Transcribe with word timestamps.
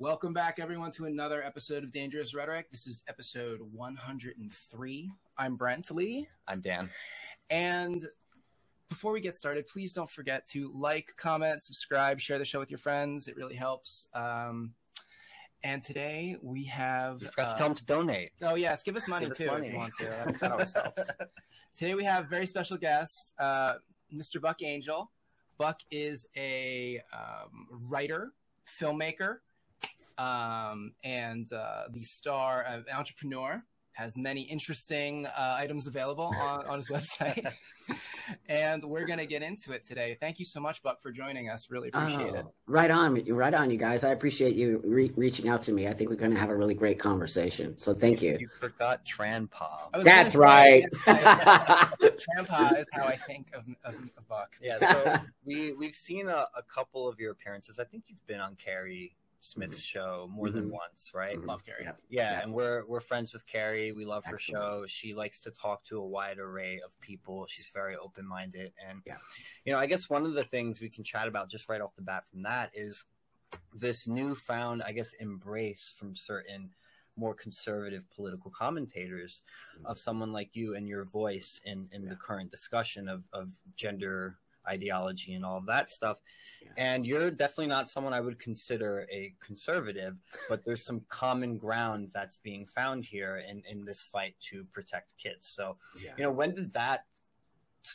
Welcome 0.00 0.32
back, 0.32 0.60
everyone, 0.60 0.92
to 0.92 1.06
another 1.06 1.42
episode 1.42 1.82
of 1.82 1.90
Dangerous 1.90 2.32
Rhetoric. 2.32 2.70
This 2.70 2.86
is 2.86 3.02
episode 3.08 3.58
103. 3.72 5.10
I'm 5.36 5.56
Brent 5.56 5.90
Lee. 5.90 6.28
I'm 6.46 6.60
Dan. 6.60 6.88
And 7.50 8.06
before 8.88 9.10
we 9.10 9.18
get 9.18 9.34
started, 9.34 9.66
please 9.66 9.92
don't 9.92 10.08
forget 10.08 10.46
to 10.50 10.70
like, 10.72 11.12
comment, 11.16 11.62
subscribe, 11.62 12.20
share 12.20 12.38
the 12.38 12.44
show 12.44 12.60
with 12.60 12.70
your 12.70 12.78
friends. 12.78 13.26
It 13.26 13.36
really 13.36 13.56
helps. 13.56 14.06
Um, 14.14 14.72
and 15.64 15.82
today 15.82 16.36
we 16.42 16.62
have. 16.66 17.20
You 17.20 17.26
forgot 17.30 17.48
uh, 17.48 17.52
to 17.54 17.58
tell 17.58 17.66
them 17.66 17.76
to 17.78 17.84
donate. 17.84 18.30
Oh, 18.40 18.54
yes. 18.54 18.84
Give 18.84 18.94
us 18.94 19.08
money, 19.08 19.26
give 19.26 19.36
too, 19.36 19.46
us 19.46 19.50
money. 19.50 19.66
if 19.66 19.72
you 19.72 19.78
want 19.80 19.94
to. 19.98 20.34
That 20.40 20.52
always 20.52 20.72
helps. 20.74 21.10
Today 21.76 21.96
we 21.96 22.04
have 22.04 22.26
a 22.26 22.28
very 22.28 22.46
special 22.46 22.76
guest, 22.76 23.34
uh, 23.40 23.74
Mr. 24.14 24.40
Buck 24.40 24.62
Angel. 24.62 25.10
Buck 25.58 25.80
is 25.90 26.28
a 26.36 27.02
um, 27.12 27.66
writer, 27.88 28.32
filmmaker, 28.80 29.38
um, 30.18 30.92
and 31.04 31.50
uh, 31.52 31.84
the 31.90 32.02
star 32.02 32.62
of 32.62 32.84
Entrepreneur 32.92 33.62
has 33.98 34.16
many 34.16 34.42
interesting 34.42 35.26
uh, 35.26 35.56
items 35.58 35.88
available 35.88 36.32
on, 36.38 36.64
on 36.66 36.76
his 36.76 36.88
website. 36.88 37.52
and 38.48 38.84
we're 38.84 39.04
going 39.04 39.18
to 39.18 39.26
get 39.26 39.42
into 39.42 39.72
it 39.72 39.84
today. 39.84 40.16
Thank 40.20 40.38
you 40.38 40.44
so 40.44 40.60
much, 40.60 40.84
Buck, 40.84 41.02
for 41.02 41.10
joining 41.10 41.50
us. 41.50 41.68
Really 41.68 41.88
appreciate 41.88 42.30
oh, 42.30 42.36
it. 42.36 42.46
Right 42.68 42.92
on. 42.92 43.20
Right 43.26 43.52
on, 43.52 43.72
you 43.72 43.76
guys. 43.76 44.04
I 44.04 44.10
appreciate 44.10 44.54
you 44.54 44.80
re- 44.84 45.10
reaching 45.16 45.48
out 45.48 45.62
to 45.62 45.72
me. 45.72 45.88
I 45.88 45.94
think 45.94 46.10
we're 46.10 46.16
going 46.16 46.30
to 46.30 46.38
have 46.38 46.48
a 46.48 46.54
really 46.54 46.74
great 46.74 47.00
conversation. 47.00 47.76
So 47.76 47.92
thank 47.92 48.22
you. 48.22 48.36
You 48.38 48.48
forgot 48.60 49.04
Tranpa. 49.04 49.90
That's 50.04 50.36
right. 50.36 50.84
Tranpa 51.04 52.78
is 52.78 52.86
how 52.92 53.02
I 53.02 53.16
think 53.16 53.50
of, 53.52 53.64
of, 53.82 53.96
of 54.16 54.28
Buck. 54.28 54.54
Yeah, 54.62 54.78
so 54.78 55.16
we, 55.44 55.72
we've 55.72 55.96
seen 55.96 56.28
a, 56.28 56.46
a 56.56 56.62
couple 56.72 57.08
of 57.08 57.18
your 57.18 57.32
appearances. 57.32 57.80
I 57.80 57.84
think 57.84 58.04
you've 58.06 58.24
been 58.28 58.38
on 58.38 58.54
Carrie 58.64 59.16
Smith's 59.40 59.80
show 59.80 60.28
more 60.32 60.46
mm-hmm. 60.46 60.56
than 60.56 60.70
once, 60.70 61.12
right? 61.14 61.36
Mm-hmm. 61.36 61.48
Love 61.48 61.64
Carrie. 61.64 61.84
Yeah. 61.84 61.92
yeah. 62.08 62.42
and 62.42 62.52
we're 62.52 62.84
we're 62.86 63.00
friends 63.00 63.32
with 63.32 63.46
Carrie. 63.46 63.92
We 63.92 64.04
love 64.04 64.24
Excellent. 64.26 64.62
her 64.62 64.78
show. 64.80 64.86
She 64.88 65.14
likes 65.14 65.38
to 65.40 65.50
talk 65.50 65.84
to 65.84 65.98
a 65.98 66.06
wide 66.06 66.38
array 66.38 66.80
of 66.84 66.98
people. 67.00 67.46
She's 67.48 67.70
very 67.72 67.96
open 67.96 68.26
minded, 68.26 68.72
and 68.88 69.00
yeah. 69.06 69.16
you 69.64 69.72
know, 69.72 69.78
I 69.78 69.86
guess 69.86 70.10
one 70.10 70.24
of 70.24 70.34
the 70.34 70.44
things 70.44 70.80
we 70.80 70.88
can 70.88 71.04
chat 71.04 71.28
about 71.28 71.50
just 71.50 71.68
right 71.68 71.80
off 71.80 71.94
the 71.94 72.02
bat 72.02 72.24
from 72.30 72.42
that 72.42 72.70
is 72.74 73.04
this 73.72 74.08
newfound, 74.08 74.82
I 74.82 74.92
guess, 74.92 75.12
embrace 75.14 75.92
from 75.96 76.16
certain 76.16 76.70
more 77.16 77.34
conservative 77.34 78.04
political 78.14 78.50
commentators 78.50 79.42
mm-hmm. 79.76 79.86
of 79.86 79.98
someone 79.98 80.32
like 80.32 80.54
you 80.54 80.74
and 80.74 80.88
your 80.88 81.04
voice 81.04 81.60
in 81.64 81.88
in 81.92 82.02
yeah. 82.02 82.10
the 82.10 82.16
current 82.16 82.50
discussion 82.50 83.08
of 83.08 83.22
of 83.32 83.52
gender 83.76 84.38
ideology 84.68 85.34
and 85.34 85.44
all 85.44 85.58
of 85.58 85.66
that 85.66 85.90
stuff. 85.90 86.18
Yeah. 86.62 86.70
And 86.76 87.06
you're 87.06 87.30
definitely 87.30 87.68
not 87.68 87.88
someone 87.88 88.12
I 88.12 88.20
would 88.20 88.38
consider 88.38 89.06
a 89.12 89.32
conservative, 89.40 90.16
but 90.48 90.64
there's 90.64 90.84
some 90.84 91.02
common 91.08 91.56
ground 91.56 92.10
that's 92.12 92.38
being 92.38 92.66
found 92.66 93.04
here 93.04 93.42
in, 93.48 93.62
in 93.70 93.84
this 93.84 94.02
fight 94.02 94.34
to 94.50 94.64
protect 94.72 95.16
kids. 95.18 95.46
So, 95.48 95.76
yeah. 96.02 96.12
you 96.16 96.24
know, 96.24 96.32
when 96.32 96.54
did 96.54 96.72
that 96.72 97.04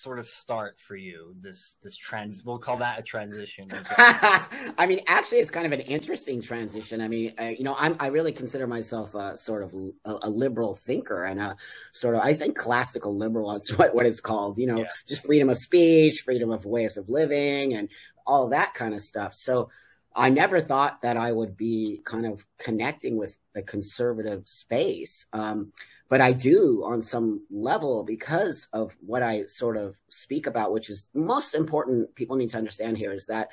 sort 0.01 0.19
of 0.19 0.27
start 0.27 0.79
for 0.79 0.95
you 0.95 1.35
this 1.41 1.75
this 1.81 1.95
trans 1.95 2.43
we'll 2.43 2.57
call 2.57 2.77
that 2.77 2.99
a 2.99 3.01
transition. 3.01 3.69
I 3.97 4.85
mean 4.87 5.01
actually 5.07 5.39
it's 5.39 5.51
kind 5.51 5.65
of 5.65 5.71
an 5.71 5.81
interesting 5.81 6.41
transition. 6.41 7.01
I 7.01 7.07
mean 7.07 7.33
uh, 7.39 7.45
you 7.45 7.63
know 7.63 7.75
i'm 7.77 7.95
i 7.99 8.07
really 8.07 8.31
consider 8.31 8.67
myself 8.67 9.15
a 9.15 9.37
sort 9.37 9.63
of 9.63 9.73
a, 10.05 10.17
a, 10.23 10.29
liberal 10.29 10.75
thinker 10.75 11.25
and 11.25 11.39
a 11.39 11.55
sort 11.91 12.15
of 12.15 12.21
i 12.21 12.33
think 12.33 12.57
classical 12.57 13.15
liberal 13.15 13.51
that's 13.51 13.77
what, 13.77 13.93
what 13.93 14.05
it's 14.05 14.19
called 14.19 14.57
you 14.57 14.67
know 14.67 14.79
yeah. 14.79 14.87
just 15.07 15.25
freedom 15.25 15.49
of 15.49 15.57
speech 15.57 16.21
freedom 16.21 16.51
of 16.51 16.65
ways 16.65 16.97
of 16.97 17.09
living 17.09 17.73
and 17.73 17.89
all 18.25 18.49
that 18.49 18.73
kind 18.73 18.93
of 18.93 19.01
stuff. 19.01 19.33
So 19.33 19.69
I 20.15 20.29
never 20.29 20.61
thought 20.61 21.01
that 21.01 21.17
I 21.17 21.31
would 21.31 21.57
be 21.57 22.01
kind 22.05 22.25
of 22.25 22.45
connecting 22.59 23.17
with 23.17 23.37
the 23.53 23.63
conservative 23.63 24.47
space. 24.47 25.25
Um, 25.33 25.71
but 26.09 26.21
I 26.21 26.33
do 26.33 26.83
on 26.85 27.01
some 27.01 27.45
level 27.49 28.03
because 28.03 28.67
of 28.73 28.95
what 28.99 29.23
I 29.23 29.47
sort 29.47 29.77
of 29.77 29.97
speak 30.09 30.45
about, 30.45 30.71
which 30.71 30.89
is 30.89 31.07
most 31.13 31.55
important 31.55 32.13
people 32.15 32.35
need 32.35 32.51
to 32.51 32.57
understand 32.57 32.97
here 32.97 33.13
is 33.13 33.25
that, 33.27 33.49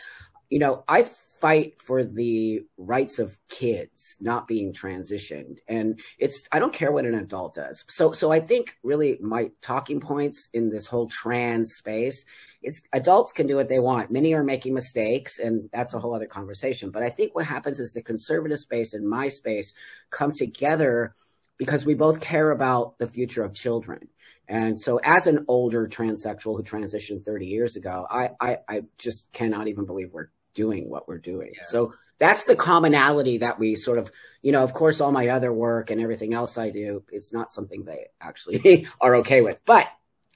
you 0.51 0.59
know, 0.59 0.85
I 0.87 1.09
fight 1.41 1.81
for 1.81 2.05
the 2.05 2.63
rights 2.77 3.19
of 3.19 3.39
kids 3.49 4.17
not 4.21 4.47
being 4.47 4.73
transitioned. 4.73 5.59
And 5.69 6.01
it's 6.19 6.47
i 6.53 6.59
don't 6.59 6.73
care 6.73 6.93
what 6.93 7.07
an 7.07 7.15
adult 7.15 7.55
does. 7.55 7.85
So 7.89 8.13
so 8.13 8.31
i 8.31 8.41
think 8.41 8.77
really 8.83 9.19
my 9.21 9.51
talking 9.63 10.01
points 10.01 10.49
in 10.53 10.71
this 10.71 10.87
whole 10.87 11.09
trans 11.09 11.75
space 11.75 12.25
is 12.63 12.83
adults 12.93 13.33
can 13.33 13.47
do 13.47 13.57
what 13.57 13.69
they 13.69 13.81
want. 13.81 14.11
Many 14.11 14.35
are 14.35 14.45
making 14.45 14.75
mistakes 14.75 15.39
and 15.39 15.69
that's 15.73 15.95
a 15.95 15.99
whole 15.99 16.15
other 16.15 16.27
conversation. 16.27 16.91
But 16.91 17.03
i 17.03 17.09
think 17.09 17.35
what 17.35 17.47
happens 17.47 17.81
is 17.81 17.93
the 17.93 18.03
conservative 18.03 18.59
space 18.59 18.95
and 18.95 19.09
my 19.09 19.29
space 19.29 19.73
come 20.11 20.33
together 20.33 21.15
because 21.59 21.85
we 21.85 21.93
both 21.95 22.21
care 22.21 22.51
about 22.53 22.99
the 22.99 23.07
future 23.07 23.45
of 23.45 23.53
children. 23.53 24.09
And 24.49 24.81
so, 24.81 24.99
as 25.05 25.29
an 25.29 25.45
older 25.47 25.87
transsexual 25.87 26.57
who 26.57 26.63
transitioned 26.63 27.23
30 27.23 27.47
years 27.47 27.77
ago, 27.77 28.05
I, 28.11 28.31
I, 28.41 28.59
I 28.69 28.83
just 28.99 29.31
cannot 29.33 29.69
even 29.69 29.85
believe 29.85 30.11
we're 30.13 30.31
doing 30.55 30.89
what 30.89 31.09
we're 31.09 31.19
doing. 31.19 31.53
Yeah. 31.55 31.63
So 31.63 31.95
that's 32.19 32.45
the 32.45 32.57
commonality 32.57 33.39
that 33.39 33.59
we 33.59 33.77
sort 33.77 33.99
of, 33.99 34.11
you 34.43 34.53
know, 34.53 34.63
of 34.63 34.75
course, 34.75 35.01
all 35.01 35.13
my 35.13 35.29
other 35.29 35.53
work 35.53 35.91
and 35.91 36.01
everything 36.01 36.35
else 36.35 36.59
I 36.59 36.71
do, 36.71 37.03
it's 37.11 37.33
not 37.33 37.51
something 37.51 37.85
they 37.85 38.09
actually 38.21 38.87
are 39.01 39.17
okay 39.17 39.41
with. 39.41 39.59
But 39.65 39.91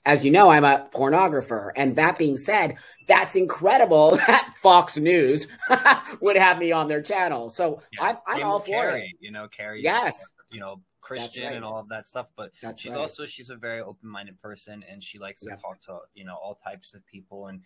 as 0.06 0.24
you 0.24 0.30
know, 0.30 0.50
I'm 0.50 0.64
a 0.64 0.88
pornographer. 0.92 1.70
And 1.76 1.96
that 1.96 2.18
being 2.18 2.36
said, 2.36 2.76
that's 3.06 3.36
incredible 3.36 4.16
that 4.26 4.54
Fox 4.56 4.96
News 4.96 5.46
would 6.20 6.36
have 6.36 6.58
me 6.58 6.72
on 6.72 6.88
their 6.88 7.02
channel. 7.02 7.50
So 7.50 7.82
yeah, 7.92 8.08
I'm, 8.08 8.16
I'm 8.26 8.42
all 8.44 8.60
for 8.60 8.66
Carrie, 8.66 9.14
it. 9.14 9.24
You 9.24 9.30
know, 9.30 9.48
Carrie. 9.48 9.82
Yes. 9.82 10.18
You 10.50 10.60
know, 10.60 10.80
Christian 11.04 11.44
right. 11.44 11.54
and 11.54 11.64
all 11.64 11.78
of 11.78 11.88
that 11.90 12.08
stuff, 12.08 12.28
but 12.34 12.50
that's 12.62 12.80
she's 12.80 12.92
right. 12.92 13.00
also 13.00 13.26
she's 13.26 13.50
a 13.50 13.56
very 13.56 13.82
open-minded 13.82 14.40
person 14.40 14.82
and 14.90 15.02
she 15.02 15.18
likes 15.18 15.42
to 15.42 15.50
talk 15.50 15.78
to 15.82 15.98
you 16.14 16.24
know 16.24 16.34
all 16.34 16.58
types 16.64 16.94
of 16.94 17.06
people 17.06 17.48
and 17.48 17.60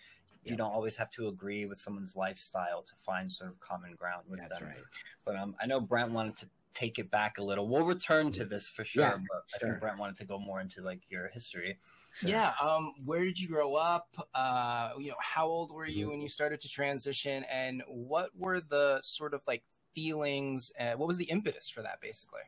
you 0.48 0.56
don't 0.56 0.72
always 0.72 0.97
have 0.97 1.10
to 1.12 1.28
agree 1.28 1.66
with 1.66 1.78
someone's 1.78 2.16
lifestyle 2.16 2.82
to 2.82 2.92
find 2.98 3.31
sort 3.31 3.50
of 3.50 3.60
common 3.60 3.94
ground 3.94 4.25
with 4.28 4.41
That's 4.41 4.59
them. 4.59 4.69
Right. 4.69 4.78
But 5.25 5.36
um, 5.36 5.54
I 5.60 5.66
know 5.66 5.81
Brent 5.81 6.12
wanted 6.12 6.36
to 6.38 6.48
take 6.75 6.98
it 6.98 7.10
back 7.10 7.38
a 7.38 7.42
little. 7.42 7.69
We'll 7.69 7.84
return 7.84 8.31
to 8.32 8.44
this 8.44 8.69
for 8.69 8.84
sure, 8.84 9.03
yeah, 9.03 9.16
but 9.16 9.58
sure. 9.58 9.69
I 9.69 9.70
think 9.70 9.81
Brent 9.81 9.98
wanted 9.98 10.16
to 10.19 10.25
go 10.25 10.38
more 10.38 10.60
into 10.60 10.82
like 10.82 11.00
your 11.08 11.28
history. 11.28 11.78
Sure. 12.12 12.31
Yeah. 12.31 12.53
Um, 12.62 12.94
where 13.04 13.25
did 13.25 13.38
you 13.38 13.48
grow 13.48 13.75
up? 13.75 14.08
Uh, 14.34 14.91
you 14.98 15.08
know, 15.08 15.16
how 15.20 15.47
old 15.47 15.72
were 15.72 15.87
you 15.87 16.04
mm-hmm. 16.04 16.10
when 16.10 16.20
you 16.20 16.28
started 16.28 16.60
to 16.62 16.69
transition, 16.69 17.44
and 17.50 17.82
what 17.87 18.31
were 18.37 18.60
the 18.60 19.00
sort 19.03 19.34
of 19.34 19.42
like 19.47 19.62
feelings? 19.94 20.72
Uh, 20.78 20.92
what 20.92 21.08
was 21.08 21.19
the 21.19 21.25
impetus 21.25 21.69
for 21.69 21.82
that, 21.82 22.00
basically? 22.00 22.42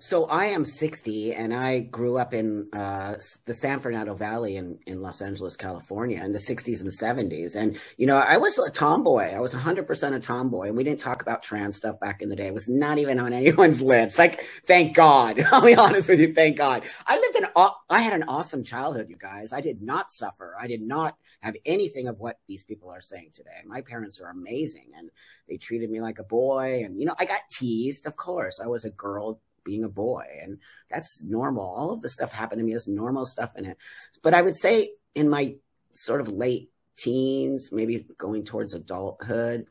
So 0.00 0.26
I 0.26 0.46
am 0.46 0.64
60 0.64 1.34
and 1.34 1.52
I 1.52 1.80
grew 1.80 2.18
up 2.18 2.32
in 2.32 2.68
uh, 2.72 3.16
the 3.46 3.54
San 3.54 3.80
Fernando 3.80 4.14
Valley 4.14 4.56
in, 4.56 4.78
in 4.86 5.02
Los 5.02 5.20
Angeles, 5.20 5.56
California 5.56 6.22
in 6.24 6.32
the 6.32 6.38
60s 6.38 6.82
and 6.82 6.90
70s. 6.90 7.56
And, 7.56 7.78
you 7.96 8.06
know, 8.06 8.16
I 8.16 8.36
was 8.36 8.58
a 8.58 8.70
tomboy. 8.70 9.34
I 9.34 9.40
was 9.40 9.52
100% 9.54 10.14
a 10.14 10.20
tomboy. 10.20 10.68
And 10.68 10.76
we 10.76 10.84
didn't 10.84 11.00
talk 11.00 11.20
about 11.22 11.42
trans 11.42 11.76
stuff 11.76 11.98
back 11.98 12.22
in 12.22 12.28
the 12.28 12.36
day. 12.36 12.46
It 12.46 12.54
was 12.54 12.68
not 12.68 12.98
even 12.98 13.18
on 13.18 13.32
anyone's 13.32 13.82
lips. 13.82 14.18
Like, 14.18 14.42
thank 14.66 14.94
God. 14.94 15.40
I'll 15.52 15.64
be 15.64 15.74
honest 15.74 16.08
with 16.08 16.20
you. 16.20 16.32
Thank 16.32 16.56
God. 16.56 16.84
I 17.06 17.18
lived 17.18 17.36
an, 17.36 17.46
I 17.90 18.00
had 18.00 18.12
an 18.12 18.28
awesome 18.28 18.62
childhood, 18.62 19.08
you 19.08 19.16
guys. 19.16 19.52
I 19.52 19.60
did 19.60 19.82
not 19.82 20.12
suffer. 20.12 20.56
I 20.60 20.68
did 20.68 20.82
not 20.82 21.16
have 21.40 21.56
anything 21.66 22.06
of 22.06 22.20
what 22.20 22.38
these 22.46 22.62
people 22.62 22.90
are 22.90 23.00
saying 23.00 23.30
today. 23.34 23.50
My 23.66 23.80
parents 23.80 24.20
are 24.20 24.30
amazing 24.30 24.90
and 24.96 25.10
they 25.48 25.56
treated 25.56 25.90
me 25.90 26.00
like 26.00 26.20
a 26.20 26.24
boy. 26.24 26.82
And, 26.84 27.00
you 27.00 27.06
know, 27.06 27.14
I 27.18 27.24
got 27.24 27.40
teased, 27.50 28.06
of 28.06 28.14
course. 28.14 28.60
I 28.60 28.66
was 28.66 28.84
a 28.84 28.90
girl 28.90 29.40
being 29.68 29.84
a 29.84 29.88
boy. 29.88 30.24
And 30.42 30.58
that's 30.90 31.22
normal. 31.22 31.64
All 31.64 31.92
of 31.92 32.02
the 32.02 32.08
stuff 32.08 32.32
happened 32.32 32.58
to 32.60 32.64
me 32.64 32.74
as 32.74 32.88
normal 32.88 33.26
stuff 33.26 33.52
in 33.56 33.66
it. 33.66 33.76
But 34.22 34.34
I 34.34 34.42
would 34.42 34.56
say 34.56 34.92
in 35.14 35.28
my 35.28 35.56
sort 35.92 36.20
of 36.20 36.28
late 36.28 36.70
teens, 36.96 37.70
maybe 37.70 38.06
going 38.16 38.44
towards 38.44 38.74
adulthood, 38.74 39.66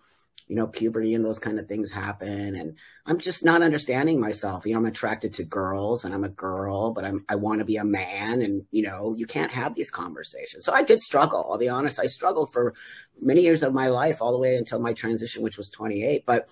you 0.47 0.56
know, 0.56 0.68
puberty 0.68 1.13
and 1.13 1.25
those 1.25 1.40
kind 1.40 1.59
of 1.59 1.68
things 1.68 1.91
happen. 1.91 2.56
And 2.56 2.78
I'm 3.06 3.18
just 3.18 3.44
not 3.44 3.62
understanding 3.62 4.19
myself. 4.19 4.66
You 4.66 4.74
know, 4.74 4.80
I'm 4.80 4.86
attracted 4.86 5.33
to 5.33 5.44
girls 5.44 6.06
and 6.06 6.13
I'm 6.13 6.24
a 6.24 6.30
girl, 6.30 6.92
but 6.92 7.04
I'm, 7.04 7.25
I 7.27 7.36
want 7.36 7.60
to 7.60 7.66
be 7.66 7.77
a 7.77 7.83
man. 7.83 8.42
And, 8.42 8.63
you 8.72 8.83
know, 8.83 9.13
you 9.18 9.25
can't 9.25 9.51
have 9.51 9.75
these 9.75 9.92
conversations. 9.92 10.63
So 10.63 10.72
I 10.72 10.83
did 10.83 11.01
struggle. 11.01 11.45
I'll 11.50 11.57
be 11.57 11.69
honest. 11.69 12.00
I 12.00 12.07
struggled 12.07 12.54
for 12.54 12.75
many 13.19 13.42
years 13.42 13.62
of 13.62 13.74
my 13.74 13.88
life, 13.89 14.22
all 14.22 14.31
the 14.31 14.39
way 14.39 14.56
until 14.56 14.80
my 14.80 14.94
transition, 14.94 15.44
which 15.44 15.57
was 15.57 15.69
28. 15.69 16.25
But 16.25 16.50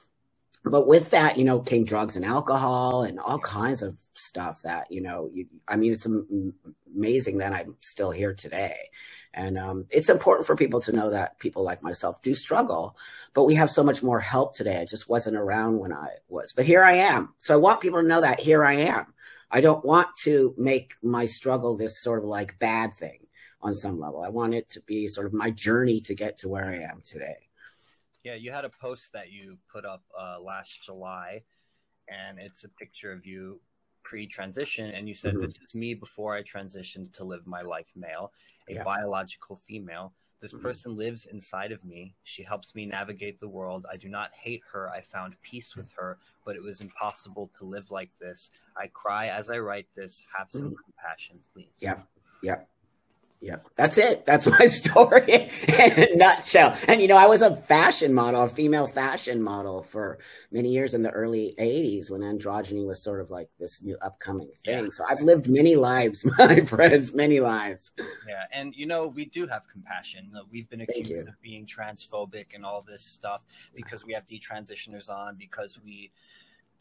but 0.66 0.88
with 0.88 1.12
that, 1.12 1.38
you 1.38 1.44
know, 1.44 1.60
came 1.60 1.86
drugs 1.86 2.16
and 2.16 2.26
alcohol 2.26 3.04
and 3.04 3.20
all 3.20 3.38
kinds 3.40 3.84
of 3.84 3.98
stuff 4.14 4.64
that, 4.64 4.92
you 4.92 5.00
know, 5.00 5.30
you, 5.32 5.46
I 5.68 5.76
mean, 5.76 5.92
it's 5.92 6.08
amazing 6.96 7.38
that 7.38 7.54
I'm 7.54 7.76
still 7.82 8.10
here 8.10 8.34
today. 8.34 8.76
And 9.34 9.60
um, 9.60 9.86
it's 9.92 10.10
important 10.10 10.48
for 10.48 10.56
people 10.56 10.82
to 10.82 10.92
know 10.92 11.12
that 11.12 11.38
people 11.38 11.64
like 11.64 11.84
myself 11.84 12.22
do 12.24 12.34
struggle, 12.34 12.98
but 13.34 13.44
we 13.44 13.54
have 13.56 13.70
so 13.70 13.84
much 13.84 14.02
more 14.02 14.20
help 14.20 14.56
today. 14.56 14.78
I 14.78 14.86
just 14.86 15.08
wasn't 15.08 15.38
around 15.38 15.78
when 15.78 15.94
I 15.94 16.08
was, 16.30 16.52
but 16.52 16.66
here 16.66 16.84
I 16.84 16.94
am. 16.94 17.34
So 17.38 17.54
I 17.54 17.58
want 17.58 17.82
people 17.82 18.02
to 18.02 18.08
know 18.08 18.22
that 18.22 18.40
here 18.40 18.66
I 18.66 18.74
am. 18.74 19.14
I 19.52 19.62
don't 19.62 19.86
want 19.86 20.08
to 20.24 20.56
make 20.58 20.96
my 21.04 21.28
struggle 21.28 21.78
this 21.78 22.02
sort 22.02 22.20
of 22.20 22.26
like 22.26 22.58
bad 22.58 22.96
thing 22.96 23.20
on 23.62 23.76
some 23.76 24.00
level. 24.00 24.24
I 24.24 24.30
want 24.30 24.56
it 24.56 24.70
to 24.70 24.82
be 24.82 25.08
sort 25.08 25.28
of 25.28 25.34
my 25.34 25.52
journey 25.52 26.02
to 26.02 26.16
get 26.16 26.40
to 26.40 26.50
where 26.50 26.66
I 26.66 26.78
am 26.92 27.02
today. 27.04 27.45
Yeah, 28.26 28.34
you 28.34 28.52
had 28.52 28.66
a 28.66 28.72
post 28.82 29.14
that 29.14 29.32
you 29.32 29.56
put 29.72 29.86
up 29.86 30.02
uh, 30.20 30.38
last 30.42 30.84
July, 30.84 31.44
and 32.10 32.40
it's 32.40 32.64
a 32.64 32.70
picture 32.70 33.12
of 33.12 33.24
you 33.24 33.62
pre-transition, 34.04 34.90
and 34.90 35.08
you 35.08 35.14
said, 35.14 35.36
mm-hmm. 35.36 35.44
"This 35.44 35.60
is 35.64 35.76
me 35.76 35.94
before 35.94 36.34
I 36.34 36.42
transitioned 36.42 37.14
to 37.14 37.24
live 37.24 37.46
my 37.46 37.62
life 37.62 37.92
male, 37.96 38.32
a 38.68 38.74
yeah. 38.74 38.84
biological 38.84 39.62
female." 39.68 40.12
This 40.42 40.54
mm-hmm. 40.54 40.64
person 40.64 40.96
lives 40.96 41.28
inside 41.28 41.72
of 41.72 41.86
me. 41.86 42.16
She 42.24 42.42
helps 42.42 42.74
me 42.74 42.88
navigate 42.88 43.40
the 43.40 43.48
world. 43.48 43.86
I 43.92 43.96
do 43.96 44.10
not 44.10 44.32
hate 44.34 44.64
her. 44.74 44.90
I 44.90 45.02
found 45.02 45.40
peace 45.44 45.76
with 45.76 45.92
her, 45.92 46.18
but 46.46 46.56
it 46.56 46.64
was 46.64 46.82
impossible 46.82 47.52
to 47.60 47.64
live 47.64 47.92
like 47.92 48.10
this. 48.20 48.50
I 48.76 48.88
cry 48.88 49.28
as 49.28 49.52
I 49.52 49.60
write 49.60 49.88
this. 49.96 50.24
Have 50.36 50.50
some 50.50 50.72
mm-hmm. 50.72 50.84
compassion, 50.84 51.40
please. 51.54 51.78
Yeah. 51.78 52.00
Yeah. 52.42 52.62
Yeah, 53.46 53.58
that's 53.76 54.00
it. 54.00 54.26
That's 54.26 54.48
my 54.60 54.66
story 54.66 55.52
in 55.68 55.92
a 55.92 56.16
nutshell. 56.16 56.76
And 56.88 57.00
you 57.00 57.08
know, 57.08 57.16
I 57.16 57.28
was 57.28 57.44
a 57.44 57.56
fashion 57.56 58.12
model, 58.12 58.42
a 58.42 58.50
female 58.50 58.88
fashion 58.88 59.40
model 59.40 59.84
for 59.84 60.18
many 60.52 60.70
years 60.70 60.96
in 60.96 61.04
the 61.04 61.12
early 61.12 61.54
80s 61.60 62.10
when 62.10 62.22
androgyny 62.22 62.88
was 62.88 63.04
sort 63.04 63.22
of 63.22 63.30
like 63.30 63.48
this 63.60 63.84
new 63.84 63.98
upcoming 64.02 64.50
thing. 64.66 64.86
Yeah. 64.86 64.90
So 64.90 65.06
I've 65.08 65.22
lived 65.22 65.48
many 65.48 65.76
lives, 65.76 66.26
my 66.40 66.62
friends, 66.62 67.14
many 67.14 67.40
lives. 67.40 67.92
Yeah, 68.28 68.46
and 68.52 68.74
you 68.76 68.88
know, 68.88 69.06
we 69.06 69.26
do 69.26 69.46
have 69.46 69.62
compassion. 69.72 70.32
Uh, 70.36 70.42
we've 70.52 70.68
been 70.68 70.82
accused 70.82 71.30
of 71.30 71.40
being 71.44 71.68
transphobic 71.68 72.56
and 72.56 72.66
all 72.66 72.82
this 72.82 73.04
stuff 73.04 73.46
because 73.76 74.04
we 74.04 74.14
have 74.14 74.26
detransitioners 74.26 75.08
on 75.08 75.36
because 75.36 75.78
we 75.86 76.10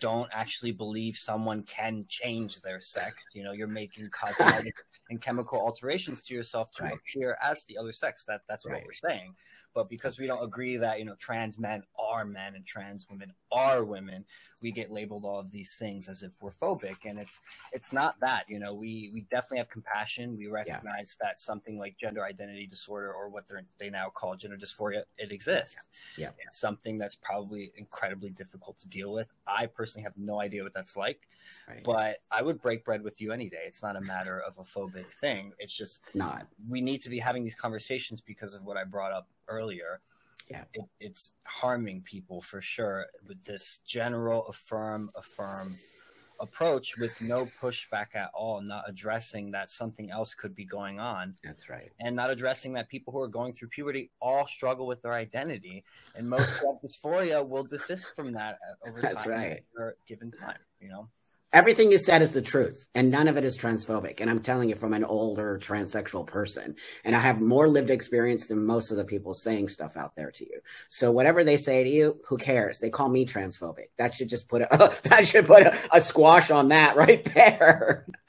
don't 0.05 0.29
actually 0.35 0.71
believe 0.71 1.17
someone 1.17 1.62
can 1.62 2.05
change 2.11 2.61
their 2.61 2.79
sex. 2.79 3.25
You 3.33 3.43
know, 3.43 3.53
you're 3.53 3.67
making 3.67 4.11
cosmetic 4.11 4.75
and 5.09 5.19
chemical 5.19 5.59
alterations 5.59 6.21
to 6.27 6.35
yourself 6.35 6.71
to 6.73 6.83
right. 6.83 6.93
appear 6.93 7.39
as 7.41 7.65
the 7.65 7.79
other 7.79 7.91
sex. 7.91 8.23
That 8.25 8.43
that's 8.47 8.67
right. 8.67 8.75
what 8.75 8.83
we're 8.85 9.11
saying. 9.11 9.35
But 9.75 9.88
because 9.88 10.19
we 10.19 10.26
don't 10.26 10.43
agree 10.43 10.76
that, 10.76 10.99
you 10.99 11.05
know, 11.05 11.17
trans 11.19 11.59
men 11.59 11.82
are 11.99 12.25
men 12.25 12.55
and 12.55 12.65
trans 12.65 13.06
women 13.11 13.32
are 13.50 13.85
women, 13.85 14.25
we 14.62 14.71
get 14.71 14.91
labeled 14.91 15.25
all 15.25 15.41
of 15.41 15.50
these 15.50 15.75
things 15.75 16.09
as 16.09 16.23
if 16.23 16.31
we're 16.41 16.53
phobic. 16.53 16.97
And 17.05 17.19
it's 17.19 17.41
it's 17.73 17.93
not 17.93 18.19
that, 18.21 18.44
you 18.49 18.59
know, 18.59 18.73
we 18.73 19.11
we 19.12 19.23
definitely 19.31 19.59
have 19.59 19.69
compassion. 19.69 20.37
We 20.37 20.47
recognize 20.47 21.17
yeah. 21.21 21.29
that 21.29 21.41
something 21.41 21.79
like 21.79 21.99
gender 21.99 22.25
identity 22.25 22.67
disorder 22.67 23.12
or 23.12 23.29
what 23.29 23.44
they 23.79 23.91
now 23.91 24.11
call 24.11 24.37
gender 24.37 24.56
dysphoria, 24.56 25.03
it 25.19 25.32
exists. 25.32 25.85
Yeah. 26.17 26.31
It's 26.47 26.59
something 26.61 26.97
that's 26.97 27.17
probably 27.17 27.73
incredibly 27.77 28.31
difficult 28.31 28.79
to 28.79 28.88
deal 28.88 29.12
with. 29.12 29.29
I 29.47 29.67
personally 29.67 30.05
have 30.05 30.17
no 30.17 30.41
idea 30.41 30.62
what 30.62 30.73
that's 30.73 30.97
like. 30.97 31.29
Right. 31.69 31.82
But 31.82 32.19
I 32.31 32.43
would 32.43 32.61
break 32.62 32.85
bread 32.85 33.03
with 33.03 33.20
you 33.20 33.32
any 33.32 33.49
day. 33.49 33.65
It's 33.67 33.82
not 33.82 33.97
a 33.97 34.00
matter 34.00 34.41
of 34.41 34.55
a 34.59 34.62
phobic 34.62 35.06
thing. 35.20 35.53
It's 35.59 35.77
just 35.77 36.00
it's 36.03 36.15
not. 36.15 36.47
We 36.69 36.81
need 36.81 37.03
to 37.03 37.11
be 37.11 37.19
having 37.19 37.43
these 37.43 37.55
conversations 37.55 38.20
because 38.20 38.55
of 38.55 38.65
what 38.65 38.77
I 38.77 38.85
brought 38.85 39.12
up 39.12 39.29
earlier. 39.49 40.00
Yeah, 40.50 40.64
it, 40.75 40.85
it's 41.00 41.32
harming 41.46 42.02
people 42.02 42.43
for 42.43 42.61
sure 42.61 43.06
with 43.26 43.43
this 43.44 43.81
general 43.87 44.46
affirm 44.46 45.11
affirm 45.17 45.75
approach 46.41 46.96
with 46.99 47.20
no 47.20 47.49
pushback 47.61 48.08
at 48.14 48.31
all, 48.35 48.61
not 48.61 48.85
addressing 48.88 49.50
that 49.52 49.70
something 49.70 50.11
else 50.11 50.35
could 50.35 50.55
be 50.55 50.64
going 50.64 51.00
on. 51.00 51.35
That's 51.43 51.69
right. 51.69 51.91
And 52.00 52.14
not 52.14 52.31
addressing 52.31 52.73
that 52.75 52.88
people 52.88 53.12
who 53.12 53.20
are 53.20 53.29
going 53.29 53.52
through 53.52 53.69
puberty 53.69 54.11
all 54.20 54.46
struggle 54.46 54.87
with 54.87 55.02
their 55.02 55.12
identity. 55.12 55.85
And 56.14 56.29
most 56.29 56.61
self 56.61 56.82
dysphoria 56.82 57.46
will 57.46 57.64
desist 57.64 58.11
from 58.14 58.32
that 58.32 58.58
uh, 58.69 58.88
over 58.88 59.00
That's 59.00 59.23
time. 59.25 59.32
That's 59.32 59.64
right. 59.76 59.94
given 60.06 60.31
time, 60.31 60.58
you 60.81 60.88
know? 60.88 61.08
Everything 61.55 61.93
you 61.93 61.99
said 61.99 62.21
is 62.21 62.33
the 62.33 62.43
truth, 62.43 62.85
and 62.97 63.12
none 63.12 63.29
of 63.29 63.37
it 63.37 63.45
is 63.45 63.56
transphobic. 63.56 64.21
And 64.21 64.29
I'm 64.29 64.41
telling 64.41 64.69
you 64.69 64.75
from 64.75 64.93
an 64.93 65.05
older 65.05 65.56
transsexual 65.62 66.27
person. 66.27 66.75
And 67.05 67.15
I 67.15 67.21
have 67.21 67.41
more 67.41 67.69
lived 67.69 67.91
experience 67.91 68.49
than 68.49 68.67
most 68.67 68.91
of 68.91 68.97
the 68.97 69.05
people 69.05 69.35
saying 69.35 69.69
stuff 69.69 69.97
out 69.97 70.17
there 70.17 70.33
to 70.33 70.45
you. 70.45 70.59
So 70.89 71.12
whatever 71.12 71.45
they 71.45 71.56
say 71.56 71.85
to 71.85 71.89
you, 71.89 72.21
who 72.27 72.39
cares? 72.39 72.81
They 72.81 72.91
call 72.91 73.09
me 73.09 73.25
transphobic. 73.25 73.91
That 73.99 74.17
should 74.17 74.29
just 74.29 74.49
put 74.49 74.62
a, 74.62 74.93
that 75.05 75.29
should 75.29 75.47
put 75.47 75.62
a, 75.62 75.79
a 75.93 76.01
squash 76.01 76.51
on 76.51 76.71
that 76.71 76.97
right 76.97 77.23
there. 77.23 78.05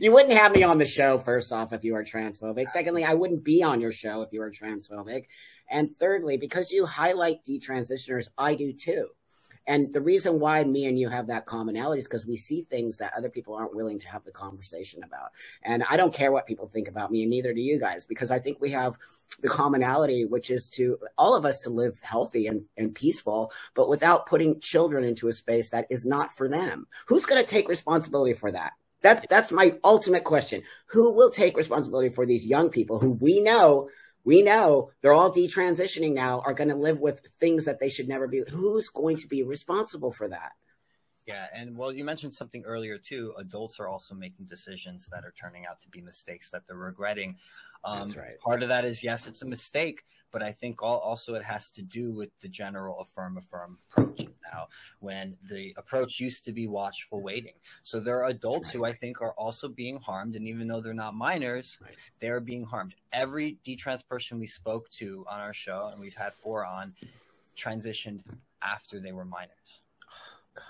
you 0.00 0.12
wouldn't 0.12 0.36
have 0.36 0.50
me 0.50 0.64
on 0.64 0.78
the 0.78 0.86
show, 0.86 1.16
first 1.18 1.52
off, 1.52 1.72
if 1.72 1.84
you 1.84 1.92
were 1.92 2.02
transphobic. 2.02 2.70
Secondly, 2.70 3.04
I 3.04 3.14
wouldn't 3.14 3.44
be 3.44 3.62
on 3.62 3.80
your 3.80 3.92
show 3.92 4.22
if 4.22 4.32
you 4.32 4.40
were 4.40 4.50
transphobic. 4.50 5.26
And 5.70 5.96
thirdly, 5.96 6.38
because 6.38 6.72
you 6.72 6.86
highlight 6.86 7.44
detransitioners, 7.44 8.26
I 8.36 8.56
do 8.56 8.72
too. 8.72 9.10
And 9.66 9.92
the 9.92 10.00
reason 10.00 10.40
why 10.40 10.62
me 10.64 10.86
and 10.86 10.98
you 10.98 11.08
have 11.08 11.28
that 11.28 11.46
commonality 11.46 12.00
is 12.00 12.06
because 12.06 12.26
we 12.26 12.36
see 12.36 12.62
things 12.62 12.98
that 12.98 13.12
other 13.16 13.30
people 13.30 13.54
aren't 13.54 13.74
willing 13.74 13.98
to 14.00 14.08
have 14.08 14.24
the 14.24 14.32
conversation 14.32 15.02
about. 15.02 15.30
And 15.62 15.82
I 15.84 15.96
don't 15.96 16.12
care 16.12 16.32
what 16.32 16.46
people 16.46 16.68
think 16.68 16.88
about 16.88 17.10
me, 17.10 17.22
and 17.22 17.30
neither 17.30 17.54
do 17.54 17.60
you 17.60 17.78
guys, 17.78 18.04
because 18.04 18.30
I 18.30 18.38
think 18.38 18.60
we 18.60 18.70
have 18.70 18.98
the 19.40 19.48
commonality, 19.48 20.24
which 20.24 20.50
is 20.50 20.68
to 20.70 20.98
all 21.18 21.34
of 21.34 21.44
us 21.44 21.60
to 21.60 21.70
live 21.70 21.98
healthy 22.00 22.46
and, 22.46 22.64
and 22.76 22.94
peaceful, 22.94 23.52
but 23.74 23.88
without 23.88 24.26
putting 24.26 24.60
children 24.60 25.04
into 25.04 25.28
a 25.28 25.32
space 25.32 25.70
that 25.70 25.86
is 25.90 26.06
not 26.06 26.36
for 26.36 26.48
them. 26.48 26.86
Who's 27.06 27.26
going 27.26 27.42
to 27.42 27.50
take 27.50 27.68
responsibility 27.68 28.34
for 28.34 28.52
that? 28.52 28.72
That, 29.02 29.26
that's 29.28 29.52
my 29.52 29.76
ultimate 29.84 30.24
question. 30.24 30.62
Who 30.86 31.12
will 31.12 31.30
take 31.30 31.58
responsibility 31.58 32.08
for 32.08 32.24
these 32.24 32.46
young 32.46 32.70
people 32.70 32.98
who 32.98 33.10
we 33.10 33.40
know 33.40 33.90
we 34.24 34.42
know 34.42 34.90
they're 35.02 35.12
all 35.12 35.32
detransitioning 35.32 36.14
now, 36.14 36.42
are 36.46 36.54
going 36.54 36.70
to 36.70 36.74
live 36.74 37.00
with 37.00 37.20
things 37.40 37.64
that 37.66 37.78
they 37.78 37.88
should 37.88 38.08
never 38.08 38.26
be. 38.26 38.42
Who's 38.48 38.88
going 38.88 39.18
to 39.18 39.28
be 39.28 39.42
responsible 39.42 40.12
for 40.12 40.28
that? 40.28 40.52
Yeah, 41.26 41.46
and 41.54 41.76
well, 41.76 41.90
you 41.90 42.04
mentioned 42.04 42.34
something 42.34 42.62
earlier 42.64 42.98
too. 42.98 43.32
Adults 43.38 43.80
are 43.80 43.88
also 43.88 44.14
making 44.14 44.44
decisions 44.46 45.08
that 45.10 45.24
are 45.24 45.32
turning 45.40 45.64
out 45.66 45.80
to 45.80 45.88
be 45.88 46.02
mistakes 46.02 46.50
that 46.50 46.66
they're 46.66 46.76
regretting. 46.76 47.36
Um, 47.82 48.00
That's 48.00 48.16
right. 48.16 48.38
Part 48.40 48.62
of 48.62 48.68
that 48.68 48.84
is 48.84 49.02
yes, 49.02 49.26
it's 49.26 49.42
a 49.42 49.46
mistake, 49.46 50.04
but 50.34 50.42
I 50.42 50.50
think 50.50 50.82
all, 50.82 50.98
also 50.98 51.36
it 51.36 51.44
has 51.44 51.70
to 51.70 51.80
do 51.80 52.10
with 52.10 52.28
the 52.40 52.48
general 52.48 52.98
affirm 53.00 53.38
affirm 53.38 53.78
approach 53.88 54.26
now. 54.52 54.66
When 54.98 55.36
the 55.48 55.72
approach 55.76 56.18
used 56.18 56.44
to 56.46 56.52
be 56.52 56.66
watchful 56.66 57.22
waiting, 57.22 57.54
so 57.84 58.00
there 58.00 58.18
are 58.20 58.30
adults 58.30 58.66
right. 58.66 58.74
who 58.74 58.84
I 58.84 58.92
think 58.92 59.22
are 59.22 59.30
also 59.34 59.68
being 59.68 59.96
harmed, 59.96 60.34
and 60.34 60.48
even 60.48 60.66
though 60.66 60.80
they're 60.80 60.92
not 60.92 61.14
minors, 61.14 61.78
right. 61.80 61.94
they 62.18 62.30
are 62.30 62.40
being 62.40 62.64
harmed. 62.64 62.96
Every 63.12 63.58
detrans 63.64 64.04
person 64.04 64.40
we 64.40 64.48
spoke 64.48 64.90
to 64.90 65.24
on 65.30 65.38
our 65.38 65.52
show, 65.52 65.90
and 65.92 66.00
we've 66.00 66.16
had 66.16 66.32
four 66.34 66.66
on, 66.66 66.94
transitioned 67.56 68.22
after 68.60 68.98
they 68.98 69.12
were 69.12 69.24
minors. 69.24 69.78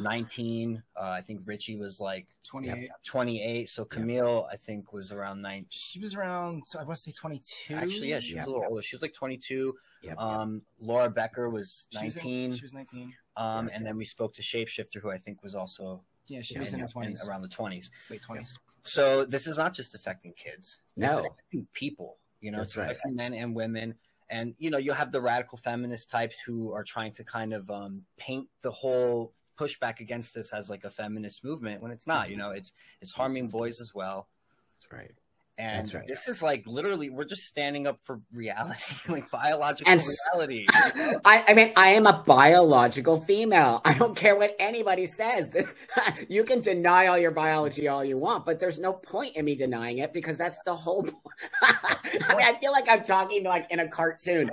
19. 0.00 0.82
Uh, 0.96 1.00
I 1.00 1.20
think 1.20 1.42
Richie 1.44 1.76
was 1.76 2.00
like 2.00 2.26
28. 2.44 2.90
28. 3.04 3.68
So 3.68 3.84
Camille, 3.84 4.48
I 4.50 4.56
think, 4.56 4.92
was 4.92 5.12
around 5.12 5.42
nine. 5.42 5.66
She 5.68 6.00
was 6.00 6.14
around, 6.14 6.62
I 6.78 6.84
want 6.84 6.96
to 6.96 7.02
say 7.02 7.12
22. 7.12 7.74
Actually, 7.74 8.10
yeah, 8.10 8.20
she 8.20 8.34
was 8.36 8.46
a 8.46 8.50
little 8.50 8.64
older. 8.68 8.82
She 8.82 8.96
was 8.96 9.02
like 9.02 9.14
22. 9.14 9.74
Um, 10.18 10.62
Laura 10.80 11.10
Becker 11.10 11.48
was 11.48 11.86
19. 11.94 12.12
She 12.12 12.48
was, 12.48 12.56
she 12.58 12.64
was 12.64 12.74
19. 12.74 13.14
Um, 13.36 13.70
and 13.72 13.84
then 13.84 13.96
we 13.96 14.04
spoke 14.04 14.34
to 14.34 14.42
Shapeshifter, 14.42 15.00
who 15.00 15.10
I 15.10 15.18
think 15.18 15.42
was 15.42 15.54
also 15.54 16.02
yeah, 16.26 16.40
she 16.42 16.58
was 16.58 16.72
in, 16.72 16.80
her 16.80 16.86
20s. 16.86 17.22
In, 17.22 17.28
around 17.28 17.42
the 17.42 17.48
20s. 17.48 17.90
Late 18.10 18.22
20s. 18.22 18.58
So 18.82 19.24
this 19.24 19.46
is 19.46 19.58
not 19.58 19.74
just 19.74 19.94
affecting 19.94 20.32
kids. 20.32 20.80
No. 20.96 21.08
It's 21.08 21.18
affecting 21.18 21.66
people. 21.72 22.18
You 22.40 22.50
know, 22.50 22.58
That's 22.58 22.70
it's 22.70 22.76
affecting 22.76 23.16
right. 23.16 23.30
men 23.30 23.34
and 23.34 23.54
women 23.54 23.94
and 24.30 24.54
you 24.58 24.70
know 24.70 24.78
you 24.78 24.92
have 24.92 25.12
the 25.12 25.20
radical 25.20 25.58
feminist 25.58 26.10
types 26.10 26.38
who 26.40 26.72
are 26.72 26.84
trying 26.84 27.12
to 27.12 27.24
kind 27.24 27.52
of 27.52 27.70
um, 27.70 28.02
paint 28.16 28.48
the 28.62 28.70
whole 28.70 29.32
pushback 29.58 30.00
against 30.00 30.34
this 30.34 30.52
as 30.52 30.70
like 30.70 30.84
a 30.84 30.90
feminist 30.90 31.44
movement 31.44 31.82
when 31.82 31.92
it's 31.92 32.06
not. 32.06 32.28
You 32.28 32.36
mm-hmm. 32.36 32.42
know, 32.42 32.50
it's 32.50 32.72
it's 33.00 33.12
harming 33.12 33.48
boys 33.48 33.80
as 33.80 33.94
well. 33.94 34.28
That's 34.76 34.92
right. 34.92 35.12
And 35.56 35.94
right. 35.94 36.06
this 36.08 36.26
is 36.26 36.42
like 36.42 36.66
literally, 36.66 37.10
we're 37.10 37.24
just 37.24 37.44
standing 37.44 37.86
up 37.86 38.00
for 38.02 38.20
reality, 38.32 38.92
like 39.08 39.30
biological 39.30 39.92
and 39.92 40.02
reality. 40.34 40.66
I, 41.24 41.44
I 41.46 41.54
mean, 41.54 41.72
I 41.76 41.90
am 41.90 42.06
a 42.08 42.24
biological 42.26 43.20
female. 43.20 43.80
I 43.84 43.94
don't 43.94 44.16
care 44.16 44.36
what 44.36 44.56
anybody 44.58 45.06
says. 45.06 45.52
you 46.28 46.42
can 46.42 46.60
deny 46.60 47.06
all 47.06 47.18
your 47.18 47.30
biology 47.30 47.86
all 47.86 48.04
you 48.04 48.18
want, 48.18 48.44
but 48.44 48.58
there's 48.58 48.80
no 48.80 48.92
point 48.92 49.36
in 49.36 49.44
me 49.44 49.54
denying 49.54 49.98
it 49.98 50.12
because 50.12 50.36
that's 50.36 50.60
the 50.64 50.74
whole. 50.74 51.08
I 51.62 52.34
mean, 52.34 52.46
I 52.46 52.54
feel 52.60 52.72
like 52.72 52.88
I'm 52.88 53.04
talking 53.04 53.44
like 53.44 53.70
in 53.70 53.78
a 53.78 53.86
cartoon. 53.86 54.50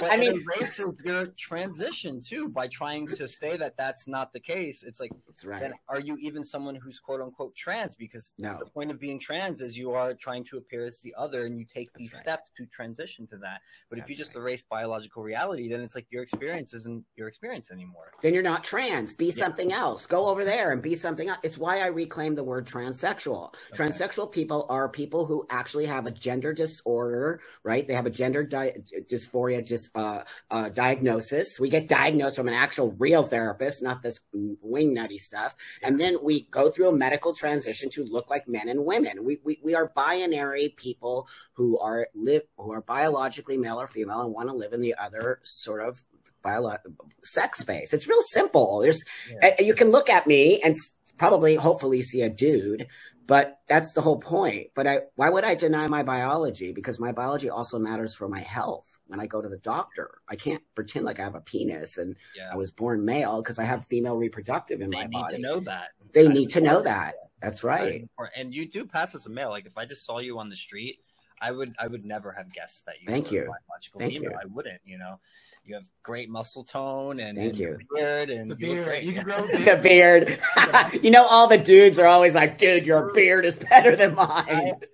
But 0.00 0.12
I 0.12 0.16
mean, 0.16 0.42
erases 0.42 0.86
your 1.04 1.26
transition 1.38 2.20
too 2.22 2.48
by 2.48 2.68
trying 2.68 3.08
to 3.08 3.28
say 3.28 3.56
that 3.56 3.76
that's 3.76 4.06
not 4.06 4.32
the 4.32 4.40
case. 4.40 4.82
It's 4.82 5.00
like, 5.00 5.12
that's 5.26 5.44
right. 5.44 5.60
Then 5.60 5.74
are 5.88 6.00
you 6.00 6.16
even 6.18 6.44
someone 6.44 6.74
who's 6.74 6.98
quote 6.98 7.20
unquote 7.20 7.54
trans? 7.54 7.94
Because 7.94 8.32
no. 8.38 8.56
the 8.58 8.66
point 8.66 8.90
of 8.90 8.98
being 8.98 9.18
trans 9.18 9.60
is 9.60 9.76
you 9.76 9.92
are 9.92 10.14
trying 10.14 10.44
to 10.44 10.56
appear 10.56 10.86
as 10.86 11.00
the 11.00 11.14
other, 11.18 11.46
and 11.46 11.58
you 11.58 11.64
take 11.64 11.92
that's 11.92 11.98
these 11.98 12.12
right. 12.14 12.22
steps 12.22 12.50
to 12.56 12.66
transition 12.66 13.26
to 13.28 13.36
that. 13.38 13.60
But 13.90 13.98
that's 13.98 14.06
if 14.06 14.10
you 14.10 14.16
just 14.16 14.34
right. 14.34 14.42
erase 14.42 14.62
biological 14.68 15.22
reality, 15.22 15.68
then 15.68 15.80
it's 15.80 15.94
like 15.94 16.06
your 16.10 16.22
experience 16.22 16.74
isn't 16.74 17.04
your 17.16 17.28
experience 17.28 17.70
anymore. 17.70 18.12
Then 18.20 18.34
you're 18.34 18.42
not 18.42 18.64
trans. 18.64 19.12
Be 19.12 19.26
yeah. 19.26 19.32
something 19.32 19.72
else. 19.72 20.06
Go 20.06 20.26
over 20.26 20.44
there 20.44 20.72
and 20.72 20.80
be 20.80 20.94
something 20.94 21.28
else. 21.28 21.38
It's 21.42 21.58
why 21.58 21.78
I 21.80 21.86
reclaim 21.86 22.34
the 22.34 22.44
word 22.44 22.66
transsexual. 22.66 23.54
Okay. 23.72 23.84
Transsexual 23.84 24.30
people 24.30 24.66
are 24.68 24.88
people 24.88 25.26
who 25.26 25.46
actually 25.50 25.86
have 25.86 26.06
a 26.06 26.10
gender 26.10 26.52
disorder, 26.52 27.40
right? 27.62 27.86
They 27.86 27.94
have 27.94 28.06
a 28.06 28.10
gender 28.10 28.42
di- 28.44 28.76
dysphoria, 29.10 29.66
just 29.66 29.81
uh, 29.94 30.22
uh, 30.50 30.68
diagnosis. 30.68 31.58
We 31.60 31.68
get 31.68 31.88
diagnosed 31.88 32.36
from 32.36 32.48
an 32.48 32.54
actual 32.54 32.92
real 32.92 33.22
therapist, 33.22 33.82
not 33.82 34.02
this 34.02 34.20
wing 34.32 34.94
nutty 34.94 35.18
stuff. 35.18 35.56
And 35.82 36.00
then 36.00 36.18
we 36.22 36.48
go 36.50 36.70
through 36.70 36.88
a 36.88 36.96
medical 36.96 37.34
transition 37.34 37.90
to 37.90 38.04
look 38.04 38.30
like 38.30 38.48
men 38.48 38.68
and 38.68 38.84
women. 38.84 39.24
We, 39.24 39.38
we, 39.44 39.60
we 39.62 39.74
are 39.74 39.92
binary 39.94 40.74
people 40.76 41.28
who 41.52 41.78
are 41.78 42.08
live 42.14 42.42
who 42.56 42.72
are 42.72 42.82
biologically 42.82 43.58
male 43.58 43.80
or 43.80 43.86
female 43.86 44.22
and 44.22 44.32
want 44.32 44.48
to 44.48 44.54
live 44.54 44.72
in 44.72 44.80
the 44.80 44.94
other 44.96 45.40
sort 45.44 45.80
of 45.80 46.02
bio 46.42 46.76
sex 47.24 47.60
space. 47.60 47.92
It's 47.92 48.08
real 48.08 48.22
simple. 48.22 48.80
There's 48.80 49.04
yeah. 49.30 49.60
you 49.60 49.74
can 49.74 49.90
look 49.90 50.10
at 50.10 50.26
me 50.26 50.60
and 50.62 50.74
probably 51.18 51.54
hopefully 51.54 52.02
see 52.02 52.22
a 52.22 52.28
dude, 52.28 52.86
but 53.26 53.58
that's 53.68 53.92
the 53.92 54.00
whole 54.00 54.18
point. 54.18 54.68
But 54.74 54.86
I 54.86 55.00
why 55.14 55.30
would 55.30 55.44
I 55.44 55.54
deny 55.54 55.86
my 55.86 56.02
biology? 56.02 56.72
Because 56.72 56.98
my 56.98 57.12
biology 57.12 57.48
also 57.48 57.78
matters 57.78 58.14
for 58.14 58.28
my 58.28 58.40
health. 58.40 58.86
When 59.12 59.20
I 59.20 59.26
go 59.26 59.40
to 59.40 59.48
the 59.48 59.58
doctor, 59.58 60.18
I 60.28 60.36
can't 60.36 60.62
pretend 60.74 61.04
like 61.04 61.20
I 61.20 61.22
have 61.22 61.34
a 61.34 61.40
penis 61.40 61.98
and 61.98 62.16
yeah. 62.36 62.50
I 62.52 62.56
was 62.56 62.70
born 62.70 63.04
male 63.04 63.42
because 63.42 63.58
I 63.58 63.64
have 63.64 63.86
female 63.86 64.16
reproductive 64.16 64.80
in 64.80 64.90
they 64.90 64.96
my 64.96 65.06
body. 65.06 65.36
They 65.36 65.36
need 65.36 65.42
to 65.42 65.54
know 65.54 65.60
that. 65.60 65.88
They 66.12 66.28
need 66.28 66.50
to 66.50 66.60
know 66.60 66.80
that. 66.82 67.14
That's 67.40 67.62
right. 67.62 68.08
And 68.34 68.54
you 68.54 68.66
do 68.66 68.86
pass 68.86 69.14
as 69.14 69.26
a 69.26 69.30
male. 69.30 69.50
Like 69.50 69.66
if 69.66 69.76
I 69.76 69.84
just 69.84 70.06
saw 70.06 70.18
you 70.18 70.38
on 70.38 70.48
the 70.48 70.56
street, 70.56 71.00
I 71.40 71.50
would 71.50 71.74
I 71.78 71.88
would 71.88 72.04
never 72.04 72.32
have 72.32 72.52
guessed 72.52 72.86
that 72.86 73.02
you 73.02 73.06
Thank 73.06 73.30
you. 73.30 73.40
biological 73.40 74.00
Thank 74.00 74.14
female. 74.14 74.30
You. 74.30 74.38
I 74.42 74.46
wouldn't, 74.46 74.80
you 74.84 74.96
know 74.98 75.20
you 75.64 75.74
have 75.74 75.84
great 76.02 76.28
muscle 76.28 76.64
tone 76.64 77.20
and, 77.20 77.38
Thank 77.38 77.50
and 77.50 77.58
you. 77.58 77.78
beard 77.94 78.30
and 78.30 78.50
the 78.50 78.56
you 78.58 78.74
beard. 78.74 79.04
You 79.04 79.12
can 79.12 79.24
grow 79.24 79.46
the 79.46 79.78
beard. 79.80 80.38
you 81.04 81.10
know, 81.10 81.24
all 81.24 81.46
the 81.46 81.58
dudes 81.58 81.98
are 81.98 82.06
always 82.06 82.34
like, 82.34 82.58
"Dude, 82.58 82.84
your 82.84 83.12
beard 83.12 83.44
is 83.44 83.56
better 83.56 83.94
than 83.94 84.14
mine." 84.14 84.44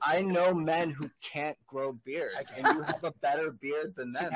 I, 0.03 0.19
I 0.19 0.23
know 0.23 0.53
men 0.53 0.91
who 0.91 1.11
can't 1.23 1.57
grow 1.67 1.93
beards, 2.05 2.53
and 2.57 2.67
you 2.67 2.83
have 2.83 3.03
a 3.03 3.13
better 3.23 3.53
beard 3.53 3.95
than 3.97 4.13
them. 4.13 4.31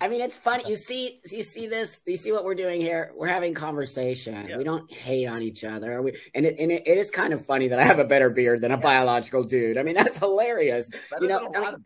I 0.00 0.08
mean, 0.08 0.20
it's 0.20 0.36
funny. 0.36 0.64
You 0.66 0.76
see, 0.76 1.20
you 1.30 1.42
see 1.42 1.66
this. 1.66 2.00
You 2.06 2.16
see 2.16 2.32
what 2.32 2.44
we're 2.44 2.54
doing 2.54 2.80
here. 2.80 3.12
We're 3.14 3.28
having 3.28 3.52
conversation. 3.52 4.46
Yeah. 4.48 4.56
We 4.56 4.64
don't 4.64 4.90
hate 4.90 5.26
on 5.26 5.42
each 5.42 5.64
other. 5.64 6.00
We, 6.00 6.14
and 6.34 6.46
it, 6.46 6.58
and 6.58 6.72
it, 6.72 6.86
it 6.86 6.96
is 6.96 7.10
kind 7.10 7.34
of 7.34 7.44
funny 7.44 7.68
that 7.68 7.78
I 7.78 7.84
have 7.84 7.98
a 7.98 8.04
better 8.04 8.30
beard 8.30 8.62
than 8.62 8.72
a 8.72 8.76
yeah. 8.76 8.80
biological 8.80 9.42
dude. 9.42 9.76
I 9.76 9.82
mean, 9.82 9.94
that's 9.94 10.18
hilarious. 10.18 10.88
Better 11.10 11.22
you 11.24 11.28
know, 11.28 11.50
I 11.54 11.70
mean, 11.70 11.84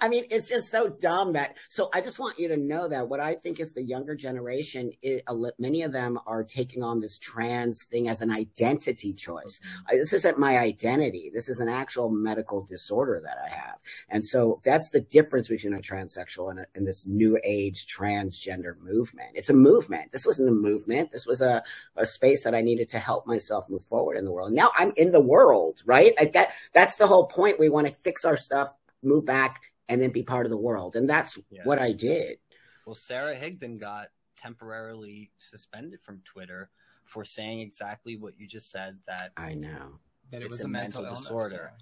I 0.00 0.08
mean, 0.08 0.24
it's 0.30 0.48
just 0.48 0.70
so 0.70 0.88
dumb 0.88 1.32
that. 1.32 1.56
So 1.68 1.90
I 1.92 2.00
just 2.00 2.18
want 2.18 2.38
you 2.38 2.48
to 2.48 2.56
know 2.56 2.88
that 2.88 3.08
what 3.08 3.20
I 3.20 3.34
think 3.34 3.60
is 3.60 3.72
the 3.72 3.82
younger 3.82 4.14
generation, 4.14 4.92
it, 5.02 5.24
many 5.58 5.82
of 5.82 5.92
them 5.92 6.18
are 6.26 6.44
taking 6.44 6.82
on 6.82 7.00
this 7.00 7.18
trans 7.18 7.84
thing 7.84 8.08
as 8.08 8.20
an 8.20 8.30
identity 8.30 9.12
choice. 9.12 9.58
Mm-hmm. 9.58 9.96
This 9.96 10.12
isn't 10.12 10.38
my 10.38 10.58
identity. 10.58 11.30
This 11.32 11.48
is 11.48 11.60
an 11.60 11.68
actual 11.68 12.10
medical 12.10 12.62
disorder 12.62 13.20
that 13.24 13.38
I 13.44 13.48
have, 13.48 13.78
and 14.08 14.24
so 14.24 14.60
that's 14.64 14.90
the 14.90 15.00
difference 15.00 15.48
between 15.48 15.74
a 15.74 15.78
transsexual 15.78 16.50
and, 16.50 16.60
a, 16.60 16.66
and 16.74 16.86
this 16.86 17.06
new 17.06 17.38
age 17.42 17.86
transgender 17.86 18.78
movement. 18.80 19.30
It's 19.34 19.50
a 19.50 19.54
movement. 19.54 20.12
This 20.12 20.26
wasn't 20.26 20.48
a 20.48 20.52
movement. 20.52 21.12
This 21.12 21.26
was 21.26 21.40
a, 21.40 21.62
a 21.96 22.06
space 22.06 22.44
that 22.44 22.54
I 22.54 22.60
needed 22.60 22.88
to 22.90 22.98
help 22.98 23.26
myself 23.26 23.68
move 23.68 23.84
forward 23.84 24.16
in 24.16 24.24
the 24.24 24.32
world. 24.32 24.52
Now 24.52 24.70
I'm 24.76 24.92
in 24.96 25.12
the 25.12 25.20
world, 25.20 25.82
right? 25.84 26.14
Like 26.18 26.32
that. 26.32 26.52
That's 26.72 26.96
the 26.96 27.06
whole 27.06 27.26
point. 27.26 27.58
We 27.58 27.68
want 27.68 27.86
to 27.88 27.94
fix 28.02 28.24
our 28.24 28.36
stuff, 28.36 28.72
move 29.02 29.26
back 29.26 29.60
and 29.88 30.00
then 30.00 30.10
be 30.10 30.22
part 30.22 30.46
of 30.46 30.50
the 30.50 30.56
world. 30.56 30.96
And 30.96 31.08
that's 31.08 31.38
yeah. 31.50 31.62
what 31.64 31.80
I 31.80 31.92
did. 31.92 32.38
Well, 32.86 32.94
Sarah 32.94 33.36
Higdon 33.36 33.78
got 33.78 34.08
temporarily 34.36 35.30
suspended 35.38 36.00
from 36.02 36.20
Twitter 36.24 36.70
for 37.04 37.24
saying 37.24 37.60
exactly 37.60 38.16
what 38.16 38.34
you 38.38 38.46
just 38.46 38.70
said 38.70 38.98
that 39.06 39.32
I 39.36 39.54
know 39.54 39.98
that 40.30 40.42
it 40.42 40.48
was 40.48 40.62
a, 40.62 40.64
a 40.64 40.68
mental, 40.68 41.02
mental 41.02 41.18
disorder. 41.18 41.72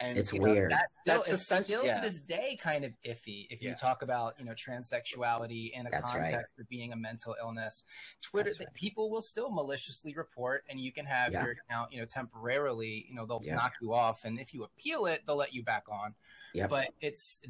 And 0.00 0.18
it's 0.18 0.32
weird. 0.32 0.70
Know, 0.70 0.76
that, 0.76 0.86
that's 1.06 1.32
it's 1.32 1.64
still 1.64 1.84
yeah. 1.84 2.00
to 2.00 2.04
this 2.04 2.18
day 2.18 2.58
kind 2.60 2.84
of 2.84 2.90
iffy 3.06 3.46
if 3.50 3.62
yeah. 3.62 3.70
you 3.70 3.76
talk 3.76 4.02
about 4.02 4.34
you 4.36 4.44
know 4.44 4.52
transsexuality 4.52 5.70
in 5.74 5.86
a 5.86 5.90
that's 5.90 6.10
context 6.10 6.34
right. 6.34 6.60
of 6.60 6.68
being 6.68 6.92
a 6.92 6.96
mental 6.96 7.36
illness. 7.40 7.84
Twitter, 8.20 8.50
right. 8.58 8.74
people 8.74 9.10
will 9.10 9.20
still 9.20 9.48
maliciously 9.52 10.12
report, 10.14 10.64
and 10.68 10.80
you 10.80 10.90
can 10.90 11.06
have 11.06 11.32
yeah. 11.32 11.44
your 11.44 11.52
account 11.52 11.92
you 11.92 12.00
know 12.00 12.04
temporarily. 12.04 13.06
You 13.08 13.14
know 13.14 13.26
they'll 13.26 13.42
knock 13.44 13.74
you 13.80 13.94
off, 13.94 14.24
and 14.24 14.40
if 14.40 14.52
you 14.52 14.64
appeal 14.64 15.06
it, 15.06 15.22
they'll 15.24 15.36
let 15.36 15.54
you 15.54 15.62
back 15.62 15.84
on. 15.88 16.16
Yep. 16.54 16.70
But 16.70 16.88
it's 17.00 17.40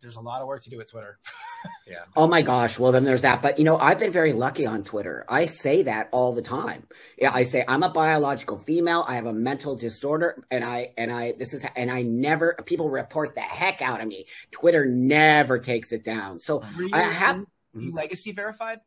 there's 0.00 0.16
a 0.16 0.20
lot 0.20 0.40
of 0.40 0.46
work 0.46 0.62
to 0.64 0.70
do 0.70 0.76
with 0.76 0.90
Twitter. 0.90 1.18
yeah. 1.86 2.04
Oh 2.14 2.26
my 2.26 2.42
gosh. 2.42 2.78
Well, 2.78 2.92
then 2.92 3.04
there's 3.04 3.22
that. 3.22 3.42
But 3.42 3.58
you 3.58 3.64
know, 3.64 3.76
I've 3.76 3.98
been 3.98 4.12
very 4.12 4.32
lucky 4.32 4.66
on 4.66 4.84
Twitter. 4.84 5.24
I 5.28 5.46
say 5.46 5.82
that 5.82 6.08
all 6.12 6.32
the 6.32 6.42
time. 6.42 6.86
Yeah, 7.18 7.32
I 7.32 7.44
say 7.44 7.64
I'm 7.66 7.82
a 7.82 7.88
biological 7.88 8.58
female. 8.58 9.04
I 9.08 9.16
have 9.16 9.26
a 9.26 9.32
mental 9.32 9.74
disorder, 9.74 10.44
and 10.50 10.64
I 10.64 10.92
and 10.96 11.10
I 11.10 11.32
this 11.32 11.54
is 11.54 11.66
and 11.74 11.90
I 11.90 12.02
never 12.02 12.56
people 12.64 12.88
report 12.88 13.34
the 13.34 13.40
heck 13.40 13.82
out 13.82 14.00
of 14.00 14.06
me. 14.06 14.26
Twitter 14.52 14.86
never 14.86 15.58
takes 15.58 15.92
it 15.92 16.04
down. 16.04 16.38
So 16.38 16.62
I 16.92 17.00
have 17.00 17.44
you 17.74 17.92
legacy 17.92 18.32
verified. 18.32 18.80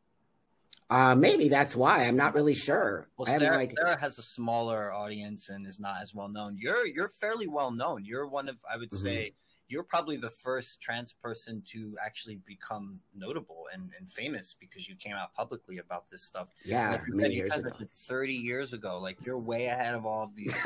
Uh, 0.88 1.14
maybe 1.14 1.48
that's 1.48 1.76
why. 1.76 2.04
I'm 2.04 2.16
not 2.16 2.34
really 2.34 2.54
sure. 2.54 3.06
Well, 3.16 3.26
Sarah, 3.26 3.64
no 3.64 3.72
Sarah, 3.76 4.00
has 4.00 4.18
a 4.18 4.22
smaller 4.22 4.92
audience 4.92 5.48
and 5.48 5.64
is 5.64 5.78
not 5.78 6.02
as 6.02 6.12
well 6.12 6.28
known. 6.28 6.56
You're 6.58 6.84
you're 6.84 7.10
fairly 7.20 7.46
well 7.46 7.70
known. 7.70 8.04
You're 8.04 8.26
one 8.26 8.48
of 8.48 8.56
I 8.68 8.76
would 8.76 8.90
mm-hmm. 8.90 9.02
say 9.02 9.34
you're 9.70 9.84
probably 9.84 10.16
the 10.16 10.30
first 10.30 10.80
trans 10.80 11.12
person 11.12 11.62
to 11.64 11.96
actually 12.04 12.40
become 12.44 12.98
notable 13.14 13.66
and, 13.72 13.90
and 13.98 14.10
famous 14.10 14.54
because 14.58 14.88
you 14.88 14.96
came 14.96 15.14
out 15.14 15.32
publicly 15.32 15.78
about 15.78 16.10
this 16.10 16.24
stuff. 16.24 16.48
Yeah, 16.64 16.90
like 16.90 17.02
many 17.08 17.36
years 17.36 17.54
ago. 17.54 17.70
30 17.88 18.34
years 18.34 18.72
ago. 18.72 18.98
Like 19.00 19.24
you're 19.24 19.38
way 19.38 19.66
ahead 19.66 19.94
of 19.94 20.04
all 20.04 20.24
of 20.24 20.34
these. 20.34 20.52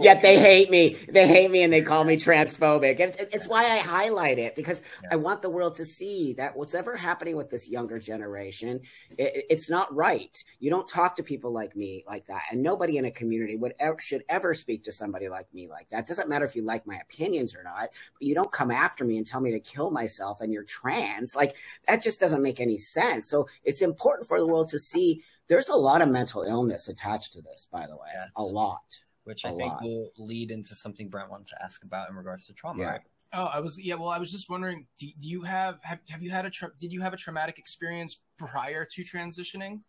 Yet 0.00 0.22
they 0.22 0.38
hate 0.38 0.70
me. 0.70 0.96
They 1.10 1.28
hate 1.28 1.50
me 1.50 1.62
and 1.62 1.70
they 1.70 1.82
call 1.82 2.04
me 2.04 2.16
transphobic. 2.16 3.00
It's, 3.00 3.20
it's 3.34 3.46
why 3.46 3.64
I 3.64 3.78
highlight 3.78 4.38
it 4.38 4.56
because 4.56 4.82
yeah. 5.02 5.10
I 5.12 5.16
want 5.16 5.42
the 5.42 5.50
world 5.50 5.74
to 5.74 5.84
see 5.84 6.32
that 6.38 6.56
what's 6.56 6.74
ever 6.74 6.96
happening 6.96 7.36
with 7.36 7.50
this 7.50 7.68
younger 7.68 7.98
generation, 7.98 8.80
it, 9.18 9.44
it's 9.50 9.68
not 9.68 9.94
right. 9.94 10.42
You 10.58 10.70
don't 10.70 10.88
talk 10.88 11.16
to 11.16 11.22
people 11.22 11.52
like 11.52 11.76
me 11.76 12.02
like 12.06 12.26
that, 12.28 12.44
and 12.50 12.62
nobody 12.62 12.96
in 12.96 13.04
a 13.04 13.10
community 13.10 13.56
would 13.56 13.74
ever, 13.78 14.00
should 14.00 14.24
ever 14.30 14.54
speak 14.54 14.84
to 14.84 14.92
somebody 14.92 15.28
like 15.28 15.52
me 15.52 15.68
like 15.68 15.90
that. 15.90 16.04
It 16.04 16.08
doesn't 16.08 16.30
matter 16.30 16.46
if 16.46 16.56
you 16.56 16.62
like 16.62 16.86
my 16.86 16.96
opinions 16.96 17.54
or 17.58 17.62
not, 17.62 17.90
but 17.90 18.22
you 18.22 18.34
don't 18.34 18.52
come 18.52 18.70
after 18.70 19.04
me 19.04 19.18
and 19.18 19.26
tell 19.26 19.40
me 19.40 19.50
to 19.52 19.60
kill 19.60 19.90
myself 19.90 20.40
and 20.40 20.52
you're 20.52 20.64
trans. 20.64 21.34
Like 21.34 21.56
that 21.86 22.02
just 22.02 22.20
doesn't 22.20 22.42
make 22.42 22.60
any 22.60 22.78
sense. 22.78 23.28
So 23.28 23.48
it's 23.64 23.82
important 23.82 24.28
for 24.28 24.38
the 24.38 24.46
world 24.46 24.68
to 24.70 24.78
see 24.78 25.22
there's 25.48 25.68
a 25.68 25.76
lot 25.76 26.02
of 26.02 26.08
mental 26.08 26.42
illness 26.42 26.88
attached 26.88 27.32
to 27.32 27.42
this, 27.42 27.66
by 27.70 27.86
the 27.86 27.96
way. 27.96 28.08
Yes. 28.14 28.28
A 28.36 28.42
lot. 28.42 28.82
Which 29.24 29.44
I 29.44 29.50
think 29.50 29.72
lot. 29.72 29.82
will 29.82 30.10
lead 30.18 30.50
into 30.50 30.74
something 30.74 31.08
Brent 31.08 31.30
wanted 31.30 31.48
to 31.48 31.62
ask 31.62 31.84
about 31.84 32.08
in 32.08 32.16
regards 32.16 32.46
to 32.46 32.54
trauma. 32.54 32.82
Yeah. 32.82 32.90
Right? 32.90 33.00
Oh, 33.34 33.44
I 33.44 33.60
was 33.60 33.78
yeah. 33.78 33.94
Well, 33.94 34.08
I 34.08 34.18
was 34.18 34.32
just 34.32 34.48
wondering, 34.48 34.86
do, 34.98 35.06
do 35.20 35.28
you 35.28 35.42
have, 35.42 35.78
have 35.82 35.98
have 36.08 36.22
you 36.22 36.30
had 36.30 36.46
a 36.46 36.50
tra- 36.50 36.72
did 36.78 36.92
you 36.94 37.02
have 37.02 37.12
a 37.12 37.16
traumatic 37.16 37.58
experience 37.58 38.20
prior 38.38 38.86
to 38.94 39.02
transitioning? 39.02 39.80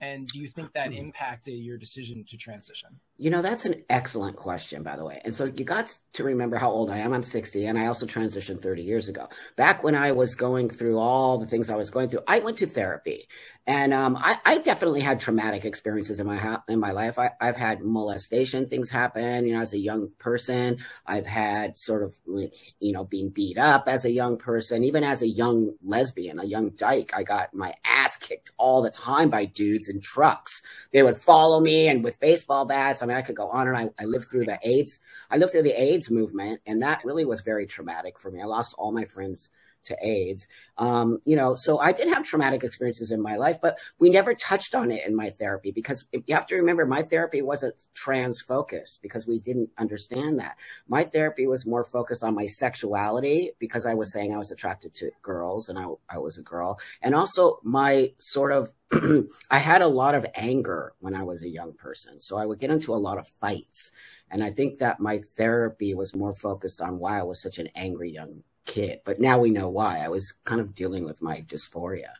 And 0.00 0.26
do 0.28 0.40
you 0.40 0.48
think 0.48 0.72
that 0.74 0.88
hmm. 0.88 0.94
impacted 0.94 1.54
your 1.54 1.78
decision 1.78 2.24
to 2.28 2.36
transition? 2.36 2.98
You 3.20 3.30
know, 3.30 3.42
that's 3.42 3.64
an 3.64 3.82
excellent 3.90 4.36
question, 4.36 4.84
by 4.84 4.96
the 4.96 5.04
way. 5.04 5.20
And 5.24 5.34
so 5.34 5.46
you 5.46 5.64
got 5.64 5.98
to 6.12 6.22
remember 6.22 6.56
how 6.56 6.70
old 6.70 6.88
I 6.88 6.98
am. 6.98 7.12
I'm 7.12 7.24
60, 7.24 7.66
and 7.66 7.76
I 7.76 7.86
also 7.86 8.06
transitioned 8.06 8.60
30 8.60 8.82
years 8.82 9.08
ago. 9.08 9.28
Back 9.56 9.82
when 9.82 9.96
I 9.96 10.12
was 10.12 10.36
going 10.36 10.70
through 10.70 10.98
all 10.98 11.36
the 11.38 11.46
things 11.46 11.68
I 11.68 11.74
was 11.74 11.90
going 11.90 12.10
through, 12.10 12.22
I 12.28 12.38
went 12.38 12.58
to 12.58 12.66
therapy, 12.66 13.26
and 13.66 13.92
um, 13.92 14.16
I, 14.16 14.38
I, 14.46 14.58
definitely 14.58 15.00
had 15.00 15.20
traumatic 15.20 15.64
experiences 15.64 16.20
in 16.20 16.26
my 16.26 16.36
ha- 16.36 16.62
in 16.68 16.78
my 16.78 16.92
life. 16.92 17.18
I, 17.18 17.32
have 17.40 17.56
had 17.56 17.82
molestation 17.82 18.66
things 18.66 18.88
happen. 18.88 19.46
You 19.46 19.54
know, 19.54 19.60
as 19.60 19.72
a 19.72 19.78
young 19.78 20.10
person, 20.18 20.78
I've 21.04 21.26
had 21.26 21.76
sort 21.76 22.04
of 22.04 22.16
you 22.26 22.92
know 22.92 23.04
being 23.04 23.30
beat 23.30 23.58
up 23.58 23.88
as 23.88 24.04
a 24.04 24.10
young 24.12 24.38
person, 24.38 24.84
even 24.84 25.02
as 25.02 25.22
a 25.22 25.28
young 25.28 25.74
lesbian, 25.84 26.38
a 26.38 26.44
young 26.44 26.70
dyke. 26.70 27.10
I 27.14 27.24
got 27.24 27.52
my 27.52 27.74
ass 27.84 28.16
kicked 28.16 28.52
all 28.56 28.80
the 28.80 28.90
time 28.90 29.28
by 29.28 29.44
dudes 29.44 29.88
in 29.88 30.00
trucks. 30.00 30.62
They 30.92 31.02
would 31.02 31.16
follow 31.16 31.60
me 31.60 31.88
and 31.88 32.04
with 32.04 32.20
baseball 32.20 32.64
bats. 32.64 33.02
I 33.02 33.07
mean, 33.08 33.16
I 33.16 33.22
could 33.22 33.36
go 33.36 33.48
on 33.48 33.68
and 33.68 33.76
I, 33.76 33.90
I 33.98 34.04
lived 34.04 34.30
through 34.30 34.46
the 34.46 34.58
AIDS. 34.62 35.00
I 35.30 35.36
lived 35.36 35.52
through 35.52 35.62
the 35.62 35.80
AIDS 35.80 36.10
movement, 36.10 36.60
and 36.66 36.82
that 36.82 37.04
really 37.04 37.24
was 37.24 37.40
very 37.40 37.66
traumatic 37.66 38.18
for 38.18 38.30
me. 38.30 38.40
I 38.40 38.46
lost 38.46 38.74
all 38.78 38.92
my 38.92 39.04
friends 39.04 39.50
to 39.88 39.96
AIDS. 40.00 40.48
Um, 40.78 41.18
you 41.24 41.36
know, 41.36 41.54
so 41.54 41.78
I 41.78 41.92
did 41.92 42.08
have 42.08 42.24
traumatic 42.24 42.64
experiences 42.64 43.10
in 43.10 43.20
my 43.20 43.36
life, 43.36 43.58
but 43.60 43.78
we 43.98 44.10
never 44.10 44.34
touched 44.34 44.74
on 44.74 44.90
it 44.90 45.06
in 45.06 45.14
my 45.14 45.30
therapy 45.30 45.72
because 45.72 46.06
you 46.12 46.34
have 46.34 46.46
to 46.46 46.56
remember 46.56 46.86
my 46.86 47.02
therapy 47.02 47.42
wasn't 47.42 47.74
trans 47.94 48.40
focused 48.40 49.00
because 49.02 49.26
we 49.26 49.38
didn't 49.38 49.70
understand 49.78 50.38
that. 50.38 50.56
My 50.88 51.04
therapy 51.04 51.46
was 51.46 51.66
more 51.66 51.84
focused 51.84 52.22
on 52.22 52.34
my 52.34 52.46
sexuality 52.46 53.52
because 53.58 53.86
I 53.86 53.94
was 53.94 54.12
saying 54.12 54.34
I 54.34 54.38
was 54.38 54.50
attracted 54.50 54.94
to 54.94 55.10
girls 55.22 55.68
and 55.68 55.78
I, 55.78 55.86
I 56.08 56.18
was 56.18 56.38
a 56.38 56.42
girl. 56.42 56.78
And 57.02 57.14
also 57.14 57.60
my 57.62 58.12
sort 58.18 58.52
of 58.52 58.72
I 59.50 59.58
had 59.58 59.82
a 59.82 59.88
lot 59.88 60.14
of 60.14 60.24
anger 60.34 60.94
when 61.00 61.14
I 61.14 61.22
was 61.22 61.42
a 61.42 61.48
young 61.48 61.74
person. 61.74 62.18
So 62.18 62.38
I 62.38 62.46
would 62.46 62.58
get 62.58 62.70
into 62.70 62.94
a 62.94 62.96
lot 62.96 63.18
of 63.18 63.28
fights. 63.40 63.92
And 64.30 64.42
I 64.42 64.50
think 64.50 64.78
that 64.78 65.00
my 65.00 65.18
therapy 65.36 65.94
was 65.94 66.14
more 66.14 66.34
focused 66.34 66.80
on 66.80 66.98
why 66.98 67.18
I 67.18 67.22
was 67.22 67.42
such 67.42 67.58
an 67.58 67.68
angry 67.74 68.10
young 68.10 68.42
kid, 68.68 69.00
but 69.04 69.18
now 69.18 69.40
we 69.40 69.50
know 69.50 69.68
why. 69.68 69.98
I 69.98 70.08
was 70.08 70.32
kind 70.44 70.60
of 70.60 70.74
dealing 70.76 71.04
with 71.04 71.20
my 71.20 71.40
dysphoria. 71.40 72.12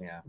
Yeah. 0.00 0.22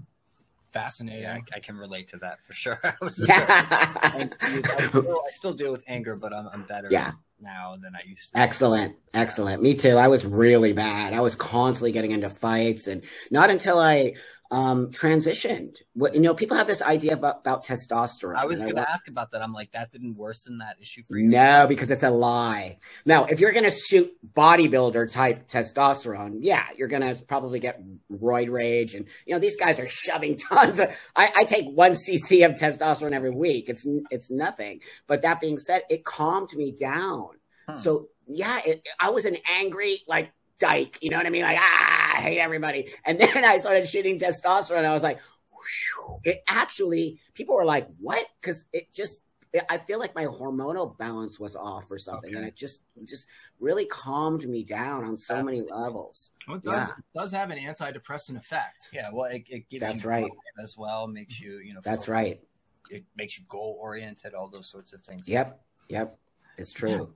Fascinating. 0.71 1.21
Yeah, 1.23 1.35
I, 1.35 1.57
I 1.57 1.59
can 1.59 1.77
relate 1.77 2.09
to 2.09 2.17
that 2.17 2.43
for 2.45 2.53
sure. 2.53 2.79
I, 2.83 2.93
was, 3.01 3.25
I, 3.29 4.29
I, 4.41 4.87
still, 4.89 5.21
I, 5.25 5.29
still, 5.29 5.53
deal 5.53 5.71
with 5.71 5.83
anger, 5.87 6.15
but 6.15 6.33
I'm, 6.33 6.47
I'm 6.51 6.63
better. 6.63 6.87
Yeah. 6.91 7.11
now 7.39 7.77
than 7.81 7.95
I 7.95 8.07
used 8.07 8.33
to. 8.33 8.39
Excellent. 8.39 8.95
Excellent. 9.13 9.61
Me 9.61 9.75
too. 9.75 9.97
I 9.97 10.07
was 10.07 10.25
really 10.25 10.73
bad. 10.73 11.13
I 11.13 11.21
was 11.21 11.35
constantly 11.35 11.91
getting 11.91 12.11
into 12.11 12.29
fights 12.29 12.87
and 12.87 13.03
not 13.31 13.49
until 13.49 13.79
I 13.79 14.15
um, 14.53 14.91
transitioned. 14.91 15.77
What 15.93 16.13
you 16.13 16.21
know, 16.21 16.35
people 16.35 16.55
have 16.55 16.67
this 16.67 16.83
idea 16.83 17.13
about, 17.13 17.39
about 17.39 17.65
testosterone. 17.65 18.35
I 18.35 18.45
was 18.45 18.61
going 18.61 18.75
to 18.75 18.87
ask 18.87 19.07
about 19.07 19.31
that. 19.31 19.41
I'm 19.41 19.51
like, 19.51 19.71
that 19.71 19.91
didn't 19.91 20.15
worsen 20.15 20.59
that 20.59 20.79
issue 20.79 21.01
for 21.07 21.17
you. 21.17 21.27
No, 21.27 21.65
because 21.67 21.89
it's 21.89 22.03
a 22.03 22.11
lie. 22.11 22.77
Now, 23.03 23.25
if 23.25 23.39
you're 23.39 23.51
going 23.51 23.63
to 23.63 23.71
shoot 23.71 24.13
bodybuilder 24.35 25.11
type 25.11 25.47
testosterone, 25.47 26.37
yeah, 26.41 26.67
you're 26.77 26.87
going 26.87 27.01
to 27.01 27.23
probably 27.23 27.59
get 27.59 27.81
roid 28.11 28.51
rage, 28.51 28.93
and 28.93 29.07
you 29.25 29.33
know 29.33 29.39
these 29.39 29.57
guys 29.57 29.79
are 29.79 29.89
shoving 29.89 30.37
tons 30.49 30.79
of. 30.79 30.95
I, 31.15 31.31
I 31.35 31.43
take 31.45 31.65
one 31.65 31.93
cc 31.93 32.45
of 32.45 32.59
testosterone 32.59 33.13
every 33.13 33.31
week. 33.31 33.69
It's 33.69 33.87
it's 34.11 34.29
nothing. 34.29 34.81
But 35.07 35.23
that 35.23 35.41
being 35.41 35.57
said, 35.57 35.81
it 35.89 36.05
calmed 36.05 36.53
me 36.55 36.71
down. 36.71 37.29
Hmm. 37.67 37.77
So 37.77 38.05
yeah, 38.27 38.59
it, 38.63 38.87
I 38.99 39.09
was 39.09 39.25
an 39.25 39.37
angry 39.49 40.03
like 40.07 40.31
dyke. 40.59 40.99
You 41.01 41.09
know 41.09 41.17
what 41.17 41.25
I 41.25 41.29
mean? 41.29 41.43
Like, 41.43 41.57
ah, 41.59 42.02
hate 42.23 42.39
everybody. 42.39 42.93
And 43.05 43.19
then 43.19 43.45
I 43.45 43.59
started 43.59 43.87
shooting 43.87 44.19
testosterone. 44.19 44.85
I 44.85 44.93
was 44.93 45.03
like, 45.03 45.19
whew. 45.51 46.19
it 46.23 46.43
actually, 46.47 47.19
people 47.33 47.55
were 47.55 47.65
like, 47.65 47.87
what? 47.99 48.25
Because 48.41 48.65
it 48.73 48.93
just, 48.93 49.21
I 49.69 49.77
feel 49.77 49.99
like 49.99 50.15
my 50.15 50.25
hormonal 50.25 50.97
balance 50.97 51.39
was 51.39 51.55
off 51.55 51.91
or 51.91 51.99
something, 51.99 52.31
okay. 52.31 52.39
and 52.39 52.47
it 52.47 52.55
just 52.55 52.81
just 53.05 53.27
really 53.59 53.85
calmed 53.85 54.49
me 54.49 54.63
down 54.63 55.03
on 55.03 55.15
so 55.15 55.43
many 55.43 55.61
levels. 55.61 56.31
Well, 56.47 56.57
it 56.57 56.63
does 56.63 56.89
yeah. 56.89 57.21
does 57.21 57.31
have 57.33 57.51
an 57.51 57.59
antidepressant 57.59 58.35
effect. 58.35 58.89
Yeah, 58.91 59.09
well, 59.13 59.29
it, 59.29 59.43
it 59.49 59.69
gives 59.69 59.81
that's 59.81 60.03
you 60.03 60.09
right 60.09 60.31
as 60.59 60.75
well. 60.75 61.05
Makes 61.05 61.39
you 61.39 61.59
you 61.59 61.75
know 61.75 61.81
that's 61.83 62.07
right. 62.07 62.41
It 62.89 63.03
makes 63.15 63.37
you 63.37 63.45
goal 63.47 63.77
oriented. 63.79 64.33
All 64.33 64.47
those 64.47 64.71
sorts 64.71 64.91
of 64.91 65.03
things. 65.03 65.29
Yep, 65.29 65.61
yep, 65.87 66.17
it's 66.57 66.71
true 66.71 67.13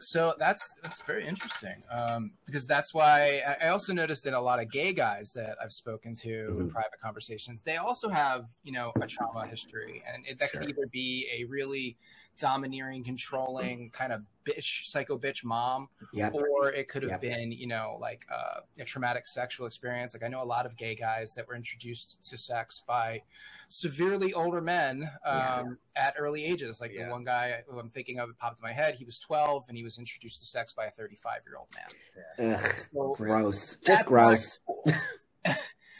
so 0.00 0.34
that's 0.38 0.72
that's 0.82 1.02
very 1.02 1.26
interesting 1.26 1.82
um, 1.90 2.32
because 2.46 2.66
that's 2.66 2.94
why 2.94 3.42
I 3.60 3.68
also 3.68 3.92
noticed 3.92 4.24
that 4.24 4.34
a 4.34 4.40
lot 4.40 4.60
of 4.60 4.70
gay 4.70 4.92
guys 4.92 5.32
that 5.34 5.56
I've 5.62 5.72
spoken 5.72 6.14
to 6.16 6.28
mm-hmm. 6.28 6.60
in 6.62 6.70
private 6.70 7.00
conversations, 7.02 7.62
they 7.62 7.76
also 7.76 8.08
have 8.08 8.46
you 8.64 8.72
know 8.72 8.92
a 9.00 9.06
trauma 9.06 9.46
history, 9.46 10.02
and 10.12 10.26
it, 10.26 10.38
that 10.38 10.50
sure. 10.50 10.60
could 10.60 10.70
either 10.70 10.86
be 10.90 11.28
a 11.32 11.44
really 11.44 11.96
domineering, 12.38 13.04
controlling 13.04 13.90
kind 13.90 14.12
of 14.12 14.22
bitch, 14.46 14.86
psycho 14.86 15.18
bitch 15.18 15.44
mom, 15.44 15.88
yep. 16.12 16.34
or 16.34 16.70
it 16.70 16.88
could 16.88 17.02
have 17.02 17.10
yep. 17.10 17.20
been, 17.20 17.52
you 17.52 17.66
know, 17.66 17.98
like 18.00 18.26
uh, 18.32 18.60
a 18.78 18.84
traumatic 18.84 19.26
sexual 19.26 19.66
experience. 19.66 20.14
Like 20.14 20.22
I 20.22 20.28
know 20.28 20.42
a 20.42 20.44
lot 20.44 20.66
of 20.66 20.76
gay 20.76 20.94
guys 20.94 21.34
that 21.34 21.46
were 21.46 21.54
introduced 21.54 22.22
to 22.30 22.38
sex 22.38 22.82
by 22.86 23.22
severely 23.68 24.32
older 24.32 24.60
men 24.60 25.08
um, 25.24 25.78
yeah. 25.96 26.06
at 26.08 26.14
early 26.18 26.44
ages. 26.44 26.80
Like 26.80 26.92
yeah. 26.92 27.06
the 27.06 27.10
one 27.10 27.24
guy 27.24 27.62
who 27.68 27.78
I'm 27.78 27.90
thinking 27.90 28.18
of, 28.18 28.30
it 28.30 28.38
popped 28.38 28.58
in 28.58 28.62
my 28.62 28.72
head. 28.72 28.94
He 28.94 29.04
was 29.04 29.18
12 29.18 29.66
and 29.68 29.76
he 29.76 29.84
was 29.84 29.98
introduced 29.98 30.40
to 30.40 30.46
sex 30.46 30.72
by 30.72 30.86
a 30.86 30.90
35 30.90 31.40
year 31.46 31.56
old 31.58 31.68
man. 32.38 32.54
Ugh, 32.54 32.74
so, 32.92 33.14
gross. 33.16 33.76
Just 33.84 34.06
gross. 34.06 34.58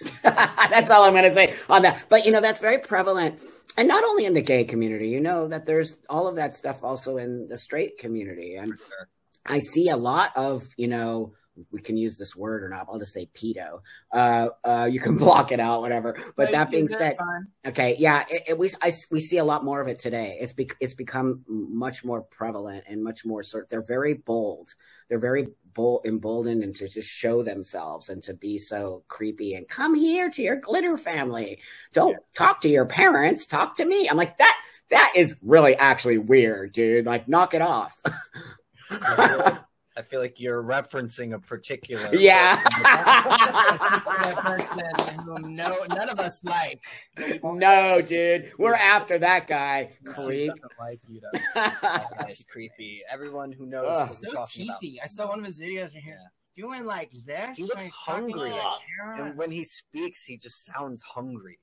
that's 0.22 0.90
all 0.90 1.04
I'm 1.04 1.12
going 1.12 1.24
to 1.24 1.32
say 1.32 1.54
on 1.68 1.82
that. 1.82 2.04
But 2.08 2.26
you 2.26 2.32
know, 2.32 2.40
that's 2.40 2.60
very 2.60 2.78
prevalent 2.78 3.40
and 3.76 3.88
not 3.88 4.04
only 4.04 4.24
in 4.24 4.34
the 4.34 4.42
gay 4.42 4.64
community, 4.64 5.08
you 5.08 5.20
know 5.20 5.48
that 5.48 5.66
there's 5.66 5.96
all 6.08 6.26
of 6.26 6.36
that 6.36 6.54
stuff 6.54 6.82
also 6.82 7.16
in 7.16 7.48
the 7.48 7.58
straight 7.58 7.98
community, 7.98 8.56
and 8.56 8.78
sure. 8.78 9.08
I 9.46 9.60
see 9.60 9.88
a 9.88 9.96
lot 9.96 10.32
of 10.36 10.66
you 10.76 10.88
know 10.88 11.32
we 11.70 11.80
can 11.80 11.96
use 11.96 12.16
this 12.16 12.34
word 12.34 12.62
or 12.62 12.68
not. 12.68 12.86
I'll 12.90 12.98
just 12.98 13.12
say 13.12 13.28
pedo. 13.34 13.80
Uh, 14.12 14.48
uh, 14.64 14.88
you 14.90 15.00
can 15.00 15.16
block 15.18 15.52
it 15.52 15.60
out, 15.60 15.80
whatever. 15.80 16.16
But 16.36 16.52
that 16.52 16.70
being 16.70 16.88
said, 16.88 17.16
okay, 17.66 17.96
yeah, 17.98 18.24
it, 18.28 18.42
it, 18.48 18.58
we 18.58 18.70
I, 18.82 18.92
we 19.10 19.20
see 19.20 19.38
a 19.38 19.44
lot 19.44 19.64
more 19.64 19.80
of 19.80 19.88
it 19.88 19.98
today. 19.98 20.38
It's 20.40 20.52
be, 20.52 20.70
it's 20.80 20.94
become 20.94 21.44
much 21.48 22.04
more 22.04 22.22
prevalent 22.22 22.84
and 22.88 23.02
much 23.02 23.24
more 23.24 23.42
sort. 23.42 23.68
They're 23.68 23.82
very 23.82 24.14
bold. 24.14 24.74
They're 25.08 25.18
very 25.18 25.48
bold, 25.74 26.06
emboldened, 26.06 26.62
and 26.62 26.74
to 26.76 26.88
just 26.88 27.08
show 27.08 27.42
themselves 27.42 28.08
and 28.08 28.22
to 28.24 28.34
be 28.34 28.58
so 28.58 29.02
creepy 29.08 29.54
and 29.54 29.68
come 29.68 29.94
here 29.94 30.30
to 30.30 30.42
your 30.42 30.56
glitter 30.56 30.96
family. 30.96 31.60
Don't 31.92 32.12
yeah. 32.12 32.18
talk 32.34 32.60
to 32.62 32.68
your 32.68 32.86
parents. 32.86 33.46
Talk 33.46 33.76
to 33.76 33.84
me. 33.84 34.08
I'm 34.08 34.16
like 34.16 34.38
that. 34.38 34.56
That 34.90 35.12
is 35.16 35.36
really 35.42 35.76
actually 35.76 36.18
weird, 36.18 36.72
dude. 36.72 37.06
Like, 37.06 37.28
knock 37.28 37.54
it 37.54 37.62
off. 37.62 37.96
I 40.00 40.02
feel 40.02 40.20
like 40.20 40.40
you're 40.40 40.62
referencing 40.62 41.34
a 41.34 41.38
particular. 41.38 42.08
Yeah. 42.20 42.56
whom 45.26 45.54
no, 45.54 45.76
none 45.90 46.08
of 46.08 46.18
us 46.18 46.42
like. 46.42 46.80
No, 47.42 48.00
dude, 48.00 48.52
we're 48.58 48.74
after 48.74 49.18
that 49.18 49.46
guy. 49.46 49.90
Creep. 50.04 50.52
Doesn't 50.54 50.72
like 50.78 51.00
you. 51.06 51.20
That's 51.54 52.44
creepy. 52.50 53.00
Everyone 53.10 53.52
who 53.52 53.66
knows. 53.66 53.86
Ugh. 53.86 54.08
So 54.10 54.28
teethy. 54.44 54.94
About. 54.94 55.04
I 55.04 55.06
saw 55.06 55.28
one 55.28 55.38
of 55.40 55.44
his 55.44 55.60
videos 55.60 55.94
right 55.94 56.02
here. 56.02 56.18
Yeah 56.18 56.28
doing 56.56 56.84
like 56.84 57.10
this. 57.24 57.56
He 57.56 57.62
looks 57.62 57.88
hungry. 57.88 58.52
And 59.16 59.36
when 59.38 59.50
he 59.50 59.64
speaks, 59.64 60.24
he 60.24 60.36
just 60.36 60.66
sounds 60.66 61.00
hungry. 61.00 61.58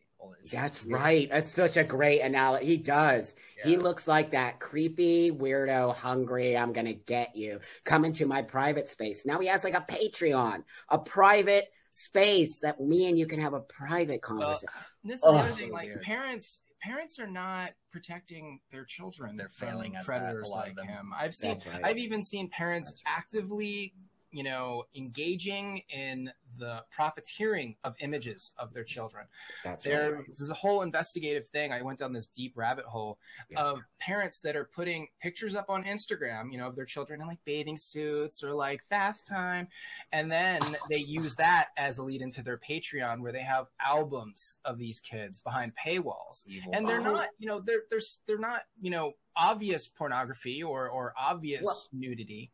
That's 0.52 0.86
right. 0.86 1.30
That's 1.30 1.50
such 1.50 1.78
a 1.78 1.84
great 1.84 2.22
analogy. 2.22 2.66
He 2.66 2.78
does. 2.78 3.34
Yeah. 3.58 3.72
He 3.72 3.78
looks 3.78 4.08
like 4.08 4.32
that 4.32 4.60
creepy 4.60 5.32
weirdo, 5.32 5.96
hungry. 5.96 6.58
I'm 6.58 6.74
gonna 6.74 6.94
get 6.94 7.36
you. 7.36 7.60
Come 7.84 8.06
into 8.06 8.26
my 8.26 8.42
private 8.42 8.88
space. 8.88 9.26
Now 9.26 9.40
he 9.40 9.48
has 9.48 9.64
like 9.64 9.76
a 9.76 9.86
Patreon, 9.90 10.64
a 10.90 11.00
private 11.00 11.72
space 11.92 12.60
that 12.60 12.80
me 12.80 13.10
and 13.10 13.18
you 13.18 13.26
can 13.26 13.42
have 13.42 13.54
a 13.54 13.60
private 13.60 14.22
conversation. 14.22 14.70
Uh, 14.76 14.82
this 15.04 15.20
is 15.20 15.26
oh. 15.26 15.34
the 15.34 15.40
other 15.40 15.50
thing. 15.50 15.72
Like 15.72 16.02
parents, 16.04 16.60
parents 16.82 17.20
are 17.20 17.28
not 17.28 17.72
protecting 17.92 18.60
their 18.72 18.86
children. 18.86 19.36
They're 19.36 19.50
failing 19.50 19.96
predators 20.04 20.50
like 20.52 20.80
him. 20.80 21.12
I've 21.18 21.34
seen. 21.34 21.58
Right. 21.66 21.82
I've 21.84 21.98
even 21.98 22.22
seen 22.22 22.50
parents 22.50 22.92
right. 22.92 23.18
actively 23.18 23.94
you 24.32 24.44
know, 24.44 24.84
engaging 24.96 25.82
in 25.90 26.32
the 26.58 26.84
profiteering 26.92 27.76
of 27.84 27.96
images 28.00 28.54
of 28.58 28.74
their 28.74 28.84
children. 28.84 29.26
That's 29.64 29.84
there, 29.84 30.16
right. 30.16 30.26
There's 30.38 30.50
a 30.50 30.56
whole 30.56 30.82
investigative 30.82 31.48
thing. 31.48 31.72
I 31.72 31.82
went 31.82 32.00
down 32.00 32.14
this 32.14 32.28
deep 32.28 32.54
rabbit 32.56 32.86
hole 32.86 33.20
yeah. 33.50 33.62
of 33.62 33.80
parents 34.00 34.42
that 34.42 34.56
are 34.56 34.66
putting 34.66 35.08
pictures 35.22 35.56
up 35.56 35.70
on 35.70 35.84
Instagram, 35.84 36.52
you 36.52 36.58
know, 36.58 36.68
of 36.68 36.76
their 36.76 36.86
children 36.86 37.22
in 37.22 37.28
like 37.28 37.40
bathing 37.46 37.78
suits 37.78 38.44
or 38.44 38.54
like 38.54 38.82
bath 38.90 39.24
time. 39.26 39.68
And 40.12 40.32
then 40.32 40.62
they 40.90 40.98
use 40.98 41.36
that 41.36 41.70
as 41.78 41.98
a 41.98 42.04
lead 42.04 42.22
into 42.22 42.44
their 42.44 42.58
Patreon 42.58 43.22
where 43.22 43.32
they 43.32 43.42
have 43.42 43.68
albums 43.86 44.58
of 44.66 44.78
these 44.78 45.00
kids 45.00 45.40
behind 45.40 45.74
paywalls. 45.76 46.46
Evil. 46.48 46.72
And 46.74 46.88
they're 46.88 47.02
oh. 47.02 47.14
not, 47.14 47.30
you 47.40 47.48
know, 47.48 47.60
they're, 47.60 47.84
they're, 47.90 48.02
they're 48.26 48.38
not, 48.40 48.64
you 48.82 48.92
know, 48.92 49.14
obvious 49.36 49.88
pornography 49.88 50.64
or, 50.64 50.90
or 50.90 51.14
obvious 51.18 51.64
well, 51.64 51.88
nudity, 51.94 52.52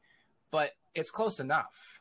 but 0.51 0.71
it's 0.95 1.12
close 1.12 1.39
enough. 1.39 1.99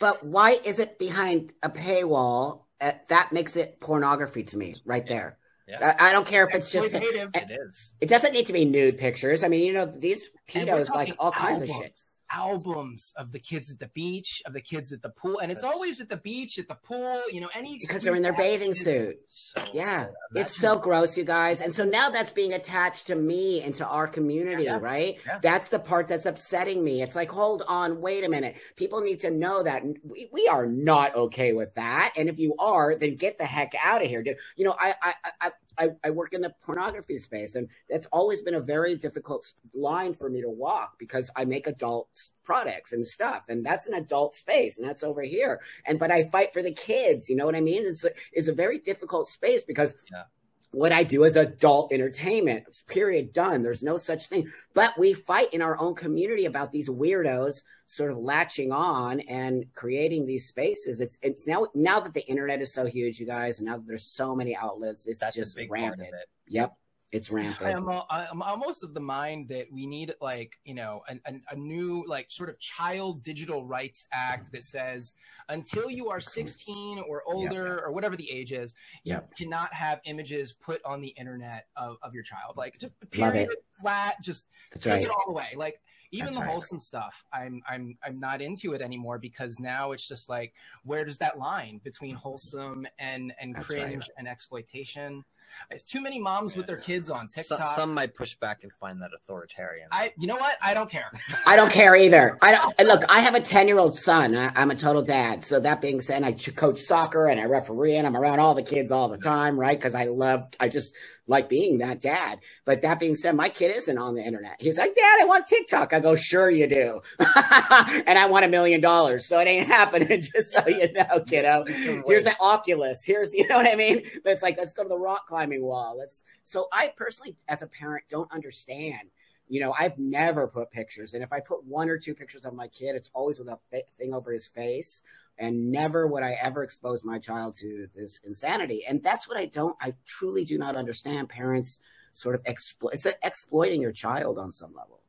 but 0.00 0.24
why 0.24 0.56
is 0.64 0.78
it 0.78 0.98
behind 0.98 1.52
a 1.62 1.70
paywall? 1.70 2.62
Uh, 2.80 2.92
that 3.08 3.32
makes 3.32 3.56
it 3.56 3.80
pornography 3.80 4.44
to 4.44 4.56
me, 4.56 4.74
right 4.84 5.06
there. 5.06 5.38
Yeah. 5.66 5.96
I, 5.98 6.08
I, 6.08 6.12
don't 6.12 6.26
care 6.26 6.46
if 6.48 6.54
it's 6.54 6.70
just 6.70 6.86
it 6.86 7.50
is. 7.50 7.94
It 8.00 8.08
doesn't 8.08 8.32
need 8.32 8.46
to 8.46 8.52
be 8.52 8.64
nude 8.64 8.96
pictures. 8.96 9.42
I 9.42 9.48
mean, 9.48 9.66
you 9.66 9.74
know, 9.74 9.84
these 9.84 10.30
pedos 10.48 10.88
like 10.88 11.14
all 11.18 11.32
kinds 11.32 11.60
albums. 11.60 11.70
of 11.70 11.76
shit 11.84 11.98
albums 12.30 13.12
of 13.16 13.32
the 13.32 13.38
kids 13.38 13.70
at 13.70 13.78
the 13.78 13.88
beach, 13.88 14.42
of 14.46 14.52
the 14.52 14.60
kids 14.60 14.92
at 14.92 15.02
the 15.02 15.10
pool, 15.10 15.38
and 15.38 15.50
it's 15.50 15.62
That's... 15.62 15.74
always 15.74 16.00
at 16.00 16.08
the 16.08 16.16
beach, 16.16 16.58
at 16.58 16.68
the 16.68 16.74
pool. 16.74 17.22
You 17.32 17.40
know, 17.40 17.50
any 17.54 17.78
because 17.78 18.02
they're 18.02 18.14
in 18.14 18.22
their 18.22 18.32
bathing 18.32 18.74
suit. 18.74 19.16
So, 19.26 19.62
yeah, 19.72 20.06
it's 20.34 20.56
so 20.56 20.78
gross, 20.78 21.16
you 21.16 21.24
guys. 21.24 21.60
And 21.60 21.72
so 21.72 21.84
now 21.84 22.10
that's 22.10 22.32
being 22.32 22.52
attached 22.52 23.06
to 23.08 23.14
me 23.14 23.62
and 23.62 23.74
to 23.76 23.86
our 23.86 24.06
community, 24.06 24.64
yeah, 24.64 24.78
right? 24.78 25.18
Yeah. 25.26 25.38
That's 25.42 25.68
the 25.68 25.78
part 25.78 26.08
that's 26.08 26.26
upsetting 26.26 26.84
me. 26.84 27.02
It's 27.02 27.14
like, 27.14 27.30
hold 27.30 27.62
on, 27.68 28.00
wait 28.00 28.24
a 28.24 28.28
minute. 28.28 28.58
People 28.76 29.00
need 29.00 29.20
to 29.20 29.30
know 29.30 29.62
that 29.62 29.82
we, 30.02 30.28
we 30.32 30.48
are 30.48 30.66
not 30.66 31.14
okay 31.14 31.52
with 31.52 31.74
that. 31.74 32.14
And 32.16 32.28
if 32.28 32.38
you 32.38 32.54
are, 32.58 32.94
then 32.94 33.16
get 33.16 33.38
the 33.38 33.46
heck 33.46 33.72
out 33.82 34.02
of 34.02 34.08
here, 34.08 34.22
dude. 34.22 34.38
You 34.56 34.66
know, 34.66 34.76
I 34.78 34.94
I 35.02 35.14
I, 35.40 35.50
I, 35.78 35.90
I 36.04 36.10
work 36.10 36.32
in 36.32 36.40
the 36.40 36.54
pornography 36.64 37.18
space, 37.18 37.54
and 37.54 37.68
that's 37.88 38.06
always 38.06 38.42
been 38.42 38.54
a 38.54 38.60
very 38.60 38.96
difficult 38.96 39.52
line 39.74 40.14
for 40.14 40.28
me 40.28 40.40
to 40.42 40.50
walk 40.50 40.98
because 40.98 41.30
I 41.36 41.44
make 41.44 41.66
adult 41.66 42.08
products 42.44 42.92
and 42.92 43.06
stuff, 43.06 43.44
and 43.48 43.64
that's 43.64 43.86
an 43.86 43.94
adult 43.94 44.36
space, 44.36 44.78
and 44.78 44.88
that's 44.88 45.02
over 45.02 45.22
here. 45.22 45.60
And 45.86 45.98
but 45.98 46.10
I 46.10 46.24
fight 46.24 46.52
for 46.52 46.62
the 46.62 46.72
kids. 46.72 47.28
You 47.28 47.36
know 47.36 47.46
what 47.46 47.56
I 47.56 47.60
mean? 47.60 47.86
It's 47.86 48.04
a, 48.04 48.10
it's 48.32 48.48
a 48.48 48.54
very 48.54 48.78
difficult 48.78 49.28
space 49.28 49.62
because. 49.62 49.94
Yeah 50.10 50.24
what 50.70 50.92
I 50.92 51.02
do 51.02 51.24
is 51.24 51.36
adult 51.36 51.92
entertainment. 51.92 52.64
Period. 52.86 53.32
Done. 53.32 53.62
There's 53.62 53.82
no 53.82 53.96
such 53.96 54.26
thing. 54.26 54.50
But 54.74 54.98
we 54.98 55.14
fight 55.14 55.54
in 55.54 55.62
our 55.62 55.78
own 55.78 55.94
community 55.94 56.44
about 56.44 56.72
these 56.72 56.88
weirdos 56.88 57.62
sort 57.86 58.12
of 58.12 58.18
latching 58.18 58.70
on 58.70 59.20
and 59.20 59.66
creating 59.74 60.26
these 60.26 60.46
spaces. 60.46 61.00
It's 61.00 61.18
it's 61.22 61.46
now 61.46 61.68
now 61.74 62.00
that 62.00 62.14
the 62.14 62.26
internet 62.26 62.60
is 62.60 62.72
so 62.72 62.84
huge, 62.84 63.18
you 63.18 63.26
guys, 63.26 63.58
and 63.58 63.66
now 63.66 63.76
that 63.76 63.86
there's 63.86 64.04
so 64.04 64.34
many 64.34 64.54
outlets, 64.54 65.06
it's 65.06 65.20
That's 65.20 65.34
just 65.34 65.58
rampant. 65.68 66.08
It. 66.08 66.28
Yep. 66.48 66.76
It's 67.10 67.30
rampant. 67.30 67.62
I'm, 67.62 67.88
I'm 68.10 68.42
almost 68.42 68.84
of 68.84 68.92
the 68.92 69.00
mind 69.00 69.48
that 69.48 69.66
we 69.72 69.86
need 69.86 70.14
like 70.20 70.58
you 70.64 70.74
know 70.74 71.02
a, 71.08 71.14
a, 71.24 71.34
a 71.52 71.56
new 71.56 72.04
like 72.06 72.30
sort 72.30 72.50
of 72.50 72.58
child 72.60 73.22
digital 73.22 73.64
rights 73.64 74.06
act 74.12 74.52
that 74.52 74.62
says 74.62 75.14
until 75.48 75.90
you 75.90 76.10
are 76.10 76.20
16 76.20 77.02
or 77.08 77.22
older 77.26 77.76
yep. 77.76 77.84
or 77.84 77.92
whatever 77.92 78.16
the 78.16 78.30
age 78.30 78.52
is, 78.52 78.74
you 79.04 79.14
yep. 79.14 79.34
cannot 79.36 79.72
have 79.72 80.00
images 80.04 80.52
put 80.52 80.84
on 80.84 81.00
the 81.00 81.08
internet 81.08 81.66
of, 81.76 81.96
of 82.02 82.12
your 82.12 82.22
child. 82.22 82.56
Like 82.56 82.82
period, 83.10 83.48
flat, 83.80 84.16
just 84.22 84.48
That's 84.72 84.84
take 84.84 84.92
right. 84.92 85.02
it 85.04 85.10
all 85.10 85.24
away. 85.28 85.48
Like 85.56 85.80
even 86.10 86.26
That's 86.26 86.36
the 86.36 86.42
right. 86.42 86.50
wholesome 86.50 86.80
stuff, 86.80 87.24
I'm 87.32 87.62
I'm 87.68 87.96
I'm 88.04 88.20
not 88.20 88.40
into 88.42 88.74
it 88.74 88.82
anymore 88.82 89.18
because 89.18 89.58
now 89.58 89.92
it's 89.92 90.06
just 90.06 90.28
like 90.28 90.52
where 90.84 91.04
does 91.04 91.18
that 91.18 91.38
line 91.38 91.80
between 91.84 92.12
mm-hmm. 92.12 92.20
wholesome 92.20 92.86
and 92.98 93.32
and 93.40 93.54
That's 93.54 93.66
cringe 93.66 93.94
right. 93.94 94.10
and 94.18 94.28
exploitation? 94.28 95.24
It's 95.70 95.82
too 95.82 96.00
many 96.00 96.18
moms 96.18 96.56
with 96.56 96.66
their 96.66 96.76
kids 96.76 97.10
on 97.10 97.28
TikTok. 97.28 97.58
Some, 97.58 97.66
some, 97.74 97.94
might 97.94 98.14
push 98.14 98.34
back 98.36 98.62
and 98.62 98.72
find 98.80 99.00
that 99.02 99.10
authoritarian. 99.14 99.88
I, 99.90 100.12
you 100.18 100.26
know 100.26 100.36
what? 100.36 100.56
I 100.62 100.74
don't 100.74 100.90
care. 100.90 101.10
I 101.46 101.56
don't 101.56 101.70
care 101.70 101.96
either. 101.96 102.38
I 102.42 102.52
don't 102.52 102.78
look. 102.86 103.02
I 103.10 103.20
have 103.20 103.34
a 103.34 103.40
ten-year-old 103.40 103.96
son. 103.96 104.34
I, 104.34 104.52
am 104.60 104.70
a 104.70 104.74
total 104.74 105.02
dad. 105.02 105.44
So 105.44 105.60
that 105.60 105.80
being 105.80 106.00
said, 106.00 106.22
I 106.22 106.32
coach 106.32 106.80
soccer 106.80 107.28
and 107.28 107.40
I 107.40 107.44
referee 107.44 107.96
and 107.96 108.06
I'm 108.06 108.16
around 108.16 108.40
all 108.40 108.54
the 108.54 108.62
kids 108.62 108.90
all 108.90 109.08
the 109.08 109.18
time, 109.18 109.58
right? 109.58 109.76
Because 109.76 109.94
I 109.94 110.04
love. 110.04 110.46
I 110.60 110.68
just 110.68 110.94
like 111.28 111.48
being 111.48 111.78
that 111.78 112.00
dad. 112.00 112.40
But 112.64 112.82
that 112.82 112.98
being 112.98 113.14
said, 113.14 113.36
my 113.36 113.48
kid 113.48 113.76
isn't 113.76 113.98
on 113.98 114.14
the 114.14 114.22
internet. 114.22 114.56
He's 114.58 114.78
like, 114.78 114.94
Dad, 114.94 115.18
I 115.20 115.24
want 115.26 115.46
TikTok. 115.46 115.92
I 115.92 116.00
go, 116.00 116.16
Sure, 116.16 116.50
you 116.50 116.66
do. 116.66 117.00
and 117.20 118.18
I 118.18 118.26
want 118.28 118.44
a 118.44 118.48
million 118.48 118.80
dollars. 118.80 119.26
So 119.26 119.38
it 119.38 119.46
ain't 119.46 119.66
happening, 119.66 120.22
just 120.34 120.52
so 120.52 120.66
you 120.66 120.90
know, 120.92 121.20
kiddo. 121.20 121.64
Here's 122.06 122.26
an 122.26 122.34
Oculus. 122.40 123.04
Here's, 123.04 123.32
you 123.34 123.46
know 123.46 123.58
what 123.58 123.68
I 123.68 123.76
mean? 123.76 124.02
It's 124.24 124.42
like, 124.42 124.56
let's 124.56 124.72
go 124.72 124.82
to 124.82 124.88
the 124.88 124.98
rock 124.98 125.26
climbing 125.28 125.37
wall. 125.46 125.96
Let's, 125.98 126.24
so 126.44 126.68
I 126.72 126.92
personally, 126.96 127.36
as 127.48 127.62
a 127.62 127.66
parent, 127.66 128.04
don't 128.08 128.30
understand. 128.32 129.08
You 129.48 129.60
know, 129.60 129.74
I've 129.78 129.98
never 129.98 130.46
put 130.46 130.70
pictures, 130.70 131.14
and 131.14 131.22
if 131.22 131.32
I 131.32 131.40
put 131.40 131.64
one 131.64 131.88
or 131.88 131.96
two 131.96 132.14
pictures 132.14 132.44
of 132.44 132.52
my 132.52 132.68
kid, 132.68 132.94
it's 132.94 133.08
always 133.14 133.38
with 133.38 133.48
a 133.48 133.58
thing 133.98 134.12
over 134.12 134.30
his 134.30 134.46
face 134.46 135.02
and 135.38 135.70
never 135.70 136.06
would 136.06 136.22
I 136.22 136.32
ever 136.32 136.62
expose 136.62 137.04
my 137.04 137.18
child 137.18 137.54
to 137.56 137.88
this 137.94 138.20
insanity. 138.26 138.84
And 138.86 139.02
that's 139.02 139.28
what 139.28 139.36
I 139.36 139.46
don't, 139.46 139.76
I 139.80 139.94
truly 140.06 140.44
do 140.44 140.58
not 140.58 140.76
understand 140.76 141.28
parents 141.28 141.80
sort 142.12 142.34
of 142.34 142.42
exploit, 142.46 142.94
it's 142.94 143.06
exploiting 143.22 143.80
your 143.80 143.92
child 143.92 144.38
on 144.38 144.50
some 144.50 144.74
level. 144.74 145.00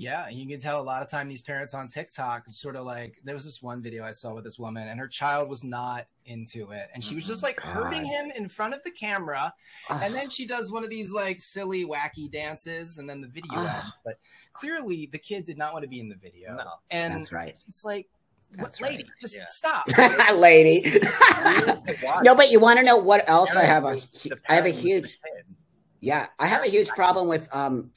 Yeah, 0.00 0.26
and 0.26 0.36
you 0.36 0.46
can 0.46 0.58
tell 0.58 0.80
a 0.80 0.82
lot 0.82 1.02
of 1.02 1.10
time 1.10 1.28
these 1.28 1.42
parents 1.42 1.74
on 1.74 1.88
TikTok 1.88 2.48
sort 2.48 2.76
of 2.76 2.84
like 2.86 3.20
there 3.22 3.34
was 3.34 3.44
this 3.44 3.62
one 3.62 3.82
video 3.82 4.04
I 4.04 4.12
saw 4.12 4.34
with 4.34 4.44
this 4.44 4.58
woman 4.58 4.88
and 4.88 4.98
her 4.98 5.08
child 5.08 5.48
was 5.48 5.62
not 5.62 6.06
into 6.24 6.70
it 6.70 6.88
and 6.94 7.02
she 7.02 7.14
was 7.14 7.26
just 7.26 7.42
like 7.42 7.60
God. 7.60 7.66
hurting 7.66 8.04
him 8.04 8.30
in 8.36 8.48
front 8.48 8.72
of 8.72 8.82
the 8.82 8.90
camera 8.90 9.52
and 9.90 10.14
then 10.14 10.30
she 10.30 10.46
does 10.46 10.70
one 10.72 10.84
of 10.84 10.90
these 10.90 11.10
like 11.10 11.40
silly 11.40 11.84
wacky 11.84 12.30
dances 12.30 12.98
and 12.98 13.08
then 13.08 13.20
the 13.20 13.28
video 13.28 13.58
ends 13.58 14.00
but 14.04 14.18
clearly 14.52 15.08
the 15.12 15.18
kid 15.18 15.44
did 15.44 15.58
not 15.58 15.72
want 15.72 15.82
to 15.82 15.88
be 15.88 16.00
in 16.00 16.08
the 16.08 16.14
video. 16.14 16.56
No, 16.56 16.64
and 16.90 17.14
that's 17.14 17.32
right. 17.32 17.58
It's 17.68 17.84
like 17.84 18.08
that's 18.52 18.80
lady, 18.80 19.04
right. 19.04 19.12
just 19.20 19.36
yeah. 19.36 19.44
stop. 19.48 19.86
lady. 20.34 21.00
no, 22.22 22.34
but 22.34 22.50
you 22.50 22.58
want 22.60 22.78
to 22.78 22.84
know 22.84 22.96
what 22.96 23.28
else 23.28 23.54
I 23.54 23.64
have 23.64 23.84
a 23.84 24.00
I 24.48 24.54
have 24.54 24.66
a 24.66 24.70
huge 24.70 25.18
Yeah, 26.00 26.26
I 26.38 26.46
have 26.46 26.64
a 26.64 26.68
huge 26.68 26.88
problem 26.88 27.28
with 27.28 27.48
um 27.54 27.90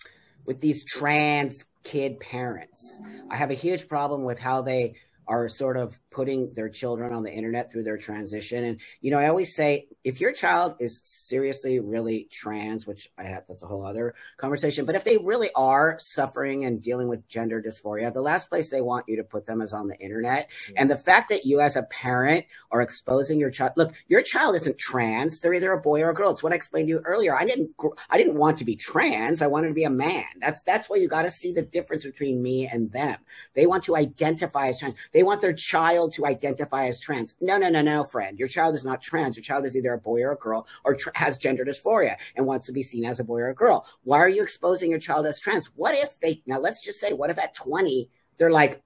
with 0.45 0.59
these 0.59 0.83
trans 0.83 1.65
kid 1.83 2.19
parents. 2.19 2.99
I 3.29 3.35
have 3.35 3.51
a 3.51 3.55
huge 3.55 3.87
problem 3.87 4.23
with 4.23 4.39
how 4.39 4.61
they 4.61 4.95
are 5.27 5.47
sort 5.47 5.77
of 5.77 5.97
putting 6.09 6.53
their 6.53 6.69
children 6.69 7.13
on 7.13 7.23
the 7.23 7.33
internet 7.33 7.71
through 7.71 7.83
their 7.83 7.97
transition. 7.97 8.63
And, 8.63 8.79
you 9.01 9.11
know, 9.11 9.17
I 9.17 9.27
always 9.27 9.55
say 9.55 9.87
if 10.03 10.21
your 10.21 10.31
child 10.31 10.75
is 10.79 11.01
seriously 11.03 11.79
really 11.79 12.27
trans, 12.31 12.85
which 12.85 13.09
I 13.17 13.23
have, 13.23 13.45
that's 13.47 13.63
a 13.63 13.67
whole 13.67 13.85
other 13.85 14.13
conversation, 14.37 14.85
but 14.85 14.95
if 14.95 15.03
they 15.03 15.17
really 15.17 15.49
are 15.55 15.97
suffering 15.99 16.65
and 16.65 16.81
dealing 16.81 17.07
with 17.07 17.27
gender 17.27 17.61
dysphoria, 17.61 18.13
the 18.13 18.21
last 18.21 18.49
place 18.49 18.69
they 18.69 18.81
want 18.81 19.05
you 19.07 19.17
to 19.17 19.23
put 19.23 19.45
them 19.45 19.61
is 19.61 19.73
on 19.73 19.87
the 19.87 19.97
internet. 19.99 20.51
Yeah. 20.69 20.81
And 20.81 20.89
the 20.89 20.97
fact 20.97 21.29
that 21.29 21.45
you 21.45 21.61
as 21.61 21.75
a 21.75 21.83
parent 21.83 22.45
are 22.71 22.81
exposing 22.81 23.39
your 23.39 23.49
child, 23.49 23.73
look, 23.75 23.93
your 24.07 24.21
child 24.21 24.55
isn't 24.55 24.77
trans. 24.77 25.39
They're 25.39 25.53
either 25.53 25.71
a 25.71 25.81
boy 25.81 26.01
or 26.01 26.09
a 26.09 26.13
girl. 26.13 26.31
It's 26.31 26.43
what 26.43 26.53
I 26.53 26.55
explained 26.55 26.87
to 26.87 26.93
you 26.93 26.99
earlier. 27.05 27.35
I 27.35 27.45
didn't, 27.45 27.71
I 28.09 28.17
didn't 28.17 28.37
want 28.37 28.57
to 28.57 28.65
be 28.65 28.75
trans. 28.75 29.41
I 29.41 29.47
wanted 29.47 29.69
to 29.69 29.73
be 29.73 29.83
a 29.83 29.89
man. 29.89 30.25
That's, 30.39 30.63
that's 30.63 30.89
why 30.89 30.97
you 30.97 31.07
got 31.07 31.23
to 31.23 31.31
see 31.31 31.53
the 31.53 31.61
difference 31.61 32.03
between 32.03 32.41
me 32.41 32.67
and 32.67 32.91
them. 32.91 33.17
They 33.53 33.65
want 33.65 33.83
to 33.85 33.95
identify 33.95 34.67
as 34.67 34.79
trans. 34.79 34.95
They 35.13 35.23
want 35.23 35.41
their 35.41 35.53
child 35.53 36.13
to 36.15 36.25
identify 36.25 36.87
as 36.87 36.99
trans. 36.99 37.35
No, 37.39 37.57
no, 37.57 37.69
no, 37.69 37.81
no, 37.81 38.03
friend. 38.03 38.37
Your 38.39 38.47
child 38.47 38.75
is 38.75 38.83
not 38.83 39.01
trans. 39.01 39.37
Your 39.37 39.43
child 39.43 39.65
is 39.65 39.75
either 39.75 39.93
a 39.93 39.97
boy 39.97 40.21
or 40.21 40.31
a 40.31 40.37
girl 40.37 40.67
or 40.83 40.95
tr- 40.95 41.09
has 41.15 41.37
gender 41.37 41.63
dysphoria 41.63 42.17
and 42.35 42.45
wants 42.45 42.67
to 42.67 42.73
be 42.73 42.83
seen 42.83 43.05
as 43.05 43.19
a 43.19 43.23
boy 43.23 43.39
or 43.39 43.49
a 43.49 43.55
girl. 43.55 43.85
Why 44.03 44.19
are 44.19 44.29
you 44.29 44.41
exposing 44.41 44.89
your 44.89 44.99
child 44.99 45.25
as 45.25 45.39
trans? 45.39 45.67
What 45.75 45.95
if 45.95 46.19
they, 46.19 46.41
now 46.45 46.59
let's 46.59 46.81
just 46.81 46.99
say, 46.99 47.13
what 47.13 47.29
if 47.29 47.37
at 47.37 47.53
20, 47.53 48.09
they're 48.37 48.51
like, 48.51 48.81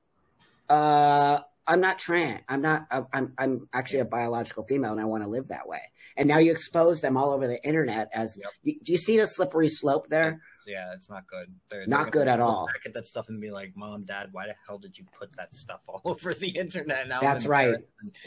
uh, 0.70 1.40
I'm 1.68 1.82
not 1.82 2.00
trans. 2.00 2.42
I'm 2.48 2.62
not. 2.62 2.88
I'm. 3.12 3.34
I'm 3.38 3.68
actually 3.74 4.00
a 4.00 4.06
biological 4.06 4.64
female, 4.64 4.94
and 4.94 5.02
I 5.02 5.06
want 5.06 5.24
to 5.24 5.30
live 5.30 5.50
that 5.50 5.68
way. 5.68 5.82
And 6.16 6.28
now 6.28 6.38
you 6.38 6.52
expose 6.52 7.02
them 7.02 7.18
all 7.18 7.32
over 7.32 7.46
the 7.46 7.62
internet 7.64 8.10
as. 8.14 8.38
Yep. 8.38 8.52
You, 8.64 8.76
do 8.82 8.92
you 8.94 8.98
see 8.98 9.20
the 9.20 9.28
slippery 9.28 9.68
slope 9.68 10.08
there? 10.08 10.42
Yeah, 10.68 10.94
it's 10.94 11.10
not 11.10 11.28
good. 11.28 11.54
They're, 11.70 11.88
not 11.88 12.04
they're 12.04 12.12
good 12.12 12.28
at 12.28 12.40
all. 12.40 12.68
Back 12.68 12.86
at 12.86 12.94
that 12.94 13.08
stuff 13.08 13.30
and 13.30 13.40
be 13.40 13.52
like, 13.52 13.76
"Mom, 13.76 14.04
Dad, 14.04 14.30
why 14.32 14.48
the 14.48 14.56
hell 14.68 14.78
did 14.78 14.98
you 14.98 15.06
put 15.18 15.36
that 15.38 15.56
stuff 15.56 15.82
all 15.88 16.02
over 16.06 16.34
the 16.34 16.50
internet?" 16.50 17.08
Now 17.08 17.22
that's 17.22 17.46
right. 17.46 17.76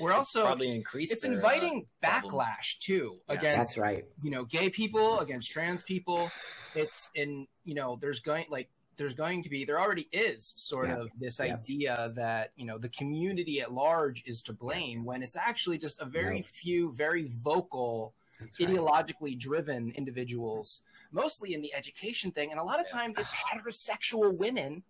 We're 0.01 0.13
also 0.13 0.43
probably 0.43 0.75
increased. 0.75 1.13
It's 1.13 1.23
their, 1.23 1.33
inviting 1.33 1.87
uh, 2.03 2.07
backlash 2.07 2.79
too 2.81 3.19
yeah. 3.29 3.35
against. 3.35 3.77
That's 3.77 3.79
right. 3.79 4.05
You 4.23 4.31
know, 4.31 4.45
gay 4.45 4.71
people 4.71 5.21
against 5.21 5.51
trans 5.51 5.83
people. 5.83 6.31
It's 6.75 7.11
in 7.15 7.47
you 7.65 7.75
know, 7.75 7.99
there's 8.01 8.21
going 8.21 8.47
like 8.49 8.69
there's 9.01 9.15
going 9.15 9.43
to 9.43 9.49
be 9.49 9.65
there 9.65 9.81
already 9.81 10.09
is 10.13 10.53
sort 10.57 10.89
yeah. 10.89 10.97
of 10.97 11.09
this 11.19 11.39
yeah. 11.39 11.55
idea 11.55 12.13
that 12.15 12.53
you 12.57 12.67
know 12.67 12.77
the 12.77 12.89
community 12.91 13.61
at 13.61 13.73
large 13.73 14.23
is 14.27 14.43
to 14.43 14.53
blame 14.53 15.05
when 15.05 15.23
it's 15.23 15.37
actually 15.37 15.79
just 15.79 16.01
a 16.03 16.05
very 16.05 16.43
few 16.43 16.93
very 16.93 17.31
vocal 17.43 18.13
That's 18.39 18.59
ideologically 18.59 19.23
right. 19.23 19.39
driven 19.39 19.91
individuals 19.97 20.83
mostly 21.13 21.55
in 21.55 21.63
the 21.63 21.75
education 21.75 22.31
thing. 22.31 22.51
And 22.51 22.61
a 22.61 22.65
lot 22.65 22.81
of 22.81 22.89
times 22.89 23.17
it's 23.19 23.33
heterosexual 23.33 24.35
women 24.35 24.83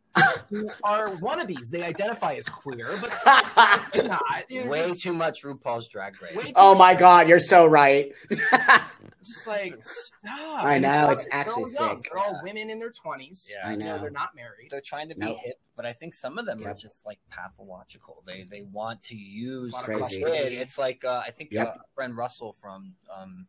who 0.49 0.71
are 0.85 1.09
wannabes. 1.17 1.71
They 1.71 1.83
identify 1.83 2.35
as 2.35 2.49
queer, 2.49 2.97
but 3.01 3.11
they're 3.93 4.09
not. 4.09 4.23
They're 4.49 4.67
way 4.67 4.89
just, 4.89 5.01
too 5.01 5.13
much 5.13 5.43
RuPaul's 5.43 5.89
Drag 5.89 6.21
Race. 6.21 6.53
Oh 6.57 6.75
my 6.75 6.95
God, 6.95 7.29
you're 7.29 7.39
so 7.39 7.67
right. 7.67 8.13
just 8.31 9.47
like 9.47 9.79
stop. 9.87 10.65
I 10.65 10.79
know 10.79 11.11
it's 11.11 11.27
actually 11.31 11.65
they're 11.77 11.89
sick. 11.91 12.09
They're 12.11 12.19
all 12.19 12.41
women 12.43 12.71
in 12.71 12.79
their 12.79 12.93
twenties. 12.93 13.49
Yeah, 13.51 13.69
I 13.69 13.77
know. 13.77 13.85
You 13.85 13.93
know. 13.93 13.99
They're 13.99 14.11
not 14.11 14.35
married. 14.35 14.69
They're 14.71 14.81
trying 14.81 15.09
to 15.11 15.15
be 15.15 15.27
nope. 15.27 15.39
hip, 15.43 15.61
but 15.77 15.87
I 15.87 15.93
think 15.93 16.15
some 16.15 16.39
of 16.39 16.47
them 16.47 16.61
yep. 16.61 16.71
are 16.71 16.75
just 16.75 17.05
like 17.07 17.19
pathological. 17.31 18.23
They 18.27 18.47
they 18.51 18.63
want 18.63 19.03
to 19.05 19.17
use 19.17 19.75
crazy. 19.75 20.23
It's 20.25 20.79
like 20.79 21.05
uh, 21.05 21.23
I 21.27 21.31
think 21.31 21.51
yep. 21.53 21.69
uh, 21.69 21.75
friend 21.95 22.17
Russell 22.17 22.55
from. 22.61 22.95
Um, 23.17 23.47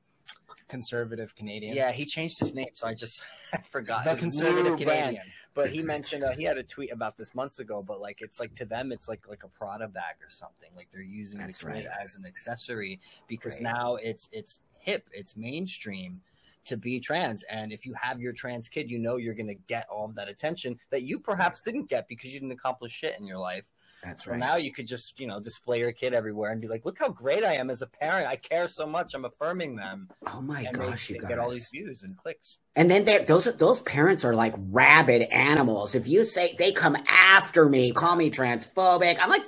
conservative 0.67 1.35
Canadian. 1.35 1.75
Yeah, 1.75 1.91
he 1.91 2.05
changed 2.05 2.39
his 2.39 2.53
name, 2.53 2.69
so 2.73 2.87
I 2.87 2.93
just 2.93 3.21
forgot. 3.69 4.05
The 4.05 4.15
conservative 4.15 4.77
Canadian. 4.77 5.13
Brand. 5.13 5.17
But 5.53 5.69
he 5.69 5.81
mentioned 5.81 6.23
uh, 6.23 6.31
he 6.31 6.43
had 6.43 6.57
a 6.57 6.63
tweet 6.63 6.91
about 6.91 7.17
this 7.17 7.35
months 7.35 7.59
ago. 7.59 7.83
But 7.85 7.99
like, 7.99 8.21
it's 8.21 8.39
like 8.39 8.55
to 8.55 8.65
them, 8.65 8.91
it's 8.91 9.09
like 9.09 9.27
like 9.27 9.43
a 9.43 9.49
Prada 9.49 9.87
bag 9.87 10.15
or 10.21 10.29
something. 10.29 10.69
Like 10.75 10.87
they're 10.91 11.01
using 11.01 11.41
That's 11.41 11.57
the 11.57 11.65
kid 11.65 11.71
right. 11.71 11.87
as 12.01 12.15
an 12.15 12.25
accessory 12.25 12.99
because 13.27 13.55
right. 13.55 13.73
now 13.73 13.95
it's 13.95 14.29
it's 14.31 14.61
hip, 14.79 15.09
it's 15.11 15.35
mainstream 15.35 16.21
to 16.65 16.77
be 16.77 16.99
trans. 16.99 17.43
And 17.43 17.71
if 17.71 17.85
you 17.85 17.93
have 17.99 18.21
your 18.21 18.33
trans 18.33 18.69
kid, 18.69 18.89
you 18.89 18.99
know 18.99 19.17
you're 19.17 19.33
going 19.33 19.47
to 19.47 19.59
get 19.67 19.87
all 19.89 20.05
of 20.05 20.15
that 20.15 20.29
attention 20.29 20.77
that 20.89 21.03
you 21.03 21.19
perhaps 21.19 21.61
didn't 21.61 21.89
get 21.89 22.07
because 22.07 22.33
you 22.33 22.39
didn't 22.39 22.53
accomplish 22.53 22.91
shit 22.91 23.19
in 23.19 23.25
your 23.25 23.39
life. 23.39 23.65
That's 24.03 24.25
so 24.25 24.31
right. 24.31 24.39
now 24.39 24.55
you 24.55 24.71
could 24.71 24.87
just, 24.87 25.19
you 25.19 25.27
know, 25.27 25.39
display 25.39 25.79
your 25.79 25.91
kid 25.91 26.13
everywhere 26.13 26.51
and 26.51 26.59
be 26.59 26.67
like, 26.67 26.85
look 26.85 26.97
how 26.97 27.09
great 27.09 27.43
I 27.43 27.55
am 27.55 27.69
as 27.69 27.81
a 27.81 27.87
parent. 27.87 28.27
I 28.27 28.35
care 28.35 28.67
so 28.67 28.85
much. 28.85 29.13
I'm 29.13 29.25
affirming 29.25 29.75
them. 29.75 30.09
Oh 30.27 30.41
my 30.41 30.61
and 30.61 30.77
gosh, 30.77 31.07
they, 31.07 31.15
you 31.15 31.21
they 31.21 31.27
get 31.27 31.39
all 31.39 31.51
these 31.51 31.69
views 31.69 32.03
and 32.03 32.17
clicks. 32.17 32.59
And 32.75 32.89
then 32.89 33.25
those 33.25 33.45
those 33.55 33.81
parents 33.81 34.23
are 34.25 34.33
like 34.33 34.53
rabid 34.57 35.23
animals. 35.23 35.93
If 35.93 36.07
you 36.07 36.25
say 36.25 36.55
they 36.57 36.71
come 36.71 36.97
after 37.07 37.67
me, 37.67 37.91
call 37.91 38.15
me 38.15 38.31
transphobic, 38.31 39.17
I'm 39.19 39.29
like, 39.29 39.43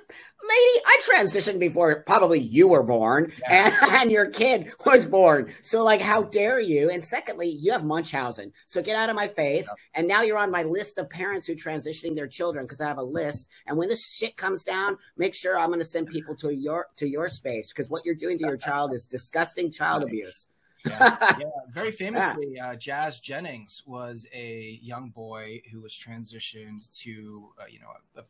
lady, 0.48 0.82
I 0.86 1.02
transitioned 1.10 1.60
before 1.60 2.04
probably 2.04 2.40
you 2.40 2.68
were 2.68 2.84
born 2.84 3.32
yeah. 3.42 3.74
and, 3.82 3.92
and 4.02 4.12
your 4.12 4.30
kid 4.30 4.74
was 4.86 5.06
born. 5.06 5.52
So 5.64 5.84
like, 5.84 6.02
how 6.02 6.24
dare 6.24 6.60
you? 6.60 6.90
And 6.90 7.04
secondly, 7.04 7.50
you 7.50 7.72
have 7.72 7.84
Munchausen. 7.84 8.52
So 8.68 8.82
get 8.82 8.96
out 8.96 9.10
of 9.10 9.16
my 9.16 9.28
face. 9.28 9.72
And 9.94 10.08
now 10.08 10.22
you're 10.22 10.38
on 10.38 10.52
my 10.52 10.64
list 10.64 10.98
of 10.98 11.10
parents 11.10 11.48
who 11.48 11.56
transitioning 11.56 12.16
their 12.16 12.28
children 12.28 12.66
because 12.66 12.82
I 12.82 12.88
have 12.88 12.98
a 12.98 13.04
list. 13.04 13.50
And 13.68 13.78
when 13.78 13.88
this 13.88 14.16
shit 14.16 14.38
comes 14.38 14.64
down, 14.64 14.98
make 15.18 15.34
sure 15.34 15.58
I'm 15.58 15.70
going 15.70 15.80
to 15.80 15.86
send 15.86 16.08
people 16.08 16.36
to 16.38 16.54
your, 16.54 16.88
to 16.98 17.08
your 17.08 17.30
space 17.30 17.70
because 17.70 17.90
what 17.90 18.06
you're 18.06 18.16
doing 18.16 18.38
to 18.40 18.46
your 18.46 18.58
child 18.58 18.94
is 18.94 19.06
disgusting 19.06 19.72
child 19.72 20.02
nice. 20.02 20.10
abuse. 20.10 20.48
yeah, 20.86 21.18
yeah, 21.40 21.46
very 21.72 21.92
famously, 21.92 22.60
uh, 22.60 22.76
Jazz 22.76 23.22
Jennings 23.22 23.84
was 23.86 24.28
a 24.34 24.80
young 24.82 25.10
boy 25.10 25.62
who 25.72 25.82
was 25.82 25.94
transitioned 25.94 26.92
to, 27.00 27.50
uh, 27.62 27.66
you 27.70 27.80
know, 27.80 27.88
a, 28.18 28.24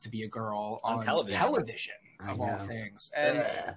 to 0.00 0.08
be 0.08 0.22
a 0.22 0.28
girl 0.28 0.80
on, 0.84 0.98
on 0.98 1.04
television, 1.04 1.38
television 1.38 1.94
of 2.26 2.40
all 2.40 2.56
things. 2.66 3.10
And 3.16 3.36
yeah. 3.36 3.74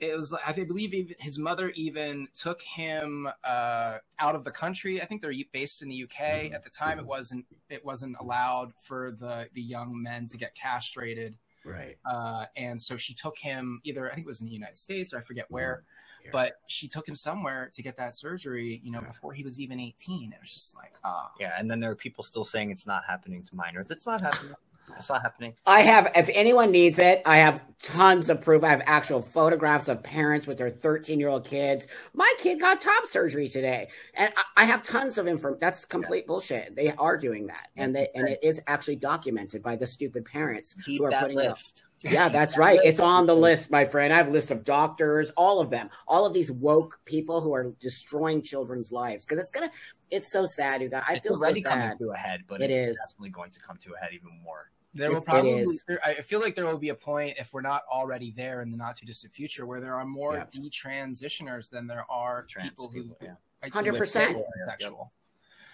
it 0.00 0.14
was, 0.16 0.34
I 0.46 0.52
believe, 0.52 0.94
even, 0.94 1.14
his 1.18 1.38
mother 1.38 1.70
even 1.70 2.28
took 2.36 2.62
him 2.62 3.28
uh, 3.44 3.98
out 4.18 4.34
of 4.34 4.44
the 4.44 4.50
country. 4.50 5.00
I 5.00 5.04
think 5.04 5.22
they're 5.22 5.34
based 5.52 5.82
in 5.82 5.88
the 5.88 6.04
UK 6.04 6.10
mm-hmm. 6.10 6.54
at 6.54 6.62
the 6.62 6.70
time. 6.70 6.98
It 6.98 7.06
wasn't 7.06 7.46
it 7.68 7.84
wasn't 7.84 8.16
allowed 8.20 8.72
for 8.82 9.12
the 9.12 9.48
the 9.52 9.62
young 9.62 10.02
men 10.02 10.28
to 10.28 10.36
get 10.36 10.54
castrated. 10.54 11.36
Right. 11.64 11.96
Uh, 12.04 12.44
and 12.56 12.80
so 12.80 12.96
she 12.96 13.14
took 13.14 13.38
him 13.38 13.80
either 13.84 14.10
I 14.10 14.14
think 14.14 14.26
it 14.26 14.28
was 14.28 14.40
in 14.40 14.46
the 14.46 14.52
United 14.52 14.76
States 14.76 15.14
or 15.14 15.18
I 15.18 15.22
forget 15.22 15.46
where. 15.48 15.84
but 16.32 16.54
she 16.68 16.88
took 16.88 17.06
him 17.06 17.14
somewhere 17.14 17.70
to 17.74 17.82
get 17.82 17.98
that 17.98 18.14
surgery, 18.14 18.80
you 18.82 18.90
know, 18.90 19.02
before 19.02 19.34
he 19.34 19.42
was 19.42 19.60
even 19.60 19.78
18. 19.78 20.32
It 20.32 20.38
was 20.40 20.54
just 20.54 20.74
like, 20.74 20.94
oh. 21.04 21.26
Yeah, 21.38 21.52
and 21.58 21.70
then 21.70 21.80
there 21.80 21.90
are 21.90 21.96
people 21.96 22.24
still 22.24 22.44
saying 22.44 22.70
it's 22.70 22.86
not 22.86 23.04
happening 23.06 23.42
to 23.42 23.54
minors. 23.54 23.90
It's 23.90 24.06
not 24.06 24.22
happening. 24.22 24.54
It's 24.96 25.08
not 25.08 25.22
happening. 25.22 25.54
I 25.66 25.80
have, 25.80 26.10
if 26.14 26.30
anyone 26.32 26.70
needs 26.70 26.98
it, 26.98 27.22
I 27.24 27.38
have 27.38 27.60
tons 27.84 28.30
of 28.30 28.40
proof. 28.40 28.64
I 28.64 28.68
have 28.68 28.82
actual 28.86 29.20
photographs 29.20 29.88
of 29.88 30.02
parents 30.02 30.46
with 30.46 30.58
their 30.58 30.70
13 30.70 31.20
year 31.20 31.28
old 31.28 31.44
kids. 31.44 31.86
My 32.14 32.32
kid 32.38 32.60
got 32.60 32.80
top 32.80 33.06
surgery 33.06 33.48
today, 33.48 33.88
and 34.14 34.32
I, 34.56 34.64
have 34.64 34.82
tons 34.82 35.18
of 35.18 35.26
information. 35.26 35.58
That's 35.60 35.84
complete 35.84 36.24
yeah. 36.24 36.28
bullshit. 36.28 36.76
They 36.76 36.92
are 36.92 37.16
doing 37.16 37.46
that, 37.48 37.68
and 37.76 37.94
they 37.94 38.08
and 38.14 38.28
it 38.28 38.40
is 38.42 38.60
actually 38.66 38.96
documented 38.96 39.62
by 39.62 39.76
the 39.76 39.86
stupid 39.86 40.24
parents 40.24 40.74
Keep 40.84 41.00
who 41.00 41.06
are 41.06 41.10
putting 41.10 41.36
list. 41.36 41.84
Yeah, 42.02 42.28
that's 42.28 42.58
right. 42.58 42.78
It's 42.84 43.00
on 43.00 43.26
the 43.26 43.34
list, 43.34 43.70
my 43.70 43.84
friend. 43.84 44.12
I 44.12 44.18
have 44.18 44.28
a 44.28 44.30
list 44.30 44.50
of 44.50 44.62
doctors, 44.62 45.30
all 45.36 45.60
of 45.60 45.70
them, 45.70 45.88
all 46.06 46.26
of 46.26 46.34
these 46.34 46.52
woke 46.52 46.98
people 47.06 47.40
who 47.40 47.54
are 47.54 47.72
destroying 47.80 48.42
children's 48.42 48.92
lives 48.92 49.24
because 49.24 49.40
it's 49.40 49.50
gonna. 49.50 49.70
It's 50.10 50.30
so 50.30 50.46
sad, 50.46 50.82
you 50.82 50.88
guys. 50.88 51.02
I 51.08 51.14
it's 51.14 51.26
feel 51.26 51.36
already 51.36 51.62
so 51.62 51.70
sad. 51.70 51.80
coming 51.80 51.98
to 51.98 52.10
a 52.10 52.16
head, 52.16 52.42
but 52.46 52.60
it 52.60 52.70
it's 52.70 52.78
is. 52.78 52.98
definitely 53.08 53.30
going 53.30 53.50
to 53.50 53.60
come 53.60 53.76
to 53.78 53.94
a 53.94 53.98
head 53.98 54.10
even 54.12 54.30
more. 54.42 54.70
There 54.94 55.12
will 55.12 55.20
probably. 55.20 55.66
I 56.04 56.14
feel 56.22 56.40
like 56.40 56.54
there 56.54 56.66
will 56.66 56.78
be 56.78 56.90
a 56.90 56.94
point 56.94 57.36
if 57.38 57.52
we're 57.52 57.62
not 57.62 57.82
already 57.92 58.32
there 58.36 58.62
in 58.62 58.70
the 58.70 58.76
not 58.76 58.96
too 58.96 59.06
distant 59.06 59.34
future 59.34 59.66
where 59.66 59.80
there 59.80 59.94
are 59.94 60.04
more 60.04 60.34
yeah. 60.34 60.60
detransitioners 60.60 61.68
than 61.68 61.86
there 61.86 62.06
are 62.08 62.44
Trans 62.48 62.70
people, 62.70 62.90
who. 62.94 63.14
Oh, 63.22 63.68
hundred 63.70 63.96
percent 63.96 64.38
sexual. 64.66 65.12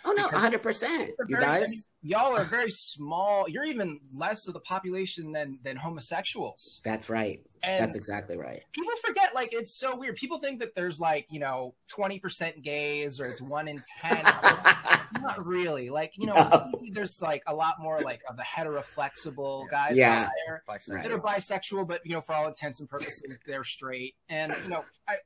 Oh 0.05 0.13
no, 0.13 0.29
hundred 0.29 0.63
percent. 0.63 1.11
You 1.29 1.37
guys, 1.37 1.69
mean, 1.69 1.83
y'all 2.03 2.35
are 2.35 2.45
very 2.45 2.71
small. 2.71 3.47
You're 3.49 3.65
even 3.65 4.01
less 4.15 4.49
of 4.49 4.55
the 4.55 4.61
population 4.61 5.33
than 5.33 5.59
than 5.63 5.77
homosexuals. 5.77 6.81
That's 6.83 7.11
right. 7.11 7.43
And 7.63 7.83
That's 7.83 7.97
exactly 7.97 8.39
right. 8.39 8.63
People 8.73 8.93
forget, 9.05 9.35
like 9.35 9.53
it's 9.53 9.75
so 9.75 9.95
weird. 9.95 10.17
People 10.17 10.39
think 10.39 10.61
that 10.61 10.75
there's 10.75 10.99
like 11.01 11.27
you 11.31 11.41
know 11.41 11.75
twenty 11.89 12.19
percent 12.19 12.63
gays 12.63 13.21
or 13.21 13.27
it's 13.27 13.43
one 13.43 13.69
in 13.69 13.83
ten. 14.01 14.17
Not 15.21 15.45
really. 15.47 15.91
Like 15.91 16.13
you 16.17 16.27
know, 16.27 16.35
no. 16.73 16.73
there's 16.93 17.21
like 17.23 17.43
a 17.47 17.55
lot 17.55 17.77
more 17.81 18.01
like 18.01 18.21
of 18.29 18.37
the 18.37 18.43
heteroflexible 18.43 19.69
guys 19.71 19.97
yeah. 19.97 20.25
out 20.25 20.31
there 20.47 20.63
that 21.03 21.11
are 21.11 21.19
bisexual, 21.19 21.87
but 21.89 22.01
you 22.05 22.13
know, 22.13 22.21
for 22.21 22.35
all 22.35 22.47
intents 22.49 22.81
and 22.81 22.89
purposes, 22.89 23.23
they're 23.47 23.65
straight. 23.65 24.15
And 24.29 24.55
you 24.63 24.69
know, 24.69 24.85
I 25.09 25.17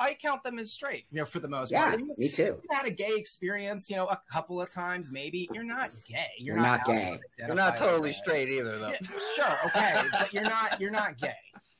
I 0.00 0.14
count 0.14 0.42
them 0.42 0.58
as 0.58 0.72
straight, 0.72 1.06
you 1.10 1.18
know, 1.18 1.24
for 1.24 1.38
the 1.38 1.48
most 1.48 1.70
yeah, 1.70 1.90
part. 1.90 2.18
me 2.18 2.28
too. 2.28 2.60
You 2.62 2.68
had 2.70 2.86
a 2.86 2.90
gay 2.90 3.14
experience, 3.16 3.88
you 3.88 3.96
know, 3.96 4.06
a 4.06 4.20
couple 4.30 4.60
of 4.60 4.68
times, 4.68 5.12
maybe. 5.12 5.48
You're 5.52 5.62
not 5.62 5.90
gay. 6.06 6.26
You're, 6.38 6.56
you're 6.56 6.64
not, 6.64 6.86
not 6.86 6.86
gay. 6.86 7.18
You're 7.38 7.54
not 7.54 7.76
totally 7.76 8.12
straight 8.12 8.48
either, 8.48 8.78
though. 8.78 8.90
Yeah, 8.90 8.98
sure, 9.36 9.56
okay, 9.66 10.02
but 10.10 10.32
you're 10.32 10.42
not. 10.42 10.80
You're 10.80 10.90
not 10.90 11.16
gay. 11.18 11.32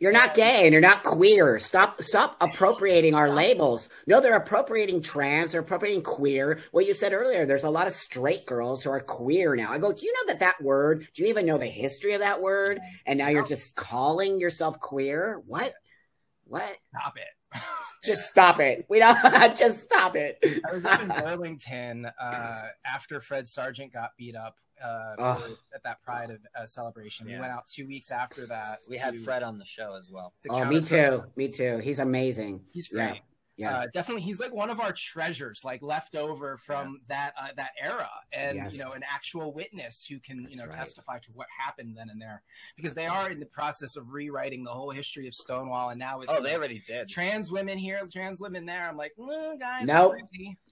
You're 0.05 0.13
not 0.13 0.35
gay 0.35 0.65
and 0.65 0.73
you're 0.73 0.83
not 0.83 1.03
queer. 1.03 1.59
Stop 1.59 1.95
stop 1.95 2.37
appropriating 2.43 3.15
our 3.15 3.31
labels. 3.31 3.89
No, 4.07 4.21
they're 4.21 4.37
appropriating 4.37 5.01
trans, 5.01 5.51
they're 5.51 5.63
appropriating 5.63 6.03
queer. 6.03 6.59
What 6.73 6.85
you 6.85 6.93
said 6.93 7.15
earlier, 7.15 7.47
there's 7.47 7.65
a 7.65 7.71
lot 7.71 7.87
of 7.87 7.95
straight 7.95 8.45
girls 8.45 8.85
who 8.85 8.91
are 8.91 9.01
queer 9.01 9.57
now. 9.57 9.73
I 9.73 9.79
go, 9.79 9.95
do 9.95 10.05
you 10.05 10.13
know 10.13 10.27
that 10.27 10.41
that 10.41 10.63
word, 10.63 11.09
do 11.15 11.23
you 11.23 11.31
even 11.31 11.47
know 11.47 11.57
the 11.57 11.65
history 11.65 12.13
of 12.13 12.21
that 12.21 12.43
word? 12.43 12.81
And 13.07 13.19
now 13.19 13.29
you're 13.29 13.47
just 13.47 13.77
calling 13.77 14.39
yourself 14.39 14.79
queer? 14.79 15.41
What? 15.47 15.73
What? 16.45 16.77
Stop 16.91 17.15
it. 17.17 17.63
just 18.05 18.29
stop 18.29 18.61
it. 18.61 18.85
We 18.91 18.99
don't 18.99 19.17
just 19.57 19.81
stop 19.81 20.17
it. 20.17 20.37
I 20.69 20.75
was 20.75 20.85
up 20.85 21.01
in 21.01 21.09
Burlington 21.09 22.07
uh, 22.21 22.63
after 22.85 23.23
Fred 23.23 23.45
Sargeant 23.45 23.95
got 23.95 24.11
beat 24.19 24.37
up 24.37 24.59
uh, 24.83 25.39
at 25.75 25.83
that 25.83 26.03
Pride 26.03 26.31
of, 26.31 26.39
uh, 26.59 26.67
celebration. 26.67 27.27
Yeah. 27.27 27.35
We 27.35 27.41
went 27.41 27.53
out 27.53 27.67
two 27.67 27.87
weeks 27.87 28.11
after 28.11 28.47
that. 28.47 28.81
We 28.89 28.97
to, 28.97 29.03
had 29.03 29.17
Fred 29.19 29.43
on 29.43 29.59
the 29.59 29.65
show 29.65 29.95
as 29.95 30.09
well. 30.11 30.33
Oh, 30.51 30.65
me 30.65 30.81
too. 30.81 31.25
Me 31.37 31.49
too. 31.49 31.79
He's 31.79 31.99
amazing. 31.99 32.61
He's 32.73 32.89
great. 32.89 33.15
Yeah 33.15 33.21
yeah 33.57 33.79
uh, 33.79 33.87
definitely 33.93 34.23
he's 34.23 34.41
like 34.41 34.53
one 34.53 34.69
of 34.69 34.81
our 34.81 34.93
treasures 34.93 35.63
like 35.65 35.81
left 35.83 36.17
over 36.17 36.57
from 36.59 37.01
yeah. 37.09 37.17
that 37.17 37.35
uh, 37.41 37.49
that 37.57 37.71
era 37.81 38.11
and 38.33 38.57
yes. 38.57 38.73
you 38.73 38.81
know 38.81 38.93
an 38.93 39.03
actual 39.11 39.53
witness 39.53 40.05
who 40.05 40.19
can 40.19 40.43
That's 40.43 40.55
you 40.55 40.61
know 40.61 40.67
right. 40.67 40.77
testify 40.77 41.19
to 41.19 41.31
what 41.35 41.47
happened 41.57 41.97
then 41.97 42.11
and 42.11 42.21
there 42.21 42.43
because 42.77 42.95
they 42.95 43.07
are 43.07 43.31
in 43.31 43.39
the 43.39 43.47
process 43.47 43.97
of 43.97 44.13
rewriting 44.13 44.65
the 44.65 44.71
whole 44.71 44.91
history 44.91 45.29
of 45.29 45.35
stonewall 45.35 45.91
and 45.91 45.99
now 45.99 46.21
it's 46.21 46.33
oh 46.35 46.43
they 46.43 46.55
already 46.57 46.83
did 46.87 47.09
trans 47.09 47.51
women 47.51 47.79
here 47.79 48.01
trans 48.13 48.41
women 48.41 48.67
there 48.67 48.89
i'm 48.89 48.97
like 48.97 49.13
mm, 49.19 49.59
guys 49.59 49.87
nope 49.87 50.15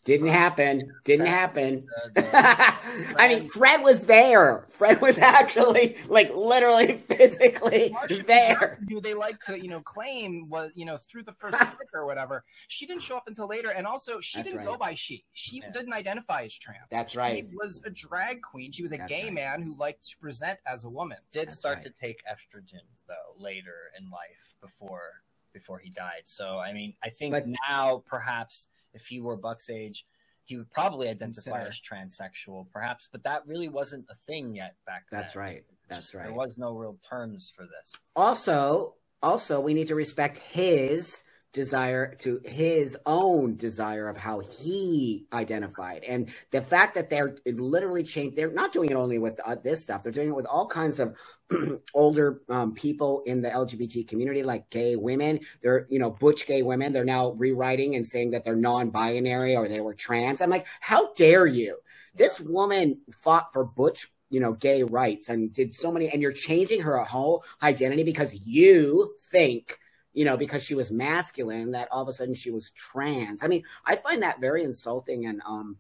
didn't 0.04 0.28
happen. 0.28 0.92
Didn't 1.04 1.26
happen. 1.26 1.86
Uh, 2.16 2.20
uh, 2.20 2.72
I 3.16 3.28
mean, 3.28 3.48
Fred 3.48 3.82
was 3.82 4.02
there. 4.02 4.66
Fred 4.70 5.00
was 5.00 5.18
actually, 5.18 5.96
like, 6.08 6.34
literally, 6.34 6.96
physically 6.96 7.94
there. 8.26 8.80
Who 8.88 9.00
they 9.00 9.14
like 9.14 9.38
to, 9.42 9.56
you 9.56 9.68
know, 9.68 9.80
claim 9.80 10.48
was, 10.48 10.72
you 10.74 10.86
know, 10.86 10.98
through 11.08 11.22
the 11.22 11.32
first 11.32 11.56
trick 11.76 11.88
or 11.94 12.04
whatever. 12.04 12.44
She 12.66 12.84
didn't 12.84 13.02
show 13.02 13.16
up 13.16 13.28
until 13.28 13.46
later, 13.46 13.70
and 13.70 13.86
also 13.86 14.20
she 14.20 14.38
That's 14.38 14.48
didn't 14.48 14.66
right. 14.66 14.72
go 14.72 14.76
by 14.76 14.94
she. 14.94 15.24
She 15.34 15.58
yeah. 15.58 15.70
didn't 15.70 15.92
identify 15.92 16.42
as 16.42 16.54
trans. 16.54 16.82
That's 16.90 17.14
right. 17.14 17.46
She 17.48 17.56
was 17.56 17.80
a 17.86 17.90
drag 17.90 18.42
queen. 18.42 18.72
She 18.72 18.82
was 18.82 18.92
a 18.92 18.96
That's 18.96 19.08
gay 19.08 19.24
right. 19.24 19.34
man 19.34 19.62
who 19.62 19.76
liked 19.78 20.08
to 20.10 20.18
present 20.18 20.58
as 20.66 20.82
a 20.84 20.90
woman. 20.90 21.18
Did 21.30 21.48
That's 21.48 21.56
start 21.56 21.76
right. 21.76 21.84
to 21.84 21.92
take 22.00 22.22
estrogen 22.24 22.82
though 23.06 23.40
later 23.40 23.92
in 23.98 24.10
life 24.10 24.56
before 24.60 25.22
before 25.52 25.78
he 25.78 25.90
died. 25.90 26.22
So 26.26 26.58
I 26.58 26.72
mean, 26.72 26.94
I 27.04 27.10
think 27.10 27.32
but, 27.32 27.46
now 27.68 28.02
perhaps 28.06 28.68
if 28.94 29.06
he 29.06 29.20
were 29.20 29.36
Buck's 29.36 29.70
age, 29.70 30.04
he 30.44 30.56
would 30.56 30.70
probably 30.70 31.08
identify 31.08 31.64
as 31.64 31.80
transsexual, 31.80 32.66
perhaps, 32.72 33.08
but 33.10 33.22
that 33.24 33.46
really 33.46 33.68
wasn't 33.68 34.04
a 34.10 34.14
thing 34.26 34.54
yet 34.54 34.74
back 34.86 35.04
then. 35.10 35.20
That's 35.20 35.36
right. 35.36 35.64
That's 35.88 36.06
Just, 36.06 36.14
right. 36.14 36.26
There 36.26 36.34
was 36.34 36.58
no 36.58 36.72
real 36.74 36.98
terms 37.08 37.52
for 37.54 37.62
this. 37.62 37.94
Also, 38.16 38.94
also, 39.22 39.60
we 39.60 39.74
need 39.74 39.88
to 39.88 39.94
respect 39.94 40.38
his 40.38 41.22
desire 41.52 42.14
to 42.14 42.40
his 42.44 42.96
own 43.04 43.56
desire 43.56 44.08
of 44.08 44.16
how 44.16 44.40
he 44.40 45.26
identified. 45.32 46.02
And 46.04 46.30
the 46.50 46.62
fact 46.62 46.94
that 46.94 47.10
they're 47.10 47.36
literally 47.46 48.02
changed 48.02 48.36
they're 48.36 48.50
not 48.50 48.72
doing 48.72 48.90
it 48.90 48.96
only 48.96 49.18
with 49.18 49.38
uh, 49.44 49.56
this 49.62 49.82
stuff. 49.82 50.02
They're 50.02 50.12
doing 50.12 50.28
it 50.28 50.34
with 50.36 50.46
all 50.46 50.66
kinds 50.66 50.98
of 50.98 51.16
older 51.94 52.40
um, 52.48 52.72
people 52.72 53.22
in 53.26 53.42
the 53.42 53.50
lgbt 53.50 54.08
community 54.08 54.42
like 54.42 54.70
gay 54.70 54.96
women. 54.96 55.40
They're 55.62 55.86
you 55.90 55.98
know 55.98 56.10
butch 56.10 56.46
gay 56.46 56.62
women. 56.62 56.92
They're 56.92 57.04
now 57.04 57.32
rewriting 57.32 57.96
and 57.96 58.06
saying 58.06 58.30
that 58.30 58.44
they're 58.44 58.56
non-binary 58.56 59.56
or 59.56 59.68
they 59.68 59.80
were 59.80 59.94
trans. 59.94 60.40
I'm 60.40 60.50
like 60.50 60.66
how 60.80 61.12
dare 61.12 61.46
you? 61.46 61.78
This 62.14 62.40
woman 62.40 63.00
fought 63.20 63.52
for 63.52 63.64
butch 63.64 64.10
you 64.30 64.40
know 64.40 64.54
gay 64.54 64.82
rights 64.82 65.28
and 65.28 65.52
did 65.52 65.74
so 65.74 65.92
many 65.92 66.08
and 66.08 66.22
you're 66.22 66.32
changing 66.32 66.80
her 66.80 66.96
whole 66.98 67.44
identity 67.62 68.02
because 68.02 68.34
you 68.34 69.14
think 69.30 69.78
you 70.12 70.24
know, 70.24 70.36
because 70.36 70.62
she 70.62 70.74
was 70.74 70.90
masculine, 70.90 71.72
that 71.72 71.88
all 71.90 72.02
of 72.02 72.08
a 72.08 72.12
sudden 72.12 72.34
she 72.34 72.50
was 72.50 72.70
trans. 72.70 73.42
I 73.42 73.48
mean, 73.48 73.64
I 73.84 73.96
find 73.96 74.22
that 74.22 74.40
very 74.40 74.64
insulting 74.64 75.26
and 75.26 75.42
um 75.46 75.76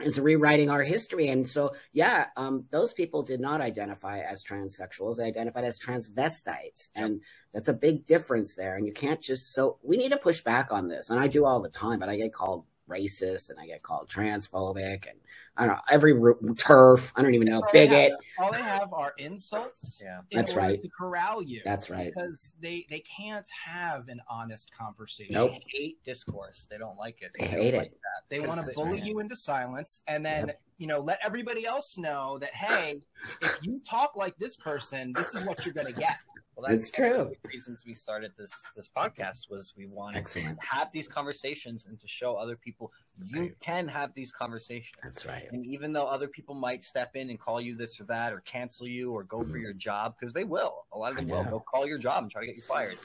is 0.00 0.18
rewriting 0.18 0.70
our 0.70 0.82
history. 0.82 1.28
And 1.28 1.46
so, 1.46 1.74
yeah, 1.92 2.28
um, 2.36 2.64
those 2.70 2.92
people 2.92 3.22
did 3.22 3.40
not 3.40 3.60
identify 3.60 4.20
as 4.20 4.44
transsexuals; 4.44 5.16
they 5.16 5.24
identified 5.24 5.64
as 5.64 5.78
transvestites, 5.78 6.88
and 6.94 7.20
that's 7.52 7.68
a 7.68 7.74
big 7.74 8.06
difference 8.06 8.54
there. 8.54 8.76
And 8.76 8.86
you 8.86 8.92
can't 8.92 9.20
just 9.20 9.52
so 9.52 9.78
we 9.82 9.96
need 9.96 10.10
to 10.10 10.16
push 10.16 10.40
back 10.40 10.72
on 10.72 10.88
this. 10.88 11.10
And 11.10 11.20
I 11.20 11.26
do 11.26 11.44
all 11.44 11.60
the 11.60 11.68
time, 11.68 11.98
but 11.98 12.08
I 12.08 12.16
get 12.16 12.32
called 12.32 12.64
racist 12.90 13.50
and 13.50 13.58
I 13.58 13.66
get 13.66 13.82
called 13.82 14.08
transphobic 14.08 15.08
and 15.08 15.18
I 15.56 15.66
don't 15.66 15.74
know 15.74 15.82
every 15.90 16.14
turf. 16.56 17.12
I 17.16 17.22
don't 17.22 17.34
even 17.34 17.48
know 17.48 17.56
all 17.56 17.68
bigot. 17.72 17.90
They 17.90 18.02
have, 18.02 18.12
all 18.38 18.52
they 18.52 18.62
have 18.62 18.92
are 18.92 19.12
insults. 19.18 20.02
yeah, 20.04 20.20
that's 20.32 20.54
right. 20.54 20.80
To 20.80 20.88
corral 20.88 21.42
you. 21.42 21.60
That's 21.64 21.90
right. 21.90 22.12
Because 22.14 22.54
they 22.60 22.86
they 22.88 23.00
can't 23.00 23.46
have 23.50 24.08
an 24.08 24.20
honest 24.28 24.70
conversation. 24.76 25.34
Nope. 25.34 25.52
They 25.52 25.62
hate 25.66 26.04
discourse. 26.04 26.66
They 26.70 26.78
don't 26.78 26.96
like 26.96 27.20
it. 27.20 27.32
They, 27.38 27.44
they 27.44 27.50
hate 27.50 27.74
it. 27.74 27.78
Like 27.78 27.92
they 28.30 28.40
want 28.40 28.64
to 28.64 28.72
bully 28.74 29.00
you 29.00 29.18
into 29.18 29.36
silence 29.36 30.00
and 30.06 30.24
then 30.24 30.48
yep. 30.48 30.60
you 30.78 30.86
know 30.86 31.00
let 31.00 31.18
everybody 31.22 31.66
else 31.66 31.98
know 31.98 32.38
that 32.38 32.54
hey, 32.54 33.02
if 33.42 33.58
you 33.62 33.80
talk 33.88 34.16
like 34.16 34.36
this 34.38 34.56
person, 34.56 35.12
this 35.14 35.34
is 35.34 35.42
what 35.44 35.64
you're 35.64 35.74
going 35.74 35.92
to 35.92 36.00
get. 36.00 36.16
Well, 36.60 36.70
that's 36.70 36.88
it's 36.88 36.90
true. 36.90 37.32
reasons 37.44 37.84
we 37.86 37.94
started 37.94 38.32
this 38.36 38.52
this 38.76 38.88
podcast 38.88 39.48
was 39.48 39.72
we 39.76 39.86
wanted 39.86 40.18
Excellent. 40.18 40.60
to 40.60 40.66
have 40.66 40.92
these 40.92 41.08
conversations 41.08 41.86
and 41.86 41.98
to 41.98 42.06
show 42.06 42.34
other 42.36 42.56
people 42.56 42.92
you 43.24 43.40
right. 43.40 43.60
can 43.60 43.88
have 43.88 44.12
these 44.14 44.30
conversations. 44.30 44.96
That's 45.02 45.24
right. 45.24 45.46
And 45.52 45.64
even 45.64 45.92
though 45.92 46.06
other 46.06 46.28
people 46.28 46.54
might 46.54 46.84
step 46.84 47.16
in 47.16 47.30
and 47.30 47.40
call 47.40 47.60
you 47.60 47.76
this 47.76 47.98
or 48.00 48.04
that, 48.04 48.32
or 48.32 48.40
cancel 48.40 48.86
you, 48.86 49.12
or 49.12 49.24
go 49.24 49.38
mm-hmm. 49.38 49.50
for 49.50 49.58
your 49.58 49.72
job, 49.72 50.14
because 50.18 50.34
they 50.34 50.44
will. 50.44 50.84
A 50.92 50.98
lot 50.98 51.12
of 51.12 51.16
them 51.16 51.28
will. 51.28 51.44
They'll 51.44 51.60
call 51.60 51.86
your 51.86 51.98
job 51.98 52.24
and 52.24 52.30
try 52.30 52.42
to 52.42 52.46
get 52.46 52.56
you 52.56 52.62
fired. 52.62 52.96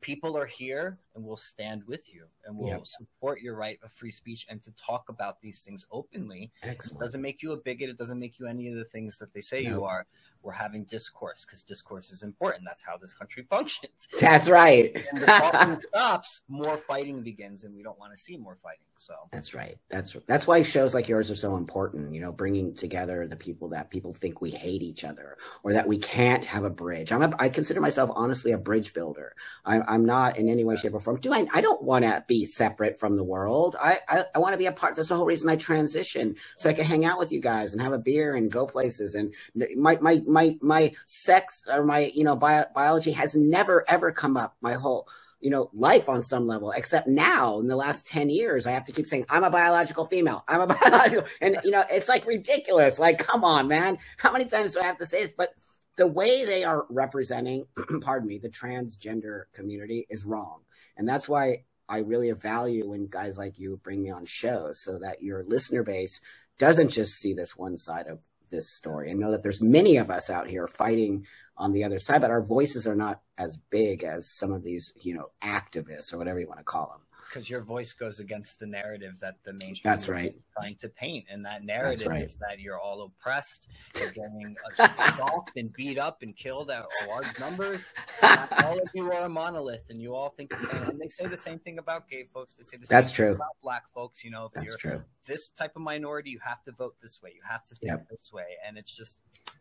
People 0.00 0.36
are 0.36 0.46
here 0.46 0.98
and 1.14 1.24
will 1.24 1.36
stand 1.36 1.82
with 1.86 2.12
you 2.12 2.26
and 2.46 2.56
will 2.56 2.68
yep. 2.68 2.86
support 2.86 3.40
your 3.40 3.56
right 3.56 3.78
of 3.82 3.92
free 3.92 4.10
speech 4.10 4.46
and 4.48 4.62
to 4.62 4.70
talk 4.72 5.08
about 5.08 5.40
these 5.40 5.62
things 5.62 5.86
openly. 5.90 6.50
Excellent. 6.62 7.02
It 7.02 7.04
doesn't 7.04 7.22
make 7.22 7.42
you 7.42 7.52
a 7.52 7.56
bigot. 7.56 7.90
It 7.90 7.98
doesn't 7.98 8.18
make 8.18 8.38
you 8.38 8.46
any 8.46 8.68
of 8.68 8.76
the 8.76 8.84
things 8.84 9.18
that 9.18 9.32
they 9.34 9.40
say 9.40 9.62
no. 9.62 9.70
you 9.70 9.84
are. 9.84 10.06
We're 10.42 10.52
having 10.52 10.84
discourse 10.84 11.44
because 11.44 11.62
discourse 11.62 12.10
is 12.12 12.22
important. 12.22 12.64
That's 12.64 12.82
how 12.82 12.96
this 12.96 13.12
country 13.12 13.44
functions. 13.50 14.08
That's 14.20 14.48
right. 14.48 14.96
and 15.12 15.22
the 15.22 15.26
talking 15.26 15.80
stops, 15.88 16.42
more 16.48 16.76
fighting 16.76 17.22
begins, 17.22 17.64
and 17.64 17.74
we 17.74 17.82
don't 17.82 17.98
want 17.98 18.12
to 18.12 18.18
see 18.18 18.36
more 18.36 18.56
fighting. 18.62 18.86
So 18.98 19.14
that's 19.32 19.54
right. 19.54 19.76
That's 19.90 20.16
that's 20.26 20.46
why 20.46 20.62
shows 20.62 20.94
like 20.94 21.08
yours 21.08 21.30
are 21.30 21.36
so 21.36 21.56
important. 21.56 22.14
You 22.14 22.20
know, 22.20 22.32
bringing 22.32 22.74
together 22.74 23.26
the 23.26 23.36
people 23.36 23.68
that 23.70 23.90
people 23.90 24.14
think 24.14 24.40
we 24.40 24.50
hate 24.50 24.82
each 24.82 25.04
other 25.04 25.36
or 25.64 25.72
that 25.72 25.88
we 25.88 25.98
can't 25.98 26.44
have 26.44 26.64
a 26.64 26.70
bridge. 26.70 27.12
I'm 27.12 27.22
a, 27.22 27.34
I 27.38 27.48
consider 27.48 27.80
myself 27.80 28.10
honestly 28.14 28.52
a 28.52 28.58
bridge 28.58 28.94
builder. 28.94 29.34
I'm, 29.64 29.84
I'm 29.86 30.04
not 30.06 30.38
in 30.38 30.48
any 30.48 30.64
way, 30.64 30.76
shape, 30.76 30.94
or 30.94 31.00
form. 31.00 31.20
Do 31.20 31.32
I? 31.32 31.46
I 31.52 31.60
don't 31.60 31.82
want 31.82 32.04
to 32.04 32.24
be 32.26 32.35
separate 32.44 32.98
from 32.98 33.16
the 33.16 33.24
world. 33.24 33.76
I 33.80 33.98
I, 34.08 34.24
I 34.34 34.38
want 34.38 34.52
to 34.52 34.58
be 34.58 34.66
a 34.66 34.72
part. 34.72 34.94
That's 34.94 35.08
the 35.08 35.16
whole 35.16 35.26
reason 35.26 35.48
I 35.48 35.56
transitioned, 35.56 36.38
so 36.56 36.68
I 36.68 36.74
can 36.74 36.84
hang 36.84 37.04
out 37.04 37.18
with 37.18 37.32
you 37.32 37.40
guys 37.40 37.72
and 37.72 37.80
have 37.80 37.92
a 37.92 37.98
beer 37.98 38.36
and 38.36 38.50
go 38.50 38.66
places. 38.66 39.14
And 39.14 39.34
my 39.76 39.98
my 40.00 40.22
my 40.26 40.56
my 40.60 40.92
sex 41.06 41.64
or 41.72 41.84
my 41.84 42.10
you 42.14 42.24
know 42.24 42.36
bio, 42.36 42.64
biology 42.74 43.12
has 43.12 43.34
never 43.34 43.84
ever 43.88 44.12
come 44.12 44.36
up 44.36 44.56
my 44.60 44.74
whole 44.74 45.08
you 45.40 45.50
know, 45.50 45.70
life 45.74 46.08
on 46.08 46.22
some 46.22 46.46
level, 46.46 46.72
except 46.72 47.06
now 47.06 47.60
in 47.60 47.68
the 47.68 47.76
last 47.76 48.06
10 48.06 48.30
years, 48.30 48.66
I 48.66 48.72
have 48.72 48.86
to 48.86 48.92
keep 48.92 49.06
saying, 49.06 49.26
I'm 49.28 49.44
a 49.44 49.50
biological 49.50 50.06
female. 50.06 50.42
I'm 50.48 50.62
a 50.62 50.66
biological. 50.82 51.24
And, 51.40 51.58
you 51.62 51.70
know, 51.70 51.84
it's 51.90 52.08
like 52.08 52.26
ridiculous. 52.26 52.98
Like, 52.98 53.18
come 53.18 53.44
on, 53.44 53.68
man. 53.68 53.98
How 54.16 54.32
many 54.32 54.46
times 54.46 54.72
do 54.72 54.80
I 54.80 54.84
have 54.84 54.98
to 54.98 55.06
say 55.06 55.24
this? 55.24 55.34
But 55.36 55.50
the 55.96 56.06
way 56.06 56.44
they 56.44 56.64
are 56.64 56.86
representing, 56.90 57.66
pardon 58.00 58.28
me, 58.28 58.38
the 58.38 58.48
transgender 58.48 59.44
community 59.52 60.06
is 60.10 60.24
wrong. 60.24 60.60
And 60.96 61.08
that's 61.08 61.28
why 61.28 61.64
I 61.88 61.98
really 61.98 62.30
value 62.32 62.88
when 62.88 63.06
guys 63.06 63.38
like 63.38 63.58
you 63.58 63.80
bring 63.82 64.02
me 64.02 64.10
on 64.10 64.26
shows 64.26 64.80
so 64.80 64.98
that 64.98 65.22
your 65.22 65.44
listener 65.44 65.82
base 65.82 66.20
doesn't 66.58 66.88
just 66.88 67.16
see 67.16 67.34
this 67.34 67.56
one 67.56 67.76
side 67.76 68.06
of 68.06 68.24
this 68.50 68.70
story 68.70 69.10
and 69.10 69.20
know 69.20 69.30
that 69.30 69.42
there's 69.42 69.60
many 69.60 69.96
of 69.96 70.10
us 70.10 70.30
out 70.30 70.48
here 70.48 70.66
fighting 70.66 71.26
on 71.56 71.72
the 71.72 71.84
other 71.84 71.98
side, 71.98 72.20
but 72.20 72.30
our 72.30 72.42
voices 72.42 72.86
are 72.86 72.94
not 72.94 73.20
as 73.38 73.56
big 73.70 74.04
as 74.04 74.28
some 74.28 74.52
of 74.52 74.62
these, 74.62 74.92
you 75.00 75.14
know, 75.14 75.30
activists 75.42 76.12
or 76.12 76.18
whatever 76.18 76.38
you 76.38 76.46
want 76.46 76.60
to 76.60 76.64
call 76.64 76.88
them. 76.88 77.05
Because 77.28 77.50
your 77.50 77.60
voice 77.60 77.92
goes 77.92 78.20
against 78.20 78.58
the 78.58 78.66
narrative 78.66 79.14
that 79.20 79.36
the 79.44 79.52
mainstream 79.52 79.92
that's 79.92 80.08
right 80.08 80.34
trying 80.60 80.76
to 80.76 80.88
paint, 80.88 81.24
and 81.30 81.44
that 81.44 81.64
narrative 81.64 82.06
right. 82.06 82.22
is 82.22 82.36
that 82.36 82.60
you're 82.60 82.78
all 82.78 83.02
oppressed, 83.02 83.68
you're 83.98 84.10
getting 84.10 84.56
uh, 84.78 84.88
assaulted 84.98 85.52
and 85.56 85.72
beat 85.72 85.98
up 85.98 86.22
and 86.22 86.36
killed 86.36 86.70
at 86.70 86.86
large 87.08 87.38
numbers. 87.38 87.84
all 88.22 88.78
of 88.78 88.88
you 88.94 89.10
are 89.12 89.24
a 89.24 89.28
monolith, 89.28 89.84
and 89.90 90.00
you 90.00 90.14
all 90.14 90.30
think 90.30 90.50
the 90.50 90.58
same. 90.58 90.82
And 90.82 91.00
they 91.00 91.08
say 91.08 91.26
the 91.26 91.36
same 91.36 91.58
thing 91.58 91.78
about 91.78 92.08
gay 92.08 92.26
folks. 92.32 92.54
They 92.54 92.64
say 92.64 92.76
the 92.76 92.86
same 92.86 92.96
that's 92.96 93.10
thing 93.10 93.26
true. 93.26 93.34
about 93.34 93.56
black 93.62 93.84
folks. 93.94 94.24
You 94.24 94.30
know, 94.30 94.46
if 94.46 94.52
that's 94.52 94.66
you're 94.66 94.78
true. 94.78 95.02
this 95.24 95.50
type 95.50 95.72
of 95.76 95.82
minority, 95.82 96.30
you 96.30 96.40
have 96.42 96.62
to 96.64 96.72
vote 96.72 96.94
this 97.02 97.20
way. 97.22 97.30
You 97.34 97.42
have 97.48 97.64
to 97.66 97.74
think 97.74 97.90
yep. 97.90 98.08
this 98.08 98.30
way, 98.32 98.44
and 98.66 98.78
it's 98.78 98.92
just 98.92 99.18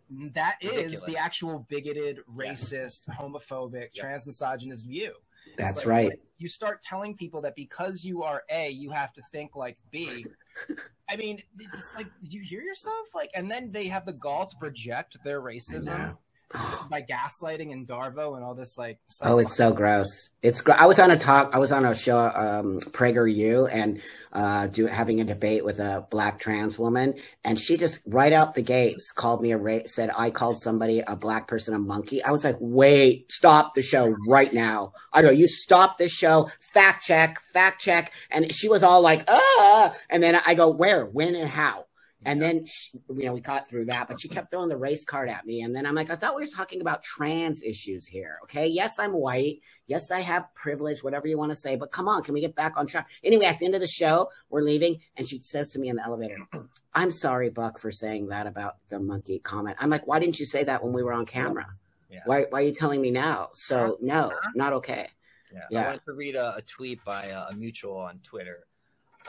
that 0.09 0.57
Ridiculous. 0.61 0.93
is 0.93 1.01
the 1.03 1.17
actual 1.17 1.65
bigoted, 1.67 2.19
racist, 2.33 3.07
yeah. 3.07 3.15
homophobic, 3.15 3.89
yep. 3.93 4.05
transmisogynist 4.05 4.85
view. 4.85 5.13
That's 5.57 5.85
like, 5.85 5.87
right. 5.87 6.19
You 6.37 6.47
start 6.47 6.81
telling 6.81 7.15
people 7.15 7.41
that 7.41 7.55
because 7.55 8.03
you 8.03 8.23
are 8.23 8.43
A, 8.49 8.69
you 8.69 8.91
have 8.91 9.13
to 9.13 9.21
think 9.31 9.55
like 9.55 9.77
B. 9.91 10.25
I 11.09 11.15
mean, 11.15 11.41
it's 11.59 11.95
like, 11.95 12.07
did 12.21 12.33
you 12.33 12.41
hear 12.41 12.61
yourself? 12.61 13.07
Like, 13.13 13.29
and 13.35 13.49
then 13.49 13.71
they 13.71 13.87
have 13.87 14.05
the 14.05 14.13
gall 14.13 14.45
to 14.45 14.55
project 14.57 15.17
their 15.23 15.41
racism 15.41 16.17
by 16.89 17.01
gaslighting 17.01 17.71
and 17.71 17.87
Darvo 17.87 18.35
and 18.35 18.43
all 18.43 18.53
this 18.53 18.77
like. 18.77 18.99
Oh, 19.21 19.39
it's 19.39 19.55
so 19.55 19.73
gross. 19.73 20.29
It's. 20.41 20.61
Gr- 20.61 20.73
I 20.73 20.85
was 20.85 20.99
on 20.99 21.11
a 21.11 21.17
talk. 21.17 21.51
I 21.53 21.59
was 21.59 21.71
on 21.71 21.85
a 21.85 21.95
show, 21.95 22.19
um, 22.19 22.79
PragerU, 22.79 23.69
and 23.71 24.01
uh, 24.31 24.67
do 24.67 24.85
having 24.85 25.21
a 25.21 25.23
debate 25.23 25.65
with 25.65 25.79
a 25.79 26.05
black 26.09 26.39
trans 26.39 26.77
woman, 26.77 27.15
and 27.43 27.59
she 27.59 27.77
just 27.77 27.99
right 28.05 28.31
out 28.31 28.55
the 28.55 28.61
gates 28.61 29.11
called 29.11 29.41
me 29.41 29.51
a 29.51 29.57
ra- 29.57 29.79
said 29.85 30.11
I 30.15 30.29
called 30.29 30.59
somebody 30.59 31.01
a 31.05 31.15
black 31.15 31.47
person 31.47 31.73
a 31.73 31.79
monkey. 31.79 32.23
I 32.23 32.31
was 32.31 32.43
like, 32.43 32.57
wait, 32.59 33.31
stop 33.31 33.73
the 33.73 33.81
show 33.81 34.15
right 34.27 34.53
now. 34.53 34.93
I 35.11 35.21
go, 35.21 35.31
you 35.31 35.47
stop 35.47 35.97
this 35.97 36.11
show. 36.11 36.51
Fact 36.59 37.03
check, 37.05 37.41
fact 37.53 37.81
check, 37.81 38.13
and 38.29 38.53
she 38.53 38.69
was 38.69 38.83
all 38.83 39.01
like, 39.01 39.23
ah, 39.27 39.95
and 40.09 40.21
then 40.21 40.39
I 40.45 40.53
go, 40.53 40.69
where, 40.69 41.05
when, 41.05 41.35
and 41.35 41.49
how. 41.49 41.85
And 42.25 42.41
then, 42.41 42.65
she, 42.65 42.91
you 43.09 43.25
know, 43.25 43.33
we 43.33 43.41
caught 43.41 43.69
through 43.69 43.85
that, 43.85 44.07
but 44.07 44.19
she 44.19 44.27
kept 44.27 44.51
throwing 44.51 44.69
the 44.69 44.77
race 44.77 45.05
card 45.05 45.29
at 45.29 45.45
me. 45.45 45.61
And 45.61 45.75
then 45.75 45.85
I'm 45.85 45.95
like, 45.95 46.09
I 46.09 46.15
thought 46.15 46.35
we 46.35 46.43
were 46.43 46.51
talking 46.55 46.81
about 46.81 47.03
trans 47.03 47.61
issues 47.61 48.07
here. 48.07 48.39
Okay. 48.43 48.67
Yes, 48.67 48.99
I'm 48.99 49.13
white. 49.13 49.59
Yes, 49.87 50.11
I 50.11 50.21
have 50.21 50.53
privilege, 50.55 51.03
whatever 51.03 51.27
you 51.27 51.37
want 51.37 51.51
to 51.51 51.55
say, 51.55 51.75
but 51.75 51.91
come 51.91 52.07
on, 52.07 52.23
can 52.23 52.33
we 52.33 52.41
get 52.41 52.55
back 52.55 52.73
on 52.77 52.87
track? 52.87 53.09
Anyway, 53.23 53.45
at 53.45 53.59
the 53.59 53.65
end 53.65 53.75
of 53.75 53.81
the 53.81 53.87
show, 53.87 54.29
we're 54.49 54.61
leaving. 54.61 54.99
And 55.15 55.27
she 55.27 55.39
says 55.39 55.69
to 55.71 55.79
me 55.79 55.89
in 55.89 55.97
the 55.97 56.03
elevator, 56.03 56.37
I'm 56.93 57.11
sorry, 57.11 57.49
Buck, 57.49 57.77
for 57.77 57.91
saying 57.91 58.27
that 58.27 58.47
about 58.47 58.77
the 58.89 58.99
monkey 58.99 59.39
comment. 59.39 59.77
I'm 59.79 59.89
like, 59.89 60.07
why 60.07 60.19
didn't 60.19 60.39
you 60.39 60.45
say 60.45 60.63
that 60.63 60.83
when 60.83 60.93
we 60.93 61.03
were 61.03 61.13
on 61.13 61.25
camera? 61.25 61.67
Yeah. 62.09 62.21
Why, 62.25 62.45
why 62.49 62.59
are 62.61 62.65
you 62.65 62.73
telling 62.73 63.01
me 63.01 63.11
now? 63.11 63.49
So, 63.53 63.97
no, 64.01 64.31
not 64.55 64.73
okay. 64.73 65.07
Yeah. 65.53 65.61
yeah. 65.69 65.81
I 65.81 65.85
wanted 65.87 66.05
to 66.05 66.13
read 66.13 66.35
a, 66.35 66.55
a 66.55 66.61
tweet 66.61 67.03
by 67.03 67.25
a, 67.25 67.47
a 67.49 67.55
mutual 67.55 67.97
on 67.97 68.19
Twitter. 68.23 68.65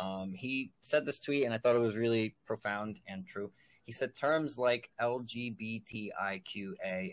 Um, 0.01 0.33
he 0.35 0.71
said 0.83 1.07
this 1.07 1.19
tweet, 1.19 1.45
and 1.45 1.55
I 1.55 1.59
thought 1.59 1.77
it 1.77 1.81
was 1.81 1.97
really 1.97 2.35
profound 2.47 2.99
and 3.09 3.27
true. 3.27 3.51
He 3.85 3.93
said 3.93 4.17
terms 4.17 4.59
like 4.59 4.91
LGBTIQA 5.01 6.11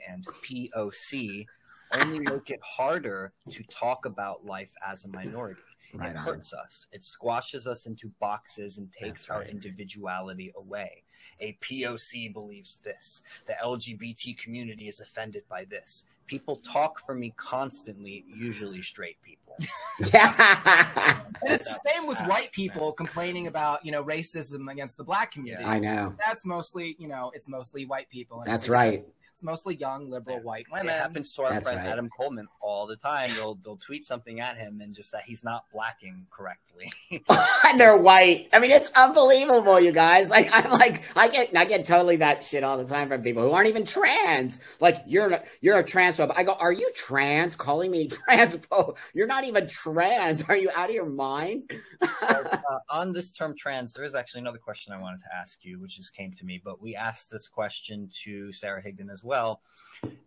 and 0.09 0.25
POC 0.25 1.45
only 1.91 2.19
make 2.19 2.49
it 2.49 2.59
harder 2.63 3.31
to 3.51 3.63
talk 3.63 4.05
about 4.05 4.45
life 4.45 4.71
as 4.85 5.05
a 5.05 5.07
minority. 5.07 5.61
Right 5.93 6.09
it 6.09 6.17
hurts 6.17 6.53
us. 6.53 6.87
It 6.91 7.03
squashes 7.03 7.67
us 7.67 7.85
into 7.85 8.11
boxes 8.19 8.79
and 8.79 8.91
takes 8.91 9.29
right. 9.29 9.35
our 9.35 9.43
individuality 9.43 10.51
away. 10.55 11.03
A 11.39 11.55
POC 11.61 12.33
believes 12.33 12.77
this. 12.77 13.21
The 13.45 13.53
LGBT 13.63 14.35
community 14.39 14.87
is 14.87 14.99
offended 14.99 15.43
by 15.47 15.65
this. 15.65 16.05
People 16.27 16.57
talk 16.57 17.05
for 17.05 17.13
me 17.13 17.33
constantly, 17.37 18.25
usually 18.27 18.81
straight 18.81 19.17
people. 19.21 19.55
yeah. 20.13 21.19
and 21.41 21.53
it's 21.53 21.65
the 21.65 21.79
same 21.85 22.07
with 22.07 22.17
white 22.21 22.51
people 22.51 22.91
complaining 22.91 23.47
about, 23.47 23.85
you 23.85 23.91
know, 23.91 24.03
racism 24.03 24.71
against 24.71 24.97
the 24.97 25.03
black 25.03 25.31
community. 25.31 25.65
I 25.65 25.79
know. 25.79 26.15
That's 26.19 26.45
mostly, 26.45 26.95
you 26.99 27.07
know, 27.07 27.31
it's 27.35 27.47
mostly 27.47 27.85
white 27.85 28.09
people. 28.09 28.43
That's 28.45 28.67
right. 28.69 29.05
It's 29.43 29.45
mostly 29.45 29.75
young, 29.75 30.09
liberal, 30.09 30.37
yeah. 30.37 30.43
white 30.43 30.65
women. 30.71 30.87
It 30.87 30.93
happens 30.93 31.33
to 31.33 31.41
our 31.41 31.49
That's 31.49 31.67
friend 31.67 31.83
right. 31.83 31.91
Adam 31.91 32.09
Coleman 32.09 32.47
all 32.61 32.87
the 32.87 32.95
time. 32.95 33.35
They'll 33.35 33.55
they'll 33.55 33.75
tweet 33.75 34.05
something 34.05 34.39
at 34.39 34.55
him 34.55 34.79
and 34.79 34.95
just 34.95 35.11
that 35.11 35.23
he's 35.25 35.43
not 35.43 35.65
blacking 35.73 36.25
correctly. 36.31 36.93
and 37.65 37.77
they're 37.77 37.97
white. 37.97 38.47
I 38.53 38.59
mean, 38.59 38.71
it's 38.71 38.89
unbelievable, 38.95 39.81
you 39.81 39.91
guys. 39.91 40.29
Like 40.29 40.49
I'm 40.53 40.71
like 40.71 41.03
I 41.17 41.27
get 41.27 41.55
I 41.57 41.65
get 41.65 41.83
totally 41.83 42.15
that 42.17 42.41
shit 42.41 42.63
all 42.63 42.77
the 42.77 42.85
time 42.85 43.09
from 43.09 43.21
people 43.21 43.43
who 43.43 43.51
aren't 43.51 43.67
even 43.67 43.85
trans. 43.85 44.61
Like 44.79 44.99
you're 45.05 45.41
you're 45.59 45.77
a 45.77 45.83
transphobe. 45.83 46.31
I 46.37 46.43
go, 46.43 46.53
are 46.53 46.71
you 46.71 46.89
trans? 46.95 47.57
Calling 47.57 47.91
me 47.91 48.07
transphobe? 48.29 48.95
You're 49.13 49.27
not 49.27 49.43
even 49.43 49.67
trans. 49.67 50.41
Are 50.43 50.55
you 50.55 50.69
out 50.73 50.87
of 50.87 50.95
your 50.95 51.05
mind? 51.05 51.69
so 52.17 52.27
uh, 52.27 52.79
on 52.89 53.11
this 53.11 53.29
term 53.29 53.55
trans, 53.57 53.91
there 53.91 54.05
is 54.05 54.15
actually 54.15 54.39
another 54.39 54.57
question 54.57 54.93
I 54.93 55.01
wanted 55.01 55.19
to 55.19 55.35
ask 55.35 55.65
you, 55.65 55.81
which 55.81 55.97
just 55.97 56.15
came 56.15 56.31
to 56.31 56.45
me. 56.45 56.61
But 56.63 56.81
we 56.81 56.95
asked 56.95 57.29
this 57.29 57.49
question 57.49 58.09
to 58.23 58.53
Sarah 58.53 58.81
Higdon 58.81 59.11
as 59.11 59.21
well. 59.21 59.32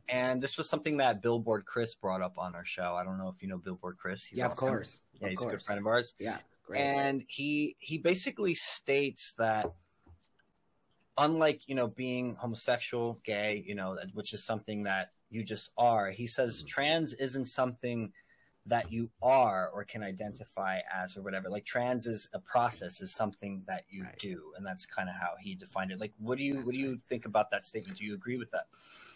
And 0.08 0.40
this 0.40 0.56
was 0.56 0.68
something 0.68 0.96
that 0.98 1.20
Billboard 1.20 1.64
Chris 1.66 1.94
brought 1.94 2.22
up 2.22 2.38
on 2.38 2.54
our 2.54 2.64
show. 2.64 2.94
I 2.94 3.04
don't 3.04 3.18
know 3.18 3.28
if 3.28 3.42
you 3.42 3.48
know 3.48 3.58
Billboard 3.58 3.96
Chris. 3.98 4.24
He's 4.24 4.38
yeah, 4.38 4.46
awesome. 4.46 4.52
of 4.52 4.74
course. 4.74 5.00
Yeah, 5.20 5.26
of 5.26 5.30
he's 5.30 5.38
course. 5.38 5.48
a 5.48 5.56
good 5.56 5.62
friend 5.62 5.80
of 5.80 5.86
ours. 5.86 6.14
Yeah, 6.18 6.38
great. 6.64 6.80
And 6.80 7.24
he 7.28 7.76
he 7.78 7.98
basically 7.98 8.54
states 8.54 9.34
that 9.38 9.72
unlike 11.18 11.68
you 11.68 11.74
know 11.74 11.88
being 11.88 12.36
homosexual, 12.36 13.20
gay, 13.24 13.64
you 13.66 13.74
know, 13.74 13.98
which 14.14 14.32
is 14.32 14.44
something 14.44 14.84
that 14.84 15.10
you 15.28 15.42
just 15.42 15.70
are, 15.76 16.10
he 16.10 16.26
says 16.26 16.58
mm-hmm. 16.58 16.68
trans 16.68 17.14
isn't 17.14 17.46
something 17.46 18.12
that 18.66 18.92
you 18.92 19.08
are 19.22 19.70
or 19.72 19.84
can 19.84 20.02
identify 20.02 20.80
as 20.94 21.16
or 21.16 21.22
whatever. 21.22 21.48
Like 21.48 21.64
trans 21.64 22.06
is 22.06 22.28
a 22.34 22.38
process, 22.38 23.00
is 23.00 23.14
something 23.14 23.62
that 23.66 23.84
you 23.88 24.04
right. 24.04 24.18
do, 24.18 24.52
and 24.56 24.66
that's 24.66 24.86
kind 24.86 25.08
of 25.08 25.14
how 25.14 25.34
he 25.40 25.54
defined 25.54 25.92
it. 25.92 26.00
Like, 26.00 26.12
what 26.18 26.38
do 26.38 26.44
you 26.44 26.54
that's 26.54 26.66
what 26.66 26.72
do 26.72 26.78
you 26.78 26.98
think 27.08 27.26
about 27.26 27.50
that 27.50 27.66
statement? 27.66 27.98
Do 27.98 28.04
you 28.04 28.14
agree 28.14 28.36
with 28.36 28.50
that? 28.50 28.66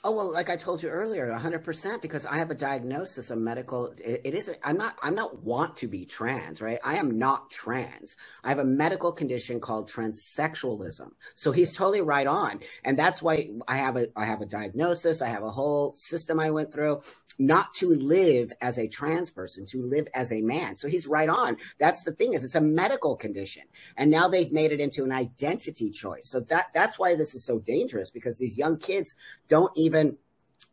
Oh 0.02 0.12
well, 0.12 0.32
like 0.32 0.48
I 0.48 0.56
told 0.56 0.82
you 0.82 0.88
earlier, 0.88 1.30
100% 1.30 2.00
because 2.00 2.24
I 2.24 2.36
have 2.36 2.50
a 2.50 2.54
diagnosis, 2.54 3.30
a 3.30 3.36
medical. 3.36 3.92
It, 4.02 4.22
it 4.24 4.34
isn't. 4.34 4.56
I'm 4.64 4.78
not. 4.78 4.96
I'm 5.02 5.14
not 5.14 5.42
want 5.42 5.76
to 5.78 5.88
be 5.88 6.06
trans, 6.06 6.62
right? 6.62 6.78
I 6.82 6.96
am 6.96 7.18
not 7.18 7.50
trans. 7.50 8.16
I 8.42 8.48
have 8.48 8.60
a 8.60 8.64
medical 8.64 9.12
condition 9.12 9.60
called 9.60 9.90
transsexualism. 9.90 11.10
So 11.34 11.52
he's 11.52 11.74
totally 11.74 12.00
right 12.00 12.26
on, 12.26 12.60
and 12.82 12.98
that's 12.98 13.20
why 13.20 13.50
I 13.68 13.76
have 13.76 13.98
a. 13.98 14.06
I 14.16 14.24
have 14.24 14.40
a 14.40 14.46
diagnosis. 14.46 15.20
I 15.20 15.28
have 15.28 15.42
a 15.42 15.50
whole 15.50 15.94
system 15.94 16.40
I 16.40 16.50
went 16.50 16.72
through, 16.72 17.02
not 17.40 17.72
to 17.72 17.88
live 17.94 18.52
as 18.60 18.78
a 18.78 18.86
trans 18.86 19.30
person, 19.30 19.64
to 19.64 19.82
live 19.82 20.06
as 20.14 20.30
a 20.30 20.42
man. 20.42 20.76
So 20.76 20.88
he's 20.88 21.06
right 21.06 21.28
on. 21.28 21.56
That's 21.78 22.02
the 22.02 22.12
thing 22.12 22.34
is, 22.34 22.44
it's 22.44 22.54
a 22.54 22.60
medical 22.60 23.16
condition, 23.16 23.62
and 23.96 24.10
now 24.10 24.28
they've 24.28 24.52
made 24.52 24.72
it 24.72 24.80
into 24.80 25.02
an 25.04 25.10
identity 25.10 25.90
choice. 25.90 26.28
So 26.28 26.40
that 26.40 26.68
that's 26.74 26.98
why 26.98 27.16
this 27.16 27.34
is 27.34 27.42
so 27.42 27.58
dangerous 27.58 28.10
because 28.10 28.38
these 28.38 28.58
young 28.58 28.76
kids 28.76 29.16
don't 29.48 29.72
even 29.74 30.18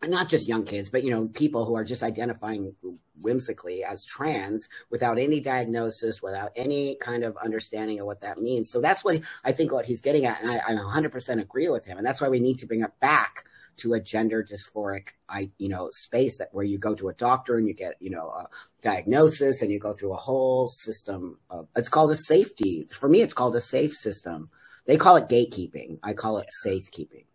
not 0.06 0.30
just 0.30 0.47
young 0.47 0.65
kids, 0.65 0.89
but 0.89 1.03
you 1.03 1.10
know, 1.10 1.27
people 1.30 1.65
who 1.65 1.75
are 1.75 1.86
just 1.86 2.03
identifying 2.03 2.75
whimsically 3.21 3.84
as 3.84 4.06
trans 4.06 4.69
without 4.91 5.17
any 5.17 5.39
diagnosis, 5.39 6.21
without 6.21 6.51
any 6.56 6.95
kind 6.95 7.23
of 7.23 7.36
understanding 7.38 7.99
of 7.99 8.06
what 8.06 8.21
that 8.21 8.38
means. 8.38 8.69
So 8.69 8.80
that's 8.80 9.03
what 9.03 9.21
I 9.43 9.53
think 9.53 9.71
what 9.71 9.86
he's 9.86 10.01
getting 10.01 10.25
at, 10.25 10.41
and 10.41 10.51
I, 10.51 10.58
I 10.58 10.73
100% 10.73 11.41
agree 11.41 11.69
with 11.69 11.86
him. 11.86 11.97
And 11.97 12.06
that's 12.06 12.21
why 12.21 12.30
we 12.30 12.39
need 12.39 12.60
to 12.60 12.67
bring 12.67 12.82
it 12.82 12.91
back 12.99 13.45
to 13.78 13.94
a 13.94 14.00
gender 14.00 14.44
dysphoric, 14.44 15.10
I 15.30 15.49
you 15.58 15.70
know, 15.70 15.89
space 15.91 16.38
that 16.39 16.49
where 16.51 16.66
you 16.66 16.78
go 16.78 16.95
to 16.95 17.10
a 17.10 17.14
doctor 17.14 17.58
and 17.58 17.68
you 17.68 17.74
get 17.74 17.95
you 17.99 18.10
know 18.10 18.30
a 18.30 18.47
diagnosis 18.82 19.62
and 19.62 19.72
you 19.72 19.80
go 19.80 19.93
through 19.93 20.14
a 20.14 20.18
whole 20.18 20.68
system. 20.68 21.39
Of, 21.49 21.68
it's 21.76 21.89
called 21.89 22.12
a 22.12 22.16
safety. 22.16 22.88
For 22.91 23.10
me, 23.10 23.22
it's 23.22 23.34
called 23.34 23.56
a 23.56 23.62
safe 23.62 23.93
system. 23.93 24.49
They 24.86 24.97
call 24.97 25.18
it 25.18 25.28
gatekeeping. 25.28 25.99
I 26.04 26.14
call 26.14 26.38
it 26.38 26.47
safekeeping. 26.49 27.26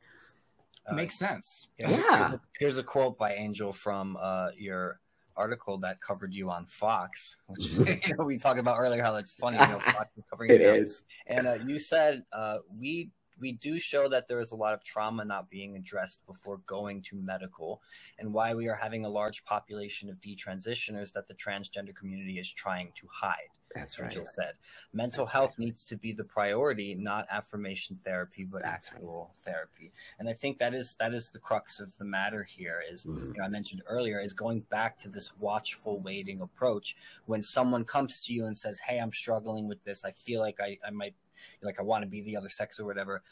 Uh, 0.87 0.95
Makes 0.95 1.19
sense. 1.19 1.69
Yeah. 1.79 1.91
yeah. 1.91 2.33
Here's 2.59 2.79
a 2.79 2.83
quote 2.83 3.19
by 3.19 3.35
Angel 3.35 3.73
from 3.73 4.19
uh, 4.21 4.49
your 4.57 5.01
article 5.37 5.79
that 5.79 6.01
covered 6.01 6.33
you 6.35 6.51
on 6.51 6.67
Fox, 6.67 7.37
which 7.47 7.67
is, 7.67 7.79
you 8.07 8.17
know, 8.17 8.25
we 8.25 8.37
talked 8.37 8.59
about 8.59 8.79
earlier 8.79 9.03
how 9.03 9.15
it's 9.17 9.33
funny. 9.33 9.59
You 9.59 9.67
know, 9.67 9.81
Fox 9.87 10.11
covering 10.31 10.51
it 10.51 10.61
is. 10.61 11.03
And 11.27 11.47
uh, 11.47 11.59
you 11.67 11.79
said 11.79 12.25
uh, 12.33 12.59
we 12.79 13.11
we 13.41 13.53
do 13.53 13.79
show 13.79 14.09
that 14.09 14.29
there 14.29 14.41
is 14.41 14.53
a 14.53 14.57
lot 14.57 14.75
of 14.75 14.85
trauma 14.85 15.25
not 15.25 15.51
being 15.51 15.77
addressed 15.77 16.25
before 16.27 16.59
going 16.67 17.03
to 17.03 17.17
medical, 17.17 17.83
and 18.19 18.33
why 18.33 18.55
we 18.55 18.69
are 18.69 18.75
having 18.75 19.05
a 19.05 19.09
large 19.09 19.45
population 19.45 20.09
of 20.11 20.21
detransitioners 20.21 21.13
that 21.13 21.29
the 21.29 21.35
transgender 21.35 21.95
community 21.95 22.39
is 22.39 22.51
trying 22.51 22.93
to 22.95 23.07
hide. 23.13 23.51
That's 23.75 23.99
right. 23.99 24.07
Angel 24.07 24.27
said 24.35 24.55
mental 24.93 25.25
That's 25.25 25.33
health 25.33 25.51
right. 25.51 25.67
needs 25.67 25.87
to 25.87 25.97
be 25.97 26.13
the 26.13 26.25
priority, 26.25 26.95
not 26.95 27.27
affirmation 27.31 27.99
therapy, 28.05 28.45
but 28.45 28.63
That's 28.63 28.89
actual 28.89 29.31
right. 29.31 29.53
therapy. 29.53 29.93
And 30.19 30.29
I 30.29 30.35
think 30.35 30.59
that 30.59 30.75
is 30.75 30.95
that 30.99 31.15
is 31.15 31.31
the 31.31 31.39
crux 31.39 31.81
of 31.81 31.97
the 31.97 32.05
matter 32.05 32.43
here. 32.43 32.83
Is 32.91 33.05
mm-hmm. 33.05 33.27
you 33.27 33.35
know, 33.39 33.45
I 33.45 33.49
mentioned 33.49 33.83
earlier 33.87 34.21
is 34.21 34.33
going 34.33 34.61
back 34.71 34.99
to 35.01 35.09
this 35.09 35.31
watchful 35.39 36.01
waiting 36.01 36.41
approach. 36.41 36.97
When 37.27 37.43
someone 37.43 37.85
comes 37.85 38.23
to 38.25 38.35
you 38.35 38.47
and 38.47 38.57
says, 38.57 38.79
"Hey, 38.79 38.99
I'm 38.99 39.13
struggling 39.13 39.69
with 39.69 39.83
this. 39.85 40.05
I 40.05 40.13
feel 40.13 40.41
like 40.41 40.61
I, 40.61 40.79
I 40.87 40.91
might 40.91 41.15
like 41.63 41.79
I 41.79 41.83
want 41.83 42.03
to 42.03 42.09
be 42.09 42.23
the 42.23 42.37
other 42.37 42.49
sex 42.49 42.79
or 42.81 42.85
whatever." 42.85 43.23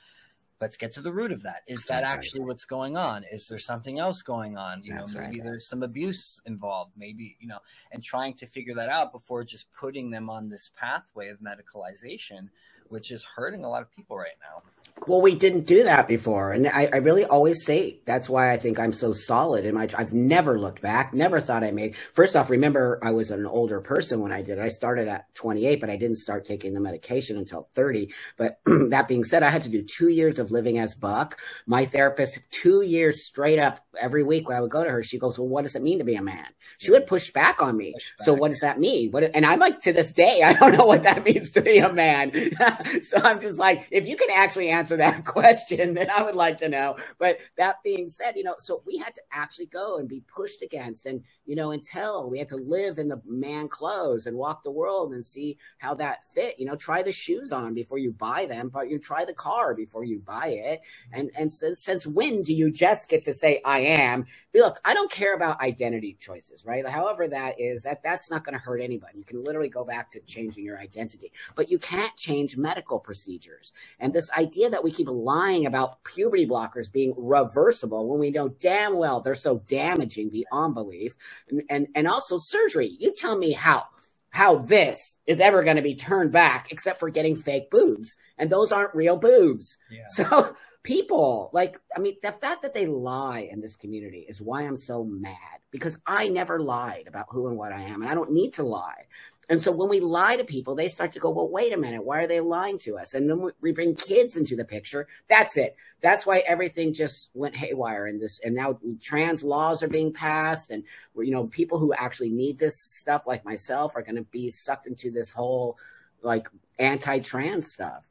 let's 0.60 0.76
get 0.76 0.92
to 0.92 1.00
the 1.00 1.12
root 1.12 1.32
of 1.32 1.42
that. 1.42 1.62
Is 1.66 1.86
that 1.86 2.02
That's 2.02 2.06
actually 2.06 2.40
right. 2.40 2.48
what's 2.48 2.64
going 2.64 2.96
on? 2.96 3.24
Is 3.32 3.48
there 3.48 3.58
something 3.58 3.98
else 3.98 4.22
going 4.22 4.56
on? 4.56 4.82
You 4.84 4.94
That's 4.94 5.14
know, 5.14 5.22
maybe 5.22 5.40
right. 5.40 5.44
there's 5.44 5.66
some 5.66 5.82
abuse 5.82 6.40
involved, 6.44 6.92
maybe, 6.96 7.36
you 7.40 7.48
know, 7.48 7.58
and 7.92 8.02
trying 8.02 8.34
to 8.34 8.46
figure 8.46 8.74
that 8.74 8.90
out 8.90 9.12
before 9.12 9.42
just 9.42 9.72
putting 9.72 10.10
them 10.10 10.28
on 10.28 10.48
this 10.48 10.70
pathway 10.76 11.28
of 11.28 11.38
medicalization, 11.38 12.48
which 12.88 13.10
is 13.10 13.24
hurting 13.24 13.64
a 13.64 13.68
lot 13.68 13.80
of 13.82 13.90
people 13.90 14.18
right 14.18 14.36
now. 14.42 14.62
Well, 15.06 15.20
we 15.20 15.34
didn't 15.34 15.66
do 15.66 15.84
that 15.84 16.08
before. 16.08 16.52
And 16.52 16.68
I, 16.68 16.88
I, 16.92 16.96
really 16.96 17.24
always 17.24 17.64
say 17.64 18.00
that's 18.04 18.28
why 18.28 18.52
I 18.52 18.56
think 18.56 18.78
I'm 18.78 18.92
so 18.92 19.12
solid 19.12 19.64
in 19.64 19.74
my, 19.74 19.88
I've 19.96 20.12
never 20.12 20.58
looked 20.58 20.82
back, 20.82 21.14
never 21.14 21.40
thought 21.40 21.64
I 21.64 21.70
made, 21.70 21.96
first 21.96 22.36
off, 22.36 22.50
remember 22.50 22.98
I 23.02 23.10
was 23.10 23.30
an 23.30 23.46
older 23.46 23.80
person 23.80 24.20
when 24.20 24.30
I 24.30 24.42
did 24.42 24.58
it. 24.58 24.62
I 24.62 24.68
started 24.68 25.08
at 25.08 25.34
28, 25.34 25.80
but 25.80 25.90
I 25.90 25.96
didn't 25.96 26.18
start 26.18 26.44
taking 26.44 26.74
the 26.74 26.80
medication 26.80 27.38
until 27.38 27.68
30. 27.74 28.12
But 28.36 28.60
that 28.66 29.08
being 29.08 29.24
said, 29.24 29.42
I 29.42 29.50
had 29.50 29.62
to 29.62 29.70
do 29.70 29.82
two 29.82 30.08
years 30.08 30.38
of 30.38 30.50
living 30.50 30.78
as 30.78 30.94
Buck. 30.94 31.38
My 31.66 31.86
therapist, 31.86 32.40
two 32.50 32.82
years 32.82 33.24
straight 33.24 33.58
up 33.58 33.80
every 33.98 34.22
week 34.22 34.48
when 34.48 34.56
I 34.56 34.60
would 34.60 34.70
go 34.70 34.84
to 34.84 34.90
her, 34.90 35.02
she 35.02 35.18
goes, 35.18 35.38
well, 35.38 35.48
what 35.48 35.62
does 35.62 35.74
it 35.74 35.82
mean 35.82 35.98
to 35.98 36.04
be 36.04 36.14
a 36.14 36.22
man? 36.22 36.46
She 36.78 36.90
would 36.90 37.06
push 37.06 37.30
back 37.30 37.62
on 37.62 37.76
me. 37.76 37.94
So 38.18 38.34
what 38.34 38.50
does 38.50 38.60
that 38.60 38.78
mean? 38.78 39.10
What, 39.10 39.24
and 39.34 39.46
I'm 39.46 39.58
like, 39.58 39.80
to 39.80 39.92
this 39.92 40.12
day, 40.12 40.42
I 40.42 40.52
don't 40.52 40.76
know 40.76 40.86
what 40.86 41.02
that 41.04 41.24
means 41.30 41.50
to 41.52 41.62
be 41.62 41.78
a 41.78 41.92
man. 41.92 42.32
so 43.02 43.18
I'm 43.18 43.40
just 43.40 43.58
like, 43.58 43.88
if 43.90 44.06
you 44.06 44.16
can 44.16 44.28
actually 44.34 44.68
answer 44.68 44.79
answer 44.80 44.96
that 44.96 45.24
question, 45.36 45.94
then 45.94 46.10
I 46.10 46.22
would 46.22 46.34
like 46.34 46.56
to 46.58 46.68
know. 46.68 46.96
But 47.18 47.40
that 47.56 47.82
being 47.84 48.08
said, 48.08 48.36
you 48.36 48.42
know, 48.42 48.54
so 48.58 48.82
we 48.86 48.96
had 48.96 49.14
to 49.14 49.20
actually 49.32 49.66
go 49.66 49.98
and 49.98 50.08
be 50.08 50.22
pushed 50.34 50.62
against 50.62 51.06
and, 51.06 51.22
you 51.44 51.54
know, 51.54 51.72
until 51.72 52.30
we 52.30 52.38
had 52.38 52.48
to 52.48 52.56
live 52.56 52.98
in 52.98 53.08
the 53.08 53.20
man 53.26 53.68
clothes 53.68 54.26
and 54.26 54.36
walk 54.36 54.62
the 54.62 54.70
world 54.70 55.12
and 55.12 55.24
see 55.24 55.58
how 55.78 55.94
that 55.94 56.24
fit. 56.34 56.58
You 56.58 56.66
know, 56.66 56.76
try 56.76 57.02
the 57.02 57.12
shoes 57.12 57.52
on 57.52 57.74
before 57.74 57.98
you 57.98 58.12
buy 58.12 58.46
them, 58.46 58.70
but 58.72 58.88
you 58.88 58.98
try 58.98 59.24
the 59.24 59.34
car 59.34 59.74
before 59.74 60.04
you 60.04 60.20
buy 60.20 60.48
it. 60.48 60.80
And 61.12 61.30
and 61.38 61.52
since, 61.52 61.84
since 61.84 62.06
when 62.06 62.42
do 62.42 62.54
you 62.54 62.70
just 62.70 63.08
get 63.08 63.22
to 63.24 63.34
say 63.34 63.60
I 63.64 63.80
am? 63.80 64.26
Look, 64.54 64.80
I 64.84 64.94
don't 64.94 65.10
care 65.10 65.34
about 65.34 65.60
identity 65.60 66.16
choices, 66.18 66.64
right? 66.64 66.86
However, 66.86 67.28
that 67.28 67.60
is 67.60 67.82
that 67.82 68.02
that's 68.02 68.30
not 68.30 68.44
going 68.44 68.54
to 68.54 68.64
hurt 68.64 68.80
anybody. 68.80 69.18
You 69.18 69.24
can 69.24 69.44
literally 69.44 69.68
go 69.68 69.84
back 69.84 70.10
to 70.12 70.20
changing 70.20 70.64
your 70.64 70.78
identity, 70.78 71.32
but 71.54 71.70
you 71.70 71.78
can't 71.78 72.16
change 72.16 72.56
medical 72.56 72.98
procedures. 72.98 73.72
And 73.98 74.12
this 74.12 74.30
idea 74.32 74.69
that 74.70 74.80
that 74.80 74.84
we 74.84 74.90
keep 74.90 75.08
lying 75.08 75.66
about 75.66 76.02
puberty 76.04 76.46
blockers 76.46 76.90
being 76.90 77.12
reversible 77.16 78.08
when 78.08 78.18
we 78.18 78.30
know 78.30 78.48
damn 78.48 78.96
well 78.96 79.20
they're 79.20 79.34
so 79.34 79.58
damaging 79.66 80.30
beyond 80.30 80.74
belief. 80.74 81.14
And, 81.50 81.62
and, 81.68 81.88
and 81.94 82.08
also 82.08 82.38
surgery. 82.38 82.96
You 82.98 83.12
tell 83.14 83.36
me 83.36 83.52
how 83.52 83.84
how 84.30 84.58
this 84.58 85.16
is 85.26 85.40
ever 85.40 85.64
going 85.64 85.76
to 85.76 85.82
be 85.82 85.96
turned 85.96 86.32
back 86.32 86.70
except 86.70 87.00
for 87.00 87.10
getting 87.10 87.34
fake 87.34 87.68
boobs 87.70 88.16
and 88.38 88.48
those 88.48 88.70
aren't 88.70 88.94
real 88.94 89.16
boobs 89.16 89.76
yeah. 89.90 90.04
so 90.08 90.54
people 90.84 91.50
like 91.52 91.80
i 91.96 91.98
mean 91.98 92.14
the 92.22 92.30
fact 92.30 92.62
that 92.62 92.72
they 92.72 92.86
lie 92.86 93.48
in 93.50 93.60
this 93.60 93.74
community 93.74 94.24
is 94.28 94.40
why 94.40 94.62
i'm 94.62 94.76
so 94.76 95.02
mad 95.02 95.34
because 95.72 95.98
i 96.06 96.28
never 96.28 96.60
lied 96.60 97.08
about 97.08 97.26
who 97.28 97.48
and 97.48 97.56
what 97.56 97.72
i 97.72 97.80
am 97.80 98.02
and 98.02 98.08
i 98.08 98.14
don't 98.14 98.30
need 98.30 98.52
to 98.52 98.62
lie 98.62 99.04
and 99.50 99.60
so 99.60 99.72
when 99.72 99.88
we 99.88 99.98
lie 99.98 100.36
to 100.36 100.44
people, 100.44 100.76
they 100.76 100.88
start 100.88 101.10
to 101.12 101.18
go, 101.18 101.28
well, 101.28 101.48
wait 101.48 101.72
a 101.72 101.76
minute, 101.76 102.04
why 102.04 102.20
are 102.20 102.28
they 102.28 102.38
lying 102.38 102.78
to 102.78 102.96
us? 102.96 103.14
And 103.14 103.28
then 103.28 103.50
we 103.60 103.72
bring 103.72 103.96
kids 103.96 104.36
into 104.36 104.54
the 104.54 104.64
picture. 104.64 105.08
That's 105.26 105.56
it. 105.56 105.74
That's 106.00 106.24
why 106.24 106.44
everything 106.46 106.94
just 106.94 107.30
went 107.34 107.56
haywire 107.56 108.06
in 108.06 108.20
this. 108.20 108.38
And 108.44 108.54
now 108.54 108.78
trans 109.02 109.42
laws 109.42 109.82
are 109.82 109.88
being 109.88 110.12
passed. 110.12 110.70
And, 110.70 110.84
you 111.16 111.32
know, 111.32 111.48
people 111.48 111.80
who 111.80 111.92
actually 111.94 112.28
need 112.28 112.60
this 112.60 112.80
stuff, 112.80 113.26
like 113.26 113.44
myself, 113.44 113.96
are 113.96 114.02
going 114.02 114.14
to 114.14 114.22
be 114.22 114.52
sucked 114.52 114.86
into 114.86 115.10
this 115.10 115.30
whole 115.30 115.76
like 116.22 116.48
anti 116.78 117.18
trans 117.18 117.72
stuff. 117.72 118.08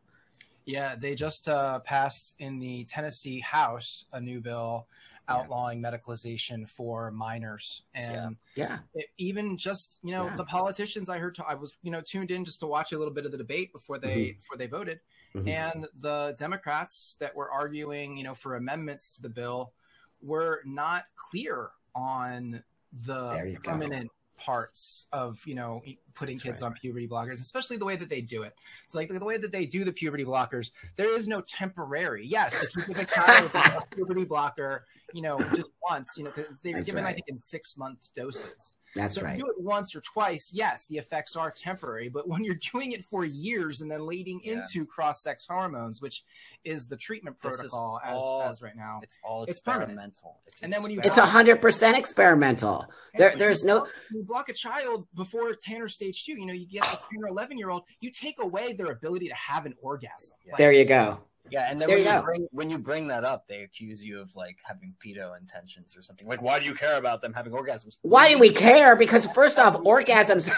Yeah, 0.66 0.96
they 0.98 1.16
just 1.16 1.48
uh, 1.48 1.80
passed 1.80 2.36
in 2.40 2.60
the 2.60 2.84
Tennessee 2.84 3.40
House 3.40 4.04
a 4.12 4.20
new 4.20 4.42
bill 4.42 4.88
outlawing 5.30 5.82
yeah. 5.82 5.92
medicalization 5.92 6.68
for 6.68 7.12
minors 7.12 7.84
and 7.94 8.36
yeah, 8.56 8.80
yeah. 8.94 9.04
even 9.18 9.58
just 9.58 10.00
you 10.04 10.12
know 10.12 10.26
yeah. 10.26 10.36
the 10.36 10.44
politicians 10.46 11.10
i 11.10 11.18
heard 11.18 11.36
t- 11.36 11.44
I 11.48 11.56
was 11.56 11.74
you 11.82 11.92
know 11.92 12.02
tuned 12.02 12.32
in 12.32 12.44
just 12.44 12.60
to 12.62 12.68
watch 12.68 12.92
a 12.92 12.98
little 12.98 13.14
bit 13.14 13.26
of 13.26 13.32
the 13.32 13.38
debate 13.38 13.72
before 13.72 14.00
they 14.00 14.16
mm-hmm. 14.16 14.38
before 14.38 14.58
they 14.58 14.68
voted 14.68 15.00
mm-hmm. 15.36 15.48
and 15.48 15.88
the 16.00 16.36
democrats 16.38 17.16
that 17.20 17.36
were 17.36 17.52
arguing 17.52 18.18
you 18.18 18.24
know 18.24 18.34
for 18.34 18.56
amendments 18.56 19.12
to 19.16 19.22
the 19.22 19.30
bill 19.30 19.74
were 20.22 20.62
not 20.66 21.06
clear 21.16 21.70
on 21.96 22.64
the 23.06 23.58
permanent 23.64 24.10
parts 24.40 25.06
of 25.12 25.42
you 25.46 25.56
know 25.56 25.82
putting 26.16 26.36
That's 26.36 26.44
kids 26.44 26.62
right. 26.62 26.68
on 26.68 26.74
puberty 26.74 27.08
blockers, 27.08 27.40
especially 27.40 27.78
the 27.78 27.86
way 27.86 27.96
that 27.96 28.10
they 28.10 28.22
do 28.22 28.44
it. 28.44 28.54
So 28.88 28.98
like 28.98 29.10
the 29.10 29.24
way 29.24 29.38
that 29.38 29.52
they 29.52 29.66
do 29.66 29.84
the 29.84 29.94
puberty 29.94 30.26
blockers, 30.26 30.72
there 30.96 31.16
is 31.16 31.28
no 31.28 31.42
temporary. 31.42 32.26
Yes, 32.26 32.64
if 32.64 32.76
you 32.76 32.94
give 32.94 33.00
a 33.00 33.06
child 33.06 33.52
a 33.54 33.82
puberty 33.96 34.26
blocker, 34.26 34.86
you 35.14 35.22
know, 35.22 35.40
just 35.56 35.72
once, 35.90 36.18
you 36.18 36.26
know, 36.26 36.34
they're 36.64 36.82
given 36.84 37.04
right. 37.04 37.12
I 37.12 37.14
think 37.14 37.28
in 37.28 37.40
six 37.40 37.78
month 37.78 38.10
doses. 38.16 38.76
That's 38.96 39.16
so 39.16 39.22
right. 39.22 39.38
do 39.38 39.46
it 39.48 39.60
once 39.60 39.96
or 39.96 40.02
twice, 40.02 40.52
yes, 40.54 40.88
the 40.88 40.98
effects 40.98 41.36
are 41.36 41.52
temporary. 41.52 42.10
But 42.10 42.28
when 42.28 42.44
you're 42.44 42.60
doing 42.72 42.92
it 42.92 43.06
for 43.06 43.24
years 43.26 43.82
and 43.82 43.90
then 43.90 44.06
leading 44.06 44.42
yeah. 44.44 44.54
into 44.54 44.86
cross-sex 44.86 45.46
hormones, 45.48 46.02
which 46.02 46.24
is 46.64 46.88
the 46.88 46.98
treatment 46.98 47.40
protocol 47.40 48.00
as, 48.04 48.18
all, 48.18 48.42
as 48.42 48.62
right 48.62 48.76
now, 48.76 49.00
it's 49.04 49.18
all 49.24 49.44
it's 49.44 49.58
experimental. 49.58 50.40
It's 50.48 50.62
and 50.62 50.72
then 50.72 50.82
when 50.82 50.92
you 50.92 51.02
it's 51.04 51.18
a 51.18 51.26
hundred 51.26 51.62
percent 51.62 51.98
experimental. 51.98 52.86
There, 53.16 53.36
there's 53.36 53.64
no 53.64 53.88
you 54.12 54.24
block 54.24 54.50
a 54.50 54.54
child 54.54 55.08
before 55.16 55.54
Tanner 55.54 55.88
stage 55.88 56.26
two. 56.26 56.34
You 56.34 56.46
know, 56.46 56.54
you 56.54 56.68
get 56.68 56.86
a 56.86 56.98
10 56.98 57.24
or 57.24 57.28
11 57.28 57.58
year 57.58 57.70
old, 57.70 57.84
you 58.00 58.12
take 58.12 58.36
away 58.40 58.74
their 58.74 58.92
ability 58.92 59.28
to 59.30 59.36
have 59.36 59.66
an 59.66 59.76
orgasm. 59.82 60.36
Like, 60.48 60.58
there 60.58 60.72
you 60.72 60.86
go. 60.86 61.20
Yeah, 61.52 61.70
and 61.70 61.82
then 61.82 61.88
there 61.88 61.98
when 61.98 62.06
you, 62.06 62.14
you 62.14 62.22
bring 62.22 62.48
when 62.52 62.70
you 62.70 62.78
bring 62.78 63.08
that 63.08 63.24
up, 63.24 63.48
they 63.48 63.64
accuse 63.64 64.04
you 64.04 64.20
of 64.20 64.36
like 64.36 64.58
having 64.64 64.94
pedo 65.04 65.38
intentions 65.40 65.96
or 65.96 66.02
something. 66.02 66.28
Like, 66.28 66.42
why 66.42 66.60
do 66.60 66.66
you 66.66 66.74
care 66.74 66.98
about 66.98 67.22
them 67.22 67.34
having 67.34 67.54
orgasms? 67.54 67.98
Why 68.02 68.30
do 68.30 68.40
we 68.40 68.52
care? 68.52 68.96
Because 68.96 69.28
first 69.28 69.58
off, 69.58 69.76
orgasms. 69.78 70.50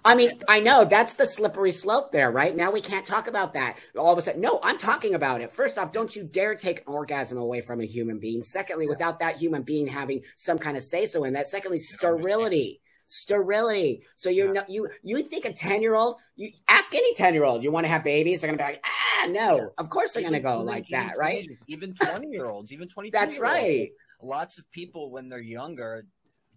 I 0.04 0.14
mean, 0.14 0.40
I 0.48 0.60
know 0.60 0.84
that's 0.84 1.16
the 1.16 1.26
slippery 1.26 1.72
slope 1.72 2.12
there, 2.12 2.30
right? 2.30 2.54
Now 2.54 2.70
we 2.70 2.80
can't 2.80 3.06
talk 3.06 3.28
about 3.28 3.54
that. 3.54 3.78
All 3.96 4.12
of 4.12 4.18
a 4.18 4.22
sudden, 4.22 4.40
no, 4.40 4.60
I'm 4.62 4.78
talking 4.78 5.14
about 5.14 5.40
it. 5.40 5.52
First 5.52 5.78
off, 5.78 5.92
don't 5.92 6.14
you 6.14 6.24
dare 6.24 6.54
take 6.54 6.80
an 6.80 6.84
orgasm 6.86 7.38
away 7.38 7.60
from 7.60 7.80
a 7.80 7.86
human 7.86 8.18
being. 8.18 8.42
Secondly, 8.42 8.86
without 8.86 9.18
that 9.20 9.36
human 9.36 9.62
being 9.62 9.86
having 9.86 10.22
some 10.36 10.58
kind 10.58 10.76
of 10.76 10.82
say 10.82 11.06
so 11.06 11.24
in 11.24 11.32
that. 11.32 11.48
Secondly, 11.48 11.78
sterility 11.78 12.81
sterility. 13.12 14.02
So 14.16 14.30
you 14.30 14.46
yeah. 14.46 14.52
know, 14.52 14.62
you 14.68 14.88
you 15.02 15.22
think 15.22 15.44
a 15.44 15.52
ten 15.52 15.82
year 15.82 15.94
old, 15.94 16.16
you 16.36 16.50
ask 16.68 16.94
any 16.94 17.14
ten 17.14 17.34
year 17.34 17.44
old, 17.44 17.62
you 17.62 17.70
want 17.70 17.84
to 17.84 17.88
have 17.88 18.02
babies? 18.02 18.40
They're 18.40 18.48
gonna 18.48 18.58
be 18.58 18.64
like, 18.64 18.84
ah, 18.84 19.26
no. 19.26 19.56
Yeah. 19.56 19.64
Of 19.78 19.90
course 19.90 20.14
they're 20.14 20.22
gonna 20.22 20.40
go 20.40 20.60
like 20.62 20.88
that, 20.88 21.16
right? 21.18 21.46
Even 21.66 21.94
twenty 21.94 22.28
year 22.28 22.46
olds, 22.46 22.72
even 22.72 22.88
twenty. 22.88 23.10
That's 23.12 23.38
right. 23.38 23.90
Lots 24.22 24.58
of 24.58 24.70
people 24.70 25.10
when 25.10 25.28
they're 25.28 25.40
younger 25.40 26.06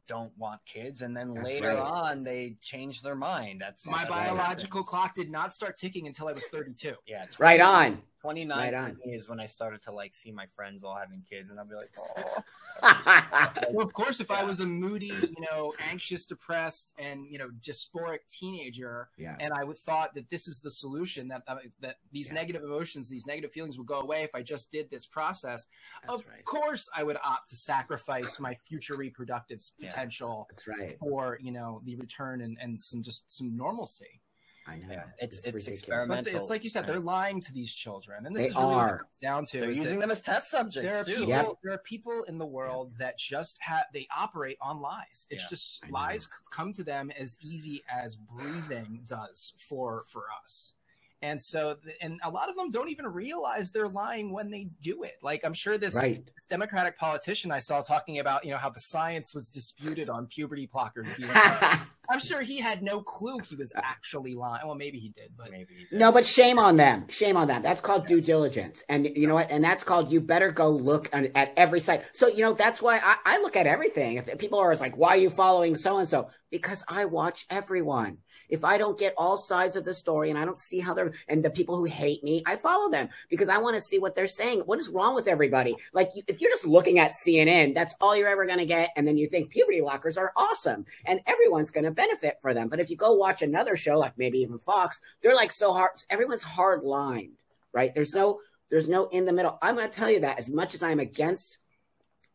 don't 0.08 0.32
want 0.38 0.62
kids 0.68 1.02
and 1.02 1.18
then 1.18 1.34
That's 1.34 1.46
later 1.46 1.70
right. 1.70 1.78
on 1.78 2.24
they 2.24 2.58
change 2.62 3.02
their 3.02 3.16
mind 3.16 3.60
that's 3.60 3.90
my 3.90 4.06
biological 4.06 4.84
clock 4.84 5.16
did 5.16 5.32
not 5.32 5.52
start 5.52 5.78
ticking 5.78 6.06
until 6.06 6.28
i 6.28 6.32
was 6.32 6.46
32 6.50 6.94
yeah 7.08 7.24
it's 7.24 7.40
right 7.40 7.60
on 7.60 8.04
29 8.26 8.74
right 8.74 8.96
is 9.06 9.30
when 9.30 9.40
I 9.40 9.46
started 9.46 9.84
to 9.84 9.92
like 9.92 10.16
see 10.16 10.32
my 10.32 10.48
friends 10.56 10.84
all 10.84 10.96
having 10.96 11.22
kids, 11.30 11.52
and 11.52 11.60
I'll 11.60 11.68
be 11.68 11.76
like, 11.76 11.92
oh. 12.00 12.44
well, 13.72 13.86
of 13.86 13.94
course, 13.94 14.20
if 14.20 14.30
yeah. 14.32 14.38
I 14.38 14.44
was 14.44 14.62
a 14.62 14.66
moody, 14.66 15.14
you 15.22 15.46
know, 15.52 15.74
anxious, 15.80 16.26
depressed, 16.26 16.94
and 16.98 17.28
you 17.30 17.38
know, 17.38 17.50
dysphoric 17.62 18.20
teenager, 18.30 19.10
yeah. 19.16 19.36
and 19.40 19.54
I 19.54 19.64
would 19.64 19.78
thought 19.78 20.16
that 20.16 20.28
this 20.32 20.48
is 20.48 20.60
the 20.60 20.72
solution 20.72 21.28
that 21.28 21.44
uh, 21.48 21.58
that 21.82 21.98
these 22.12 22.30
yeah. 22.30 22.34
negative 22.34 22.64
emotions, 22.64 23.10
these 23.10 23.28
negative 23.28 23.52
feelings 23.52 23.78
would 23.78 23.88
go 23.88 24.00
away 24.00 24.24
if 24.24 24.34
I 24.34 24.42
just 24.42 24.72
did 24.72 24.90
this 24.90 25.06
process. 25.06 25.68
That's 26.02 26.22
of 26.22 26.28
right. 26.28 26.44
course, 26.46 26.90
I 26.96 27.04
would 27.04 27.18
opt 27.24 27.50
to 27.50 27.56
sacrifice 27.56 28.40
my 28.40 28.58
future 28.68 28.96
reproductive 28.96 29.60
potential. 29.80 30.48
That's 30.50 30.68
right. 30.68 30.98
For 31.00 31.38
you 31.40 31.52
know 31.52 31.82
the 31.86 31.96
return 31.98 32.42
and 32.42 32.58
and 32.60 32.82
some 32.82 33.04
just 33.04 33.32
some 33.32 33.56
normalcy. 33.56 34.22
I 34.68 34.78
know. 34.78 34.88
Yeah, 34.90 35.04
it's 35.20 35.40
it's, 35.40 35.56
it's 35.56 35.68
experimental. 35.68 36.36
it's 36.36 36.50
like 36.50 36.64
you 36.64 36.70
said, 36.70 36.88
they're 36.88 37.00
lying 37.00 37.40
to 37.42 37.54
these 37.54 37.74
children, 37.74 38.26
and 38.26 38.36
this 38.36 38.44
they 38.44 38.50
is 38.50 38.56
really 38.56 38.74
are 38.74 39.08
down 39.22 39.46
to. 39.46 39.60
They're 39.60 39.72
using 39.72 40.00
them 40.00 40.10
as 40.10 40.22
test 40.22 40.50
subjects 40.50 40.92
there 40.92 41.02
are 41.02 41.04
too. 41.04 41.12
People, 41.14 41.28
yep. 41.28 41.48
There 41.64 41.74
are 41.74 41.80
people 41.80 42.24
in 42.28 42.40
the 42.40 42.46
world 42.46 42.94
that 42.98 43.18
just 43.20 43.62
have 43.62 43.86
they 43.94 44.08
operate 44.16 44.58
on 44.62 44.82
lies. 44.82 45.28
It's 45.30 45.44
yeah. 45.44 45.50
just 45.50 45.90
lies 45.90 46.28
come 46.50 46.74
to 46.74 46.84
them 46.84 47.12
as 47.18 47.38
easy 47.42 47.84
as 47.94 48.16
breathing 48.16 49.02
does 49.08 49.54
for 49.58 50.04
for 50.08 50.24
us. 50.44 50.74
And 51.22 51.42
so, 51.42 51.78
and 52.02 52.20
a 52.24 52.30
lot 52.30 52.50
of 52.50 52.56
them 52.56 52.70
don't 52.70 52.90
even 52.90 53.08
realize 53.08 53.72
they're 53.72 53.88
lying 53.88 54.32
when 54.32 54.52
they 54.52 54.68
do 54.84 55.04
it. 55.04 55.16
Like 55.24 55.44
I'm 55.44 55.54
sure 55.54 55.78
this, 55.78 55.96
right. 55.96 56.24
this 56.24 56.46
Democratic 56.46 57.00
politician 57.00 57.52
I 57.52 57.60
saw 57.60 57.82
talking 57.82 58.20
about, 58.20 58.46
you 58.46 58.52
know, 58.52 58.58
how 58.58 58.70
the 58.70 58.80
science 58.80 59.34
was 59.34 59.50
disputed 59.50 60.10
on 60.10 60.28
puberty 60.28 60.68
blockers. 60.68 61.08
I'm 62.10 62.20
sure 62.20 62.42
he 62.42 62.60
had 62.60 62.82
no 62.82 63.02
clue 63.02 63.40
he 63.40 63.56
was 63.56 63.72
actually 63.76 64.36
lying. 64.36 64.66
Well, 64.66 64.76
maybe 64.76 64.98
he 65.00 65.10
did, 65.10 65.32
but 65.38 65.52
maybe 65.52 65.74
he 65.76 65.86
did. 65.86 66.00
no. 66.00 66.12
But 66.12 66.26
shame 66.26 66.60
on 66.60 66.78
them. 66.78 67.08
Shame 67.10 67.38
on 67.38 67.48
them. 67.48 67.62
That's 67.62 67.82
called 67.82 68.06
due 68.06 68.22
diligence, 68.22 68.84
and 68.90 69.06
you 69.06 69.28
know 69.28 69.36
what? 69.36 69.50
And 69.52 69.64
that's 69.64 69.84
called 69.84 70.12
you 70.12 70.22
better 70.22 70.52
go 70.52 70.70
look 70.70 71.10
at 71.14 71.54
every 71.58 71.80
site. 71.80 72.04
So 72.14 72.28
you 72.28 72.42
know 72.42 72.54
that's 72.54 72.82
why 72.82 73.00
I, 73.04 73.18
I 73.26 73.38
look 73.40 73.56
at 73.56 73.68
everything. 73.68 74.18
If 74.18 74.38
people 74.38 74.60
are 74.60 74.64
always 74.66 74.82
like, 74.82 74.98
"Why 74.98 75.10
are 75.10 75.18
you 75.18 75.30
following 75.30 75.76
so 75.76 75.98
and 75.98 76.08
so?" 76.08 76.30
Because 76.52 76.84
I 76.88 77.06
watch 77.06 77.46
everyone. 77.50 78.20
If 78.50 78.64
I 78.64 78.78
don't 78.78 78.98
get 78.98 79.14
all 79.18 79.38
sides 79.38 79.76
of 79.76 79.84
the 79.84 79.94
story 79.94 80.30
and 80.30 80.38
I 80.38 80.46
don't 80.46 80.60
see 80.60 80.80
how 80.80 80.94
they're, 80.94 81.12
and 81.28 81.44
the 81.44 81.50
people 81.50 81.76
who 81.78 81.86
hate 81.86 82.24
me, 82.24 82.44
I 82.46 82.56
follow 82.56 82.90
them 82.90 83.10
because 83.30 83.50
I 83.50 83.58
want 83.58 83.76
to 83.76 83.82
see 83.82 84.00
what 84.00 84.16
they're 84.16 84.28
saying. 84.28 84.60
What 84.62 84.80
is 84.80 84.90
wrong 84.90 85.16
with 85.16 85.28
everybody? 85.28 85.76
Like, 85.94 86.12
if 86.28 86.40
you're 86.40 86.52
just 86.52 86.68
looking 86.68 87.00
at 87.00 87.14
CNN, 87.14 87.74
that's 87.74 87.96
all 88.00 88.16
you're 88.16 88.30
ever 88.30 88.46
going 88.46 88.60
to 88.60 88.66
get. 88.66 88.92
And 88.96 89.08
then 89.08 89.18
you 89.18 89.28
think 89.28 89.50
puberty 89.50 89.82
blockers 89.82 90.18
are 90.18 90.32
awesome 90.36 90.86
and 91.06 91.22
everyone's 91.26 91.72
going 91.72 91.86
to 91.86 91.92
benefit 91.96 92.38
for 92.42 92.54
them. 92.54 92.68
But 92.70 92.80
if 92.80 92.90
you 92.90 92.98
go 92.98 93.14
watch 93.14 93.42
another 93.42 93.76
show, 93.76 93.98
like 93.98 94.18
maybe 94.18 94.40
even 94.40 94.60
Fox, 94.60 95.02
they're 95.22 95.36
like 95.36 95.52
so 95.52 95.74
hard, 95.74 95.92
everyone's 96.10 96.44
hard 96.44 96.84
lined, 96.84 97.38
right? 97.74 97.94
There's 97.94 98.14
no, 98.14 98.40
there's 98.70 98.90
no 98.90 99.08
in 99.08 99.26
the 99.26 99.34
middle. 99.34 99.58
I'm 99.62 99.76
going 99.76 99.90
to 99.90 99.96
tell 99.96 100.10
you 100.10 100.22
that 100.22 100.40
as 100.40 100.50
much 100.50 100.76
as 100.76 100.84
I'm 100.84 101.00
against 101.00 101.58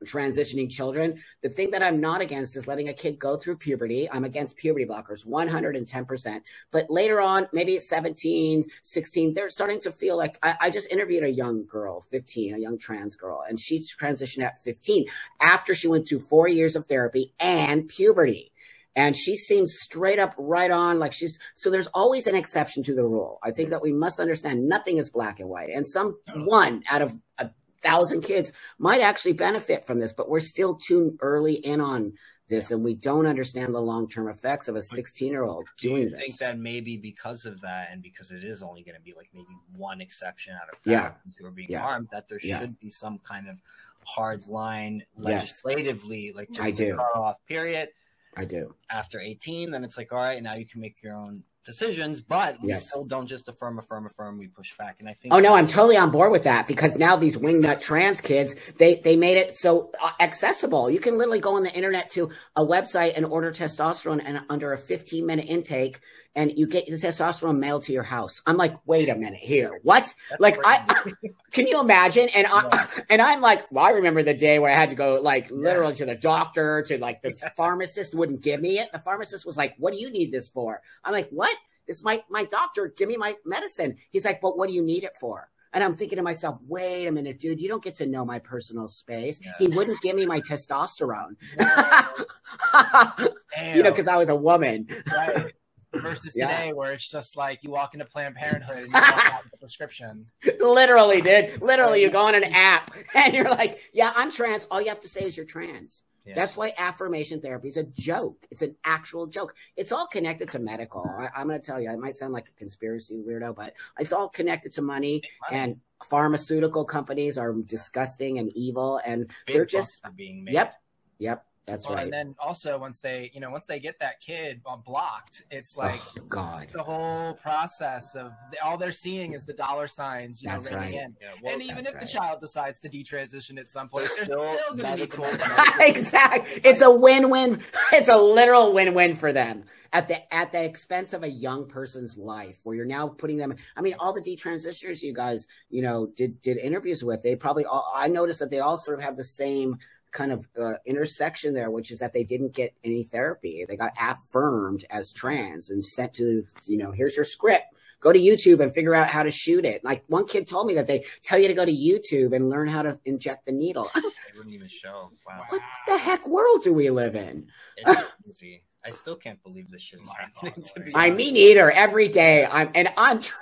transitioning 0.05 0.71
children. 0.71 1.21
The 1.43 1.49
thing 1.49 1.71
that 1.73 1.83
I'm 1.83 2.01
not 2.01 2.21
against 2.21 2.57
is 2.57 2.67
letting 2.67 2.89
a 2.89 2.93
kid 2.93 3.19
go 3.19 3.37
through 3.37 3.57
puberty. 3.57 4.11
I'm 4.11 4.25
against 4.25 4.57
puberty 4.57 4.87
blockers 4.87 5.27
110%. 5.27 6.41
But 6.71 6.91
later 6.91 7.21
on, 7.21 7.49
maybe 7.53 7.77
at 7.77 7.83
17, 7.83 8.65
16, 8.83 9.35
they're 9.35 9.51
starting 9.51 9.81
to 9.81 9.93
feel 9.93 10.17
like 10.17 10.39
I, 10.43 10.57
I, 10.61 10.71
just 10.71 10.91
interviewed 10.91 11.25
a 11.25 11.29
young 11.29 11.67
girl, 11.67 12.03
15, 12.11 12.55
a 12.55 12.59
young 12.59 12.79
trans 12.79 13.17
girl, 13.17 13.45
and 13.49 13.59
she 13.59 13.79
transitioned 13.79 14.43
at 14.43 14.63
15 14.65 15.07
after 15.41 15.75
she 15.75 15.89
went 15.89 16.09
through 16.09 16.21
four 16.21 16.49
years 16.49 16.77
of 16.77 16.87
therapy 16.87 17.35
and 17.39 17.89
puberty. 17.89 18.53
And 18.97 19.17
she 19.17 19.37
seems 19.37 19.79
straight 19.81 20.19
up 20.19 20.35
right 20.37 20.71
on, 20.71 20.99
like 20.99 21.13
she's 21.13 21.39
so 21.55 21.71
there's 21.71 21.87
always 21.89 22.27
an 22.27 22.35
exception 22.35 22.83
to 22.85 22.95
the 22.95 23.05
rule. 23.05 23.39
I 23.43 23.53
think 23.53 23.71
that 23.71 23.83
we 23.83 23.93
must 23.93 24.19
understand 24.19 24.69
nothing 24.69 24.97
is 24.97 25.11
black 25.11 25.39
and 25.41 25.49
white. 25.49 25.71
And 25.71 25.87
some 25.87 26.19
oh. 26.29 26.45
one 26.45 26.83
out 26.91 27.03
of 27.03 27.17
a 27.39 27.51
thousand 27.83 28.23
kids 28.23 28.53
might 28.79 29.01
actually 29.01 29.35
benefit 29.35 29.87
from 29.87 30.01
this, 30.01 30.13
but 30.13 30.29
we're 30.29 30.41
still 30.41 30.75
too 30.75 31.17
early 31.21 31.55
in 31.55 31.81
on 31.81 32.15
this 32.51 32.73
and 32.73 32.85
we 32.85 32.95
don't 32.95 33.27
understand 33.27 33.75
the 33.75 33.81
long-term 33.81 34.29
effects 34.29 34.69
of 34.69 34.77
a 34.77 34.83
16 34.83 35.31
year 35.31 35.45
old 35.45 35.69
doing 35.79 35.95
do 35.95 36.01
you 36.03 36.09
this. 36.09 36.19
think 36.19 36.37
that 36.39 36.59
maybe 36.59 36.97
because 36.97 37.47
of 37.47 37.61
that 37.63 37.89
and 37.91 38.03
because 38.03 38.33
it 38.33 38.45
is 38.45 38.63
only 38.63 38.83
going 38.83 38.97
to 38.97 39.01
be 39.01 39.15
like 39.17 39.31
maybe 39.33 39.57
one 39.75 40.01
exception 40.01 40.55
out 40.55 40.69
of 40.69 40.75
yeah. 40.85 41.13
who 41.39 41.47
are 41.47 41.53
being 41.53 41.71
yeah. 41.71 41.81
harmed 41.81 42.09
that 42.13 42.29
there 42.29 42.41
yeah. 42.43 42.59
should 42.59 42.79
be 42.79 42.91
some 42.91 43.19
kind 43.21 43.49
of 43.49 43.57
hard 44.05 44.47
line 44.49 45.05
legislatively 45.17 46.27
yes. 46.27 46.35
like 46.35 46.51
just 46.51 46.61
I 46.61 46.71
do. 46.73 46.97
cut 46.97 47.15
off 47.15 47.37
period 47.47 47.89
i 48.37 48.45
do 48.45 48.75
after 48.91 49.21
18 49.21 49.71
then 49.71 49.85
it's 49.85 49.97
like 49.97 50.13
all 50.13 50.19
right 50.19 50.43
now 50.43 50.55
you 50.55 50.67
can 50.67 50.81
make 50.81 51.03
your 51.03 51.17
own 51.17 51.43
decisions, 51.65 52.21
but 52.21 52.61
we 52.63 52.69
yes. 52.69 52.89
still 52.89 53.05
don't 53.05 53.27
just 53.27 53.49
affirm, 53.49 53.79
affirm, 53.79 54.07
affirm. 54.07 54.39
We 54.39 54.49
push 54.49 54.77
back, 54.77 55.01
and 55.01 55.09
I 55.09 55.15
think. 55.15 55.35
Oh 55.35 55.41
no, 55.41 55.55
I'm 55.55 55.67
totally 55.67 55.97
on 55.97 56.11
board 56.11 56.33
with 56.33 56.45
that 56.45 56.67
because 56.67 56.97
now 56.97 57.17
these 57.17 57.37
wingnut 57.37 57.81
trans 57.81 58.21
kids, 58.21 58.55
they 58.79 58.97
they 58.97 59.17
made 59.17 59.37
it 59.37 59.57
so 59.57 59.91
uh, 60.01 60.13
accessible. 60.21 60.91
You 60.91 61.01
can 61.01 61.19
literally 61.19 61.41
go 61.41 61.57
on 61.57 61.63
the 61.63 61.73
internet 61.73 62.11
to 62.13 62.31
a 62.57 62.65
website 62.65 63.17
and 63.17 63.27
order 63.27 63.53
testosterone, 63.53 64.23
and 64.25 64.41
under 64.49 64.73
a 64.73 64.79
15 64.79 65.25
minute 65.25 65.47
intake, 65.47 66.01
and 66.35 66.53
you 66.57 66.67
get 66.67 66.87
the 66.87 66.93
testosterone 66.93 67.59
mailed 67.59 67.83
to 67.85 67.93
your 67.93 68.03
house. 68.03 68.41
I'm 68.47 68.57
like, 68.57 68.75
wait 68.87 69.09
a 69.09 69.15
minute 69.15 69.41
here, 69.41 69.81
what? 69.83 70.15
That's 70.31 70.41
like, 70.41 70.61
crazy. 70.61 71.15
I 71.25 71.29
can 71.51 71.67
you 71.67 71.81
imagine? 71.81 72.29
And 72.35 72.47
I 72.49 72.89
and 73.11 73.21
I'm 73.21 73.41
like, 73.41 73.71
well, 73.71 73.85
I 73.85 73.91
remember 73.91 74.23
the 74.23 74.35
day 74.35 74.59
where 74.59 74.71
I 74.71 74.75
had 74.75 74.91
to 74.91 74.97
go 74.97 75.21
like 75.21 75.51
literally 75.51 75.93
yeah. 75.93 75.99
to 75.99 76.07
the 76.07 76.15
doctor, 76.15 76.83
to 76.89 76.99
like 76.99 77.23
the 77.23 77.37
yeah. 77.37 77.51
pharmacist 77.57 78.15
wouldn't 78.15 78.43
give 78.43 78.61
me 78.61 78.79
it. 78.79 78.93
The 78.93 78.99
pharmacist 78.99 79.45
was 79.45 79.57
like, 79.57 79.75
"What 79.79 79.93
do 79.93 80.01
you 80.01 80.11
need 80.11 80.31
this 80.31 80.49
for?" 80.49 80.81
I'm 81.05 81.13
like, 81.13 81.29
"What?" 81.31 81.57
It's 81.87 82.05
my 82.05 82.23
my 82.31 82.45
doctor. 82.45 82.93
Give 82.97 83.09
me 83.09 83.17
my 83.17 83.37
medicine. 83.45 83.97
He's 84.11 84.25
like, 84.25 84.41
but 84.41 84.57
what 84.57 84.69
do 84.69 84.75
you 84.75 84.83
need 84.83 85.03
it 85.03 85.17
for? 85.19 85.49
And 85.73 85.85
I'm 85.85 85.95
thinking 85.95 86.17
to 86.17 86.23
myself, 86.23 86.59
wait 86.67 87.07
a 87.07 87.13
minute, 87.13 87.39
dude, 87.39 87.61
you 87.61 87.69
don't 87.69 87.83
get 87.83 87.95
to 87.97 88.07
know 88.07 88.25
my 88.25 88.41
personal 88.41 88.89
space. 88.89 89.41
Yeah. 89.43 89.53
He 89.59 89.69
wouldn't 89.69 90.01
give 90.01 90.17
me 90.17 90.27
my 90.27 90.41
testosterone. 90.41 91.37
you 93.75 93.83
know, 93.83 93.91
because 93.91 94.09
I 94.09 94.17
was 94.17 94.29
a 94.29 94.35
woman. 94.35 94.89
Right. 95.11 95.53
Versus 95.93 96.35
yeah. 96.37 96.47
today, 96.47 96.73
where 96.73 96.93
it's 96.93 97.09
just 97.09 97.37
like 97.37 97.65
you 97.65 97.71
walk 97.71 97.95
into 97.95 98.05
Planned 98.05 98.37
Parenthood 98.37 98.85
and 98.85 98.93
you 98.93 99.59
prescription. 99.61 100.27
Literally, 100.61 101.21
dude. 101.21 101.61
Literally, 101.61 102.03
you 102.03 102.11
go 102.11 102.21
on 102.21 102.35
an 102.35 102.45
app 102.45 102.93
and 103.15 103.35
you're 103.35 103.51
like, 103.51 103.81
yeah, 103.93 104.13
I'm 104.15 104.31
trans. 104.31 104.67
All 104.71 104.81
you 104.81 104.89
have 104.89 105.01
to 105.01 105.09
say 105.09 105.23
is 105.23 105.37
you're 105.37 105.47
trans. 105.47 106.05
Yes. 106.27 106.37
That's 106.37 106.57
why 106.57 106.73
affirmation 106.77 107.41
therapy 107.41 107.69
is 107.69 107.77
a 107.77 107.85
joke. 107.85 108.47
It's 108.51 108.63
an 108.63 108.77
actual 108.85 109.27
joke. 109.27 109.55
It's 109.77 109.91
all 109.91 110.07
connected 110.07 110.51
to 110.51 110.59
medical. 110.59 111.05
I, 111.19 111.41
am 111.41 111.49
going 111.49 111.61
to 111.61 111.67
tell 111.67 111.81
you, 111.81 111.91
I 111.91 111.97
might 111.97 112.15
sound 112.15 112.33
like 112.33 112.49
a 112.49 112.53
conspiracy 112.53 113.23
weirdo, 113.27 113.57
but 113.57 113.75
it's 113.99 114.13
all 114.13 114.29
connected 114.29 114.73
to 114.75 114.83
money, 114.83 115.23
money. 115.51 115.63
and 115.63 115.81
pharmaceutical 116.05 116.85
companies 116.85 117.39
are 117.39 117.53
disgusting 117.53 118.39
and 118.39 118.53
evil, 118.55 119.01
and 119.05 119.31
Big 119.47 119.57
they're 119.57 119.65
just 119.65 120.03
being 120.15 120.45
made. 120.45 120.55
Yep, 120.55 120.75
yep. 121.19 121.47
That's 121.71 121.87
well, 121.87 121.97
right. 121.97 122.05
And 122.05 122.13
then 122.13 122.35
also 122.39 122.79
once 122.79 123.01
they, 123.01 123.31
you 123.33 123.41
know, 123.41 123.51
once 123.51 123.67
they 123.67 123.79
get 123.79 123.99
that 124.01 124.21
kid 124.21 124.61
uh, 124.67 124.77
blocked, 124.77 125.45
it's 125.51 125.77
like 125.77 126.01
oh, 126.19 126.23
God, 126.29 126.69
the 126.73 126.83
whole 126.83 127.35
process 127.35 128.15
of 128.17 128.33
all 128.63 128.77
they're 128.77 128.93
seeing 128.93 129.35
is 129.35 129.45
the 129.45 129.53
dollar 129.53 129.87
signs, 129.87 130.43
you 130.43 130.49
that's 130.49 130.71
know, 130.71 130.79
right. 130.79 130.93
in. 130.93 131.17
Yeah, 131.21 131.29
well, 131.43 131.55
and 131.55 131.63
even 131.63 131.87
if 131.87 131.95
right. 131.95 132.01
the 132.01 132.09
child 132.09 132.41
decides 132.41 132.81
to 132.81 132.89
detransition 132.89 133.59
at 133.59 133.71
some 133.71 133.89
point, 133.89 134.09
they're 134.17 134.25
still, 134.25 134.57
still 134.57 134.75
going 134.75 134.99
to 134.99 135.05
be 135.05 135.07
cool. 135.07 135.29
exactly. 135.81 136.61
It's 136.65 136.83
a 136.83 136.91
win-win. 136.91 137.61
It's 137.93 138.09
a 138.09 138.17
literal 138.17 138.73
win-win 138.73 139.17
for 139.17 139.33
them 139.33 139.65
at 139.93 140.07
the 140.07 140.33
at 140.33 140.53
the 140.53 140.63
expense 140.63 141.13
of 141.13 141.25
a 141.25 141.29
young 141.29 141.67
person's 141.67 142.17
life, 142.17 142.61
where 142.63 142.77
you're 142.77 142.85
now 142.85 143.09
putting 143.09 143.37
them. 143.37 143.55
I 143.77 143.81
mean, 143.81 143.95
all 143.99 144.13
the 144.13 144.21
detransitioners 144.21 145.03
you 145.03 145.13
guys, 145.13 145.49
you 145.71 145.83
know, 145.83 146.07
did 146.15 146.41
did 146.41 146.57
interviews 146.59 147.03
with, 147.03 147.23
they 147.23 147.35
probably 147.35 147.65
all. 147.65 147.93
I 147.95 148.09
noticed 148.09 148.39
that 148.41 148.51
they 148.51 148.61
all 148.61 148.79
sort 148.79 148.99
of 148.99 149.05
have 149.05 149.17
the 149.17 149.25
same 149.25 149.79
kind 150.13 150.33
of 150.33 150.47
uh, 150.61 150.75
intersection 150.87 151.55
there, 151.55 151.71
which 151.71 151.91
is 151.91 151.99
that 152.01 152.13
they 152.13 152.25
didn't 152.25 152.53
get 152.53 152.75
any 152.85 153.03
therapy. 153.03 153.65
They 153.69 153.77
got 153.77 153.93
affirmed 154.01 154.85
as 154.91 155.13
trans 155.13 155.71
and 155.71 155.85
sent 155.85 156.15
to, 156.15 156.45
you 156.67 156.77
know, 156.77 156.91
here's 156.91 157.17
your 157.17 157.25
script. 157.25 157.67
Go 158.01 158.13
to 158.13 158.19
YouTube 158.19 158.61
and 158.61 158.73
figure 158.73 158.95
out 158.95 159.09
how 159.09 159.23
to 159.23 159.31
shoot 159.31 159.65
it. 159.67 159.85
Like 159.85 160.05
one 160.07 160.27
kid 160.27 160.47
told 160.47 160.67
me 160.67 160.75
that 160.75 160.87
they 160.87 161.05
tell 161.23 161.39
you 161.39 161.49
to 161.49 161.55
go 161.55 161.67
to 161.67 161.73
YouTube 161.73 162.35
and 162.35 162.49
learn 162.49 162.67
how 162.67 162.81
to 162.83 162.99
inject 163.05 163.45
the 163.45 163.53
needle. 163.53 163.91
they 163.95 164.01
wouldn't 164.37 164.55
even 164.55 164.69
show. 164.69 165.11
Wow. 165.27 165.45
What 165.51 165.63
the 165.87 165.99
heck 165.99 166.27
world 166.27 166.63
do 166.63 166.73
we 166.73 166.89
live 166.89 167.15
in? 167.15 167.49
It's 167.77 168.03
easy. 168.27 168.63
I 168.85 168.91
still 168.91 169.17
can't 169.17 169.43
believe 169.43 169.69
this 169.69 169.83
shit 169.83 170.01
is 170.01 170.11
happening. 170.11 170.65
To 170.75 170.81
be 170.81 170.93
I 170.95 171.11
mean, 171.11 171.37
either 171.37 171.71
every 171.71 172.09
day. 172.09 172.47
I'm 172.47 172.71
and 172.75 172.89
I'm 172.97 173.21
tra- 173.21 173.37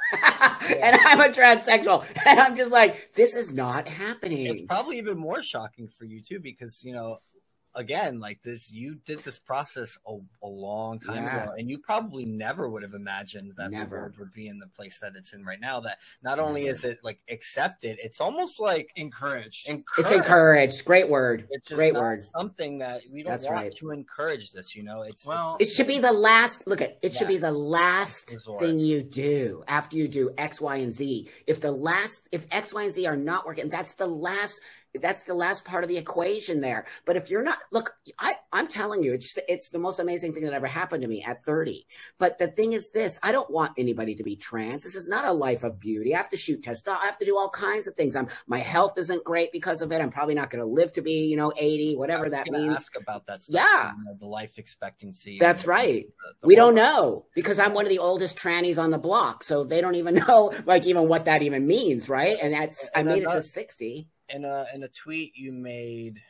and 0.83 0.97
I'm 1.05 1.21
a 1.21 1.29
transsexual, 1.29 2.07
and 2.27 2.41
I'm 2.41 2.57
just 2.57 2.73
like, 2.73 3.15
this 3.15 3.35
is 3.35 3.53
not 3.53 3.87
happening. 3.87 4.47
It's 4.47 4.63
probably 4.63 4.99
even 4.99 5.19
more 5.19 5.43
shocking 5.43 5.89
for 5.89 6.05
you 6.05 6.21
too, 6.21 6.41
because 6.41 6.85
you 6.85 6.93
know, 6.93 7.19
again, 7.79 8.19
like 8.19 8.43
this, 8.43 8.71
you 8.71 8.97
did 9.07 9.21
this 9.21 9.39
process 9.39 9.97
a, 10.07 10.17
a 10.43 10.49
long 10.49 10.99
time 10.99 11.25
yeah. 11.25 11.45
ago, 11.45 11.55
and 11.57 11.71
you 11.71 11.79
probably 11.79 12.27
never 12.27 12.69
would 12.69 12.83
have 12.83 12.95
imagined 12.95 13.53
that 13.57 13.71
never. 13.71 13.85
the 13.85 13.91
world 13.91 14.19
would 14.19 14.33
be 14.33 14.49
in 14.49 14.59
the 14.59 14.67
place 14.67 14.99
that 14.99 15.13
it's 15.17 15.33
in 15.33 15.45
right 15.45 15.61
now. 15.61 15.81
That 15.81 15.99
not 16.23 16.39
only 16.39 16.65
never. 16.65 16.73
is 16.73 16.85
it 16.85 16.99
like 17.03 17.21
accepted, 17.31 17.99
it's 18.03 18.21
almost 18.21 18.61
like 18.61 18.93
encouraged. 18.97 19.69
encouraged. 19.69 20.11
It's 20.11 20.13
encouraged. 20.13 20.85
Great 20.85 21.09
word. 21.09 21.47
It's 21.51 21.73
Great 21.73 21.95
word. 21.95 22.23
Something 22.23 22.79
that 22.79 23.03
we 23.11 23.23
don't 23.23 23.31
That's 23.31 23.45
want 23.45 23.57
right. 23.57 23.77
to 23.77 23.91
encourage 23.93 24.51
this. 24.51 24.75
You 24.75 24.83
know, 24.83 25.03
it's 25.03 25.25
well, 25.25 25.57
it's, 25.61 25.71
it 25.71 25.75
should 25.75 25.87
be 25.87 26.01
the 26.01 26.13
last. 26.13 26.67
Look 26.67 26.83
at 26.83 26.99
it. 27.03 27.15
Should 27.15 27.29
be 27.29 27.39
the 27.39 27.53
last 27.53 28.33
resort. 28.33 28.61
thing 28.61 28.79
you 28.79 29.03
do 29.03 29.63
after 29.69 29.97
you 29.97 30.09
do 30.09 30.35
X, 30.37 30.61
Y, 30.61 30.77
and 30.77 30.93
Z. 30.93 31.29
If 31.47 31.61
the 31.61 31.71
last, 31.71 32.29
if 32.33 32.47
X, 32.51 32.75
Y, 32.75 32.83
and 32.83 32.93
Z 32.93 33.07
are 33.07 33.17
not 33.17 33.47
working, 33.47 33.69
that's 33.69 33.95
the 33.95 34.07
last 34.07 34.61
that's 35.01 35.23
the 35.23 35.35
last 35.35 35.65
part 35.65 35.85
of 35.85 35.89
the 35.89 35.97
equation 35.97 36.61
there. 36.61 36.87
But 37.05 37.17
if 37.17 37.31
you're 37.31 37.43
not, 37.43 37.59
look, 37.71 37.95
I, 38.19 38.35
I'm 38.53 38.67
telling 38.67 39.03
you, 39.03 39.15
it's 39.15 39.39
it's 39.49 39.71
the 39.71 39.79
most 39.79 39.99
amazing 39.99 40.33
thing 40.33 40.45
that 40.45 40.53
ever 40.53 40.67
happened 40.67 41.03
to 41.03 41.09
me 41.09 41.23
at 41.23 41.45
30. 41.45 41.87
But 42.19 42.39
the 42.39 42.49
thing 42.49 42.73
is 42.73 42.91
this: 42.91 43.19
I 43.23 43.33
don't 43.33 43.51
want 43.51 43.73
anybody 43.79 44.15
to 44.17 44.23
be 44.23 44.37
trans. 44.37 44.85
This 44.85 44.95
is 44.95 45.09
not 45.09 45.27
a 45.27 45.33
life 45.33 45.65
of 45.65 45.79
beauty. 45.79 46.15
I 46.15 46.19
have 46.19 46.31
to 46.31 46.37
shoot 46.37 46.63
testosterone. 46.63 47.03
I 47.03 47.07
have 47.07 47.19
to 47.19 47.25
do 47.25 47.37
all 47.37 47.51
kinds 47.51 47.87
of 47.87 47.95
things. 47.95 48.17
I'm 48.17 48.29
my 48.47 48.59
health 48.59 48.99
isn't 48.99 49.25
great 49.25 49.53
because 49.53 49.83
of 49.83 49.93
it. 49.93 50.01
I'm 50.01 50.11
probably 50.11 50.35
not 50.35 50.51
going 50.51 50.61
to 50.61 50.67
live 50.67 50.93
to 50.95 51.03
be, 51.03 51.27
you 51.27 51.37
know, 51.37 51.53
80, 51.57 51.97
whatever 51.97 52.31
that 52.31 52.51
means. 52.51 52.77
Ask 52.77 53.01
about 53.01 53.27
that. 53.27 53.43
Stuff, 53.43 53.55
yeah, 53.55 53.93
you 53.97 54.05
know, 54.05 54.17
the 54.19 54.27
life 54.27 54.59
expectancy. 54.59 55.39
That's 55.39 55.67
right. 55.67 56.07
The, 56.07 56.35
the 56.41 56.47
we 56.47 56.55
don't 56.55 56.75
know 56.75 57.27
because 57.35 57.59
I'm 57.59 57.75
one 57.75 57.85
of 57.85 57.91
the 57.91 57.99
oldest 57.99 58.39
trannies 58.39 58.83
on 58.83 58.91
the 58.91 58.99
block, 58.99 59.45
so 59.45 59.65
they 59.65 59.81
don't 59.81 59.97
even 59.97 60.15
know 60.29 60.53
like 60.65 60.85
even 60.85 61.09
what 61.09 61.27
that 61.27 61.43
even 61.43 61.67
means, 61.67 62.09
right? 62.09 62.39
And 62.43 62.53
that's 62.55 62.89
and 62.95 63.09
I 63.09 63.15
made 63.15 63.23
it 63.25 63.31
to 63.31 63.43
60 63.43 64.09
in 64.31 64.45
a 64.45 64.67
in 64.75 64.83
a 64.83 64.89
tweet 64.89 65.33
you 65.37 65.53
made 65.53 66.21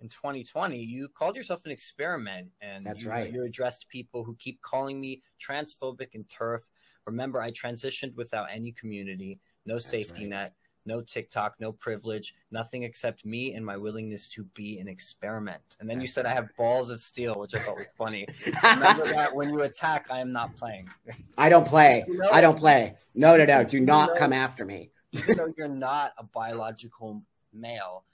in 0.00 0.08
2020, 0.08 0.78
you 0.78 1.08
called 1.08 1.36
yourself 1.36 1.60
an 1.64 1.70
experiment, 1.70 2.48
and 2.60 2.86
that's 2.86 3.02
you, 3.02 3.10
right. 3.10 3.32
You 3.32 3.44
addressed 3.44 3.88
people 3.88 4.24
who 4.24 4.36
keep 4.36 4.60
calling 4.62 5.00
me 5.00 5.22
transphobic 5.40 6.14
and 6.14 6.24
TERF. 6.28 6.60
Remember, 7.06 7.40
I 7.40 7.50
transitioned 7.50 8.14
without 8.14 8.48
any 8.52 8.72
community, 8.72 9.40
no 9.66 9.74
that's 9.74 9.86
safety 9.86 10.22
right. 10.22 10.30
net, 10.30 10.54
no 10.86 11.00
TikTok, 11.00 11.54
no 11.58 11.72
privilege, 11.72 12.34
nothing 12.50 12.82
except 12.82 13.24
me 13.24 13.54
and 13.54 13.64
my 13.64 13.76
willingness 13.76 14.28
to 14.28 14.44
be 14.54 14.78
an 14.78 14.88
experiment. 14.88 15.76
And 15.80 15.88
then 15.88 15.98
that's 15.98 16.08
you 16.08 16.12
said, 16.12 16.24
right. 16.24 16.32
I 16.32 16.34
have 16.34 16.48
balls 16.56 16.90
of 16.90 17.00
steel, 17.00 17.34
which 17.34 17.54
I 17.54 17.60
thought 17.60 17.76
was 17.76 17.86
funny. 17.96 18.26
Remember 18.62 19.06
that 19.06 19.34
when 19.34 19.50
you 19.50 19.62
attack, 19.62 20.06
I 20.10 20.20
am 20.20 20.32
not 20.32 20.54
playing. 20.56 20.88
I 21.36 21.48
don't 21.48 21.66
play. 21.66 22.04
You 22.06 22.18
know? 22.18 22.28
I 22.30 22.40
don't 22.40 22.58
play. 22.58 22.94
No, 23.14 23.36
no, 23.36 23.44
no. 23.44 23.64
Do 23.64 23.80
not 23.80 24.08
you 24.08 24.14
know? 24.14 24.20
come 24.20 24.32
after 24.32 24.64
me 24.64 24.90
even 25.12 25.36
though 25.36 25.52
you're 25.58 25.68
not 25.68 26.12
a 26.18 26.24
biological 26.24 27.22
male, 27.52 28.04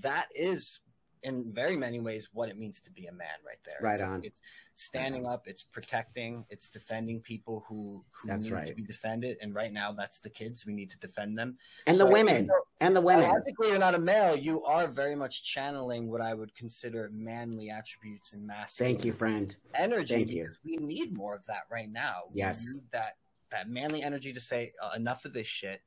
that 0.00 0.26
is 0.34 0.80
in 1.22 1.52
very 1.52 1.76
many 1.76 2.00
ways 2.00 2.28
what 2.32 2.48
it 2.48 2.58
means 2.58 2.80
to 2.80 2.90
be 2.90 3.06
a 3.06 3.12
man 3.12 3.28
right 3.46 3.58
there. 3.64 3.78
Right 3.80 3.94
it's, 3.94 4.02
on. 4.02 4.20
It's 4.24 4.40
standing 4.74 5.26
up, 5.26 5.46
it's 5.46 5.62
protecting, 5.62 6.44
it's 6.48 6.68
defending 6.68 7.20
people 7.20 7.64
who, 7.68 8.04
who 8.10 8.28
that's 8.28 8.46
need 8.46 8.52
right. 8.52 8.66
to 8.66 8.74
be 8.74 8.82
defended. 8.82 9.36
And 9.40 9.54
right 9.54 9.72
now 9.72 9.92
that's 9.92 10.18
the 10.18 10.30
kids. 10.30 10.66
We 10.66 10.72
need 10.72 10.90
to 10.90 10.98
defend 10.98 11.38
them. 11.38 11.56
And 11.86 11.96
so, 11.96 12.04
the 12.04 12.10
women. 12.10 12.48
and 12.80 12.96
the 12.96 13.00
women. 13.00 13.30
Technically 13.30 13.68
you're 13.68 13.78
not 13.78 13.94
a 13.94 13.98
male, 13.98 14.36
you 14.36 14.64
are 14.64 14.86
very 14.86 15.14
much 15.14 15.44
channeling 15.44 16.10
what 16.10 16.20
I 16.20 16.34
would 16.34 16.54
consider 16.54 17.10
manly 17.12 17.70
attributes 17.70 18.32
and 18.32 18.46
masculine. 18.46 18.94
Thank 18.94 19.04
you, 19.04 19.12
friend. 19.12 19.54
Energy. 19.74 20.14
Thank 20.14 20.30
you. 20.30 20.48
We 20.64 20.76
need 20.76 21.16
more 21.16 21.34
of 21.34 21.46
that 21.46 21.62
right 21.70 21.90
now. 21.90 22.22
Yes. 22.32 22.66
We 22.66 22.74
need 22.74 22.84
that 22.92 23.16
that 23.50 23.68
manly 23.68 24.02
energy 24.02 24.32
to 24.32 24.40
say 24.40 24.72
uh, 24.82 24.96
enough 24.96 25.26
of 25.26 25.34
this 25.34 25.46
shit 25.46 25.82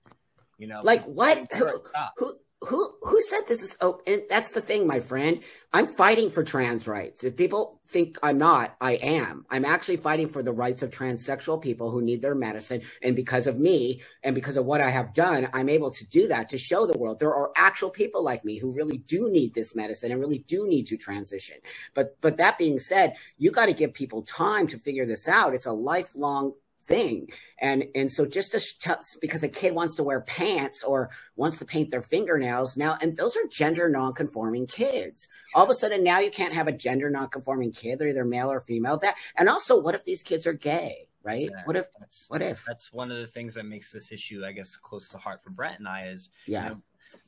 you 0.58 0.68
know, 0.68 0.82
like 0.84 1.04
what? 1.06 1.48
Who, 1.54 1.82
who, 2.18 2.34
who, 2.62 2.96
who 3.02 3.22
said 3.22 3.42
this 3.48 3.62
is? 3.62 3.78
Oh, 3.82 4.02
and 4.08 4.24
that's 4.30 4.52
the 4.52 4.62
thing, 4.62 4.88
my 4.88 5.00
friend. 5.00 5.42
I'm 5.74 5.88
fighting 5.88 6.30
for 6.30 6.44
trans 6.44 6.88
rights. 6.88 7.24
If 7.24 7.36
people 7.36 7.82
think 7.90 8.18
I'm 8.24 8.38
not, 8.38 8.76
I 8.80 8.94
am. 8.94 9.46
I'm 9.50 9.66
actually 9.66 9.98
fighting 9.98 10.30
for 10.30 10.42
the 10.42 10.54
rights 10.54 10.82
of 10.82 10.90
transsexual 10.90 11.62
people 11.62 11.92
who 11.92 12.02
need 12.02 12.22
their 12.22 12.34
medicine. 12.34 12.82
And 13.04 13.16
because 13.16 13.48
of 13.48 13.60
me 13.60 14.02
and 14.24 14.34
because 14.34 14.58
of 14.58 14.66
what 14.66 14.82
I 14.82 14.90
have 14.90 15.14
done, 15.14 15.50
I'm 15.54 15.70
able 15.70 15.92
to 15.92 16.08
do 16.08 16.28
that 16.30 16.50
to 16.50 16.58
show 16.58 16.88
the 16.88 16.98
world 16.98 17.20
there 17.20 17.36
are 17.36 17.52
actual 17.56 17.90
people 17.90 18.24
like 18.24 18.46
me 18.46 18.58
who 18.58 18.72
really 18.72 18.98
do 19.00 19.30
need 19.30 19.54
this 19.54 19.76
medicine 19.76 20.12
and 20.12 20.22
really 20.22 20.40
do 20.40 20.68
need 20.68 20.88
to 20.88 20.98
transition. 20.98 21.58
But, 21.94 22.20
but 22.22 22.38
that 22.38 22.58
being 22.58 22.80
said, 22.80 23.16
you 23.38 23.52
got 23.52 23.68
to 23.68 23.74
give 23.74 23.94
people 23.94 24.24
time 24.24 24.68
to 24.68 24.80
figure 24.80 25.06
this 25.06 25.28
out. 25.28 25.54
It's 25.54 25.66
a 25.66 25.74
lifelong 25.74 26.54
thing. 26.86 27.30
And 27.60 27.86
and 27.96 28.12
so 28.12 28.26
just 28.26 28.52
to 28.52 28.62
tell, 28.80 29.00
because 29.22 29.44
a 29.44 29.50
kid 29.50 29.74
wants 29.74 29.96
to 29.96 30.04
wear 30.04 30.22
pants 30.22 30.84
or 30.84 31.10
wants 31.36 31.58
to 31.60 31.66
paint 31.66 31.92
their 31.92 32.02
fingernails 32.02 32.78
now, 32.78 32.98
and 33.02 33.16
those 33.18 33.36
are 33.36 33.48
gender 33.50 33.90
nonconforming 33.90 34.68
kids. 34.68 35.28
All 35.54 35.64
of 35.64 35.70
a 35.70 35.74
sudden 35.74 36.04
now 36.04 36.20
you 36.20 36.32
can't 36.32 36.54
have 36.54 36.68
a 36.68 36.72
gender 36.72 37.10
nonconforming 37.10 37.72
kid; 37.72 38.00
they're 38.00 38.10
either 38.10 38.26
male 38.26 38.52
or 38.52 38.62
female. 38.62 38.98
That 38.98 39.16
and 39.36 39.50
also, 39.50 39.80
what 39.80 39.96
if 39.96 40.06
these 40.06 40.22
kids 40.22 40.46
are 40.48 40.54
gay? 40.54 41.08
Right? 41.24 41.50
Yeah, 41.52 41.64
what 41.66 41.76
if? 41.76 41.88
What 42.28 42.42
if? 42.42 42.64
That's 42.68 42.94
one 42.94 43.12
of 43.12 43.18
the 43.18 43.28
things 43.28 43.56
that 43.56 43.66
makes 43.66 43.92
this 43.92 44.12
issue, 44.12 44.46
I 44.46 44.52
guess, 44.52 44.76
close 44.76 45.10
to 45.10 45.18
heart 45.18 45.44
for 45.44 45.50
Brett 45.50 45.80
and 45.80 45.88
I. 45.88 46.08
Is 46.08 46.30
yeah. 46.46 46.64
You 46.64 46.70
know, 46.70 46.82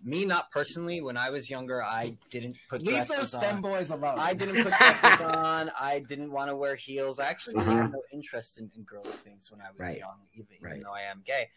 me 0.04 0.26
not 0.26 0.52
personally 0.52 1.02
when 1.02 1.18
i 1.18 1.30
was 1.30 1.50
younger 1.50 1.84
i 1.84 2.16
didn't 2.30 2.56
put 2.70 2.82
leave 2.82 3.08
those 3.08 3.34
femboys 3.34 3.90
alone 3.90 4.20
i 4.20 4.34
didn't 4.34 4.64
put 4.64 4.74
dresses 4.74 5.26
on 5.36 5.72
i 5.80 6.00
didn't 6.08 6.32
want 6.32 6.50
to 6.50 6.56
wear 6.56 6.76
heels 6.76 7.20
i 7.20 7.26
actually 7.26 7.56
really 7.56 7.68
uh-huh. 7.68 7.82
had 7.84 7.92
no 7.92 8.02
interest 8.12 8.58
in, 8.60 8.70
in 8.76 8.84
girly 8.84 9.10
things 9.10 9.52
when 9.52 9.62
i 9.62 9.70
was 9.78 9.80
right. 9.80 9.98
young 9.98 10.18
even, 10.34 10.48
right. 10.62 10.72
even 10.72 10.84
though 10.84 10.94
i 10.94 11.02
am 11.02 11.22
gay 11.26 11.48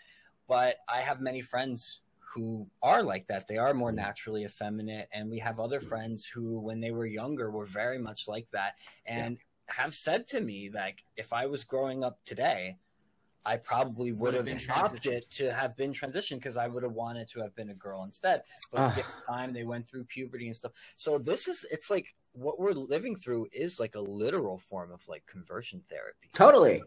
but 0.49 0.77
i 0.89 1.01
have 1.01 1.21
many 1.21 1.41
friends 1.41 2.01
who 2.35 2.67
are 2.83 3.03
like 3.03 3.27
that 3.27 3.49
they 3.49 3.59
are 3.59 3.75
more 3.75 3.93
naturally 3.93 4.45
effeminate 4.45 5.09
and 5.13 5.29
we 5.31 5.39
have 5.39 5.59
other 5.59 5.81
friends 5.81 6.25
who 6.25 6.61
when 6.61 6.81
they 6.81 6.93
were 6.93 7.07
younger 7.07 7.51
were 7.51 7.67
very 7.67 7.99
much 7.99 8.29
like 8.29 8.49
that 8.51 8.75
and 9.07 9.35
yeah. 9.35 9.75
have 9.75 9.95
said 9.95 10.27
to 10.29 10.41
me 10.41 10.71
like 10.73 11.05
if 11.17 11.33
i 11.33 11.47
was 11.47 11.65
growing 11.65 12.05
up 12.05 12.19
today 12.25 12.77
I 13.45 13.57
probably 13.57 14.13
would, 14.13 14.35
would 14.35 14.47
have, 14.47 14.63
have 14.67 14.93
opted 14.93 15.31
to 15.33 15.53
have 15.53 15.77
been 15.77 15.93
transitioned 15.93 16.37
because 16.37 16.57
I 16.57 16.69
would 16.69 16.83
have 16.83 16.93
wanted 16.93 17.29
to 17.29 17.41
have 17.41 17.55
been 17.55 17.71
a 17.71 17.75
girl 17.75 18.05
instead. 18.05 18.43
But 18.71 18.81
ah. 18.81 18.89
at 18.89 18.97
the 18.97 19.33
time 19.33 19.53
they 19.53 19.65
went 19.65 19.89
through 19.89 20.05
puberty 20.05 20.47
and 20.47 20.57
stuff. 20.57 20.73
So 20.97 21.19
this 21.19 21.49
is 21.49 21.67
it's 21.71 21.91
like 21.91 22.07
what 22.33 22.61
we're 22.61 22.73
living 22.73 23.17
through 23.17 23.49
is 23.53 23.81
like 23.81 23.95
a 23.95 24.01
literal 24.01 24.59
form 24.59 24.93
of 24.93 25.01
like 25.09 25.25
conversion 25.27 25.83
therapy. 25.89 26.29
Totally. 26.33 26.83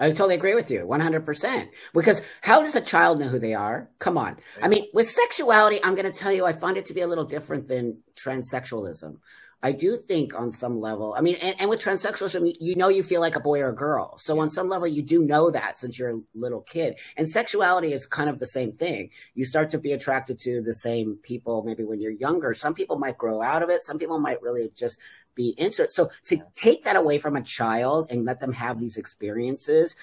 I 0.00 0.10
totally 0.10 0.36
agree 0.36 0.54
with 0.54 0.70
you 0.70 0.86
100%. 0.86 1.68
Because 1.92 2.22
how 2.40 2.62
does 2.62 2.76
a 2.76 2.80
child 2.80 3.18
know 3.18 3.26
who 3.26 3.40
they 3.40 3.54
are? 3.54 3.90
Come 3.98 4.16
on. 4.16 4.36
I 4.62 4.68
mean, 4.68 4.86
with 4.94 5.08
sexuality, 5.08 5.80
I'm 5.82 5.96
going 5.96 6.10
to 6.10 6.16
tell 6.16 6.32
you, 6.32 6.46
I 6.46 6.52
find 6.52 6.76
it 6.76 6.86
to 6.86 6.94
be 6.94 7.00
a 7.00 7.06
little 7.06 7.24
different 7.24 7.66
than 7.66 7.98
transsexualism. 8.14 9.16
I 9.62 9.72
do 9.72 9.96
think 9.96 10.38
on 10.38 10.52
some 10.52 10.80
level, 10.80 11.14
I 11.18 11.20
mean, 11.20 11.36
and, 11.42 11.56
and, 11.60 11.68
with 11.68 11.82
transsexualism, 11.82 12.54
you 12.60 12.76
know, 12.76 12.88
you 12.88 13.02
feel 13.02 13.20
like 13.20 13.34
a 13.34 13.40
boy 13.40 13.60
or 13.60 13.70
a 13.70 13.74
girl. 13.74 14.16
So 14.18 14.36
yeah. 14.36 14.42
on 14.42 14.50
some 14.50 14.68
level, 14.68 14.86
you 14.86 15.02
do 15.02 15.20
know 15.20 15.50
that 15.50 15.76
since 15.76 15.98
you're 15.98 16.10
a 16.10 16.20
little 16.34 16.60
kid. 16.60 17.00
And 17.16 17.28
sexuality 17.28 17.92
is 17.92 18.06
kind 18.06 18.30
of 18.30 18.38
the 18.38 18.46
same 18.46 18.72
thing. 18.72 19.10
You 19.34 19.44
start 19.44 19.70
to 19.70 19.78
be 19.78 19.92
attracted 19.92 20.38
to 20.40 20.62
the 20.62 20.74
same 20.74 21.18
people 21.24 21.64
maybe 21.64 21.82
when 21.82 22.00
you're 22.00 22.12
younger. 22.12 22.54
Some 22.54 22.72
people 22.72 22.98
might 22.98 23.18
grow 23.18 23.42
out 23.42 23.64
of 23.64 23.70
it. 23.70 23.82
Some 23.82 23.98
people 23.98 24.20
might 24.20 24.40
really 24.42 24.70
just 24.76 24.96
be 25.38 25.54
into 25.56 25.84
it. 25.84 25.92
So 25.92 26.10
to 26.26 26.42
take 26.56 26.82
that 26.84 26.96
away 26.96 27.18
from 27.18 27.36
a 27.36 27.42
child 27.42 28.10
and 28.10 28.24
let 28.24 28.40
them 28.40 28.52
have 28.52 28.80
these 28.80 28.96
experiences 28.96 29.94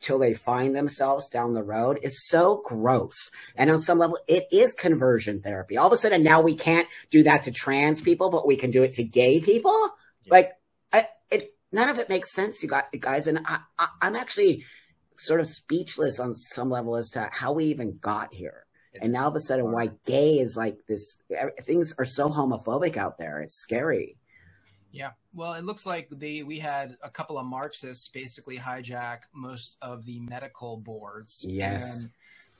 till 0.00 0.18
they 0.18 0.34
find 0.34 0.76
themselves 0.76 1.30
down 1.30 1.54
the 1.54 1.62
road 1.62 1.98
is 2.02 2.28
so 2.28 2.62
gross. 2.64 3.30
And 3.56 3.70
on 3.70 3.80
some 3.80 3.98
level, 3.98 4.18
it 4.28 4.44
is 4.52 4.74
conversion 4.74 5.40
therapy. 5.40 5.78
All 5.78 5.86
of 5.86 5.92
a 5.94 5.96
sudden 5.96 6.22
now 6.22 6.42
we 6.42 6.54
can't 6.54 6.86
do 7.10 7.22
that 7.22 7.44
to 7.44 7.50
trans 7.50 8.02
people, 8.02 8.28
but 8.30 8.46
we 8.46 8.56
can 8.56 8.70
do 8.70 8.82
it 8.82 8.92
to 8.92 9.02
gay 9.02 9.40
people. 9.40 9.90
Yeah. 10.24 10.30
Like, 10.30 10.52
I, 10.92 11.08
it, 11.30 11.54
none 11.72 11.88
of 11.88 11.98
it 11.98 12.10
makes 12.10 12.30
sense, 12.32 12.62
you 12.62 12.70
guys. 13.00 13.26
And 13.26 13.40
I, 13.46 13.60
I, 13.78 13.88
I'm 14.02 14.14
actually 14.14 14.64
sort 15.16 15.40
of 15.40 15.48
speechless 15.48 16.20
on 16.20 16.34
some 16.34 16.68
level 16.68 16.96
as 16.96 17.10
to 17.12 17.30
how 17.32 17.52
we 17.52 17.64
even 17.66 17.96
got 17.98 18.34
here. 18.34 18.66
and 19.00 19.12
now 19.12 19.22
all 19.22 19.28
of 19.28 19.36
a 19.36 19.40
sudden, 19.40 19.72
why 19.72 19.88
gay 20.04 20.38
is 20.38 20.54
like 20.54 20.76
this? 20.86 21.18
Things 21.62 21.94
are 21.98 22.04
so 22.04 22.28
homophobic 22.28 22.98
out 22.98 23.16
there. 23.16 23.40
It's 23.40 23.56
scary. 23.56 24.18
Yeah. 24.92 25.10
Well, 25.34 25.54
it 25.54 25.64
looks 25.64 25.86
like 25.86 26.08
the 26.10 26.42
we 26.42 26.58
had 26.58 26.96
a 27.02 27.10
couple 27.10 27.38
of 27.38 27.46
Marxists 27.46 28.08
basically 28.08 28.58
hijack 28.58 29.20
most 29.34 29.78
of 29.82 30.04
the 30.04 30.20
medical 30.20 30.76
boards. 30.76 31.44
Yes. 31.48 31.98
And 31.98 32.08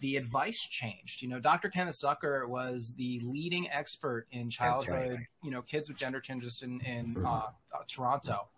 the 0.01 0.17
advice 0.17 0.61
changed. 0.61 1.23
You 1.23 1.29
know, 1.29 1.39
Dr. 1.39 1.69
Kenneth 1.69 1.95
Zucker 1.95 2.49
was 2.49 2.95
the 2.97 3.21
leading 3.23 3.71
expert 3.71 4.27
in 4.33 4.51
childhood, 4.51 5.11
right. 5.11 5.27
you 5.43 5.51
know, 5.51 5.63
kids 5.63 5.89
with 5.89 5.97
gender 5.97 6.21
changes 6.21 6.63
in, 6.63 6.81
in 6.81 7.15
mm-hmm. 7.15 7.25
uh, 7.25 7.43
uh, 7.73 7.83
Toronto. 7.87 8.49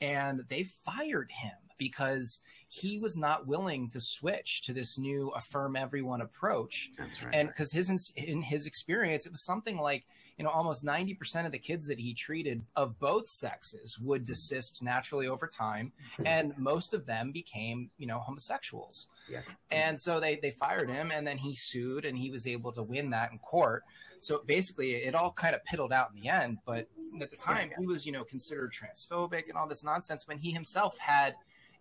And 0.00 0.44
they 0.48 0.62
fired 0.62 1.30
him 1.32 1.56
because 1.78 2.40
he 2.68 2.98
was 2.98 3.16
not 3.16 3.46
willing 3.46 3.88
to 3.90 4.00
switch 4.00 4.62
to 4.62 4.72
this 4.72 4.96
new 4.96 5.30
affirm 5.30 5.74
everyone 5.76 6.20
approach. 6.20 6.90
That's 6.96 7.22
right. 7.22 7.34
And 7.34 7.48
because 7.48 7.72
his 7.72 8.12
in 8.16 8.42
his 8.42 8.66
experience, 8.66 9.26
it 9.26 9.32
was 9.32 9.42
something 9.42 9.76
like 9.76 10.04
you 10.38 10.44
know, 10.44 10.50
almost 10.50 10.84
90% 10.84 11.46
of 11.46 11.52
the 11.52 11.58
kids 11.58 11.86
that 11.86 11.98
he 11.98 12.12
treated 12.12 12.62
of 12.76 12.98
both 12.98 13.28
sexes 13.28 13.98
would 13.98 14.22
mm-hmm. 14.22 14.32
desist 14.32 14.82
naturally 14.82 15.28
over 15.28 15.46
time. 15.46 15.92
Mm-hmm. 16.14 16.26
And 16.26 16.58
most 16.58 16.92
of 16.94 17.06
them 17.06 17.30
became, 17.30 17.90
you 17.98 18.06
know, 18.06 18.18
homosexuals. 18.18 19.08
Yeah. 19.28 19.40
And 19.70 19.98
so 19.98 20.20
they, 20.20 20.36
they 20.36 20.50
fired 20.50 20.90
him 20.90 21.12
and 21.12 21.26
then 21.26 21.38
he 21.38 21.54
sued 21.54 22.04
and 22.04 22.18
he 22.18 22.30
was 22.30 22.46
able 22.46 22.72
to 22.72 22.82
win 22.82 23.10
that 23.10 23.32
in 23.32 23.38
court. 23.38 23.84
So 24.20 24.42
basically 24.46 24.92
it 24.92 25.14
all 25.14 25.32
kind 25.32 25.54
of 25.54 25.60
piddled 25.70 25.92
out 25.92 26.10
in 26.14 26.20
the 26.20 26.28
end. 26.28 26.58
But 26.66 26.88
at 27.20 27.30
the 27.30 27.36
time 27.36 27.68
yeah, 27.68 27.76
yeah. 27.78 27.80
he 27.80 27.86
was 27.86 28.04
you 28.04 28.12
know 28.12 28.24
considered 28.24 28.72
transphobic 28.72 29.48
and 29.48 29.56
all 29.56 29.68
this 29.68 29.84
nonsense 29.84 30.26
when 30.26 30.38
he 30.38 30.50
himself 30.50 30.98
had 30.98 31.34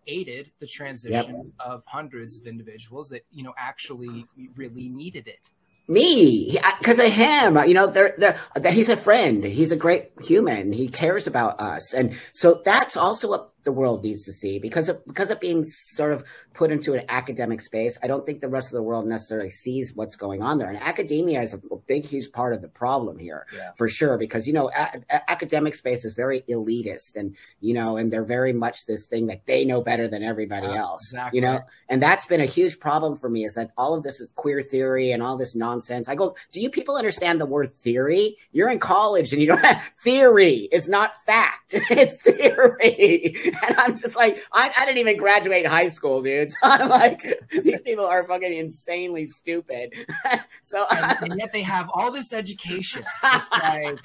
aided 0.06 0.52
the 0.60 0.68
transition 0.68 1.36
yep. 1.36 1.46
of 1.60 1.84
hundreds 1.86 2.38
of 2.38 2.46
individuals 2.46 3.10
that 3.10 3.26
you 3.32 3.44
know 3.44 3.54
actually 3.58 4.26
really 4.56 4.90
needed 4.90 5.28
it 5.28 5.40
me. 5.88 6.58
Because 6.80 7.00
of 7.00 7.12
him. 7.12 7.58
You 7.68 7.74
know 7.74 7.88
they're, 7.88 8.16
they're, 8.18 8.38
he's 8.72 8.90
a 8.90 8.98
friend. 8.98 9.44
He's 9.44 9.72
a 9.72 9.78
great 9.78 10.12
human. 10.22 10.72
He 10.74 10.88
cares 10.88 11.28
about 11.28 11.60
us. 11.60 11.94
And 11.94 12.16
so 12.32 12.62
that's 12.66 12.98
also 12.98 13.30
what 13.30 13.53
the 13.64 13.72
world 13.72 14.04
needs 14.04 14.26
to 14.26 14.34
see. 14.34 14.60
Because 14.60 14.90
of 14.90 15.06
because 15.06 15.30
of 15.30 15.40
being 15.40 15.64
sort 15.64 16.12
of 16.12 16.24
put 16.54 16.72
into 16.72 16.94
an 16.94 17.04
academic 17.10 17.62
space 17.62 17.98
i 18.04 18.08
don't 18.08 18.26
think 18.26 18.42
the 18.42 18.48
rest 18.48 18.72
of 18.72 18.78
the 18.78 18.84
world 18.84 19.08
necessarily 19.08 19.50
sees 19.50 19.96
what's 19.96 20.16
going 20.16 20.42
on 20.42 20.58
there. 20.58 20.70
And 20.70 20.78
academia 20.78 21.42
is 21.42 21.54
a, 21.54 21.60
big 21.88 22.06
huge 22.06 22.32
part 22.32 22.54
of 22.54 22.62
the 22.62 22.68
problem 22.68 23.18
here 23.18 23.46
yeah. 23.54 23.72
for 23.76 23.90
sure. 23.90 24.18
Because 24.18 24.48
you 24.48 24.54
know 24.54 24.70
a, 24.76 25.02
a, 25.10 25.32
academic 25.32 25.76
space 25.76 26.06
is 26.06 26.14
very 26.14 26.42
elitist 26.50 27.16
and 27.16 27.36
you 27.60 27.74
know 27.74 27.98
and 27.98 28.12
they're 28.12 28.24
very 28.24 28.54
much 28.54 28.86
this 28.86 29.06
thing 29.06 29.28
that 29.28 29.46
they 29.46 29.66
know 29.66 29.82
better 29.82 30.08
than 30.08 30.24
everybody 30.24 30.68
yeah, 30.68 30.80
else 30.80 31.12
exactly. 31.12 31.40
you 31.40 31.46
know? 31.46 31.60
And 31.90 32.02
that's 32.02 32.26
been 32.26 32.42
a 32.42 32.46
huge 32.46 32.80
problem 32.80 33.16
for 33.18 33.30
me 33.30 33.44
is 33.44 33.56
that 33.56 33.72
all 33.78 33.94
of 33.94 34.04
this 34.04 34.20
is 34.20 34.32
queer 34.34 34.62
theory 34.62 35.12
and 35.12 35.22
all 35.22 35.38
this 35.38 35.56
nonsense. 35.56 36.08
I 36.08 36.16
go 36.16 36.36
do 36.52 36.62
you 36.62 36.70
people 36.70 36.96
understand 36.96 37.42
the 37.42 37.46
word 37.46 37.76
theory? 37.76 38.38
You're 38.52 38.70
in 38.70 38.80
college 38.80 39.34
and 39.34 39.42
you 39.42 39.48
don't 39.48 39.64
have 39.72 39.82
theory 39.98 40.70
It's 40.72 40.88
not 40.88 41.16
fact 41.26 41.74
it's 41.74 42.18
theory 42.18 43.53
and 43.68 43.78
I'm 43.78 43.98
just 43.98 44.16
like, 44.16 44.42
I, 44.52 44.72
I, 44.78 44.86
didn't 44.86 45.00
even 45.00 45.18
graduate 45.18 45.66
high 45.66 45.88
school, 45.88 46.22
dude. 46.22 46.52
So 46.52 46.58
I'm 46.64 46.90
like, 46.90 47.24
these 47.52 47.82
people 47.82 48.06
are 48.06 48.26
fucking 48.26 48.54
insanely 48.54 49.26
stupid. 49.26 49.94
so 50.62 50.86
and, 50.92 51.32
and, 51.32 51.40
yet 51.40 51.52
they 51.54 51.62
have 51.62 51.90
all 51.94 52.12
this 52.12 52.34
education. 52.34 53.04
like, 53.52 54.00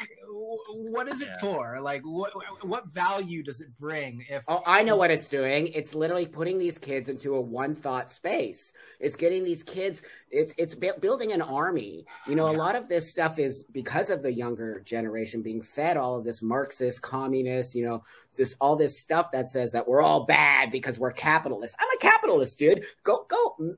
what 0.78 1.08
is 1.08 1.20
it 1.22 1.28
yeah. 1.28 1.38
for? 1.38 1.80
Like, 1.80 2.02
what 2.02 2.32
what 2.62 2.86
value 2.88 3.42
does 3.42 3.60
it 3.60 3.68
bring? 3.78 4.24
If 4.30 4.44
oh, 4.46 4.62
I 4.64 4.82
know 4.82 4.96
what 4.96 5.10
it's 5.10 5.28
doing, 5.28 5.68
it's 5.68 5.94
literally 5.94 6.26
putting 6.26 6.56
these 6.56 6.78
kids 6.78 7.08
into 7.08 7.34
a 7.34 7.40
one 7.40 7.74
thought 7.74 8.10
space. 8.10 8.72
It's 9.00 9.16
getting 9.16 9.42
these 9.42 9.62
kids. 9.64 10.02
It's 10.30 10.54
it's 10.56 10.74
building 10.74 11.32
an 11.32 11.42
army. 11.42 12.06
You 12.28 12.36
know, 12.36 12.48
yeah. 12.48 12.56
a 12.56 12.58
lot 12.58 12.76
of 12.76 12.88
this 12.88 13.10
stuff 13.10 13.38
is 13.38 13.64
because 13.64 14.10
of 14.10 14.22
the 14.22 14.32
younger 14.32 14.80
generation 14.80 15.42
being 15.42 15.62
fed 15.62 15.96
all 15.96 16.16
of 16.16 16.24
this 16.24 16.42
Marxist, 16.42 17.02
communist. 17.02 17.74
You 17.74 17.84
know, 17.84 18.04
this 18.36 18.54
all 18.60 18.76
this 18.76 18.98
stuff 18.98 19.32
that 19.32 19.50
says 19.50 19.72
that 19.72 19.88
we're 19.88 20.02
all 20.02 20.26
bad 20.26 20.70
because 20.70 20.98
we're 20.98 21.12
capitalists. 21.12 21.76
I'm 21.80 21.88
a 21.96 22.00
capitalist, 22.00 22.58
dude. 22.58 22.84
Go 23.02 23.26
go 23.28 23.76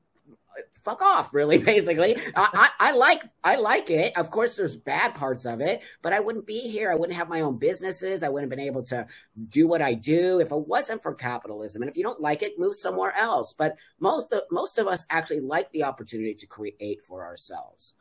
fuck 0.83 1.01
off 1.01 1.33
really 1.33 1.57
basically. 1.73 2.15
I, 2.35 2.69
I, 2.79 2.89
I, 2.89 2.91
like 2.93 3.23
i 3.43 3.55
like 3.55 3.89
it. 3.89 4.17
Of 4.17 4.29
course 4.31 4.55
there's 4.55 4.75
bad 4.75 5.15
parts 5.15 5.45
of 5.45 5.61
it 5.61 5.81
but 6.01 6.13
i 6.13 6.19
wouldn't 6.19 6.45
be 6.45 6.59
here. 6.59 6.91
I 6.91 6.95
wouldn't 6.95 7.17
have 7.17 7.29
my 7.29 7.41
own 7.41 7.57
businesses. 7.57 8.23
I 8.23 8.29
wouldn't 8.29 8.51
have 8.51 8.57
been 8.57 8.67
able 8.67 8.83
to 8.83 9.05
do 9.49 9.67
what 9.67 9.81
i 9.81 9.93
do 9.93 10.39
if 10.39 10.51
it 10.51 10.67
wasn't 10.67 11.01
for 11.01 11.13
capitalism. 11.13 11.81
And 11.81 11.89
if 11.89 11.97
you 11.97 12.03
don't 12.03 12.21
like 12.21 12.43
it 12.43 12.59
move 12.59 12.75
somewhere 12.75 13.15
else. 13.15 13.53
But 13.53 13.77
most 13.99 14.33
of, 14.33 14.43
most 14.51 14.77
of 14.77 14.87
us 14.87 15.05
actually 15.09 15.41
like 15.41 15.71
the 15.71 15.83
opportunity 15.83 16.35
to 16.35 16.47
create 16.47 17.03
for 17.05 17.25
ourselves 17.25 17.93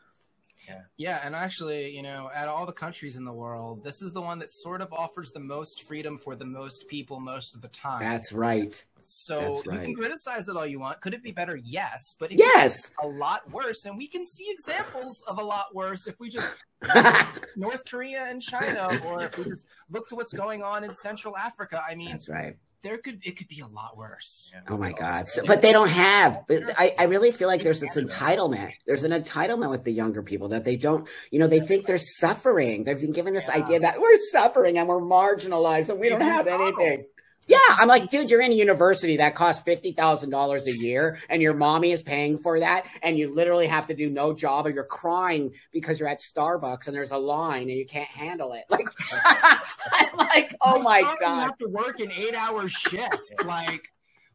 yeah. 0.66 0.80
Yeah, 0.96 1.20
and 1.24 1.34
actually, 1.34 1.94
you 1.94 2.02
know, 2.02 2.30
at 2.34 2.48
all 2.48 2.66
the 2.66 2.72
countries 2.72 3.16
in 3.16 3.24
the 3.24 3.32
world, 3.32 3.82
this 3.82 4.02
is 4.02 4.12
the 4.12 4.20
one 4.20 4.38
that 4.38 4.50
sort 4.50 4.80
of 4.80 4.92
offers 4.92 5.32
the 5.32 5.40
most 5.40 5.84
freedom 5.84 6.18
for 6.18 6.36
the 6.36 6.44
most 6.44 6.86
people 6.88 7.20
most 7.20 7.54
of 7.54 7.60
the 7.60 7.68
time. 7.68 8.00
That's 8.00 8.32
right. 8.32 8.82
So 9.00 9.40
That's 9.40 9.66
right. 9.66 9.78
you 9.78 9.84
can 9.86 9.94
criticize 9.94 10.48
it 10.48 10.56
all 10.56 10.66
you 10.66 10.80
want. 10.80 11.00
Could 11.00 11.14
it 11.14 11.22
be 11.22 11.32
better? 11.32 11.56
Yes, 11.56 12.14
but 12.18 12.30
yes, 12.32 12.90
a 13.02 13.06
lot 13.06 13.50
worse, 13.50 13.84
and 13.84 13.96
we 13.96 14.06
can 14.06 14.24
see 14.24 14.46
examples 14.50 15.22
of 15.26 15.38
a 15.38 15.44
lot 15.44 15.74
worse 15.74 16.06
if 16.06 16.18
we 16.20 16.28
just 16.28 16.48
North 17.56 17.84
Korea 17.84 18.26
and 18.28 18.40
China, 18.42 19.00
or 19.06 19.24
if 19.24 19.36
we 19.38 19.44
just 19.44 19.66
look 19.90 20.08
to 20.08 20.14
what's 20.14 20.32
going 20.32 20.62
on 20.62 20.84
in 20.84 20.94
Central 20.94 21.36
Africa. 21.36 21.82
I 21.88 21.94
mean, 21.94 22.10
that's 22.10 22.28
right 22.28 22.56
there 22.82 22.98
could 22.98 23.20
it 23.24 23.36
could 23.36 23.48
be 23.48 23.60
a 23.60 23.66
lot 23.66 23.96
worse. 23.96 24.52
Oh 24.68 24.76
my 24.76 24.92
god! 24.92 25.28
So, 25.28 25.44
but 25.44 25.62
they 25.62 25.72
don't 25.72 25.88
have. 25.88 26.44
I, 26.50 26.94
I 26.98 27.04
really 27.04 27.30
feel 27.30 27.48
like 27.48 27.62
there's 27.62 27.80
this 27.80 27.96
entitlement. 27.96 28.72
There's 28.86 29.04
an 29.04 29.12
entitlement 29.12 29.70
with 29.70 29.84
the 29.84 29.92
younger 29.92 30.22
people 30.22 30.48
that 30.48 30.64
they 30.64 30.76
don't. 30.76 31.08
You 31.30 31.40
know, 31.40 31.46
they 31.46 31.60
think 31.60 31.86
they're 31.86 31.98
suffering. 31.98 32.84
They've 32.84 33.00
been 33.00 33.12
given 33.12 33.34
this 33.34 33.48
yeah. 33.48 33.62
idea 33.62 33.80
that 33.80 34.00
we're 34.00 34.16
suffering 34.30 34.78
and 34.78 34.88
we're 34.88 35.00
marginalized 35.00 35.90
and 35.90 36.00
we 36.00 36.08
don't 36.08 36.20
have 36.20 36.46
anything. 36.46 37.04
Yeah, 37.46 37.58
I'm 37.68 37.88
like, 37.88 38.10
dude, 38.10 38.30
you're 38.30 38.42
in 38.42 38.52
a 38.52 38.54
university 38.54 39.16
that 39.16 39.34
costs 39.34 39.62
fifty 39.62 39.92
thousand 39.92 40.30
dollars 40.30 40.68
a 40.68 40.76
year, 40.76 41.18
and 41.28 41.42
your 41.42 41.54
mommy 41.54 41.90
is 41.90 42.00
paying 42.00 42.38
for 42.38 42.60
that, 42.60 42.86
and 43.02 43.18
you 43.18 43.32
literally 43.32 43.66
have 43.66 43.88
to 43.88 43.94
do 43.94 44.08
no 44.08 44.32
job, 44.32 44.66
or 44.66 44.70
you're 44.70 44.84
crying 44.84 45.52
because 45.72 45.98
you're 45.98 46.08
at 46.08 46.20
Starbucks 46.20 46.86
and 46.86 46.94
there's 46.94 47.10
a 47.10 47.18
line 47.18 47.62
and 47.62 47.72
you 47.72 47.86
can't 47.86 48.08
handle 48.08 48.52
it. 48.52 48.64
Like, 48.70 48.88
I'm 49.92 50.16
like, 50.16 50.54
oh 50.60 50.82
my 50.82 51.02
god, 51.02 51.18
you 51.20 51.40
have 51.40 51.58
to 51.58 51.68
work 51.68 52.00
an 52.00 52.12
eight 52.12 52.34
hour 52.34 52.68
shift, 52.68 53.44
like. 53.44 53.82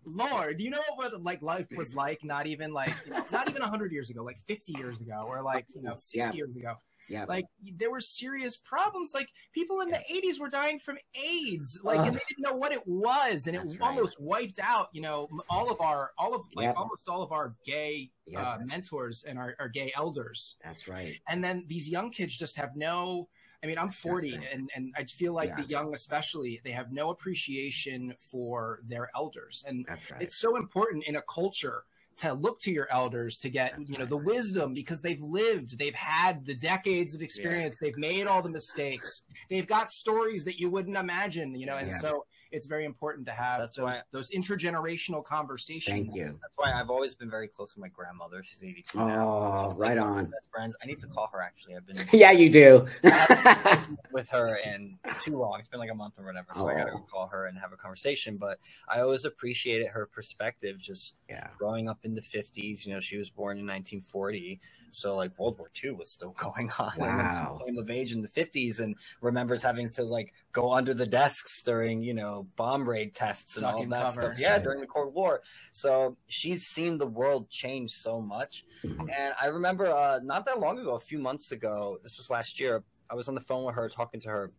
Lord, 0.08 0.60
do 0.60 0.64
you 0.64 0.70
know 0.70 0.82
what 0.98 1.20
like 1.24 1.42
life 1.42 1.66
was 1.76 1.96
like? 1.96 2.24
Not 2.24 2.46
even 2.46 2.72
like 2.72 2.94
you 3.06 3.12
know, 3.12 3.26
not 3.32 3.50
even 3.50 3.64
hundred 3.64 3.92
years 3.92 4.12
ago, 4.12 4.24
like 4.24 4.38
fifty 4.46 4.74
years 4.78 5.02
ago, 5.02 5.26
or 5.28 5.42
like 5.42 5.66
you 5.74 5.82
know 5.82 5.96
sixty 5.96 6.20
yeah. 6.20 6.32
years 6.32 6.56
ago. 6.56 6.76
Yeah. 7.10 7.26
Like 7.28 7.46
there 7.78 7.92
were 7.92 8.00
serious 8.00 8.58
problems. 8.58 9.14
Like 9.14 9.28
people 9.54 9.82
in 9.82 9.90
the 9.90 10.00
80s 10.12 10.40
were 10.40 10.50
dying 10.50 10.80
from 10.80 10.98
AIDS. 11.16 11.80
Like 11.84 12.00
and 12.00 12.16
they 12.16 12.22
didn't 12.30 12.42
know 12.42 12.56
what 12.56 12.72
it 12.72 12.82
was. 12.86 13.48
And 13.48 13.56
it 13.56 13.60
That's 13.66 13.78
almost 13.82 14.20
wiped 14.20 14.60
out, 14.60 14.90
you 14.94 15.02
know, 15.02 15.28
all 15.50 15.72
of 15.72 15.82
our 15.82 16.12
all 16.18 16.34
of 16.34 16.42
like 16.56 16.66
yep. 16.66 16.76
almost 16.78 17.08
all 17.08 17.22
of 17.22 17.32
our 17.32 17.56
gay 17.66 18.12
yep. 18.28 18.42
uh, 18.42 18.58
mentors 18.64 19.26
and 19.28 19.38
our, 19.38 19.56
our 19.60 19.70
gay 19.70 19.92
elders. 19.96 20.56
That's 20.64 20.88
right. 20.88 21.16
And 21.28 21.44
then 21.44 21.66
these 21.68 21.90
young 21.90 22.12
kids 22.12 22.36
just 22.38 22.58
have 22.58 22.76
no 22.76 23.28
I 23.64 23.68
mean, 23.68 23.80
I'm 23.80 23.90
40 23.90 24.34
and, 24.54 24.70
and 24.76 24.94
I 24.96 25.06
feel 25.06 25.34
like 25.34 25.50
yeah. 25.50 25.64
the 25.64 25.68
young, 25.68 25.96
especially, 25.96 26.62
they 26.64 26.70
have 26.70 26.92
no 26.92 27.10
appreciation 27.10 28.14
for 28.30 28.82
their 28.88 29.10
elders. 29.16 29.64
And 29.68 29.84
That's 29.88 30.12
right. 30.12 30.22
it's 30.22 30.36
so 30.36 30.56
important 30.56 31.06
in 31.08 31.16
a 31.16 31.24
culture 31.24 31.84
to 32.18 32.34
look 32.34 32.60
to 32.62 32.72
your 32.72 32.88
elders 32.92 33.38
to 33.38 33.50
get 33.50 33.74
That's 33.78 33.90
you 33.90 33.98
know 33.98 34.04
right. 34.04 34.10
the 34.10 34.18
wisdom 34.18 34.74
because 34.74 35.02
they've 35.02 35.22
lived 35.22 35.78
they've 35.78 35.96
had 35.96 36.46
the 36.46 36.56
decades 36.56 37.16
of 37.16 37.22
experience 37.22 37.76
yeah. 37.82 37.88
they've 37.88 37.98
made 37.98 38.28
all 38.28 38.42
the 38.42 38.50
mistakes 38.50 39.24
they've 39.50 39.68
got 39.68 39.92
stories 39.92 40.46
that 40.46 40.60
you 40.60 40.70
wouldn't 40.70 40.98
imagine 40.98 41.56
you 41.56 41.66
know 41.66 41.78
and 41.78 41.88
yeah. 41.88 41.98
so 41.98 42.26
it's 42.56 42.66
very 42.66 42.86
important 42.86 43.26
to 43.28 43.34
have 43.34 43.60
that's 43.60 43.76
those, 43.76 43.86
why, 43.86 44.02
those 44.12 44.30
intergenerational 44.30 45.24
conversations. 45.24 45.92
Thank 45.94 46.16
you. 46.16 46.38
That's 46.42 46.54
why 46.56 46.72
I've 46.72 46.90
always 46.90 47.14
been 47.14 47.30
very 47.30 47.48
close 47.48 47.76
with 47.76 47.82
my 47.82 47.90
grandmother. 47.90 48.44
She's 48.44 48.64
82 48.64 48.98
oh, 48.98 49.08
now. 49.08 49.74
right 49.78 49.98
on. 49.98 50.26
Best 50.26 50.50
friends. 50.50 50.76
I 50.82 50.86
need 50.86 51.00
to 51.00 51.08
call 51.08 51.30
her 51.34 51.42
actually. 51.42 51.76
I've 51.76 51.86
been 51.86 51.98
yeah, 52.14 52.32
you 52.32 52.50
do. 52.50 52.88
with 54.12 54.30
her 54.30 54.56
in 54.56 54.98
too 55.22 55.38
long. 55.38 55.60
It's 55.60 55.68
been 55.68 55.82
like 55.82 55.92
a 55.92 55.96
month 55.96 56.14
or 56.18 56.26
whatever. 56.26 56.48
So 56.56 56.62
oh. 56.62 56.70
I 56.70 56.76
got 56.76 56.86
to 56.86 57.00
call 57.12 57.28
her 57.28 57.48
and 57.48 57.58
have 57.60 57.74
a 57.74 57.78
conversation. 57.78 58.38
But 58.38 58.60
I 58.88 59.02
always 59.02 59.26
appreciated 59.26 59.88
her 59.88 60.06
perspective. 60.06 60.82
Just 60.82 61.16
yeah. 61.30 61.50
growing 61.58 61.90
up 61.90 62.00
in 62.04 62.16
the 62.16 62.22
50s. 62.22 62.86
You 62.86 62.94
know, 62.94 63.02
she 63.02 63.18
was 63.18 63.30
born 63.30 63.58
in 63.58 63.66
1940 63.66 64.62
so 64.96 65.16
like 65.16 65.38
World 65.38 65.60
War 65.60 65.70
II 65.84 65.92
was 65.92 66.10
still 66.10 66.32
going 66.32 66.72
on. 66.80 66.94
Wow. 66.98 67.60
came 67.66 67.78
of 67.78 67.90
age 67.90 68.14
in 68.14 68.22
the 68.22 68.28
50s 68.28 68.80
and 68.80 68.96
remembers 69.22 69.62
having 69.62 69.90
to 69.92 70.04
like 70.04 70.34
go 70.52 70.74
under 70.74 70.94
the 70.94 71.06
desks 71.06 71.62
during, 71.62 72.02
you 72.02 72.14
know, 72.14 72.45
bomb 72.56 72.88
raid 72.88 73.14
tests 73.14 73.58
and 73.58 73.66
all 73.66 73.86
that 73.86 74.04
cover. 74.04 74.22
stuff. 74.22 74.40
Yeah, 74.40 74.60
during 74.60 74.82
the 74.82 74.88
Cold 74.88 75.14
War. 75.14 75.42
So 75.72 76.18
she's 76.28 76.68
seen 76.68 76.98
the 76.98 77.08
world 77.08 77.50
change 77.50 77.92
so 77.92 78.22
much. 78.22 78.66
And 78.84 79.34
I 79.40 79.48
remember 79.48 79.88
uh, 79.88 80.20
not 80.24 80.46
that 80.46 80.60
long 80.60 80.80
ago, 80.80 80.96
a 80.96 81.00
few 81.00 81.20
months 81.20 81.52
ago, 81.52 81.98
this 82.04 82.18
was 82.18 82.30
last 82.30 82.60
year, 82.60 82.84
I 83.10 83.16
was 83.16 83.28
on 83.28 83.36
the 83.36 83.42
phone 83.42 83.66
with 83.66 83.76
her 83.76 83.88
talking 83.90 84.20
to 84.22 84.30
her 84.30 84.52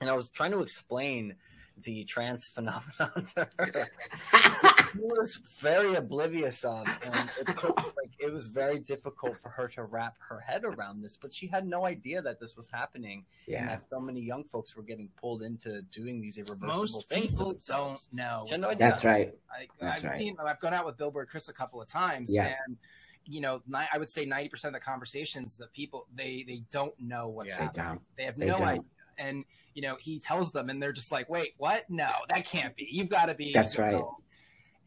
and 0.00 0.08
I 0.08 0.12
was 0.12 0.28
trying 0.28 0.52
to 0.52 0.60
explain 0.60 1.34
the 1.82 2.04
trans 2.04 2.46
phenomenon 2.46 3.26
to 3.34 3.48
her. 3.58 3.88
she 4.92 4.98
was 4.98 5.40
very 5.60 5.94
oblivious 5.94 6.64
of, 6.64 6.86
and 7.04 7.30
it 7.40 7.46
took 7.58 7.76
like 7.76 8.10
it 8.18 8.32
was 8.32 8.46
very 8.46 8.78
difficult 8.78 9.36
for 9.42 9.48
her 9.48 9.68
to 9.68 9.84
wrap 9.84 10.16
her 10.28 10.40
head 10.40 10.64
around 10.64 11.02
this. 11.02 11.16
But 11.16 11.32
she 11.32 11.46
had 11.46 11.66
no 11.66 11.84
idea 11.84 12.22
that 12.22 12.40
this 12.40 12.56
was 12.56 12.68
happening, 12.68 13.24
yeah. 13.46 13.60
and 13.60 13.68
that 13.70 13.82
so 13.90 14.00
many 14.00 14.20
young 14.20 14.44
folks 14.44 14.76
were 14.76 14.82
getting 14.82 15.08
pulled 15.20 15.42
into 15.42 15.82
doing 15.82 16.20
these 16.20 16.38
irreversible 16.38 16.66
Most 16.66 17.08
things. 17.08 17.24
Most 17.24 17.38
people 17.38 17.60
don't 17.66 18.08
know. 18.12 18.46
No 18.56 18.74
That's 18.74 19.04
right. 19.04 19.34
I, 19.50 19.84
have 19.84 20.04
right. 20.04 20.14
seen. 20.14 20.36
I've 20.44 20.60
gone 20.60 20.74
out 20.74 20.86
with 20.86 20.96
Billboard 20.96 21.28
Chris 21.28 21.48
a 21.48 21.52
couple 21.52 21.80
of 21.80 21.88
times, 21.88 22.34
yeah. 22.34 22.54
and 22.66 22.76
you 23.24 23.40
know, 23.40 23.60
I 23.74 23.98
would 23.98 24.08
say 24.08 24.24
ninety 24.24 24.48
percent 24.48 24.74
of 24.74 24.80
the 24.80 24.84
conversations 24.84 25.56
the 25.56 25.66
people 25.68 26.06
they 26.14 26.44
they 26.46 26.62
don't 26.70 26.94
know 26.98 27.28
what's 27.28 27.50
yeah, 27.50 27.62
happening. 27.62 28.00
They, 28.16 28.22
they 28.22 28.26
have 28.26 28.38
no 28.38 28.64
idea, 28.64 28.84
and 29.18 29.44
you 29.74 29.82
know, 29.82 29.96
he 30.00 30.18
tells 30.18 30.50
them, 30.50 30.70
and 30.70 30.82
they're 30.82 30.92
just 30.92 31.12
like, 31.12 31.28
"Wait, 31.28 31.54
what? 31.56 31.88
No, 31.88 32.10
that 32.28 32.44
can't 32.44 32.74
be. 32.74 32.88
You've 32.90 33.08
got 33.08 33.26
to 33.26 33.34
be." 33.34 33.52
That's 33.52 33.78
right. 33.78 33.92
Know. 33.92 34.18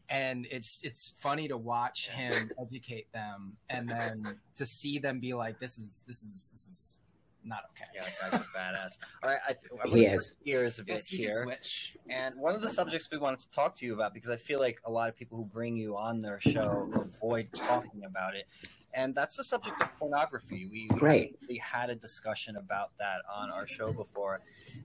And 0.08 0.46
it's 0.50 0.82
it's 0.82 1.14
funny 1.18 1.48
to 1.48 1.56
watch 1.56 2.08
him 2.08 2.50
educate 2.60 3.10
them, 3.12 3.56
and 3.70 3.88
then 3.88 4.36
to 4.56 4.66
see 4.66 4.98
them 4.98 5.18
be 5.20 5.32
like, 5.32 5.58
"This 5.58 5.78
is 5.78 6.04
this 6.06 6.22
is 6.22 6.50
this 6.52 6.66
is 6.66 7.00
not 7.42 7.60
okay." 7.70 7.86
Yeah, 7.94 8.04
that 8.04 8.30
guy's 8.32 8.40
a 8.40 8.44
badass. 8.54 8.98
All 9.22 9.30
right, 9.30 9.40
I, 9.48 9.56
I 9.82 9.88
he 9.88 10.04
is. 10.04 10.34
Ears 10.44 10.78
a 10.78 10.84
bit 10.84 10.96
yes, 10.96 11.06
here. 11.06 11.42
Switch. 11.44 11.96
And 12.10 12.36
one 12.36 12.54
of 12.54 12.60
the 12.60 12.68
subjects 12.68 13.08
we 13.10 13.16
wanted 13.16 13.40
to 13.40 13.50
talk 13.50 13.74
to 13.76 13.86
you 13.86 13.94
about, 13.94 14.12
because 14.12 14.28
I 14.28 14.36
feel 14.36 14.60
like 14.60 14.80
a 14.84 14.90
lot 14.90 15.08
of 15.08 15.16
people 15.16 15.38
who 15.38 15.44
bring 15.46 15.76
you 15.76 15.96
on 15.96 16.20
their 16.20 16.38
show 16.38 16.90
avoid 16.94 17.48
talking 17.54 18.04
about 18.04 18.34
it, 18.34 18.46
and 18.94 19.14
that's 19.14 19.36
the 19.36 19.44
subject 19.44 19.80
of 19.80 19.88
pornography. 19.98 20.68
We, 20.70 20.88
we 20.92 21.00
right. 21.00 21.36
we 21.48 21.56
had 21.56 21.90
a 21.90 21.94
discussion 21.94 22.56
about 22.56 22.90
that 22.98 23.22
on 23.32 23.50
our 23.50 23.66
show 23.66 23.92
before, 23.92 24.40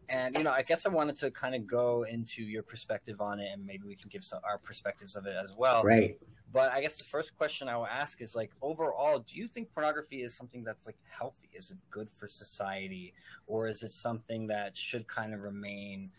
and 0.10 0.38
you 0.38 0.44
know, 0.44 0.52
I 0.52 0.62
guess 0.62 0.86
I 0.86 0.90
wanted 0.90 1.18
to 1.18 1.32
kind 1.32 1.56
of 1.56 1.68
go 1.68 2.04
into 2.04 2.44
your 2.44 2.64
perspective 2.64 3.22
on 3.22 3.40
it, 3.40 3.50
and 3.52 3.66
maybe 3.66 3.84
we 3.88 3.96
can 3.96 4.10
give 4.10 4.24
some 4.24 4.40
our 4.44 4.58
perspectives 4.58 5.16
of 5.16 5.26
it 5.26 5.36
as 5.42 5.54
well. 5.58 5.84
Right. 5.84 6.18
But 6.54 6.72
I 6.72 6.80
guess 6.82 6.98
the 6.98 7.04
first 7.04 7.38
question 7.38 7.68
I 7.68 7.76
will 7.76 7.88
ask 7.88 8.22
is 8.22 8.34
like, 8.34 8.52
overall, 8.62 9.20
do 9.20 9.36
you 9.36 9.50
think 9.50 9.72
pornography 9.74 10.24
is 10.24 10.34
something 10.34 10.64
that's 10.64 10.86
like 10.86 10.96
healthy? 11.10 11.50
Is 11.54 11.72
it 11.72 11.78
good 11.90 12.08
for 12.18 12.28
society, 12.28 13.14
or 13.48 13.68
is 13.68 13.84
it 13.84 13.92
something 13.92 14.48
that 14.48 14.78
should 14.78 15.08
kind 15.08 15.34
of 15.34 15.42
remain? 15.42 16.12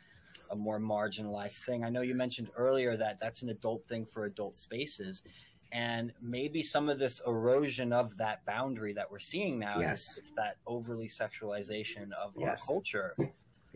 a 0.50 0.56
more 0.56 0.80
marginalized 0.80 1.64
thing. 1.64 1.84
I 1.84 1.90
know 1.90 2.00
you 2.00 2.14
mentioned 2.14 2.48
earlier 2.56 2.96
that 2.96 3.18
that's 3.20 3.42
an 3.42 3.50
adult 3.50 3.86
thing 3.86 4.06
for 4.06 4.24
adult 4.24 4.56
spaces. 4.56 5.22
And 5.70 6.12
maybe 6.22 6.62
some 6.62 6.88
of 6.88 6.98
this 6.98 7.20
erosion 7.26 7.92
of 7.92 8.16
that 8.16 8.44
boundary 8.46 8.94
that 8.94 9.10
we're 9.10 9.18
seeing 9.18 9.58
now 9.58 9.78
yes. 9.78 10.18
is 10.18 10.32
that 10.36 10.56
overly 10.66 11.08
sexualization 11.08 12.12
of 12.12 12.32
yes. 12.38 12.48
our 12.48 12.66
culture 12.66 13.14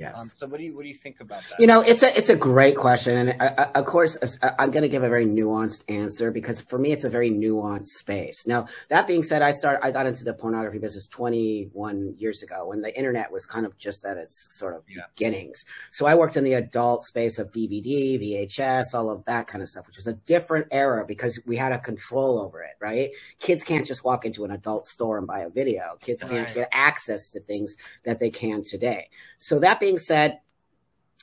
Um, 0.04 0.10
yes. 0.14 0.18
Um, 0.18 0.30
so 0.36 0.46
what 0.46 0.58
do 0.58 0.64
you 0.64 0.74
what 0.74 0.82
do 0.82 0.88
you 0.88 0.94
think 0.94 1.20
about 1.20 1.42
that? 1.48 1.60
You 1.60 1.66
know, 1.66 1.80
it's 1.80 2.02
a 2.02 2.16
it's 2.16 2.28
a 2.28 2.36
great 2.36 2.76
question, 2.76 3.16
and 3.16 3.42
I, 3.42 3.54
I, 3.58 3.78
of 3.80 3.86
course 3.86 4.16
uh, 4.22 4.50
I'm 4.58 4.70
going 4.70 4.82
to 4.82 4.88
give 4.88 5.02
a 5.02 5.08
very 5.08 5.26
nuanced 5.26 5.84
answer 5.88 6.30
because 6.30 6.60
for 6.60 6.78
me 6.78 6.92
it's 6.92 7.04
a 7.04 7.10
very 7.10 7.30
nuanced 7.30 7.86
space. 7.86 8.46
Now 8.46 8.66
that 8.88 9.06
being 9.06 9.22
said, 9.22 9.42
I 9.42 9.52
started 9.52 9.84
I 9.84 9.90
got 9.90 10.06
into 10.06 10.24
the 10.24 10.34
pornography 10.34 10.78
business 10.78 11.06
21 11.08 12.14
years 12.18 12.42
ago 12.42 12.66
when 12.68 12.80
the 12.80 12.96
internet 12.96 13.30
was 13.30 13.46
kind 13.46 13.66
of 13.66 13.76
just 13.78 14.04
at 14.04 14.16
its 14.16 14.48
sort 14.50 14.74
of 14.74 14.82
yeah. 14.88 15.02
beginnings. 15.14 15.64
So 15.90 16.06
I 16.06 16.14
worked 16.14 16.36
in 16.36 16.44
the 16.44 16.54
adult 16.54 17.04
space 17.04 17.38
of 17.38 17.50
DVD, 17.50 18.20
VHS, 18.20 18.94
all 18.94 19.10
of 19.10 19.24
that 19.26 19.46
kind 19.46 19.62
of 19.62 19.68
stuff, 19.68 19.86
which 19.86 19.96
was 19.96 20.06
a 20.06 20.14
different 20.14 20.66
era 20.70 21.04
because 21.06 21.40
we 21.46 21.56
had 21.56 21.72
a 21.72 21.78
control 21.78 22.40
over 22.40 22.62
it. 22.62 22.76
Right? 22.80 23.10
Kids 23.38 23.62
can't 23.62 23.86
just 23.86 24.04
walk 24.04 24.24
into 24.24 24.44
an 24.44 24.50
adult 24.50 24.86
store 24.86 25.18
and 25.18 25.26
buy 25.26 25.40
a 25.40 25.50
video. 25.50 25.96
Kids 26.00 26.22
can't 26.22 26.46
right. 26.46 26.54
get 26.54 26.68
access 26.72 27.28
to 27.30 27.40
things 27.40 27.76
that 28.04 28.18
they 28.18 28.30
can 28.30 28.62
today. 28.62 29.08
So 29.38 29.58
that 29.60 29.80
being 29.80 29.91
said, 29.98 30.40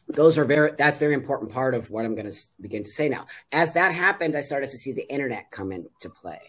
those 0.07 0.39
are 0.39 0.45
very 0.45 0.71
that's 0.77 0.97
very 0.97 1.13
important 1.13 1.51
part 1.51 1.75
of 1.75 1.89
what 1.91 2.03
i'm 2.03 2.15
going 2.15 2.29
to 2.29 2.37
begin 2.61 2.83
to 2.83 2.89
say 2.89 3.07
now. 3.07 3.27
As 3.51 3.73
that 3.73 3.93
happened 3.93 4.35
i 4.35 4.41
started 4.41 4.69
to 4.71 4.77
see 4.77 4.91
the 4.91 5.07
internet 5.11 5.51
come 5.51 5.71
into 5.71 6.09
play 6.09 6.39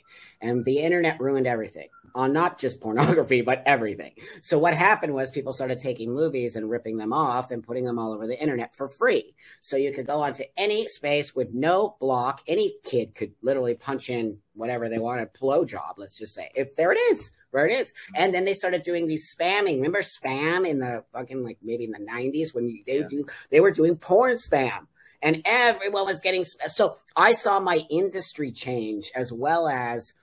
and 0.40 0.64
the 0.64 0.78
internet 0.78 1.20
ruined 1.20 1.46
everything 1.46 1.88
on 2.14 2.32
not 2.32 2.58
just 2.58 2.80
pornography 2.80 3.40
but 3.40 3.62
everything 3.66 4.12
so 4.42 4.58
what 4.58 4.74
happened 4.74 5.12
was 5.14 5.30
people 5.30 5.52
started 5.52 5.78
taking 5.78 6.14
movies 6.14 6.56
and 6.56 6.70
ripping 6.70 6.96
them 6.96 7.12
off 7.12 7.50
and 7.50 7.62
putting 7.62 7.84
them 7.84 7.98
all 7.98 8.12
over 8.12 8.26
the 8.26 8.40
internet 8.40 8.74
for 8.74 8.88
free 8.88 9.34
so 9.60 9.76
you 9.76 9.92
could 9.92 10.06
go 10.06 10.22
onto 10.22 10.44
any 10.56 10.86
space 10.86 11.34
with 11.34 11.52
no 11.52 11.96
block 12.00 12.42
any 12.46 12.74
kid 12.84 13.14
could 13.14 13.32
literally 13.42 13.74
punch 13.74 14.10
in 14.10 14.38
whatever 14.54 14.88
they 14.88 14.98
want 14.98 15.20
a 15.20 15.28
blow 15.38 15.64
job 15.64 15.94
let's 15.98 16.18
just 16.18 16.34
say 16.34 16.50
if 16.54 16.74
there 16.76 16.92
it 16.92 16.98
is 16.98 17.30
where 17.50 17.66
it 17.66 17.72
is. 17.72 17.92
And 18.14 18.32
then 18.32 18.44
they 18.44 18.54
started 18.54 18.82
doing 18.82 19.06
these 19.06 19.34
spamming. 19.34 19.76
Remember 19.76 20.00
spam 20.00 20.66
in 20.66 20.78
the 20.78 21.04
fucking 21.12 21.44
like 21.44 21.58
maybe 21.62 21.84
in 21.84 21.90
the 21.90 21.98
nineties 21.98 22.54
when 22.54 22.82
they 22.86 22.98
yeah. 22.98 23.06
do 23.08 23.24
they 23.50 23.60
were 23.60 23.70
doing 23.70 23.96
porn 23.96 24.34
spam 24.34 24.86
and 25.22 25.42
everyone 25.44 26.06
was 26.06 26.20
getting 26.20 26.44
so 26.44 26.96
I 27.16 27.34
saw 27.34 27.60
my 27.60 27.82
industry 27.90 28.52
change 28.52 29.10
as 29.14 29.32
well 29.32 29.68
as 29.68 30.14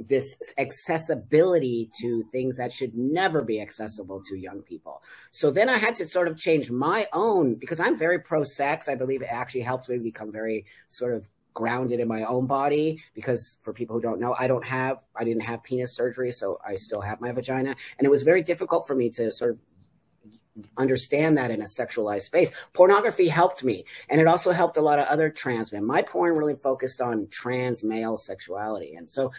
this 0.00 0.36
accessibility 0.58 1.90
to 2.00 2.24
things 2.32 2.56
that 2.56 2.72
should 2.72 2.94
never 2.94 3.42
be 3.42 3.60
accessible 3.60 4.22
to 4.26 4.36
young 4.36 4.62
people. 4.62 5.02
So 5.30 5.50
then 5.50 5.68
I 5.68 5.78
had 5.78 5.94
to 5.96 6.06
sort 6.06 6.28
of 6.28 6.36
change 6.36 6.70
my 6.70 7.06
own 7.12 7.54
because 7.54 7.80
I'm 7.80 7.96
very 7.96 8.18
pro 8.18 8.44
sex. 8.44 8.88
I 8.88 8.94
believe 8.94 9.22
it 9.22 9.28
actually 9.30 9.62
helped 9.62 9.88
me 9.88 9.98
become 9.98 10.32
very 10.32 10.66
sort 10.88 11.14
of 11.14 11.28
grounded 11.54 12.00
in 12.00 12.08
my 12.08 12.24
own 12.24 12.46
body 12.46 13.00
because 13.14 13.58
for 13.62 13.72
people 13.72 13.94
who 13.96 14.02
don't 14.02 14.20
know, 14.20 14.34
I 14.38 14.48
don't 14.48 14.64
have, 14.64 14.98
I 15.14 15.22
didn't 15.24 15.42
have 15.42 15.62
penis 15.62 15.94
surgery, 15.94 16.32
so 16.32 16.58
I 16.66 16.74
still 16.74 17.00
have 17.00 17.20
my 17.20 17.30
vagina. 17.30 17.76
And 17.98 18.04
it 18.04 18.10
was 18.10 18.24
very 18.24 18.42
difficult 18.42 18.86
for 18.86 18.94
me 18.94 19.08
to 19.10 19.30
sort 19.30 19.52
of 19.52 19.58
understand 20.76 21.36
that 21.36 21.50
in 21.50 21.62
a 21.62 21.64
sexualized 21.64 22.22
space. 22.22 22.50
Pornography 22.72 23.28
helped 23.28 23.64
me, 23.64 23.84
and 24.08 24.20
it 24.20 24.26
also 24.26 24.52
helped 24.52 24.76
a 24.76 24.80
lot 24.80 24.98
of 24.98 25.06
other 25.06 25.28
trans 25.28 25.72
men. 25.72 25.84
My 25.84 26.02
porn 26.02 26.36
really 26.36 26.54
focused 26.54 27.00
on 27.00 27.26
trans 27.28 27.82
male 27.82 28.16
sexuality, 28.16 28.94
and 28.94 29.10
so 29.10 29.30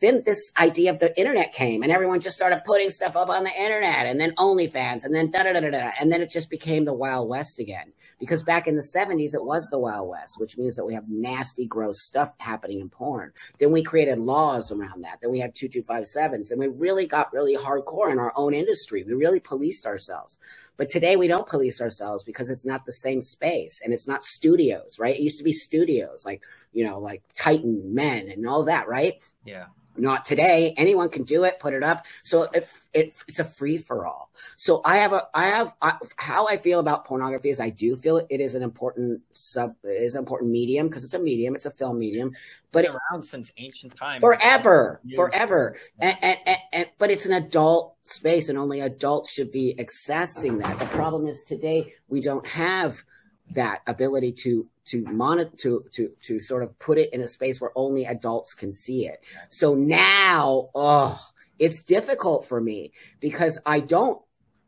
then 0.00 0.22
this 0.26 0.52
idea 0.58 0.90
of 0.90 0.98
the 0.98 1.18
internet 1.18 1.52
came, 1.52 1.82
and 1.82 1.90
everyone 1.90 2.20
just 2.20 2.36
started 2.36 2.62
putting 2.64 2.90
stuff 2.90 3.16
up 3.16 3.30
on 3.30 3.44
the 3.44 3.60
internet, 3.60 4.06
and 4.06 4.20
then 4.20 4.34
OnlyFans, 4.36 5.04
and 5.04 5.14
then 5.14 5.30
da 5.30 5.44
da 5.44 5.54
da 5.54 5.60
da 5.60 5.70
da, 5.70 5.90
and 6.00 6.12
then 6.12 6.20
it 6.20 6.30
just 6.30 6.50
became 6.50 6.84
the 6.84 6.92
Wild 6.92 7.28
West 7.28 7.58
again. 7.58 7.92
Because 8.20 8.42
back 8.42 8.68
in 8.68 8.76
the 8.76 8.82
'70s, 8.82 9.34
it 9.34 9.44
was 9.44 9.68
the 9.68 9.78
Wild 9.78 10.08
West, 10.08 10.38
which 10.38 10.58
means 10.58 10.76
that 10.76 10.84
we 10.84 10.94
have 10.94 11.08
nasty, 11.08 11.66
gross 11.66 12.02
stuff 12.02 12.34
happening 12.38 12.80
in 12.80 12.88
porn. 12.88 13.32
Then 13.58 13.72
we 13.72 13.82
created 13.82 14.18
laws 14.18 14.70
around 14.70 15.02
that. 15.02 15.18
Then 15.20 15.32
we 15.32 15.38
had 15.38 15.54
two 15.54 15.68
two 15.68 15.82
five 15.82 16.06
sevens, 16.06 16.50
and 16.50 16.60
we 16.60 16.68
really 16.68 17.06
got 17.06 17.32
really 17.32 17.56
hardcore 17.56 18.12
in 18.12 18.18
our 18.18 18.32
own 18.36 18.54
industry. 18.54 19.02
We 19.02 19.14
really 19.14 19.40
policed 19.40 19.86
ourselves. 19.86 20.38
But 20.76 20.88
today 20.88 21.16
we 21.16 21.28
don't 21.28 21.46
police 21.46 21.80
ourselves 21.80 22.24
because 22.24 22.50
it's 22.50 22.64
not 22.64 22.84
the 22.86 22.92
same 22.92 23.20
space 23.20 23.82
and 23.84 23.92
it's 23.92 24.08
not 24.08 24.24
studios, 24.24 24.98
right? 24.98 25.14
It 25.14 25.22
used 25.22 25.38
to 25.38 25.44
be 25.44 25.52
studios 25.52 26.24
like, 26.24 26.42
you 26.72 26.84
know, 26.84 26.98
like 26.98 27.22
Titan 27.34 27.94
Men 27.94 28.28
and 28.28 28.48
all 28.48 28.64
that, 28.64 28.88
right? 28.88 29.22
Yeah. 29.44 29.66
Not 29.96 30.24
today. 30.24 30.74
Anyone 30.78 31.10
can 31.10 31.24
do 31.24 31.44
it, 31.44 31.60
put 31.60 31.74
it 31.74 31.82
up. 31.82 32.06
So 32.22 32.48
if 32.54 32.86
it, 32.94 33.14
it's 33.28 33.40
a 33.40 33.44
free 33.44 33.76
for 33.76 34.06
all. 34.06 34.30
So 34.56 34.80
I 34.84 34.96
have 34.98 35.12
a, 35.12 35.28
I 35.34 35.46
have 35.46 35.74
I, 35.82 35.94
how 36.16 36.46
I 36.46 36.56
feel 36.56 36.80
about 36.80 37.04
pornography 37.04 37.50
is 37.50 37.60
I 37.60 37.68
do 37.68 37.94
feel 37.96 38.16
it 38.16 38.40
is 38.40 38.54
an 38.54 38.62
important 38.62 39.20
sub, 39.32 39.74
it 39.84 40.02
is 40.02 40.14
an 40.14 40.20
important 40.20 40.50
medium 40.50 40.88
because 40.88 41.04
it's 41.04 41.14
a 41.14 41.18
medium, 41.18 41.54
it's 41.54 41.66
a 41.66 41.70
film 41.70 41.98
medium, 41.98 42.32
but 42.70 42.84
it's 42.84 42.94
around 43.12 43.22
since 43.22 43.52
ancient 43.58 43.94
times, 43.96 44.20
forever, 44.20 45.00
forever. 45.14 45.76
And, 45.98 46.16
and, 46.22 46.38
and, 46.46 46.58
and, 46.72 46.88
but 46.98 47.10
it's 47.10 47.26
an 47.26 47.32
adult 47.32 47.96
space 48.04 48.48
and 48.48 48.58
only 48.58 48.80
adults 48.80 49.30
should 49.30 49.52
be 49.52 49.74
accessing 49.78 50.58
that. 50.60 50.78
The 50.78 50.86
problem 50.86 51.26
is 51.26 51.42
today 51.42 51.92
we 52.08 52.20
don't 52.20 52.46
have 52.46 53.02
that 53.50 53.82
ability 53.86 54.32
to 54.32 54.66
to 54.86 55.02
monitor 55.04 55.50
to 55.58 55.84
to 55.92 56.10
to 56.22 56.38
sort 56.38 56.62
of 56.62 56.78
put 56.78 56.98
it 56.98 57.12
in 57.12 57.20
a 57.20 57.28
space 57.28 57.60
where 57.60 57.72
only 57.76 58.04
adults 58.04 58.54
can 58.54 58.72
see 58.72 59.06
it. 59.06 59.24
So 59.50 59.74
now, 59.74 60.70
oh, 60.74 61.20
it's 61.58 61.82
difficult 61.82 62.44
for 62.44 62.60
me 62.60 62.92
because 63.20 63.58
I 63.64 63.80
don't 63.80 64.20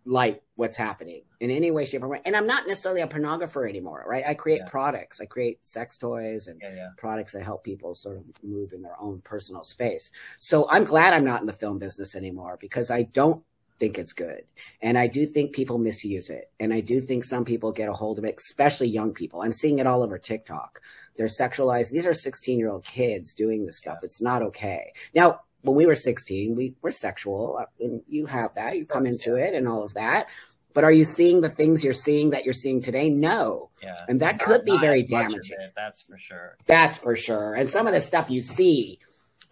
like 0.07 0.43
what's 0.57 0.77
happening 0.77 1.23
in 1.41 1.51
any 1.51 1.71
way, 1.71 1.85
shape, 1.85 2.03
or 2.03 2.09
form. 2.09 2.21
And 2.25 2.37
I'm 2.37 2.47
not 2.47 2.67
necessarily 2.67 3.01
a 3.01 3.07
pornographer 3.07 3.69
anymore, 3.69 4.05
right? 4.07 4.25
I 4.27 4.35
create 4.35 4.61
yeah. 4.65 4.69
products. 4.69 5.21
I 5.21 5.25
create 5.25 5.67
sex 5.67 5.99
toys 5.99 6.47
and 6.47 6.61
yeah, 6.63 6.75
yeah. 6.75 6.89
products 6.97 7.33
that 7.33 7.43
help 7.43 7.65
people 7.65 7.95
sort 7.95 8.19
of 8.19 8.25
move 8.43 8.73
in 8.73 8.83
their 8.83 9.01
own 9.01 9.21
personal 9.25 9.65
space. 9.65 10.11
So 10.39 10.69
I'm 10.71 10.85
glad 10.85 11.13
I'm 11.13 11.25
not 11.25 11.41
in 11.41 11.47
the 11.47 11.53
film 11.53 11.79
business 11.79 12.15
anymore 12.15 12.59
because 12.61 12.91
I 12.91 13.03
don't 13.03 13.43
think 13.85 13.99
it's 13.99 14.15
good. 14.15 14.45
And 14.81 14.97
I 14.97 15.07
do 15.07 15.27
think 15.27 15.53
people 15.53 15.77
misuse 15.77 16.31
it. 16.31 16.51
And 16.59 16.73
I 16.73 16.81
do 16.81 17.01
think 17.01 17.23
some 17.25 17.45
people 17.45 17.71
get 17.71 17.91
a 17.91 17.93
hold 17.93 18.19
of 18.19 18.25
it, 18.25 18.37
especially 18.39 18.89
young 18.89 19.13
people. 19.13 19.43
I'm 19.43 19.53
seeing 19.53 19.79
it 19.79 19.87
all 19.87 20.03
over 20.03 20.19
TikTok. 20.19 20.81
They're 21.17 21.27
sexualized. 21.27 21.91
These 21.91 22.07
are 22.07 22.15
16 22.15 22.59
year 22.59 22.71
old 22.71 22.85
kids 22.85 23.35
doing 23.35 23.67
this 23.67 23.79
stuff. 23.79 23.99
It's 24.03 24.23
not 24.23 24.41
okay. 24.43 24.95
Now, 25.15 25.41
when 25.61 25.77
we 25.77 25.85
were 25.85 25.95
16, 25.95 26.55
we 26.55 26.75
were 26.81 26.93
sexual 26.93 27.63
and 27.79 28.03
you 28.09 28.25
have 28.25 28.55
that. 28.55 28.79
You 28.79 28.87
come 28.87 29.05
into 29.05 29.35
it 29.37 29.55
and 29.55 29.69
all 29.69 29.83
of 29.83 29.93
that. 29.95 30.29
But 30.73 30.85
are 30.85 30.93
you 30.93 31.05
seeing 31.05 31.43
the 31.43 31.51
things 31.51 31.85
you're 31.85 31.93
seeing 31.93 32.31
that 32.31 32.45
you're 32.45 32.55
seeing 32.55 32.81
today? 32.81 33.11
No. 33.11 33.71
Yeah. 33.83 33.97
And 34.09 34.21
that 34.21 34.39
not, 34.39 34.47
could 34.47 34.65
be 34.65 34.79
very 34.79 35.03
damaging. 35.03 35.59
That's 35.77 36.03
for 36.03 36.17
sure. 36.19 36.57
That's 36.67 36.99
for 36.99 37.17
sure. 37.17 37.55
And 37.55 37.69
some 37.71 37.87
of 37.87 37.93
the 37.93 38.01
stuff 38.01 38.31
you 38.31 38.41
see 38.41 38.99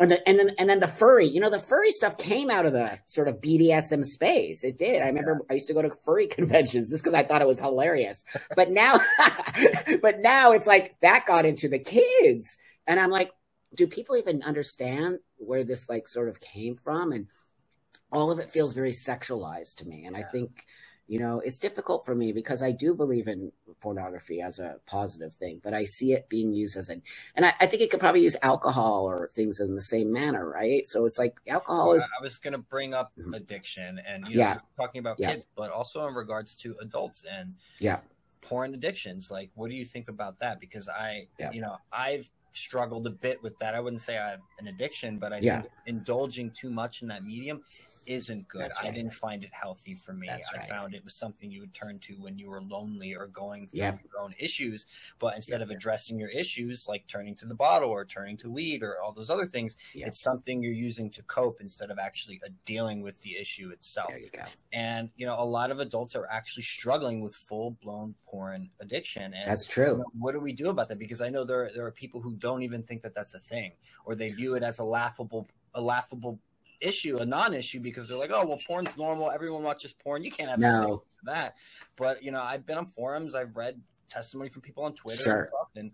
and, 0.00 0.10
the, 0.10 0.28
and 0.28 0.38
then 0.38 0.50
and 0.58 0.68
then 0.68 0.80
the 0.80 0.88
furry, 0.88 1.26
you 1.26 1.40
know, 1.40 1.50
the 1.50 1.58
furry 1.58 1.92
stuff 1.92 2.18
came 2.18 2.50
out 2.50 2.66
of 2.66 2.72
the 2.72 2.98
sort 3.06 3.28
of 3.28 3.40
BDSM 3.40 4.04
space. 4.04 4.64
It 4.64 4.78
did. 4.78 5.02
I 5.02 5.06
remember 5.06 5.40
yeah. 5.40 5.46
I 5.50 5.54
used 5.54 5.68
to 5.68 5.74
go 5.74 5.82
to 5.82 5.90
furry 6.04 6.26
conventions 6.28 6.90
just 6.90 7.02
because 7.02 7.14
I 7.14 7.22
thought 7.22 7.42
it 7.42 7.48
was 7.48 7.60
hilarious. 7.60 8.24
But 8.56 8.70
now, 8.70 9.00
but 10.02 10.20
now 10.20 10.52
it's 10.52 10.66
like 10.66 10.96
that 11.00 11.26
got 11.26 11.46
into 11.46 11.68
the 11.68 11.78
kids, 11.78 12.58
and 12.86 12.98
I'm 12.98 13.10
like, 13.10 13.32
do 13.74 13.86
people 13.86 14.16
even 14.16 14.42
understand 14.42 15.18
where 15.36 15.64
this 15.64 15.88
like 15.88 16.08
sort 16.08 16.28
of 16.28 16.40
came 16.40 16.76
from? 16.76 17.12
And 17.12 17.28
all 18.10 18.30
of 18.30 18.38
it 18.38 18.50
feels 18.50 18.74
very 18.74 18.92
sexualized 18.92 19.76
to 19.76 19.86
me, 19.86 20.04
and 20.04 20.16
yeah. 20.16 20.24
I 20.26 20.28
think 20.30 20.64
you 21.08 21.18
know, 21.18 21.40
it's 21.40 21.58
difficult 21.58 22.06
for 22.06 22.14
me 22.14 22.32
because 22.32 22.62
I 22.62 22.72
do 22.72 22.94
believe 22.94 23.28
in 23.28 23.52
pornography 23.80 24.40
as 24.40 24.58
a 24.58 24.76
positive 24.86 25.32
thing, 25.34 25.60
but 25.62 25.74
I 25.74 25.84
see 25.84 26.12
it 26.12 26.28
being 26.28 26.52
used 26.52 26.76
as 26.76 26.88
an, 26.88 27.02
and 27.34 27.44
I, 27.44 27.52
I 27.60 27.66
think 27.66 27.82
it 27.82 27.90
could 27.90 28.00
probably 28.00 28.22
use 28.22 28.36
alcohol 28.42 29.08
or 29.08 29.30
things 29.34 29.60
in 29.60 29.74
the 29.74 29.82
same 29.82 30.12
manner, 30.12 30.48
right? 30.48 30.86
So 30.86 31.04
it's 31.04 31.18
like 31.18 31.34
alcohol 31.48 31.88
well, 31.88 31.96
is. 31.96 32.08
I 32.20 32.22
was 32.22 32.38
going 32.38 32.52
to 32.52 32.58
bring 32.58 32.94
up 32.94 33.12
mm-hmm. 33.18 33.34
addiction 33.34 34.00
and, 34.06 34.26
you 34.28 34.36
know, 34.36 34.42
yeah. 34.42 34.58
talking 34.76 35.00
about 35.00 35.16
yeah. 35.18 35.34
kids, 35.34 35.46
but 35.56 35.70
also 35.70 36.06
in 36.06 36.14
regards 36.14 36.54
to 36.56 36.76
adults 36.80 37.24
and 37.30 37.54
yeah, 37.78 37.98
porn 38.40 38.72
addictions. 38.72 39.30
Like, 39.30 39.50
what 39.54 39.70
do 39.70 39.76
you 39.76 39.84
think 39.84 40.08
about 40.08 40.38
that? 40.38 40.60
Because 40.60 40.88
I, 40.88 41.26
yeah. 41.38 41.50
you 41.50 41.60
know, 41.60 41.76
I've 41.92 42.30
struggled 42.52 43.06
a 43.06 43.10
bit 43.10 43.42
with 43.42 43.58
that. 43.58 43.74
I 43.74 43.80
wouldn't 43.80 44.02
say 44.02 44.18
I 44.18 44.30
have 44.30 44.40
an 44.58 44.68
addiction, 44.68 45.18
but 45.18 45.32
I 45.32 45.38
yeah. 45.38 45.62
think 45.62 45.72
indulging 45.86 46.50
too 46.50 46.70
much 46.70 47.02
in 47.02 47.08
that 47.08 47.24
medium 47.24 47.62
isn't 48.06 48.48
good. 48.48 48.60
Right. 48.60 48.88
I 48.88 48.90
didn't 48.90 49.14
find 49.14 49.44
it 49.44 49.50
healthy 49.52 49.94
for 49.94 50.12
me. 50.12 50.28
I 50.28 50.40
found 50.66 50.94
it 50.94 51.04
was 51.04 51.14
something 51.14 51.50
you 51.50 51.60
would 51.60 51.74
turn 51.74 51.98
to 52.00 52.14
when 52.14 52.38
you 52.38 52.48
were 52.48 52.62
lonely 52.62 53.14
or 53.14 53.26
going 53.26 53.68
through 53.68 53.80
your 53.80 54.20
own 54.20 54.34
issues. 54.38 54.86
But 55.18 55.36
instead 55.36 55.62
of 55.62 55.70
addressing 55.70 56.18
your 56.18 56.28
issues, 56.30 56.88
like 56.88 57.06
turning 57.06 57.34
to 57.36 57.46
the 57.46 57.54
bottle 57.54 57.90
or 57.90 58.04
turning 58.04 58.36
to 58.38 58.50
weed 58.50 58.82
or 58.82 59.00
all 59.00 59.12
those 59.12 59.30
other 59.30 59.46
things, 59.46 59.76
it's 59.94 60.20
something 60.20 60.62
you're 60.62 60.72
using 60.72 61.10
to 61.10 61.22
cope 61.22 61.60
instead 61.60 61.90
of 61.90 61.98
actually 61.98 62.40
uh, 62.44 62.48
dealing 62.64 63.02
with 63.02 63.20
the 63.22 63.36
issue 63.36 63.70
itself. 63.70 64.08
There 64.08 64.18
you 64.18 64.30
go. 64.30 64.42
And 64.72 65.10
you 65.16 65.26
know, 65.26 65.36
a 65.38 65.44
lot 65.44 65.70
of 65.70 65.80
adults 65.80 66.16
are 66.16 66.26
actually 66.26 66.64
struggling 66.64 67.20
with 67.20 67.34
full 67.34 67.76
blown 67.82 68.14
porn 68.26 68.70
addiction. 68.80 69.34
And 69.34 69.48
that's 69.48 69.66
true. 69.66 69.92
You 69.92 69.98
know, 69.98 70.04
what 70.18 70.32
do 70.32 70.40
we 70.40 70.52
do 70.52 70.70
about 70.70 70.88
that? 70.88 70.98
Because 70.98 71.20
I 71.20 71.28
know 71.28 71.44
there 71.44 71.70
there 71.74 71.86
are 71.86 71.92
people 71.92 72.20
who 72.20 72.34
don't 72.36 72.62
even 72.62 72.82
think 72.82 73.02
that 73.02 73.14
that's 73.14 73.34
a 73.34 73.40
thing, 73.40 73.72
or 74.04 74.14
they 74.14 74.30
view 74.30 74.54
it 74.54 74.62
as 74.62 74.78
a 74.78 74.84
laughable 74.84 75.48
a 75.74 75.80
laughable 75.80 76.38
issue, 76.82 77.18
a 77.18 77.26
non-issue, 77.26 77.80
because 77.80 78.08
they're 78.08 78.18
like, 78.18 78.30
oh, 78.32 78.44
well, 78.46 78.58
porn's 78.66 78.96
normal. 78.96 79.30
Everyone 79.30 79.62
watches 79.62 79.92
porn. 79.92 80.24
You 80.24 80.30
can't 80.30 80.50
have 80.50 80.58
no. 80.58 81.04
that. 81.24 81.56
But 81.96 82.22
you 82.22 82.30
know, 82.30 82.42
I've 82.42 82.66
been 82.66 82.78
on 82.78 82.86
forums. 82.86 83.34
I've 83.34 83.56
read 83.56 83.80
testimony 84.08 84.50
from 84.50 84.62
people 84.62 84.84
on 84.84 84.94
Twitter 84.94 85.22
sure. 85.22 85.38
and, 85.38 85.48
stuff, 85.48 85.68
and 85.76 85.90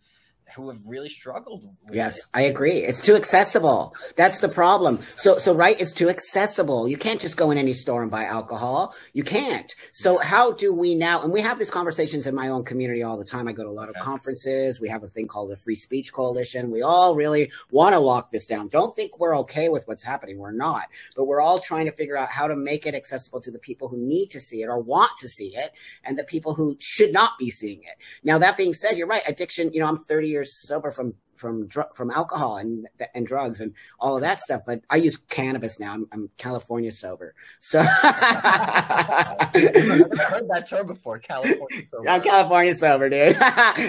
who 0.54 0.68
have 0.70 0.78
really 0.86 1.08
struggled 1.08 1.64
yes 1.92 2.18
it. 2.18 2.24
i 2.34 2.42
agree. 2.42 2.78
It's 2.78 3.02
too 3.02 3.14
accessible. 3.14 3.94
That's 4.16 4.38
the 4.38 4.48
problem. 4.48 5.00
So 5.16 5.38
so 5.38 5.54
right 5.54 5.80
it's 5.80 5.92
too 5.92 6.08
accessible. 6.08 6.88
You 6.88 6.96
can't 6.96 7.20
just 7.20 7.36
go 7.36 7.50
in 7.50 7.58
any 7.58 7.72
store 7.72 8.02
and 8.02 8.10
buy 8.10 8.24
alcohol. 8.24 8.94
You 9.12 9.24
can't. 9.24 9.74
So 9.92 10.18
how 10.18 10.52
do 10.52 10.72
we 10.72 10.94
now 10.94 11.22
and 11.22 11.32
we 11.32 11.40
have 11.40 11.58
these 11.58 11.70
conversations 11.70 12.26
in 12.26 12.34
my 12.34 12.48
own 12.48 12.64
community 12.64 13.02
all 13.02 13.16
the 13.16 13.24
time. 13.24 13.48
I 13.48 13.52
go 13.52 13.62
to 13.62 13.68
a 13.68 13.70
lot 13.70 13.88
of 13.88 13.94
conferences. 13.96 14.80
We 14.80 14.88
have 14.88 15.02
a 15.02 15.08
thing 15.08 15.26
called 15.26 15.50
the 15.50 15.56
free 15.56 15.76
speech 15.76 16.12
coalition. 16.12 16.70
We 16.70 16.82
all 16.82 17.14
really 17.14 17.50
want 17.70 17.94
to 17.94 17.98
lock 17.98 18.30
this 18.30 18.46
down. 18.46 18.68
Don't 18.68 18.94
think 18.94 19.18
we're 19.18 19.36
okay 19.38 19.68
with 19.68 19.86
what's 19.86 20.04
happening. 20.04 20.38
We're 20.38 20.52
not. 20.52 20.88
But 21.16 21.24
we're 21.24 21.40
all 21.40 21.60
trying 21.60 21.86
to 21.86 21.92
figure 21.92 22.16
out 22.16 22.30
how 22.30 22.46
to 22.46 22.56
make 22.56 22.86
it 22.86 22.94
accessible 22.94 23.40
to 23.42 23.50
the 23.50 23.58
people 23.58 23.88
who 23.88 23.98
need 23.98 24.30
to 24.30 24.40
see 24.40 24.62
it 24.62 24.66
or 24.66 24.78
want 24.78 25.12
to 25.18 25.28
see 25.28 25.56
it 25.56 25.72
and 26.04 26.18
the 26.18 26.24
people 26.24 26.54
who 26.54 26.76
should 26.78 27.12
not 27.12 27.38
be 27.38 27.50
seeing 27.50 27.82
it. 27.82 27.96
Now 28.24 28.38
that 28.38 28.56
being 28.56 28.74
said 28.74 28.96
you're 28.96 29.06
right. 29.06 29.22
Addiction 29.26 29.72
you 29.72 29.80
know 29.80 29.86
i'm 29.86 29.98
30 30.04 30.28
years 30.28 30.37
years 30.38 30.54
sober 30.54 30.90
from 30.90 31.14
from 31.36 31.68
from 31.94 32.10
alcohol 32.10 32.56
and 32.56 32.88
and 33.14 33.26
drugs 33.26 33.60
and 33.60 33.74
all 34.00 34.16
of 34.16 34.22
that 34.22 34.40
stuff. 34.40 34.62
But 34.66 34.82
I 34.90 34.96
use 34.96 35.16
cannabis 35.16 35.78
now. 35.78 35.94
I'm, 35.94 36.08
I'm 36.12 36.30
California 36.36 36.90
sober. 36.90 37.34
So 37.60 37.80
I've 38.02 39.54
heard 39.54 40.48
that 40.48 40.66
term 40.68 40.86
before. 40.86 41.18
California 41.18 41.86
sober. 41.86 42.08
I'm 42.08 42.22
California 42.22 42.74
sober, 42.74 43.08
dude. 43.08 43.36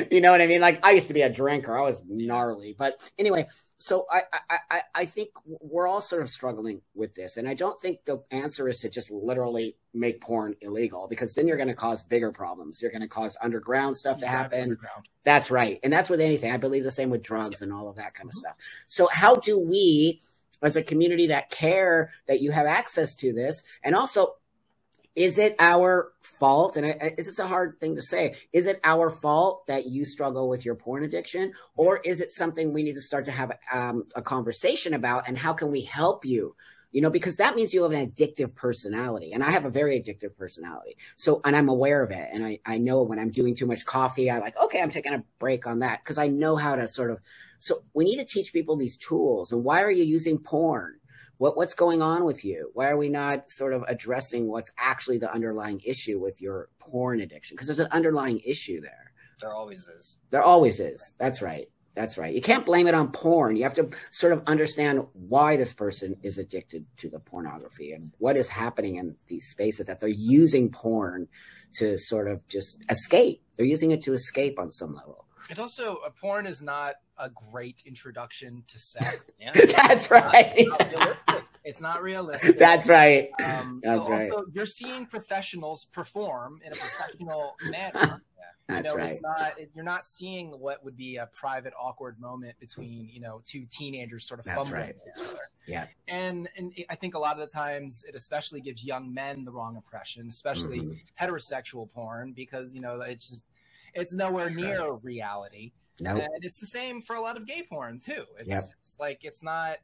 you 0.12 0.22
know 0.22 0.32
what 0.32 0.42
I 0.42 0.48
mean? 0.48 0.62
Like 0.62 0.86
I 0.86 0.92
used 0.92 1.08
to 1.08 1.14
be 1.14 1.22
a 1.22 1.30
drinker. 1.30 1.78
I 1.78 1.82
was 1.82 2.00
gnarly, 2.08 2.76
but 2.78 3.02
anyway 3.18 3.48
so 3.82 4.06
I, 4.12 4.24
I, 4.70 4.82
I 4.94 5.06
think 5.06 5.30
we're 5.46 5.88
all 5.88 6.02
sort 6.02 6.22
of 6.22 6.30
struggling 6.30 6.82
with 6.96 7.16
this. 7.16 7.38
And 7.38 7.48
I 7.48 7.54
don't 7.54 7.80
think 7.80 8.04
the 8.04 8.22
answer 8.30 8.68
is 8.68 8.82
to 8.82 8.90
just 8.90 9.10
literally 9.10 9.78
make 9.94 10.20
porn 10.20 10.56
illegal 10.60 11.08
because 11.10 11.34
then 11.34 11.48
you're 11.48 11.56
going 11.56 11.70
to 11.70 11.74
cause 11.74 12.04
bigger 12.04 12.34
problems. 12.34 12.82
You're 12.82 12.92
going 12.92 13.04
to 13.04 13.08
cause 13.08 13.38
underground 13.42 13.96
stuff 13.96 14.18
to 14.18 14.28
happen. 14.28 14.78
That's 15.24 15.50
right. 15.50 15.80
And 15.82 15.94
that's 15.94 16.10
with 16.10 16.20
anything. 16.20 16.52
I 16.52 16.58
believe 16.58 16.84
the 16.84 16.92
same 16.92 17.10
with 17.10 17.24
drugs 17.24 17.62
and 17.62 17.72
all 17.72 17.88
of 17.88 17.96
that 17.96 18.14
kind 18.14 18.30
of 18.30 18.34
mm-hmm. 18.34 18.40
stuff. 18.40 18.58
So 18.88 19.08
how 19.08 19.36
do 19.36 19.58
we, 19.58 20.20
as 20.62 20.76
a 20.76 20.84
community 20.84 21.28
that 21.28 21.50
care 21.50 22.12
that 22.28 22.42
you 22.42 22.52
have 22.52 22.66
access 22.66 23.16
to 23.16 23.32
this 23.32 23.64
and 23.82 23.96
also 23.96 24.36
is 25.20 25.38
it 25.38 25.58
our 25.60 26.14
fault? 26.22 26.78
And 26.78 26.86
it's 26.86 27.28
just 27.28 27.40
a 27.40 27.46
hard 27.46 27.78
thing 27.82 27.98
to 27.98 28.02
say. 28.02 28.36
Is 28.54 28.68
it 28.68 28.80
our 28.86 29.10
fault 29.10 29.68
that 29.68 29.86
you 29.86 30.06
struggle 30.06 30.48
with 30.48 30.64
your 30.64 30.76
porn 30.76 31.04
addiction, 31.04 31.52
or 31.76 31.98
is 31.98 32.22
it 32.22 32.32
something 32.32 32.72
we 32.72 32.84
need 32.84 32.94
to 32.94 33.02
start 33.02 33.26
to 33.26 33.32
have 33.32 33.52
um, 33.74 34.06
a 34.16 34.22
conversation 34.22 34.94
about? 34.94 35.28
And 35.28 35.38
how 35.38 35.52
can 35.52 35.72
we 35.72 35.82
help 35.82 36.24
you? 36.24 36.56
You 36.94 37.02
know, 37.02 37.10
because 37.10 37.36
that 37.36 37.58
means 37.58 37.74
you 37.74 37.84
have 37.84 37.92
an 37.92 38.10
addictive 38.10 38.56
personality, 38.56 39.34
and 39.34 39.44
I 39.44 39.52
have 39.52 39.66
a 39.66 39.70
very 39.70 40.02
addictive 40.02 40.38
personality. 40.38 40.96
So, 41.18 41.42
and 41.44 41.54
I'm 41.54 41.68
aware 41.68 42.02
of 42.02 42.12
it, 42.12 42.30
and 42.32 42.46
I 42.46 42.62
I 42.66 42.78
know 42.78 43.04
when 43.04 43.20
I'm 43.20 43.30
doing 43.30 43.56
too 43.56 43.68
much 43.68 43.86
coffee, 43.86 44.30
I 44.30 44.40
like 44.40 44.58
okay, 44.58 44.82
I'm 44.82 44.90
taking 44.90 45.14
a 45.14 45.24
break 45.38 45.68
on 45.68 45.80
that 45.80 46.00
because 46.02 46.18
I 46.18 46.28
know 46.28 46.56
how 46.56 46.78
to 46.78 46.88
sort 46.88 47.12
of. 47.12 47.20
So 47.60 47.84
we 47.94 48.06
need 48.06 48.20
to 48.20 48.26
teach 48.26 48.54
people 48.54 48.78
these 48.78 48.96
tools. 48.96 49.52
And 49.52 49.66
why 49.66 49.82
are 49.82 49.92
you 49.92 50.06
using 50.06 50.38
porn? 50.38 50.99
What 51.40 51.56
what's 51.56 51.74
going 51.74 52.02
on 52.02 52.26
with 52.26 52.46
you? 52.46 52.70
Why 52.74 52.90
are 52.90 52.98
we 52.98 53.10
not 53.10 53.52
sort 53.52 53.74
of 53.74 53.84
addressing 53.88 54.48
what's 54.48 54.72
actually 54.78 55.18
the 55.18 55.34
underlying 55.34 55.82
issue 55.84 56.20
with 56.20 56.42
your 56.42 56.70
porn 56.80 57.22
addiction? 57.22 57.56
Because 57.56 57.68
there's 57.68 57.80
an 57.80 57.88
underlying 57.92 58.42
issue 58.46 58.82
there. 58.82 59.14
There 59.40 59.54
always 59.54 59.88
is. 59.88 60.18
There 60.32 60.44
always 60.44 60.82
is. 60.82 61.14
That's 61.18 61.42
right. 61.42 61.70
That's 61.96 62.18
right. 62.18 62.36
You 62.36 62.42
can't 62.42 62.66
blame 62.66 62.88
it 62.88 62.94
on 62.94 63.12
porn. 63.12 63.56
You 63.56 63.64
have 63.64 63.74
to 63.76 63.90
sort 64.12 64.34
of 64.34 64.44
understand 64.48 65.06
why 65.14 65.56
this 65.56 65.74
person 65.74 66.18
is 66.24 66.38
addicted 66.38 66.86
to 66.98 67.10
the 67.10 67.20
pornography 67.20 67.94
and 67.94 68.12
what 68.20 68.36
is 68.36 68.50
happening 68.50 68.98
in 68.98 69.16
these 69.28 69.48
spaces 69.48 69.88
that 69.88 70.02
they're 70.02 70.10
using 70.10 70.70
porn 70.70 71.30
to 71.76 71.98
sort 71.98 72.28
of 72.28 72.46
just 72.50 72.84
escape. 72.90 73.42
They're 73.56 73.66
using 73.66 73.92
it 73.92 74.04
to 74.04 74.14
escape 74.14 74.60
on 74.60 74.72
some 74.72 74.94
level. 74.94 75.26
It 75.50 75.58
also, 75.58 75.96
a 76.06 76.12
porn 76.12 76.46
is 76.46 76.62
not 76.62 76.96
a 77.18 77.30
great 77.30 77.84
introduction 77.86 78.64
to 78.68 78.80
sex. 78.80 79.26
Yeah. 79.40 79.52
That's 79.66 80.12
right. 80.12 80.52
It's 80.56 80.78
not, 80.94 81.44
it's 81.64 81.82
not 81.82 82.04
realistic. 82.04 82.58
That's 82.58 82.90
right. 82.90 83.30
Um, 83.42 83.80
That's 83.82 84.02
also, 84.02 84.12
right. 84.12 84.32
You're 84.52 84.66
seeing 84.66 85.06
professionals 85.06 85.86
perform 85.86 86.60
in 86.66 86.74
a 86.74 86.76
professional 86.76 87.56
manner. 87.64 88.22
That's 88.70 88.92
you 88.92 88.98
know, 88.98 89.02
right. 89.02 89.12
It's 89.12 89.22
not 89.22 89.54
you're 89.74 89.84
not 89.84 90.06
seeing 90.06 90.52
what 90.52 90.84
would 90.86 90.96
be 90.96 91.16
a 91.16 91.28
private 91.34 91.74
awkward 91.80 92.20
moment 92.20 92.60
between 92.60 93.10
you 93.12 93.20
know 93.20 93.42
two 93.44 93.66
teenagers 93.72 94.28
sort 94.28 94.40
of 94.40 94.46
That's 94.46 94.60
fumbling 94.60 94.82
right. 94.82 94.96
each 95.08 95.24
other. 95.26 95.40
Yeah. 95.68 95.88
And 96.08 96.48
and 96.56 96.72
I 96.88 96.96
think 96.96 97.16
a 97.16 97.20
lot 97.20 97.34
of 97.34 97.40
the 97.40 97.48
times 97.48 98.06
it 98.08 98.14
especially 98.14 98.62
gives 98.62 98.86
young 98.86 99.12
men 99.12 99.44
the 99.44 99.52
wrong 99.52 99.76
impression, 99.76 100.28
especially 100.28 100.82
mm-hmm. 100.82 101.24
heterosexual 101.26 101.92
porn, 101.92 102.34
because 102.34 102.76
you 102.76 102.82
know 102.82 103.02
it's 103.02 103.28
just 103.28 103.46
it's 103.94 104.14
nowhere 104.14 104.50
near 104.50 104.94
reality. 104.94 105.72
No, 106.02 106.16
nope. 106.16 106.30
and 106.34 106.46
it's 106.46 106.60
the 106.60 106.68
same 106.68 107.02
for 107.02 107.16
a 107.16 107.22
lot 107.22 107.38
of 107.38 107.46
gay 107.46 107.64
porn 107.64 108.00
too. 108.00 108.24
It's 108.38 108.50
yep. 108.50 108.64
like 109.00 109.24
it's 109.24 109.44
not, 109.44 109.78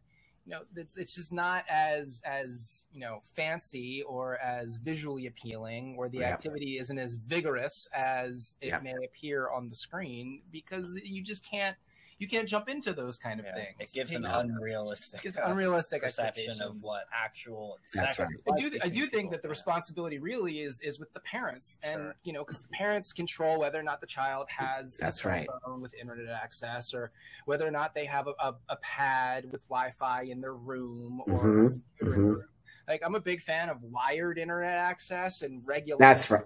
you 0.45 0.53
know, 0.53 0.61
it's 0.75 0.95
it's 0.97 1.13
just 1.13 1.33
not 1.33 1.65
as 1.69 2.21
as 2.25 2.87
you 2.93 3.01
know 3.01 3.21
fancy 3.35 4.03
or 4.07 4.37
as 4.39 4.77
visually 4.77 5.27
appealing, 5.27 5.95
or 5.97 6.07
the 6.07 6.19
yep. 6.19 6.33
activity 6.33 6.77
isn't 6.79 6.97
as 6.97 7.15
vigorous 7.15 7.87
as 7.93 8.55
it 8.61 8.67
yep. 8.67 8.83
may 8.83 8.93
appear 9.03 9.49
on 9.49 9.69
the 9.69 9.75
screen 9.75 10.41
because 10.51 10.99
you 11.03 11.21
just 11.21 11.49
can't 11.49 11.75
you 12.17 12.27
can't 12.27 12.47
jump 12.47 12.69
into 12.69 12.93
those 12.93 13.17
kind 13.17 13.39
of 13.39 13.45
yeah, 13.45 13.55
things. 13.55 13.75
It 13.79 13.93
gives 13.93 14.15
an 14.15 14.25
unrealistic, 14.25 15.21
gives 15.21 15.35
unrealistic 15.35 16.01
perception 16.01 16.61
of 16.61 16.77
what 16.81 17.05
actual. 17.13 17.77
That's 17.93 18.17
right. 18.17 18.29
I 18.51 18.59
do, 18.59 18.77
I 18.81 18.89
do 18.89 19.05
think 19.07 19.31
that 19.31 19.41
the 19.41 19.49
responsibility 19.49 20.19
really 20.19 20.61
is 20.61 20.79
is 20.81 20.99
with 20.99 21.13
the 21.13 21.19
parents, 21.21 21.77
and 21.83 22.01
sure. 22.01 22.15
you 22.23 22.33
know, 22.33 22.43
because 22.43 22.61
the 22.61 22.69
parents 22.69 23.11
control 23.11 23.59
whether 23.59 23.79
or 23.79 23.83
not 23.83 23.99
the 23.99 24.07
child 24.07 24.47
has 24.49 24.97
that's 24.97 25.25
right 25.25 25.47
with 25.79 25.93
internet 25.93 26.29
access, 26.29 26.93
or 26.93 27.11
whether 27.45 27.67
or 27.67 27.71
not 27.71 27.93
they 27.93 28.05
have 28.05 28.27
a, 28.27 28.33
a, 28.39 28.55
a 28.69 28.75
pad 28.77 29.51
with 29.51 29.67
Wi-Fi 29.67 30.23
in 30.23 30.41
their 30.41 30.55
room 30.55 31.21
or. 31.27 31.39
Mm-hmm. 31.39 32.07
Mm-hmm. 32.07 32.33
Like 32.87 33.01
I'm 33.05 33.15
a 33.15 33.19
big 33.19 33.41
fan 33.41 33.69
of 33.69 33.81
wired 33.83 34.37
internet 34.37 34.77
access 34.77 35.41
and 35.41 35.61
regular. 35.65 35.99
That's 35.99 36.29
right. 36.29 36.43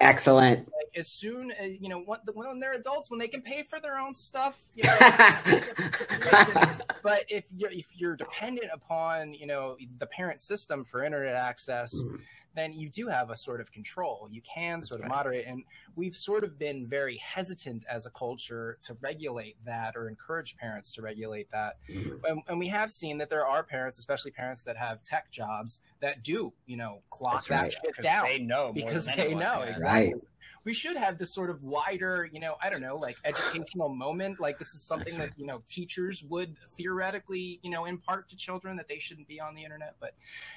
Excellent. 0.00 0.60
Like 0.60 0.96
as 0.96 1.08
soon 1.08 1.50
as 1.52 1.80
you 1.80 1.88
know 1.88 2.00
when, 2.00 2.20
when 2.34 2.60
they're 2.60 2.74
adults, 2.74 3.10
when 3.10 3.18
they 3.18 3.28
can 3.28 3.42
pay 3.42 3.62
for 3.62 3.80
their 3.80 3.98
own 3.98 4.14
stuff. 4.14 4.70
You 4.74 4.84
know, 4.84 4.96
but 7.02 7.24
if 7.28 7.44
you're 7.56 7.70
if 7.70 7.86
you're 7.94 8.16
dependent 8.16 8.70
upon 8.72 9.34
you 9.34 9.46
know 9.46 9.76
the 9.98 10.06
parent 10.06 10.40
system 10.40 10.84
for 10.84 11.02
internet 11.02 11.34
access. 11.34 11.94
Mm 11.94 12.20
then 12.54 12.72
you 12.72 12.88
do 12.88 13.08
have 13.08 13.30
a 13.30 13.36
sort 13.36 13.60
of 13.60 13.70
control. 13.72 14.28
You 14.30 14.42
can 14.42 14.80
sort 14.80 15.00
That's 15.00 15.06
of 15.06 15.10
right. 15.10 15.16
moderate. 15.16 15.46
And 15.46 15.64
we've 15.96 16.16
sort 16.16 16.44
of 16.44 16.58
been 16.58 16.86
very 16.86 17.16
hesitant 17.18 17.84
as 17.88 18.06
a 18.06 18.10
culture 18.10 18.78
to 18.82 18.96
regulate 19.00 19.56
that 19.64 19.96
or 19.96 20.08
encourage 20.08 20.56
parents 20.56 20.92
to 20.94 21.02
regulate 21.02 21.50
that. 21.50 21.78
Mm-hmm. 21.90 22.24
And, 22.24 22.42
and, 22.48 22.58
we 22.58 22.68
have 22.68 22.92
seen 22.92 23.18
that 23.18 23.28
there 23.28 23.46
are 23.46 23.62
parents, 23.62 23.98
especially 23.98 24.30
parents 24.30 24.62
that 24.62 24.76
have 24.76 25.02
tech 25.04 25.30
jobs, 25.30 25.80
that 26.00 26.22
do, 26.22 26.52
you 26.66 26.76
know, 26.76 27.00
clock 27.10 27.46
That's 27.46 27.48
that 27.48 27.62
right. 27.62 27.74
shit 27.96 28.02
down. 28.04 28.24
They 28.24 28.38
know 28.38 28.72
because 28.72 29.06
they 29.06 29.12
anyone. 29.12 29.42
know. 29.42 29.62
Exactly. 29.62 30.14
Right 30.14 30.14
we 30.64 30.72
should 30.72 30.96
have 30.96 31.18
this 31.18 31.32
sort 31.32 31.50
of 31.50 31.62
wider, 31.62 32.28
you 32.32 32.40
know, 32.40 32.56
I 32.62 32.70
don't 32.70 32.80
know, 32.80 32.96
like 32.96 33.18
educational 33.24 33.88
moment. 33.88 34.40
Like 34.40 34.58
this 34.58 34.74
is 34.74 34.82
something 34.82 35.18
that 35.18 35.30
you 35.36 35.46
know 35.46 35.62
teachers 35.68 36.22
would 36.24 36.56
theoretically, 36.76 37.60
you 37.62 37.70
know, 37.70 37.84
impart 37.84 38.28
to 38.30 38.36
children 38.36 38.76
that 38.76 38.88
they 38.88 38.98
shouldn't 38.98 39.28
be 39.28 39.40
on 39.40 39.54
the 39.54 39.62
internet, 39.62 39.94
but 40.00 40.14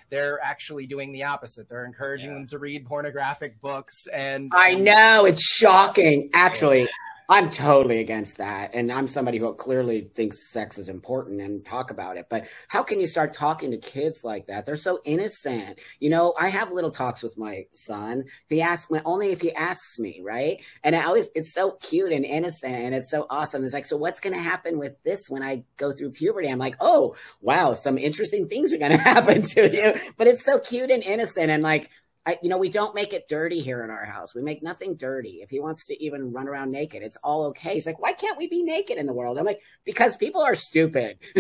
they're 0.10 0.40
actually 0.44 0.88
doing 0.88 1.12
the 1.12 1.24
opposite. 1.24 1.70
They're 1.70 1.86
encouraging 1.86 2.30
yeah. 2.30 2.36
them 2.36 2.48
to 2.48 2.60
read 2.60 2.86
pornographic 2.86 3.60
books, 3.62 4.08
and 4.08 4.52
I 4.56 4.74
um, 4.74 4.84
know 4.84 5.26
it's 5.26 5.44
shocking, 5.44 6.30
actually. 6.34 6.88
I'm 7.30 7.50
totally 7.50 8.00
against 8.00 8.38
that. 8.38 8.74
And 8.74 8.90
I'm 8.90 9.06
somebody 9.06 9.38
who 9.38 9.54
clearly 9.54 10.10
thinks 10.16 10.50
sex 10.50 10.78
is 10.78 10.88
important 10.88 11.42
and 11.42 11.66
talk 11.66 11.92
about 11.92 12.16
it. 12.16 12.28
But 12.30 12.48
how 12.70 12.84
can 12.84 13.02
you 13.02 13.08
start 13.08 13.34
talking 13.34 13.72
to 13.72 13.78
kids 13.78 14.24
like 14.24 14.46
that? 14.46 14.66
They're 14.66 14.78
so 14.78 15.02
innocent. 15.04 15.80
You 16.00 16.10
know, 16.10 16.34
I 16.40 16.48
have 16.48 16.72
little 16.72 16.90
talks 16.90 17.22
with 17.22 17.38
my 17.38 17.66
son. 17.74 18.24
He 18.48 18.62
asks 18.62 18.90
me 18.90 19.02
only 19.04 19.34
if 19.34 19.42
he 19.42 19.52
asks 19.54 20.00
me, 20.00 20.22
right? 20.24 20.64
And 20.86 20.96
I 20.96 21.04
always, 21.04 21.28
it's 21.36 21.54
so 21.54 21.72
cute 21.82 22.14
and 22.14 22.24
innocent 22.24 22.74
and 22.74 22.96
it's 22.96 23.12
so 23.12 23.28
awesome. 23.30 23.62
It's 23.66 23.74
like, 23.74 23.86
so 23.86 23.98
what's 23.98 24.22
going 24.22 24.34
to 24.34 24.42
happen 24.42 24.80
with 24.80 24.94
this 25.04 25.30
when 25.30 25.44
I 25.44 25.66
go 25.76 25.92
through 25.92 26.12
puberty? 26.12 26.48
I'm 26.48 26.60
like, 26.60 26.78
oh, 26.80 27.16
wow, 27.42 27.74
some 27.74 27.98
interesting 27.98 28.48
things 28.48 28.72
are 28.72 28.78
going 28.78 28.92
to 28.98 28.98
happen 28.98 29.42
to 29.42 29.70
you. 29.70 29.94
But 30.16 30.28
it's 30.28 30.46
so 30.46 30.60
cute 30.60 30.92
and 30.92 31.04
innocent. 31.04 31.50
And 31.50 31.62
like, 31.62 31.90
I, 32.28 32.38
you 32.44 32.50
know, 32.50 32.58
we 32.58 32.68
don't 32.68 32.94
make 32.94 33.14
it 33.14 33.30
dirty 33.30 33.62
here 33.62 33.86
in 33.86 33.90
our 33.90 34.04
house. 34.04 34.36
We 34.36 34.42
make 34.42 34.62
nothing 34.62 34.98
dirty. 34.98 35.40
If 35.42 35.50
he 35.50 35.62
wants 35.62 35.86
to 35.86 36.04
even 36.04 36.34
run 36.34 36.50
around 36.50 36.72
naked, 36.72 37.02
it's 37.02 37.16
all 37.24 37.46
okay. 37.46 37.76
He's 37.76 37.88
like, 37.88 38.02
why 38.02 38.12
can't 38.12 38.38
we 38.38 38.48
be 38.50 38.64
naked 38.64 38.98
in 38.98 39.06
the 39.06 39.14
world? 39.14 39.38
I'm 39.38 39.46
like, 39.46 39.62
because 39.86 40.18
people 40.18 40.42
are 40.42 40.54
stupid. 40.54 41.20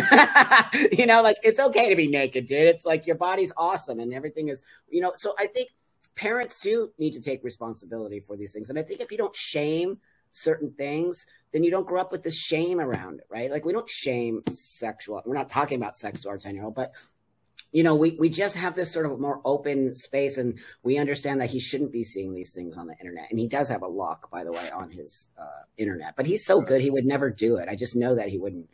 you 0.97 1.05
know, 1.05 1.21
like 1.21 1.39
it's 1.43 1.59
okay 1.59 1.89
to 1.89 1.95
be 1.97 2.07
naked, 2.07 2.45
dude. 2.45 2.67
It's 2.69 2.85
like 2.85 3.05
your 3.05 3.17
body's 3.17 3.51
awesome 3.57 3.99
and 3.99 4.13
everything 4.13 4.47
is, 4.47 4.61
you 4.87 5.01
know, 5.01 5.11
so 5.13 5.35
I 5.37 5.47
think 5.47 5.71
parents 6.15 6.61
do 6.61 6.89
need 6.97 7.11
to 7.11 7.21
take 7.21 7.43
responsibility 7.43 8.21
for 8.21 8.37
these 8.37 8.53
things. 8.53 8.69
And 8.69 8.79
I 8.79 8.81
think 8.81 9.01
if 9.01 9.11
you 9.11 9.17
don't 9.17 9.35
shame 9.35 9.97
certain 10.31 10.71
things, 10.71 11.25
then 11.51 11.65
you 11.65 11.71
don't 11.71 11.85
grow 11.85 11.99
up 11.99 12.13
with 12.13 12.23
the 12.23 12.31
shame 12.31 12.79
around 12.79 13.19
it, 13.19 13.27
right? 13.29 13.51
Like 13.51 13.65
we 13.65 13.73
don't 13.73 13.89
shame 13.89 14.41
sexual. 14.49 15.21
We're 15.25 15.35
not 15.35 15.49
talking 15.49 15.81
about 15.81 15.97
sex 15.97 16.21
to 16.21 16.29
our 16.29 16.37
10 16.37 16.55
year 16.55 16.63
old, 16.63 16.75
but 16.75 16.93
you 17.71 17.83
know, 17.83 17.95
we, 17.95 18.11
we 18.19 18.29
just 18.29 18.55
have 18.57 18.75
this 18.75 18.91
sort 18.91 19.05
of 19.05 19.19
more 19.19 19.41
open 19.43 19.93
space 19.93 20.37
and 20.37 20.59
we 20.83 20.97
understand 20.97 21.41
that 21.41 21.49
he 21.49 21.59
shouldn't 21.59 21.91
be 21.91 22.03
seeing 22.03 22.33
these 22.33 22.53
things 22.53 22.77
on 22.77 22.87
the 22.87 22.95
internet. 22.99 23.27
And 23.29 23.39
he 23.39 23.47
does 23.47 23.69
have 23.69 23.81
a 23.81 23.87
lock, 23.87 24.31
by 24.31 24.43
the 24.43 24.51
way, 24.51 24.69
on 24.71 24.89
his 24.89 25.27
uh, 25.37 25.63
internet, 25.77 26.15
but 26.15 26.25
he's 26.25 26.45
so 26.45 26.61
good. 26.61 26.81
He 26.81 26.89
would 26.89 27.05
never 27.05 27.29
do 27.29 27.57
it. 27.57 27.67
I 27.69 27.75
just 27.75 27.95
know 27.95 28.15
that 28.15 28.29
he 28.29 28.37
wouldn't 28.37 28.69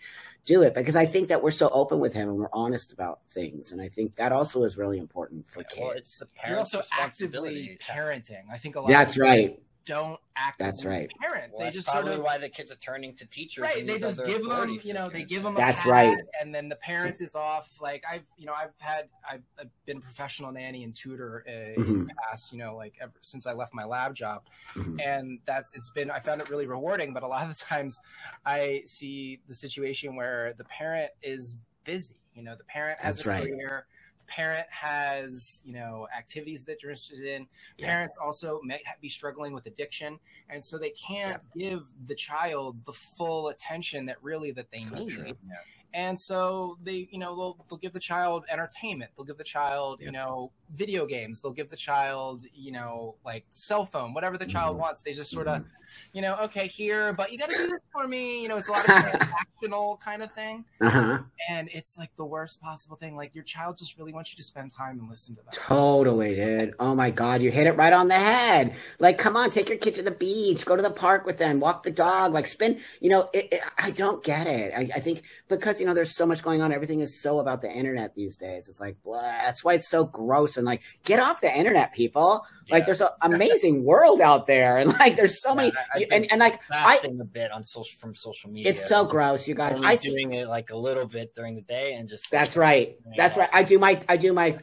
do 0.45 0.61
it 0.61 0.73
because 0.73 0.95
I 0.95 1.05
think 1.05 1.29
that 1.29 1.41
we're 1.41 1.51
so 1.51 1.69
open 1.69 1.99
with 1.99 2.13
him 2.13 2.29
and 2.29 2.37
we're 2.37 2.49
honest 2.53 2.93
about 2.93 3.19
things. 3.29 3.71
And 3.71 3.81
I 3.81 3.89
think 3.89 4.15
that 4.15 4.31
also 4.31 4.63
is 4.63 4.77
really 4.77 4.99
important 4.99 5.49
for 5.49 5.61
yeah, 5.61 5.67
kids. 5.69 5.81
Well, 5.81 5.91
it's 5.91 6.19
the 6.19 6.25
parents' 6.27 6.73
You're 6.73 6.81
also 6.81 6.95
actively 6.99 7.77
parenting. 7.81 8.43
I 8.51 8.57
think 8.57 8.75
a 8.75 8.81
lot 8.81 8.89
That's 8.89 9.17
right 9.17 9.59
don't 9.85 10.19
act. 10.35 10.59
That's 10.59 10.85
right. 10.85 11.09
Parent. 11.19 11.53
Well, 11.53 11.65
they 11.65 11.71
just 11.71 11.87
sort 11.87 12.07
of 12.07 12.21
why 12.21 12.37
the 12.37 12.49
kids 12.49 12.71
are 12.71 12.77
turning 12.77 13.15
to 13.15 13.25
teachers. 13.25 13.63
Right. 13.63 13.85
They 13.85 13.99
just 13.99 14.23
give 14.25 14.45
them, 14.47 14.79
you 14.83 14.93
know, 14.93 15.09
they 15.09 15.23
give 15.23 15.43
them. 15.43 15.55
That's 15.55 15.85
right. 15.85 16.17
And 16.41 16.53
then 16.53 16.69
the 16.69 16.75
parents 16.77 17.21
is 17.21 17.35
off. 17.35 17.81
Like 17.81 18.03
I've, 18.09 18.23
you 18.37 18.45
know, 18.45 18.53
I've 18.53 18.71
had, 18.79 19.09
I've, 19.29 19.43
I've 19.59 19.69
been 19.85 19.97
a 19.97 20.01
professional 20.01 20.51
nanny 20.51 20.83
and 20.83 20.95
tutor 20.95 21.43
uh, 21.47 21.79
mm-hmm. 21.79 21.91
in 21.91 22.07
the 22.07 22.13
past, 22.29 22.51
you 22.51 22.59
know, 22.59 22.75
like 22.75 22.95
ever 23.01 23.13
since 23.21 23.45
I 23.45 23.53
left 23.53 23.73
my 23.73 23.85
lab 23.85 24.15
job, 24.15 24.43
mm-hmm. 24.75 24.99
and 24.99 25.39
that's 25.45 25.71
it's 25.73 25.89
been. 25.89 26.09
I 26.09 26.19
found 26.19 26.41
it 26.41 26.49
really 26.49 26.67
rewarding, 26.67 27.13
but 27.13 27.23
a 27.23 27.27
lot 27.27 27.43
of 27.43 27.57
the 27.57 27.65
times, 27.69 27.99
I 28.45 28.83
see 28.85 29.39
the 29.47 29.53
situation 29.53 30.15
where 30.15 30.53
the 30.57 30.65
parent 30.65 31.11
is 31.21 31.55
busy. 31.83 32.15
You 32.35 32.43
know, 32.43 32.55
the 32.55 32.63
parent 32.63 32.99
has 32.99 33.17
that's 33.17 33.25
a 33.25 33.29
right. 33.29 33.43
career 33.43 33.85
parent 34.27 34.65
has 34.69 35.61
you 35.65 35.73
know 35.73 36.07
activities 36.17 36.63
that 36.63 36.77
they're 36.81 36.91
interested 36.91 37.21
in. 37.21 37.47
Yeah. 37.77 37.87
parents 37.87 38.17
also 38.23 38.59
may 38.63 38.81
be 39.01 39.09
struggling 39.09 39.53
with 39.53 39.65
addiction 39.65 40.19
and 40.49 40.63
so 40.63 40.77
they 40.77 40.91
can't 40.91 41.41
yeah. 41.55 41.69
give 41.69 41.83
the 42.07 42.15
child 42.15 42.77
the 42.85 42.93
full 42.93 43.49
attention 43.49 44.05
that 44.07 44.17
really 44.21 44.51
that 44.51 44.67
they 44.71 44.81
so 44.81 44.95
need. 44.95 45.17
yeah 45.17 45.57
and 45.93 46.19
so 46.19 46.77
they 46.83 47.07
you 47.11 47.19
know 47.19 47.35
they'll, 47.35 47.65
they'll 47.69 47.77
give 47.77 47.93
the 47.93 47.99
child 47.99 48.45
entertainment. 48.51 49.11
They'll 49.15 49.25
give 49.25 49.37
the 49.37 49.43
child 49.43 49.99
you 50.01 50.11
know 50.11 50.51
video 50.73 51.05
games. 51.05 51.41
They'll 51.41 51.53
give 51.53 51.69
the 51.69 51.77
child 51.77 52.41
you 52.53 52.71
know 52.71 53.15
like 53.25 53.45
cell 53.53 53.85
phone 53.85 54.13
whatever 54.13 54.37
the 54.37 54.45
child 54.45 54.73
mm-hmm. 54.73 54.81
wants. 54.81 55.03
They 55.03 55.13
just 55.13 55.31
sort 55.31 55.47
of 55.47 55.63
you 56.11 56.21
know 56.21 56.35
okay 56.43 56.67
here 56.67 57.13
but 57.13 57.31
you 57.31 57.37
gotta 57.37 57.55
do 57.55 57.67
this 57.67 57.79
for 57.91 58.07
me. 58.07 58.41
You 58.41 58.47
know 58.47 58.57
it's 58.57 58.67
a 58.67 58.71
lot 58.71 58.87
of 58.87 58.95
actional 59.61 59.99
kind 59.99 60.23
of 60.23 60.31
thing. 60.31 60.65
Uh-huh. 60.81 61.19
and 61.49 61.69
it's 61.71 61.97
like 61.97 62.09
the 62.17 62.25
worst 62.25 62.61
possible 62.61 62.97
thing. 62.97 63.15
Like 63.15 63.35
your 63.35 63.43
child 63.43 63.77
just 63.77 63.97
really 63.97 64.13
wants 64.13 64.31
you 64.31 64.37
to 64.37 64.43
spend 64.43 64.71
time 64.71 64.99
and 64.99 65.09
listen 65.09 65.35
to 65.35 65.41
them. 65.41 65.51
Totally 65.53 66.35
dude. 66.35 66.73
Oh 66.79 66.95
my 66.95 67.11
god 67.11 67.41
you 67.41 67.51
hit 67.51 67.67
it 67.67 67.73
right 67.73 67.93
on 67.93 68.07
the 68.07 68.15
head. 68.15 68.75
Like 68.99 69.17
come 69.17 69.37
on 69.37 69.49
take 69.49 69.69
your 69.69 69.77
kid 69.77 69.95
to 69.95 70.01
the 70.03 70.11
beach. 70.11 70.65
Go 70.65 70.75
to 70.75 70.81
the 70.81 70.91
park 70.91 71.25
with 71.25 71.37
them. 71.37 71.59
Walk 71.59 71.83
the 71.83 71.91
dog. 71.91 72.33
Like 72.33 72.47
spend 72.47 72.79
you 72.99 73.09
know 73.09 73.29
it, 73.33 73.53
it, 73.53 73.61
i 73.77 73.91
don't 73.91 74.23
get 74.23 74.47
it. 74.47 74.73
I, 74.75 74.89
I 74.95 74.99
think 74.99 75.23
because 75.47 75.79
you 75.79 75.85
know, 75.85 75.93
there's 75.93 76.15
so 76.15 76.25
much 76.25 76.41
going 76.41 76.61
on. 76.61 76.71
Everything 76.71 77.01
is 77.01 77.21
so 77.21 77.39
about 77.39 77.61
the 77.61 77.71
internet 77.71 78.15
these 78.15 78.35
days. 78.35 78.67
It's 78.67 78.79
like, 78.79 79.01
blah, 79.03 79.21
that's 79.21 79.63
why 79.63 79.73
it's 79.73 79.89
so 79.89 80.05
gross. 80.05 80.57
And 80.63 80.67
like, 80.67 80.81
get 81.03 81.19
off 81.19 81.41
the 81.41 81.55
internet, 81.55 81.93
people. 81.93 82.45
Yeah. 82.67 82.75
Like, 82.75 82.85
there's 82.85 83.01
an 83.01 83.09
amazing 83.21 83.83
world 83.91 84.21
out 84.21 84.47
there, 84.47 84.77
and 84.77 84.93
like, 84.93 85.17
there's 85.17 85.41
so 85.41 85.49
yeah, 85.49 85.55
many. 85.55 85.71
I, 85.93 86.05
and, 86.11 86.31
and 86.31 86.39
like, 86.39 86.61
I 86.71 86.99
a 87.03 87.25
bit 87.25 87.51
on 87.51 87.63
social 87.63 87.99
from 87.99 88.15
social 88.15 88.49
media. 88.49 88.71
It's 88.71 88.87
so 88.87 89.03
gross, 89.05 89.47
you 89.47 89.55
guys. 89.55 89.75
I'm 89.75 89.81
doing 89.81 90.31
see, 90.31 90.37
it 90.37 90.47
like 90.47 90.69
a 90.69 90.77
little 90.77 91.05
bit 91.05 91.35
during 91.35 91.55
the 91.55 91.61
day, 91.61 91.95
and 91.95 92.07
just 92.07 92.31
that's 92.31 92.55
right. 92.55 92.97
That's 93.17 93.35
right. 93.35 93.49
I 93.51 93.63
do 93.63 93.77
my 93.77 94.01
I 94.07 94.17
do 94.17 94.31
my 94.31 94.57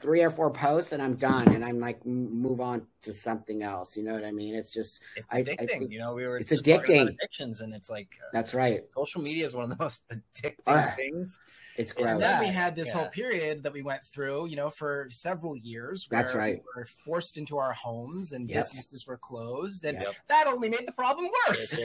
three 0.00 0.22
or 0.22 0.30
four 0.30 0.50
posts, 0.50 0.92
and 0.92 1.02
I'm 1.02 1.16
done, 1.16 1.48
and 1.48 1.64
I'm 1.64 1.80
like 1.80 2.06
move 2.06 2.60
on 2.60 2.86
to 3.02 3.12
something 3.12 3.62
else. 3.62 3.96
You 3.96 4.04
know 4.04 4.14
what 4.14 4.24
I 4.24 4.32
mean? 4.32 4.54
It's 4.54 4.72
just 4.72 5.02
it's 5.16 5.28
addicting. 5.28 5.60
I, 5.60 5.64
I 5.64 5.66
think, 5.66 5.92
you 5.92 5.98
know, 5.98 6.14
we 6.14 6.26
were 6.26 6.38
it's 6.38 6.52
addicting 6.52 7.08
addictions, 7.08 7.60
and 7.60 7.74
it's 7.74 7.90
like 7.90 8.08
uh, 8.22 8.28
that's 8.32 8.54
right. 8.54 8.82
Social 8.94 9.22
media 9.22 9.46
is 9.46 9.54
one 9.54 9.64
of 9.64 9.70
the 9.70 9.76
most 9.84 10.02
addicting 10.08 10.54
uh, 10.66 10.90
things. 10.92 11.38
It's 11.76 11.92
gross. 11.92 12.10
And 12.10 12.22
then 12.22 12.40
we 12.40 12.48
had 12.48 12.76
this 12.76 12.88
yeah. 12.88 12.94
whole 12.94 13.08
period 13.08 13.62
that 13.62 13.72
we 13.72 13.80
went 13.82 14.04
through, 14.04 14.46
you 14.46 14.56
know, 14.56 14.68
for 14.68 15.08
several 15.10 15.56
years. 15.56 16.06
That's 16.10 16.34
right. 16.34 16.56
We 16.56 16.80
were 16.80 16.84
forced 16.84 17.38
into 17.38 17.56
our 17.56 17.72
homes 17.72 18.32
and 18.32 18.48
yep. 18.48 18.58
businesses 18.58 19.06
were 19.06 19.16
closed, 19.16 19.84
and 19.84 19.98
yep. 20.00 20.14
that 20.28 20.46
only 20.46 20.68
made 20.68 20.86
the 20.86 20.92
problem 20.92 21.30
worse. 21.48 21.80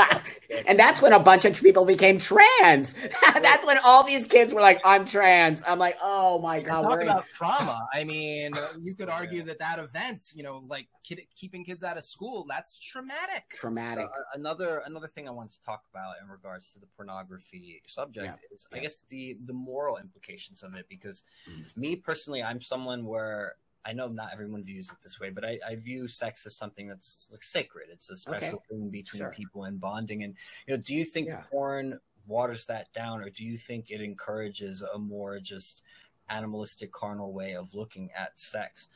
and 0.68 0.78
that's 0.78 1.02
when 1.02 1.12
a 1.12 1.18
bunch 1.18 1.44
of 1.44 1.60
people 1.60 1.84
became 1.84 2.18
trans. 2.18 2.92
that's 3.34 3.66
when 3.66 3.78
all 3.78 4.04
these 4.04 4.26
kids 4.26 4.54
were 4.54 4.60
like, 4.60 4.80
"I'm 4.84 5.04
trans." 5.04 5.62
I'm 5.66 5.78
like, 5.78 5.96
"Oh 6.00 6.38
my 6.38 6.60
god!" 6.60 6.82
Talk 6.82 7.02
about 7.02 7.24
trauma. 7.34 7.86
I 7.92 8.04
mean, 8.04 8.52
you 8.80 8.94
could 8.94 9.08
argue 9.08 9.42
that 9.42 9.58
that 9.58 9.80
event, 9.80 10.32
you 10.36 10.44
know, 10.46 10.62
like 10.66 10.86
kid, 11.04 11.20
keeping 11.34 11.64
kids 11.64 11.84
out 11.84 11.96
of 11.96 12.04
school, 12.04 12.46
that's 12.48 12.78
traumatic. 12.78 13.44
Traumatic. 13.54 14.06
So, 14.06 14.20
uh, 14.20 14.24
another 14.34 14.82
another 14.86 15.08
thing 15.08 15.28
I 15.28 15.32
wanted 15.32 15.52
to 15.52 15.62
talk 15.62 15.82
about 15.90 16.14
in 16.22 16.28
regards 16.28 16.72
to 16.72 16.78
the 16.78 16.86
pornography 16.96 17.82
subject 17.86 18.26
yeah. 18.26 18.54
is, 18.54 18.66
yeah. 18.72 18.78
I 18.78 18.80
guess, 18.82 19.04
the 19.08 19.36
the 19.44 19.52
moral 19.52 19.98
implications 19.98 20.62
of 20.62 20.74
it. 20.74 20.86
Because 20.88 21.22
mm. 21.50 21.76
me 21.76 21.96
personally, 21.96 22.42
I'm 22.42 22.60
someone 22.60 23.04
where 23.04 23.56
I 23.86 23.92
know 23.92 24.08
not 24.08 24.30
everyone 24.32 24.64
views 24.64 24.90
it 24.90 24.96
this 25.02 25.20
way, 25.20 25.30
but 25.30 25.44
I, 25.44 25.58
I 25.66 25.76
view 25.76 26.08
sex 26.08 26.44
as 26.46 26.56
something 26.56 26.88
that's 26.88 27.28
like 27.30 27.44
sacred. 27.44 27.88
It's 27.92 28.10
a 28.10 28.16
special 28.16 28.56
okay. 28.56 28.64
thing 28.70 28.88
between 28.90 29.20
sure. 29.20 29.30
people 29.30 29.64
and 29.64 29.80
bonding. 29.80 30.24
And 30.24 30.34
you 30.66 30.76
know, 30.76 30.82
do 30.82 30.94
you 30.94 31.04
think 31.04 31.28
yeah. 31.28 31.42
porn 31.50 32.00
waters 32.26 32.66
that 32.66 32.92
down, 32.92 33.20
or 33.20 33.30
do 33.30 33.44
you 33.44 33.56
think 33.56 33.90
it 33.90 34.00
encourages 34.00 34.82
a 34.82 34.98
more 34.98 35.38
just 35.38 35.82
animalistic, 36.28 36.90
carnal 36.90 37.32
way 37.32 37.54
of 37.54 37.74
looking 37.74 38.10
at 38.18 38.38
sex? 38.40 38.88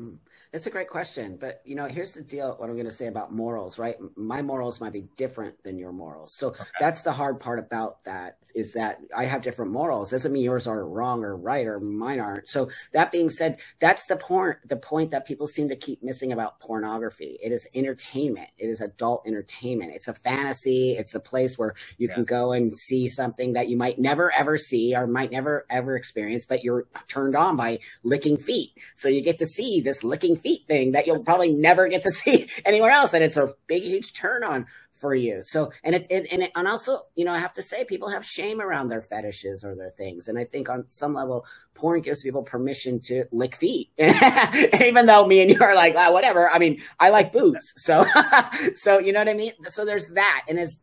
Mm. 0.00 0.16
It's 0.52 0.66
a 0.66 0.70
great 0.70 0.88
question, 0.88 1.36
but 1.38 1.60
you 1.64 1.76
know, 1.76 1.84
here's 1.86 2.14
the 2.14 2.22
deal. 2.22 2.54
What 2.56 2.68
I'm 2.68 2.74
going 2.74 2.86
to 2.86 2.92
say 2.92 3.06
about 3.06 3.32
morals, 3.32 3.78
right? 3.78 3.96
My 4.16 4.42
morals 4.42 4.80
might 4.80 4.92
be 4.92 5.06
different 5.16 5.62
than 5.62 5.78
your 5.78 5.92
morals, 5.92 6.34
so 6.34 6.48
okay. 6.48 6.64
that's 6.80 7.02
the 7.02 7.12
hard 7.12 7.38
part 7.38 7.58
about 7.58 8.02
that. 8.04 8.38
Is 8.52 8.72
that 8.72 8.98
I 9.16 9.26
have 9.26 9.42
different 9.42 9.70
morals 9.70 10.10
doesn't 10.10 10.32
mean 10.32 10.42
yours 10.42 10.66
are 10.66 10.88
wrong 10.88 11.22
or 11.22 11.36
right 11.36 11.66
or 11.66 11.78
mine 11.78 12.18
aren't. 12.18 12.48
So 12.48 12.68
that 12.92 13.12
being 13.12 13.30
said, 13.30 13.60
that's 13.78 14.06
the 14.06 14.16
point. 14.16 14.56
The 14.66 14.76
point 14.76 15.12
that 15.12 15.26
people 15.26 15.46
seem 15.46 15.68
to 15.68 15.76
keep 15.76 16.02
missing 16.02 16.32
about 16.32 16.58
pornography. 16.58 17.38
It 17.40 17.52
is 17.52 17.68
entertainment. 17.74 18.48
It 18.58 18.66
is 18.66 18.80
adult 18.80 19.26
entertainment. 19.26 19.92
It's 19.94 20.08
a 20.08 20.14
fantasy. 20.14 20.96
It's 20.96 21.14
a 21.14 21.20
place 21.20 21.58
where 21.58 21.74
you 21.98 22.08
yeah. 22.08 22.14
can 22.14 22.24
go 22.24 22.52
and 22.52 22.74
see 22.74 23.08
something 23.08 23.52
that 23.52 23.68
you 23.68 23.76
might 23.76 24.00
never 24.00 24.32
ever 24.32 24.56
see 24.56 24.96
or 24.96 25.06
might 25.06 25.30
never 25.30 25.64
ever 25.70 25.94
experience, 25.94 26.44
but 26.44 26.64
you're 26.64 26.86
turned 27.06 27.36
on 27.36 27.56
by 27.56 27.78
licking 28.02 28.36
feet. 28.36 28.72
So 28.96 29.08
you 29.08 29.22
get 29.22 29.36
to 29.36 29.46
see 29.46 29.80
this 29.90 30.04
licking 30.04 30.36
feet 30.36 30.62
thing 30.68 30.92
that 30.92 31.06
you'll 31.06 31.24
probably 31.24 31.52
never 31.52 31.88
get 31.88 32.02
to 32.02 32.10
see 32.22 32.48
anywhere 32.64 32.90
else. 32.90 33.12
And 33.12 33.24
it's 33.24 33.36
a 33.36 33.54
big, 33.66 33.82
huge 33.82 34.14
turn 34.14 34.44
on 34.44 34.66
for 35.00 35.14
you. 35.14 35.42
So, 35.42 35.72
and 35.82 35.94
it, 35.94 36.06
it, 36.10 36.32
and 36.32 36.42
it, 36.42 36.52
and 36.54 36.68
also, 36.68 37.00
you 37.16 37.24
know, 37.24 37.32
I 37.32 37.38
have 37.38 37.54
to 37.54 37.62
say, 37.62 37.84
people 37.84 38.08
have 38.10 38.24
shame 38.24 38.60
around 38.60 38.88
their 38.88 39.00
fetishes 39.00 39.64
or 39.64 39.74
their 39.74 39.90
things, 39.90 40.28
and 40.28 40.38
I 40.38 40.44
think 40.44 40.68
on 40.68 40.84
some 40.88 41.14
level, 41.14 41.46
porn 41.74 42.02
gives 42.02 42.20
people 42.20 42.42
permission 42.42 43.00
to 43.00 43.24
lick 43.32 43.56
feet, 43.56 43.90
even 43.98 45.06
though 45.06 45.26
me 45.26 45.40
and 45.40 45.50
you 45.50 45.62
are 45.62 45.74
like, 45.74 45.94
ah, 45.96 46.12
whatever. 46.12 46.50
I 46.50 46.58
mean, 46.58 46.82
I 47.00 47.08
like 47.08 47.32
boots, 47.32 47.72
so, 47.76 48.04
so 48.74 48.98
you 48.98 49.12
know 49.12 49.20
what 49.20 49.28
I 49.30 49.34
mean. 49.34 49.52
So 49.62 49.86
there's 49.86 50.06
that, 50.08 50.44
and 50.48 50.58
as 50.58 50.80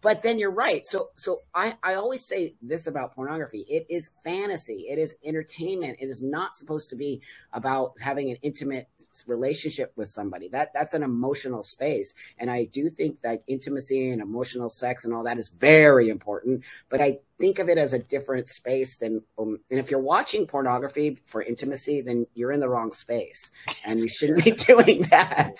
but 0.00 0.22
then 0.22 0.38
you're 0.38 0.50
right. 0.50 0.86
So 0.86 1.10
so 1.16 1.40
I, 1.54 1.76
I 1.82 1.94
always 1.94 2.24
say 2.24 2.54
this 2.62 2.86
about 2.86 3.14
pornography. 3.14 3.64
It 3.68 3.86
is 3.88 4.10
fantasy. 4.24 4.86
It 4.88 4.98
is 4.98 5.16
entertainment. 5.24 5.98
It 6.00 6.08
is 6.08 6.22
not 6.22 6.54
supposed 6.54 6.90
to 6.90 6.96
be 6.96 7.20
about 7.52 7.94
having 8.00 8.30
an 8.30 8.36
intimate 8.42 8.88
relationship 9.26 9.92
with 9.96 10.08
somebody. 10.08 10.48
That 10.48 10.72
that's 10.72 10.94
an 10.94 11.02
emotional 11.02 11.64
space. 11.64 12.14
And 12.38 12.50
I 12.50 12.64
do 12.64 12.88
think 12.88 13.20
that 13.22 13.42
intimacy 13.46 14.10
and 14.10 14.22
emotional 14.22 14.70
sex 14.70 15.04
and 15.04 15.12
all 15.12 15.24
that 15.24 15.38
is 15.38 15.48
very 15.48 16.08
important. 16.08 16.64
But 16.88 17.00
I 17.00 17.18
think 17.38 17.58
of 17.58 17.68
it 17.68 17.76
as 17.76 17.92
a 17.92 17.98
different 17.98 18.48
space 18.48 18.96
than 18.96 19.20
um, 19.36 19.58
and 19.68 19.80
if 19.80 19.90
you're 19.90 19.98
watching 19.98 20.46
pornography 20.46 21.18
for 21.24 21.42
intimacy 21.42 22.00
then 22.00 22.24
you're 22.34 22.52
in 22.52 22.60
the 22.60 22.68
wrong 22.68 22.92
space 22.92 23.50
and 23.84 23.98
you 23.98 24.06
shouldn't 24.06 24.44
be 24.44 24.50
doing 24.52 25.02
that 25.10 25.56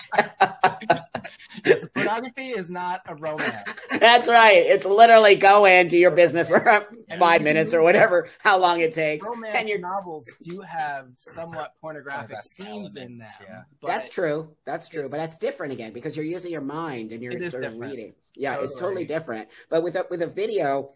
yes, 1.65 1.87
pornography 1.95 2.49
is 2.49 2.71
not 2.71 3.03
a 3.07 3.15
romance. 3.15 3.69
That's 3.99 4.29
right. 4.29 4.59
It's 4.59 4.85
literally 4.85 5.35
go 5.37 5.65
in, 5.65 5.89
do 5.89 5.97
your 5.97 6.11
business 6.11 6.49
for 6.49 6.61
five 7.19 7.43
minutes 7.43 7.75
or 7.75 7.83
whatever, 7.83 8.29
how 8.39 8.59
long 8.59 8.81
it 8.81 8.93
takes. 8.93 9.27
Romance 9.27 9.55
and 9.55 9.69
your 9.69 9.79
novels 9.79 10.31
do 10.43 10.61
have 10.61 11.09
somewhat 11.17 11.75
pornographic 11.81 12.37
oh, 12.39 12.43
scenes 12.43 12.97
in 12.97 13.19
them. 13.19 13.29
Yeah. 13.43 13.63
That's 13.83 14.09
true. 14.09 14.55
That's 14.65 14.89
true. 14.89 15.09
But 15.09 15.19
that's 15.19 15.37
different 15.37 15.73
again 15.73 15.93
because 15.93 16.17
you're 16.17 16.27
using 16.27 16.53
your 16.53 16.61
mind 16.61 17.13
and 17.13 17.23
you're 17.23 17.51
sort 17.51 17.65
of 17.65 17.79
reading. 17.79 18.15
Yeah, 18.35 18.51
totally. 18.51 18.65
it's 18.65 18.79
totally 18.79 19.05
different. 19.05 19.49
But 19.69 19.83
with 19.83 19.97
a, 19.97 20.07
with 20.11 20.23
a 20.23 20.27
video, 20.27 20.95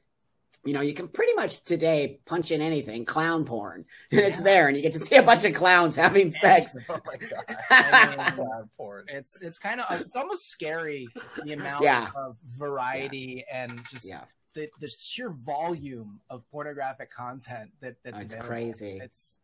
you 0.66 0.72
know, 0.72 0.80
you 0.80 0.92
can 0.92 1.07
pretty 1.07 1.32
much 1.34 1.62
today 1.64 2.18
punch 2.26 2.51
in 2.51 2.61
anything, 2.61 3.05
clown 3.05 3.44
porn, 3.44 3.84
and 4.11 4.20
yeah. 4.20 4.26
it's 4.26 4.40
there, 4.40 4.66
and 4.66 4.76
you 4.76 4.82
get 4.82 4.92
to 4.92 4.99
see 4.99 5.14
a 5.14 5.22
bunch 5.22 5.44
of 5.44 5.55
clowns 5.55 5.94
having 5.94 6.30
sex. 6.32 6.76
oh 6.88 6.99
my 7.07 7.16
god, 7.16 8.34
clown 8.34 8.70
porn! 8.76 9.05
It's 9.09 9.42
it's 9.42 9.59
kind 9.59 9.80
of 9.80 9.86
uh, 9.88 10.01
it's 10.01 10.16
almost 10.16 10.49
scary 10.49 11.09
the 11.44 11.53
amount 11.53 11.84
yeah. 11.84 12.09
of 12.16 12.36
variety 12.59 13.44
yeah. 13.49 13.62
and 13.62 13.80
just 13.88 14.11
the 14.55 14.68
the 14.80 14.88
sheer 14.88 15.30
volume 15.30 16.20
of 16.30 16.42
pornographic 16.51 17.12
content 17.12 17.70
that 17.80 17.94
that's 18.05 18.22
it's 18.22 18.34
crazy. 18.34 18.99
It's 19.00 19.38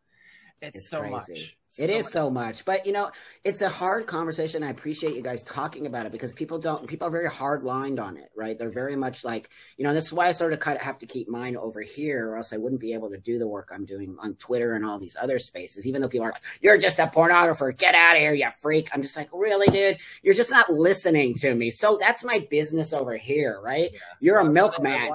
it's, 0.63 0.77
it's 0.77 0.89
so 0.89 0.99
crazy. 0.99 1.11
much. 1.11 1.57
It 1.79 1.89
so 1.89 1.95
is 1.95 2.05
much. 2.05 2.13
so 2.13 2.29
much, 2.29 2.65
but 2.65 2.85
you 2.85 2.93
know, 2.93 3.09
it's 3.43 3.61
a 3.61 3.67
hard 3.67 4.05
conversation. 4.05 4.63
I 4.63 4.69
appreciate 4.69 5.15
you 5.15 5.23
guys 5.23 5.43
talking 5.43 5.87
about 5.87 6.05
it 6.05 6.11
because 6.11 6.31
people 6.31 6.59
don't, 6.59 6.85
people 6.85 7.07
are 7.07 7.11
very 7.11 7.29
hard 7.29 7.63
lined 7.63 7.99
on 7.99 8.15
it, 8.15 8.29
right? 8.35 8.59
They're 8.59 8.69
very 8.69 8.95
much 8.95 9.23
like, 9.23 9.49
you 9.77 9.83
know, 9.83 9.91
this 9.91 10.05
is 10.05 10.13
why 10.13 10.27
I 10.27 10.33
sort 10.33 10.53
of 10.53 10.59
kind 10.59 10.77
of 10.77 10.83
have 10.83 10.99
to 10.99 11.07
keep 11.07 11.27
mine 11.27 11.57
over 11.57 11.81
here, 11.81 12.29
or 12.29 12.37
else 12.37 12.53
I 12.53 12.57
wouldn't 12.57 12.79
be 12.79 12.93
able 12.93 13.09
to 13.09 13.17
do 13.17 13.39
the 13.39 13.47
work 13.47 13.71
I'm 13.73 13.85
doing 13.85 14.15
on 14.19 14.35
Twitter 14.35 14.75
and 14.75 14.85
all 14.85 14.99
these 14.99 15.15
other 15.19 15.39
spaces. 15.39 15.87
Even 15.87 15.99
though 15.99 16.07
people 16.07 16.27
are 16.27 16.33
like, 16.33 16.43
"You're 16.61 16.77
just 16.77 16.99
a 16.99 17.07
pornographer, 17.07 17.75
get 17.75 17.95
out 17.95 18.15
of 18.15 18.21
here, 18.21 18.33
you 18.35 18.47
freak." 18.61 18.89
I'm 18.93 19.01
just 19.01 19.17
like, 19.17 19.29
really, 19.33 19.67
dude? 19.67 19.97
You're 20.21 20.35
just 20.35 20.51
not 20.51 20.71
listening 20.71 21.33
to 21.35 21.55
me. 21.55 21.71
So 21.71 21.97
that's 21.99 22.23
my 22.23 22.45
business 22.51 22.93
over 22.93 23.17
here, 23.17 23.59
right? 23.63 23.89
Yeah. 23.91 23.99
You're 24.19 24.39
a 24.39 24.45
milkman 24.45 25.09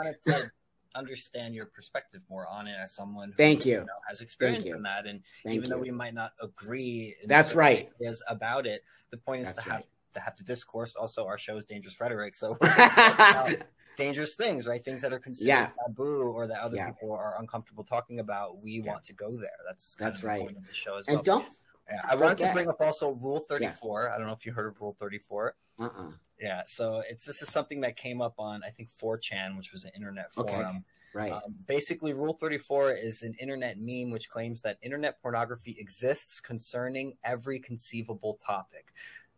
understand 0.95 1.55
your 1.55 1.67
perspective 1.67 2.23
more 2.29 2.47
on 2.47 2.67
it 2.67 2.77
as 2.83 2.95
someone 2.95 3.31
who 3.31 3.37
Thank 3.37 3.65
you. 3.65 3.73
you 3.73 3.81
know, 3.81 3.87
has 4.09 4.21
experience 4.21 4.65
in 4.65 4.83
that. 4.83 5.07
And 5.07 5.23
Thank 5.45 5.57
even 5.57 5.69
you. 5.69 5.77
though 5.77 5.83
we 5.83 5.91
might 5.91 6.15
not 6.15 6.33
agree, 6.43 7.15
that's 7.27 7.55
right, 7.55 7.91
is 8.01 8.23
about 8.29 8.67
it. 8.67 8.83
The 9.11 9.17
point 9.17 9.43
is 9.43 9.49
that's 9.49 9.63
to 9.63 9.71
right. 9.71 9.77
have 9.77 9.87
to 10.15 10.21
have 10.21 10.37
the 10.37 10.45
discourse. 10.45 10.97
Also, 10.97 11.27
our 11.27 11.39
show 11.39 11.57
is 11.57 11.65
Dangerous 11.65 12.01
Rhetoric, 12.01 12.35
so 12.35 12.57
dangerous 13.97 14.37
things, 14.37 14.67
right? 14.67 14.83
Things 14.83 15.03
that 15.03 15.13
are 15.13 15.19
considered 15.19 15.49
yeah. 15.49 15.69
taboo 15.87 16.23
or 16.23 16.47
that 16.47 16.61
other 16.61 16.77
yeah. 16.77 16.91
people 16.91 17.13
are 17.13 17.37
uncomfortable 17.39 17.85
talking 17.85 18.21
about. 18.21 18.63
We 18.63 18.81
yeah. 18.81 18.93
want 18.93 19.05
to 19.05 19.13
go 19.13 19.37
there. 19.37 19.51
That's 19.67 19.95
that's 19.97 20.23
right. 20.23 20.49
the 20.49 20.75
show 20.75 20.97
as 20.97 21.09
and 21.09 21.17
well. 21.17 21.23
don't. 21.23 21.45
Yeah, 21.91 22.03
I 22.07 22.17
wanted 22.17 22.39
to 22.39 22.53
bring 22.53 22.69
up 22.69 22.81
also 22.81 23.13
Rule 23.13 23.41
Thirty 23.49 23.69
Four. 23.81 24.11
I 24.11 24.19
don't 24.19 24.27
know 24.27 24.35
if 24.35 24.45
you 24.45 24.53
heard 24.53 24.67
of 24.67 24.81
Rule 24.81 24.97
Thirty 24.99 25.19
Four. 25.19 25.55
Uh 25.79 25.85
uh-uh. 25.85 26.11
Yeah, 26.41 26.63
so 26.67 27.03
it's 27.09 27.25
this 27.25 27.43
is 27.43 27.49
something 27.49 27.81
that 27.81 27.97
came 27.97 28.21
up 28.21 28.35
on 28.39 28.63
I 28.65 28.71
think 28.71 28.91
4chan, 29.03 29.57
which 29.57 29.73
was 29.73 29.85
an 29.85 29.91
internet 29.95 30.33
forum. 30.33 30.53
Okay 30.53 30.79
Right. 31.15 31.33
Um, 31.33 31.55
basically, 31.67 32.13
Rule 32.13 32.35
34 32.35 32.93
is 32.93 33.23
an 33.23 33.35
internet 33.41 33.77
meme 33.79 34.11
which 34.11 34.29
claims 34.29 34.61
that 34.63 34.79
internet 34.83 35.21
pornography 35.23 35.77
exists 35.79 36.41
concerning 36.41 37.17
every 37.25 37.59
conceivable 37.59 38.39
topic. 38.45 38.93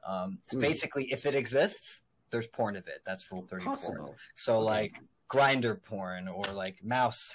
Um, 0.06 0.38
mm. 0.52 0.60
Basically, 0.60 1.10
if 1.12 1.26
it 1.26 1.34
exists, 1.34 2.02
there's 2.30 2.46
porn 2.46 2.76
of 2.76 2.86
it. 2.88 3.02
That's 3.06 3.30
Rule 3.30 3.46
34. 3.48 3.72
Possible. 3.72 4.16
So, 4.34 4.56
okay. 4.56 4.64
like, 4.64 5.00
Grindr 5.30 5.80
porn 5.80 6.26
or 6.26 6.42
like 6.52 6.82
mouse 6.82 7.32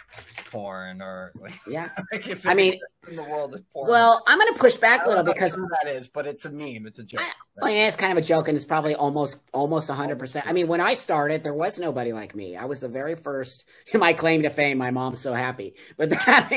porn 0.52 1.02
or 1.02 1.32
like, 1.40 1.54
yeah. 1.66 1.90
I 2.46 2.54
mean, 2.54 2.78
in 3.08 3.16
the 3.16 3.24
world 3.24 3.56
of 3.56 3.64
porn. 3.72 3.90
Well, 3.90 4.22
I'm 4.28 4.38
going 4.38 4.54
to 4.54 4.60
push 4.60 4.76
back 4.76 5.06
a 5.06 5.08
little 5.08 5.24
because 5.24 5.56
that 5.56 5.88
is, 5.88 6.10
but 6.10 6.28
it's 6.28 6.44
a 6.44 6.50
meme. 6.50 6.88
It's 6.88 7.00
a 7.00 7.04
joke. 7.04 7.22
I, 7.22 7.32
well, 7.62 7.72
yeah, 7.72 7.88
it's 7.88 7.96
kind 7.96 8.12
of 8.12 8.18
a 8.18 8.22
joke, 8.22 8.50
and 8.50 8.58
it's 8.58 8.66
probably 8.66 8.96
almost 8.96 9.38
almost 9.54 9.88
100. 9.88 10.20
percent 10.20 10.46
I 10.46 10.52
mean, 10.52 10.68
when 10.68 10.82
I 10.82 10.94
started, 10.94 11.42
there 11.42 11.54
was 11.54 11.80
nobody 11.80 12.12
like 12.12 12.36
me. 12.36 12.58
I 12.58 12.66
was 12.66 12.82
the 12.82 12.90
very 12.90 13.16
first. 13.16 13.66
My 13.94 14.12
claim 14.12 14.42
to 14.42 14.50
fame. 14.50 14.78
My 14.78 14.92
mom's 14.92 15.22
so 15.22 15.34
happy. 15.34 15.76
But 15.96 16.10
that, 16.10 16.50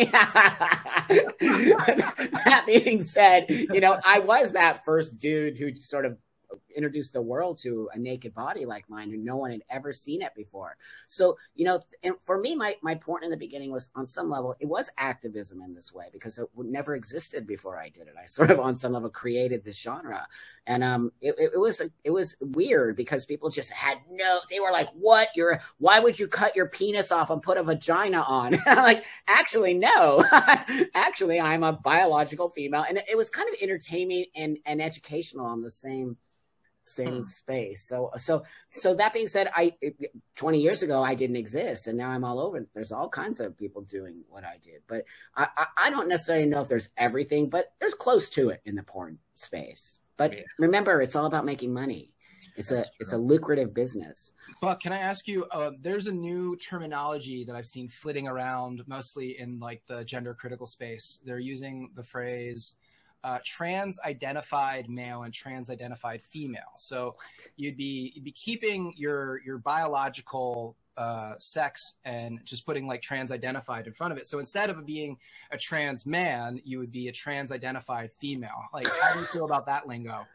that 2.44 2.64
being 2.66 3.02
said, 3.02 3.46
you 3.48 3.80
know, 3.80 3.96
I 4.04 4.18
was 4.18 4.52
that 4.52 4.84
first 4.84 5.18
dude 5.18 5.56
who 5.56 5.72
sort 5.76 6.04
of 6.04 6.18
introduced 6.78 7.12
the 7.12 7.20
world 7.20 7.58
to 7.58 7.90
a 7.92 7.98
naked 7.98 8.32
body 8.32 8.64
like 8.64 8.88
mine 8.88 9.12
and 9.12 9.24
no 9.24 9.36
one 9.36 9.50
had 9.50 9.64
ever 9.68 9.92
seen 9.92 10.22
it 10.22 10.32
before. 10.34 10.76
So 11.08 11.36
you 11.56 11.64
know 11.64 11.80
and 12.04 12.14
for 12.24 12.38
me 12.38 12.54
my, 12.54 12.76
my 12.82 12.94
point 12.94 13.24
in 13.24 13.30
the 13.30 13.36
beginning 13.36 13.72
was 13.72 13.90
on 13.96 14.06
some 14.06 14.30
level 14.30 14.54
it 14.60 14.66
was 14.66 14.88
activism 14.96 15.60
in 15.60 15.74
this 15.74 15.92
way 15.92 16.06
because 16.12 16.38
it 16.38 16.48
never 16.56 16.94
existed 16.94 17.46
before 17.46 17.78
i 17.78 17.88
did 17.88 18.06
it. 18.06 18.14
I 18.20 18.26
sort 18.26 18.50
of 18.52 18.60
on 18.60 18.76
some 18.76 18.92
level 18.92 19.10
created 19.10 19.64
this 19.64 19.78
genre. 19.78 20.26
And 20.66 20.84
um 20.84 21.12
it, 21.20 21.34
it 21.38 21.58
was 21.58 21.82
it 22.04 22.10
was 22.10 22.36
weird 22.40 22.96
because 22.96 23.24
people 23.24 23.50
just 23.50 23.72
had 23.72 23.98
no 24.08 24.38
they 24.48 24.60
were 24.60 24.72
like 24.72 24.88
what? 24.94 25.28
You're 25.34 25.60
why 25.78 25.98
would 25.98 26.18
you 26.18 26.28
cut 26.28 26.54
your 26.54 26.68
penis 26.68 27.10
off 27.10 27.30
and 27.30 27.42
put 27.42 27.58
a 27.58 27.62
vagina 27.62 28.22
on? 28.22 28.58
Like 28.78 29.04
actually 29.26 29.74
no. 29.74 30.24
Actually 30.94 31.40
i'm 31.40 31.64
a 31.64 31.72
biological 31.72 32.50
female. 32.50 32.84
And 32.88 33.02
it 33.10 33.16
was 33.16 33.28
kind 33.28 33.48
of 33.48 33.56
entertaining 33.60 34.26
and 34.36 34.58
and 34.64 34.80
educational 34.80 35.44
on 35.44 35.60
the 35.62 35.70
same 35.70 36.16
same 36.88 37.16
hmm. 37.16 37.22
space. 37.22 37.82
So 37.82 38.10
so 38.16 38.44
so 38.70 38.94
that 38.94 39.12
being 39.12 39.28
said, 39.28 39.50
I 39.54 39.74
20 40.36 40.60
years 40.60 40.82
ago 40.82 41.02
I 41.02 41.14
didn't 41.14 41.36
exist, 41.36 41.86
and 41.86 41.96
now 41.96 42.10
I'm 42.10 42.24
all 42.24 42.40
over. 42.40 42.66
There's 42.74 42.92
all 42.92 43.08
kinds 43.08 43.40
of 43.40 43.56
people 43.56 43.82
doing 43.82 44.22
what 44.28 44.44
I 44.44 44.58
did, 44.62 44.82
but 44.86 45.04
I 45.36 45.48
I, 45.56 45.66
I 45.76 45.90
don't 45.90 46.08
necessarily 46.08 46.46
know 46.46 46.60
if 46.60 46.68
there's 46.68 46.88
everything, 46.96 47.48
but 47.48 47.72
there's 47.80 47.94
close 47.94 48.28
to 48.30 48.50
it 48.50 48.60
in 48.64 48.74
the 48.74 48.82
porn 48.82 49.18
space. 49.34 50.00
But 50.16 50.32
yeah. 50.32 50.42
remember, 50.58 51.00
it's 51.00 51.16
all 51.16 51.26
about 51.26 51.44
making 51.44 51.72
money. 51.72 52.12
It's 52.56 52.70
That's 52.70 52.88
a 52.88 52.90
true. 52.90 52.96
it's 53.00 53.12
a 53.12 53.18
lucrative 53.18 53.72
business. 53.72 54.32
But 54.60 54.80
can 54.80 54.92
I 54.92 54.98
ask 54.98 55.28
you? 55.28 55.44
Uh, 55.44 55.70
there's 55.80 56.08
a 56.08 56.12
new 56.12 56.56
terminology 56.56 57.44
that 57.44 57.54
I've 57.54 57.66
seen 57.66 57.88
flitting 57.88 58.26
around, 58.26 58.82
mostly 58.88 59.38
in 59.38 59.60
like 59.60 59.82
the 59.86 60.04
gender 60.04 60.34
critical 60.34 60.66
space. 60.66 61.20
They're 61.24 61.38
using 61.38 61.90
the 61.94 62.02
phrase 62.02 62.74
uh, 63.24 63.38
trans 63.44 63.98
identified 64.00 64.88
male 64.88 65.22
and 65.22 65.34
trans 65.34 65.70
identified 65.70 66.22
female. 66.22 66.72
So 66.76 67.16
you'd 67.56 67.76
be 67.76 68.12
you'd 68.14 68.24
be 68.24 68.32
keeping 68.32 68.94
your 68.96 69.40
your 69.42 69.58
biological 69.58 70.76
uh, 70.96 71.34
sex 71.38 71.94
and 72.04 72.40
just 72.44 72.66
putting 72.66 72.86
like 72.86 73.00
trans 73.00 73.30
identified 73.30 73.86
in 73.86 73.92
front 73.92 74.12
of 74.12 74.18
it. 74.18 74.26
So 74.26 74.40
instead 74.40 74.68
of 74.68 74.84
being 74.84 75.16
a 75.52 75.56
trans 75.56 76.04
man, 76.04 76.60
you 76.64 76.78
would 76.80 76.90
be 76.90 77.08
a 77.08 77.12
trans 77.12 77.52
identified 77.52 78.10
female. 78.12 78.64
Like, 78.72 78.88
how 79.00 79.14
do 79.14 79.20
you 79.20 79.26
feel 79.26 79.44
about 79.44 79.64
that 79.66 79.86
lingo? 79.86 80.26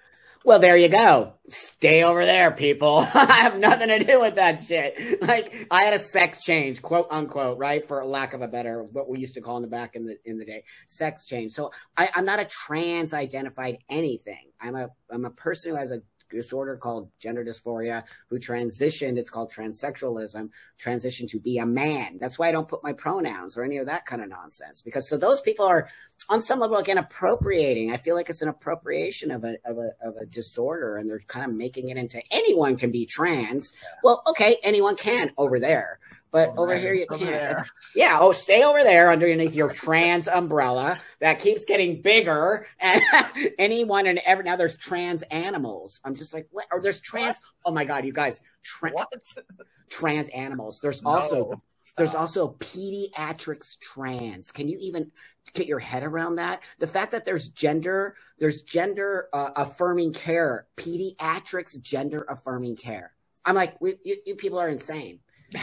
Well, 0.45 0.59
there 0.59 0.75
you 0.75 0.89
go. 0.89 1.35
Stay 1.47 2.03
over 2.03 2.25
there, 2.25 2.51
people. 2.51 3.07
I 3.13 3.39
have 3.41 3.57
nothing 3.57 3.87
to 3.87 4.03
do 4.03 4.19
with 4.19 4.35
that 4.35 4.61
shit. 4.61 5.21
Like, 5.21 5.67
I 5.71 5.83
had 5.83 5.93
a 5.93 5.99
sex 5.99 6.41
change, 6.41 6.81
quote 6.81 7.07
unquote, 7.09 7.57
right? 7.57 7.85
For 7.87 8.03
lack 8.03 8.33
of 8.33 8.41
a 8.41 8.47
better, 8.47 8.83
what 8.83 9.07
we 9.07 9.19
used 9.19 9.35
to 9.35 9.41
call 9.41 9.55
in 9.55 9.61
the 9.61 9.69
back 9.69 9.95
in 9.95 10.05
the 10.05 10.17
in 10.25 10.37
the 10.37 10.45
day, 10.45 10.63
sex 10.89 11.25
change. 11.25 11.53
So 11.53 11.71
I, 11.95 12.09
I'm 12.13 12.25
not 12.25 12.39
a 12.39 12.45
trans 12.45 13.13
identified 13.13 13.77
anything. 13.89 14.51
I'm 14.59 14.75
a 14.75 14.89
I'm 15.09 15.23
a 15.23 15.29
person 15.29 15.71
who 15.71 15.77
has 15.77 15.91
a 15.91 16.01
disorder 16.33 16.75
called 16.75 17.09
gender 17.19 17.45
dysphoria 17.45 18.03
who 18.29 18.39
transitioned 18.39 19.17
it's 19.17 19.29
called 19.29 19.51
transsexualism 19.51 20.49
transitioned 20.81 21.29
to 21.29 21.39
be 21.39 21.59
a 21.59 21.65
man 21.65 22.17
that's 22.19 22.39
why 22.39 22.47
i 22.47 22.51
don't 22.51 22.67
put 22.67 22.83
my 22.83 22.93
pronouns 22.93 23.57
or 23.57 23.63
any 23.63 23.77
of 23.77 23.85
that 23.85 24.05
kind 24.05 24.21
of 24.21 24.29
nonsense 24.29 24.81
because 24.81 25.07
so 25.07 25.17
those 25.17 25.41
people 25.41 25.65
are 25.65 25.87
on 26.29 26.41
some 26.41 26.59
level 26.59 26.77
again 26.77 26.97
appropriating 26.97 27.91
i 27.91 27.97
feel 27.97 28.15
like 28.15 28.29
it's 28.29 28.41
an 28.41 28.49
appropriation 28.49 29.31
of 29.31 29.43
a 29.43 29.57
of 29.65 29.77
a 29.77 29.91
of 30.01 30.15
a 30.17 30.25
disorder 30.25 30.97
and 30.97 31.09
they're 31.09 31.19
kind 31.27 31.45
of 31.49 31.55
making 31.55 31.89
it 31.89 31.97
into 31.97 32.21
anyone 32.31 32.77
can 32.77 32.91
be 32.91 33.05
trans 33.05 33.73
well 34.03 34.23
okay 34.27 34.57
anyone 34.63 34.95
can 34.95 35.31
over 35.37 35.59
there 35.59 35.99
but 36.33 36.49
over, 36.49 36.61
over 36.61 36.77
here 36.77 36.95
you 36.95 37.05
can't. 37.05 37.67
Yeah. 37.95 38.17
Oh, 38.19 38.31
stay 38.31 38.63
over 38.63 38.83
there 38.83 39.11
underneath 39.11 39.53
your 39.53 39.69
trans 39.69 40.27
umbrella 40.27 40.99
that 41.19 41.37
keeps 41.37 41.63
getting 41.63 42.01
bigger. 42.01 42.65
And 42.79 43.03
anyone 43.59 44.07
and 44.07 44.19
ever 44.25 44.41
now 44.41 44.55
there's 44.55 44.75
trans 44.75 45.21
animals. 45.21 46.01
I'm 46.03 46.15
just 46.15 46.33
like, 46.33 46.47
what? 46.49 46.65
Or 46.71 46.81
there's 46.81 46.99
trans. 46.99 47.37
What? 47.37 47.69
Oh 47.69 47.71
my 47.71 47.85
god, 47.85 48.03
you 48.03 48.11
guys. 48.11 48.41
Tra- 48.63 48.91
what? 48.91 49.13
Trans 49.89 50.27
animals. 50.29 50.79
There's 50.81 51.03
no. 51.03 51.11
also 51.11 51.61
Stop. 51.83 51.97
There's 51.97 52.15
also 52.15 52.55
pediatrics 52.59 53.77
trans. 53.77 54.51
Can 54.51 54.67
you 54.67 54.79
even 54.81 55.11
get 55.53 55.67
your 55.67 55.79
head 55.79 56.03
around 56.03 56.35
that? 56.35 56.63
The 56.79 56.87
fact 56.87 57.11
that 57.11 57.25
there's 57.25 57.49
gender, 57.49 58.15
there's 58.39 58.61
gender 58.61 59.29
uh, 59.33 59.51
affirming 59.55 60.13
care, 60.13 60.67
pediatrics 60.77 61.79
gender 61.81 62.25
affirming 62.29 62.75
care. 62.75 63.13
I'm 63.45 63.55
like, 63.55 63.79
we, 63.81 63.95
you, 64.03 64.17
you 64.25 64.35
people 64.35 64.59
are 64.59 64.69
insane 64.69 65.19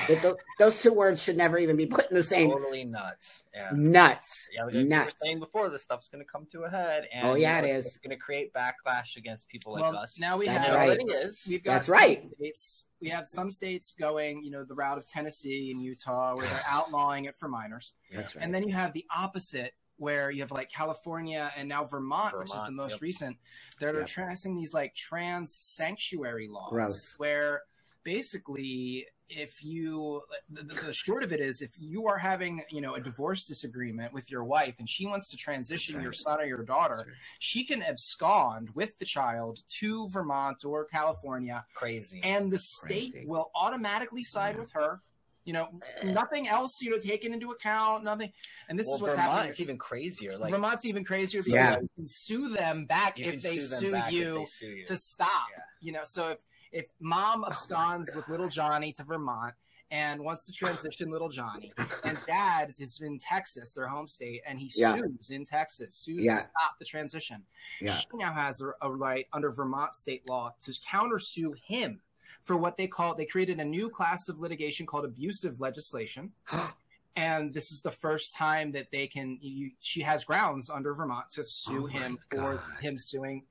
those, 0.08 0.36
those, 0.58 0.80
two 0.80 0.92
words 0.92 1.22
should 1.22 1.36
never 1.36 1.58
even 1.58 1.76
be 1.76 1.86
put 1.86 2.10
in 2.10 2.16
the 2.16 2.22
same. 2.22 2.50
Totally 2.50 2.84
nuts. 2.84 3.44
Yeah. 3.54 3.70
Nuts. 3.72 4.48
Yeah, 4.52 4.64
like 4.64 4.74
nuts. 4.74 5.14
were 5.14 5.26
saying 5.26 5.38
before, 5.38 5.68
this 5.68 5.82
stuff's 5.82 6.08
going 6.08 6.24
to 6.24 6.30
come 6.30 6.46
to 6.52 6.62
a 6.62 6.70
head. 6.70 7.08
And, 7.12 7.28
oh 7.28 7.34
yeah, 7.34 7.56
you 7.56 7.62
know, 7.62 7.68
it 7.68 7.76
is. 7.78 7.86
It's 7.86 7.98
going 7.98 8.16
to 8.16 8.16
create 8.16 8.52
backlash 8.52 9.16
against 9.16 9.48
people 9.48 9.74
well, 9.74 9.92
like 9.92 10.02
us. 10.02 10.18
Now 10.18 10.36
we 10.36 10.46
That's 10.46 10.66
have. 10.66 10.76
Right. 10.76 11.00
Is. 11.08 11.46
We've 11.48 11.62
got 11.62 11.72
That's 11.72 11.88
right. 11.88 12.28
States, 12.36 12.86
we 13.00 13.08
have 13.08 13.26
some 13.26 13.50
states 13.50 13.92
going, 13.92 14.44
you 14.44 14.50
know, 14.50 14.64
the 14.64 14.74
route 14.74 14.98
of 14.98 15.06
Tennessee 15.06 15.70
and 15.70 15.82
Utah, 15.82 16.36
where 16.36 16.46
they're 16.46 16.62
outlawing 16.68 17.24
it 17.24 17.36
for 17.36 17.48
minors. 17.48 17.94
That's 18.12 18.34
right. 18.36 18.44
And 18.44 18.54
then 18.54 18.66
you 18.66 18.74
have 18.74 18.92
the 18.92 19.04
opposite 19.14 19.72
where 20.00 20.30
you 20.30 20.40
have 20.40 20.50
like 20.50 20.70
California 20.70 21.52
and 21.56 21.68
now 21.68 21.84
Vermont, 21.84 22.32
Vermont 22.32 22.48
which 22.48 22.56
is 22.56 22.64
the 22.64 22.70
most 22.70 22.92
yep. 22.92 23.02
recent. 23.02 23.36
They're, 23.78 23.92
they're 23.92 24.02
yep. 24.02 24.10
passing 24.10 24.56
these 24.56 24.72
like 24.72 24.94
trans 24.94 25.52
sanctuary 25.52 26.48
laws 26.48 26.70
Gross. 26.70 27.14
where 27.18 27.62
basically 28.02 29.06
if 29.30 29.62
you 29.64 30.22
the, 30.50 30.62
the, 30.62 30.92
short 30.92 31.22
of 31.22 31.32
it 31.32 31.40
is 31.40 31.62
if 31.62 31.70
you 31.78 32.06
are 32.06 32.18
having 32.18 32.62
you 32.70 32.80
know 32.80 32.94
a 32.94 33.00
divorce 33.00 33.44
disagreement 33.44 34.12
with 34.12 34.30
your 34.30 34.44
wife 34.44 34.74
and 34.78 34.88
she 34.88 35.06
wants 35.06 35.28
to 35.28 35.36
transition 35.36 35.96
right. 35.96 36.02
your 36.02 36.12
son 36.12 36.40
or 36.40 36.44
your 36.44 36.62
daughter 36.62 37.06
she 37.38 37.64
can 37.64 37.82
abscond 37.82 38.68
with 38.74 38.96
the 38.98 39.04
child 39.04 39.60
to 39.68 40.08
vermont 40.08 40.64
or 40.64 40.84
california 40.84 41.64
crazy 41.74 42.20
and 42.24 42.50
the 42.50 42.58
state 42.58 43.12
crazy. 43.12 43.26
will 43.26 43.50
automatically 43.54 44.24
side 44.24 44.54
yeah. 44.54 44.60
with 44.60 44.72
her 44.72 45.00
you 45.44 45.52
know 45.52 45.68
eh. 46.02 46.12
nothing 46.12 46.48
else 46.48 46.80
you 46.80 46.90
know 46.90 46.98
taken 46.98 47.32
into 47.32 47.50
account 47.50 48.04
nothing 48.04 48.30
and 48.68 48.78
this 48.78 48.86
well, 48.86 48.96
is 48.96 49.02
what's 49.02 49.16
Vermont, 49.16 49.32
happening 49.32 49.50
it's 49.50 49.60
even 49.60 49.78
crazier 49.78 50.36
like 50.36 50.50
vermont's 50.50 50.84
even 50.84 51.04
crazier 51.04 51.40
because 51.40 51.52
yeah. 51.52 51.78
you 51.80 51.88
can 51.96 52.06
sue 52.06 52.48
them 52.48 52.84
back 52.84 53.18
if 53.18 53.42
they, 53.42 53.58
sue, 53.58 53.92
back 53.92 54.12
you 54.12 54.32
if 54.32 54.38
they 54.38 54.44
sue 54.44 54.66
you 54.66 54.86
to 54.86 54.96
stop 54.96 55.28
yeah. 55.56 55.62
you 55.80 55.92
know 55.92 56.02
so 56.04 56.30
if 56.30 56.38
if 56.72 56.86
mom 57.00 57.44
absconds 57.44 58.10
oh 58.12 58.16
with 58.16 58.28
little 58.28 58.48
Johnny 58.48 58.92
to 58.92 59.04
Vermont 59.04 59.54
and 59.90 60.20
wants 60.20 60.46
to 60.46 60.52
transition 60.52 61.10
little 61.10 61.28
Johnny, 61.28 61.72
and 62.04 62.16
dad 62.26 62.68
is 62.68 63.00
in 63.02 63.18
Texas, 63.18 63.72
their 63.72 63.88
home 63.88 64.06
state, 64.06 64.40
and 64.46 64.58
he 64.58 64.70
yeah. 64.76 64.94
sues 64.94 65.30
in 65.30 65.44
Texas, 65.44 65.96
sues 65.96 66.24
yeah. 66.24 66.36
to 66.36 66.42
stop 66.42 66.78
the 66.78 66.84
transition. 66.84 67.42
Yeah. 67.80 67.94
She 67.94 68.06
now 68.14 68.32
has 68.32 68.60
a, 68.60 68.70
a 68.82 68.90
right 68.90 69.26
under 69.32 69.50
Vermont 69.50 69.96
state 69.96 70.28
law 70.28 70.54
to 70.62 70.70
countersue 70.70 71.54
him 71.66 72.00
for 72.44 72.56
what 72.56 72.76
they 72.76 72.86
call 72.86 73.14
they 73.14 73.26
created 73.26 73.58
a 73.58 73.64
new 73.64 73.90
class 73.90 74.28
of 74.28 74.38
litigation 74.38 74.86
called 74.86 75.04
abusive 75.04 75.60
legislation. 75.60 76.32
and 77.16 77.52
this 77.52 77.72
is 77.72 77.82
the 77.82 77.90
first 77.90 78.34
time 78.34 78.72
that 78.72 78.90
they 78.92 79.06
can 79.06 79.38
you, 79.40 79.70
she 79.80 80.00
has 80.00 80.24
grounds 80.24 80.70
under 80.70 80.94
vermont 80.94 81.30
to 81.30 81.42
sue 81.44 81.84
oh 81.84 81.86
him 81.86 82.18
for 82.30 82.62
him 82.80 82.96
suing 82.96 83.42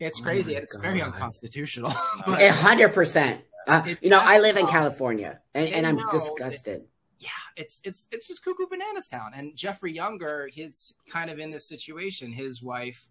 it's 0.00 0.18
oh 0.20 0.22
crazy. 0.22 0.56
Oh 0.56 0.60
it's 0.60 0.74
God. 0.74 0.82
very 0.82 1.02
unconstitutional. 1.02 1.90
A 2.26 2.48
hundred 2.48 2.92
percent. 2.94 3.42
Uh, 3.66 3.82
you 4.00 4.08
know, 4.08 4.20
I 4.20 4.40
live 4.40 4.56
in 4.56 4.66
California, 4.66 5.38
and, 5.54 5.68
and 5.68 5.86
I'm 5.86 5.98
disgusted. 6.10 6.80
It, 6.80 6.88
yeah, 7.18 7.28
it's 7.56 7.80
it's 7.84 8.06
it's 8.10 8.26
just 8.26 8.42
cuckoo 8.42 8.66
bananas 8.68 9.06
town. 9.06 9.32
And 9.34 9.54
Jeffrey 9.54 9.92
Younger, 9.92 10.48
he's 10.52 10.94
kind 11.08 11.30
of 11.30 11.38
in 11.38 11.50
this 11.50 11.66
situation. 11.66 12.32
His 12.32 12.62
wife 12.62 13.08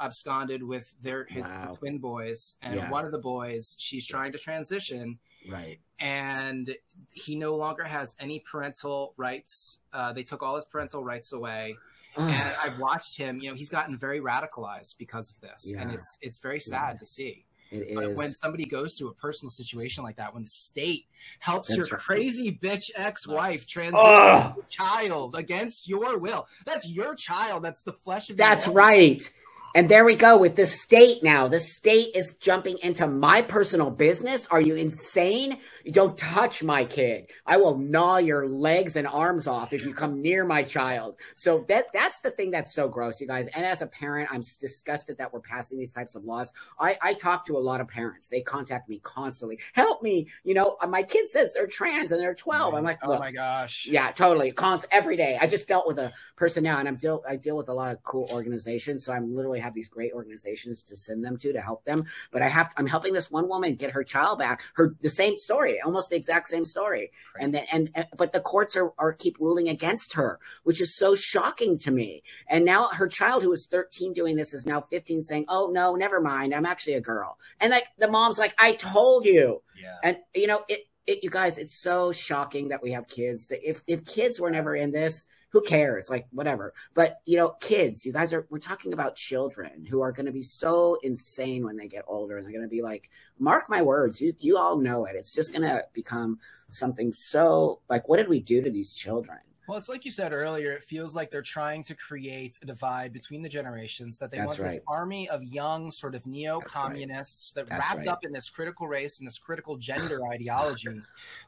absconded 0.00 0.62
with 0.62 0.94
their 1.02 1.26
wow. 1.36 1.76
twin 1.78 1.98
boys, 1.98 2.54
and 2.62 2.76
yeah. 2.76 2.90
one 2.90 3.04
of 3.04 3.10
the 3.10 3.18
boys, 3.18 3.76
she's 3.78 4.06
trying 4.06 4.32
to 4.32 4.38
transition. 4.38 5.18
Right. 5.50 5.80
And 5.98 6.74
he 7.10 7.34
no 7.34 7.56
longer 7.56 7.82
has 7.82 8.14
any 8.20 8.40
parental 8.40 9.14
rights. 9.16 9.78
Uh, 9.92 10.12
they 10.12 10.22
took 10.22 10.42
all 10.42 10.54
his 10.54 10.64
parental 10.64 11.02
rights 11.02 11.32
away 11.32 11.76
and 12.18 12.56
I've 12.62 12.78
watched 12.78 13.16
him. 13.16 13.40
You 13.40 13.50
know, 13.50 13.54
he's 13.54 13.70
gotten 13.70 13.96
very 13.96 14.20
radicalized 14.20 14.98
because 14.98 15.30
of 15.30 15.40
this, 15.40 15.72
yeah. 15.72 15.82
and 15.82 15.90
it's 15.92 16.18
it's 16.20 16.38
very 16.38 16.60
sad 16.60 16.94
yeah. 16.94 16.98
to 16.98 17.06
see. 17.06 17.44
It 17.70 17.94
but 17.94 18.04
is. 18.04 18.16
when 18.16 18.30
somebody 18.30 18.64
goes 18.64 18.94
through 18.94 19.08
a 19.08 19.14
personal 19.14 19.50
situation 19.50 20.02
like 20.02 20.16
that, 20.16 20.32
when 20.32 20.42
the 20.42 20.48
state 20.48 21.04
helps 21.38 21.68
that's 21.68 21.76
your 21.76 21.86
right. 21.88 22.00
crazy 22.00 22.58
bitch 22.62 22.90
ex-wife 22.96 23.66
transition 23.66 24.54
child 24.70 25.36
against 25.36 25.86
your 25.86 26.18
will, 26.18 26.46
that's 26.64 26.88
your 26.88 27.14
child. 27.14 27.62
That's 27.62 27.82
the 27.82 27.92
flesh 27.92 28.30
of. 28.30 28.36
That's 28.36 28.66
right. 28.66 29.30
And 29.74 29.88
there 29.88 30.06
we 30.06 30.16
go 30.16 30.38
with 30.38 30.56
the 30.56 30.64
state 30.64 31.22
now. 31.22 31.46
The 31.46 31.60
state 31.60 32.16
is 32.16 32.34
jumping 32.34 32.78
into 32.82 33.06
my 33.06 33.42
personal 33.42 33.90
business. 33.90 34.46
Are 34.46 34.62
you 34.62 34.74
insane? 34.74 35.58
You 35.84 35.92
don't 35.92 36.16
touch 36.16 36.62
my 36.62 36.86
kid. 36.86 37.30
I 37.44 37.58
will 37.58 37.76
gnaw 37.76 38.16
your 38.16 38.48
legs 38.48 38.96
and 38.96 39.06
arms 39.06 39.46
off 39.46 39.74
if 39.74 39.84
you 39.84 39.92
come 39.92 40.22
near 40.22 40.44
my 40.46 40.62
child. 40.62 41.20
So 41.34 41.66
that 41.68 41.92
that's 41.92 42.20
the 42.20 42.30
thing 42.30 42.50
that's 42.50 42.74
so 42.74 42.88
gross, 42.88 43.20
you 43.20 43.26
guys. 43.26 43.48
And 43.48 43.64
as 43.66 43.82
a 43.82 43.86
parent, 43.86 44.30
I'm 44.32 44.40
disgusted 44.40 45.18
that 45.18 45.32
we're 45.34 45.40
passing 45.40 45.78
these 45.78 45.92
types 45.92 46.14
of 46.14 46.24
laws. 46.24 46.50
I, 46.80 46.96
I 47.02 47.12
talk 47.12 47.44
to 47.46 47.58
a 47.58 47.60
lot 47.60 47.82
of 47.82 47.88
parents. 47.88 48.30
They 48.30 48.40
contact 48.40 48.88
me 48.88 49.00
constantly. 49.02 49.60
Help 49.74 50.02
me. 50.02 50.28
You 50.44 50.54
know, 50.54 50.78
uh, 50.80 50.86
my 50.86 51.02
kid 51.02 51.28
says 51.28 51.52
they're 51.52 51.66
trans 51.66 52.10
and 52.10 52.20
they're 52.22 52.34
12. 52.34 52.72
I'm 52.72 52.84
like, 52.84 53.00
oh 53.02 53.18
my 53.18 53.32
gosh. 53.32 53.86
Yeah, 53.86 54.12
totally. 54.12 54.50
Const 54.50 54.86
every 54.90 55.16
day. 55.16 55.38
I 55.38 55.46
just 55.46 55.68
dealt 55.68 55.86
with 55.86 55.98
a 55.98 56.10
person 56.36 56.64
now 56.64 56.78
and 56.78 56.88
I'm 56.88 56.96
deal 56.96 57.22
I 57.28 57.36
deal 57.36 57.56
with 57.56 57.68
a 57.68 57.74
lot 57.74 57.92
of 57.92 58.02
cool 58.02 58.28
organizations. 58.32 59.04
So 59.04 59.12
I'm 59.12 59.36
literally 59.36 59.57
have 59.60 59.74
these 59.74 59.88
great 59.88 60.12
organizations 60.12 60.82
to 60.84 60.96
send 60.96 61.24
them 61.24 61.36
to 61.38 61.52
to 61.52 61.60
help 61.60 61.84
them. 61.84 62.04
But 62.30 62.42
I 62.42 62.48
have 62.48 62.72
I'm 62.76 62.86
helping 62.86 63.12
this 63.12 63.30
one 63.30 63.48
woman 63.48 63.74
get 63.74 63.92
her 63.92 64.04
child 64.04 64.38
back. 64.38 64.62
Her 64.74 64.92
the 65.00 65.10
same 65.10 65.36
story, 65.36 65.80
almost 65.80 66.10
the 66.10 66.16
exact 66.16 66.48
same 66.48 66.64
story. 66.64 67.10
Right. 67.34 67.44
And 67.44 67.54
then 67.54 67.64
and, 67.72 67.90
and 67.94 68.06
but 68.16 68.32
the 68.32 68.40
courts 68.40 68.76
are 68.76 68.92
are 68.98 69.12
keep 69.12 69.38
ruling 69.38 69.68
against 69.68 70.14
her, 70.14 70.38
which 70.64 70.80
is 70.80 70.96
so 70.96 71.14
shocking 71.14 71.78
to 71.78 71.90
me. 71.90 72.22
And 72.48 72.64
now 72.64 72.88
her 72.88 73.08
child 73.08 73.42
who 73.42 73.50
was 73.50 73.66
13 73.66 74.12
doing 74.12 74.36
this 74.36 74.54
is 74.54 74.66
now 74.66 74.80
15 74.80 75.22
saying, 75.22 75.46
"Oh 75.48 75.70
no, 75.72 75.94
never 75.94 76.20
mind. 76.20 76.54
I'm 76.54 76.66
actually 76.66 76.94
a 76.94 77.00
girl." 77.00 77.38
And 77.60 77.70
like 77.70 77.86
the 77.98 78.10
mom's 78.10 78.38
like, 78.38 78.54
"I 78.58 78.72
told 78.72 79.24
you." 79.24 79.62
Yeah. 79.80 79.96
And 80.02 80.18
you 80.34 80.46
know, 80.46 80.64
it 80.68 80.88
it, 81.08 81.24
you 81.24 81.30
guys, 81.30 81.56
it's 81.56 81.74
so 81.74 82.12
shocking 82.12 82.68
that 82.68 82.82
we 82.82 82.92
have 82.92 83.08
kids. 83.08 83.46
That 83.46 83.68
if 83.68 83.82
if 83.86 84.04
kids 84.04 84.38
were 84.38 84.50
never 84.50 84.76
in 84.76 84.92
this, 84.92 85.24
who 85.50 85.62
cares? 85.62 86.10
Like 86.10 86.26
whatever. 86.30 86.74
But 86.94 87.20
you 87.24 87.36
know, 87.36 87.50
kids, 87.60 88.04
you 88.04 88.12
guys 88.12 88.32
are 88.32 88.46
we're 88.50 88.58
talking 88.58 88.92
about 88.92 89.16
children 89.16 89.86
who 89.86 90.00
are 90.00 90.12
going 90.12 90.26
to 90.26 90.32
be 90.32 90.42
so 90.42 90.98
insane 91.02 91.64
when 91.64 91.76
they 91.76 91.88
get 91.88 92.04
older, 92.06 92.36
and 92.36 92.46
they're 92.46 92.52
going 92.52 92.62
to 92.62 92.68
be 92.68 92.82
like, 92.82 93.10
mark 93.38 93.68
my 93.68 93.82
words, 93.82 94.20
you 94.20 94.34
you 94.40 94.56
all 94.56 94.76
know 94.76 95.04
it. 95.04 95.16
It's 95.16 95.34
just 95.34 95.52
going 95.52 95.62
to 95.62 95.84
become 95.92 96.38
something 96.70 97.12
so 97.12 97.80
like, 97.88 98.08
what 98.08 98.18
did 98.18 98.28
we 98.28 98.40
do 98.40 98.62
to 98.62 98.70
these 98.70 98.92
children? 98.92 99.38
Well, 99.68 99.76
it's 99.76 99.90
like 99.90 100.06
you 100.06 100.10
said 100.10 100.32
earlier. 100.32 100.72
It 100.72 100.82
feels 100.82 101.14
like 101.14 101.30
they're 101.30 101.42
trying 101.42 101.82
to 101.84 101.94
create 101.94 102.58
a 102.62 102.66
divide 102.66 103.12
between 103.12 103.42
the 103.42 103.50
generations. 103.50 104.16
That 104.16 104.30
they 104.30 104.38
That's 104.38 104.58
want 104.58 104.60
right. 104.60 104.70
this 104.70 104.80
army 104.88 105.28
of 105.28 105.44
young, 105.44 105.90
sort 105.90 106.14
of 106.14 106.26
neo-communists 106.26 107.52
right. 107.54 107.66
that 107.66 107.70
That's 107.70 107.86
wrapped 107.86 107.98
right. 107.98 108.08
up 108.08 108.24
in 108.24 108.32
this 108.32 108.48
critical 108.48 108.88
race 108.88 109.18
and 109.18 109.26
this 109.26 109.38
critical 109.38 109.76
gender 109.76 110.20
ideology, 110.32 111.02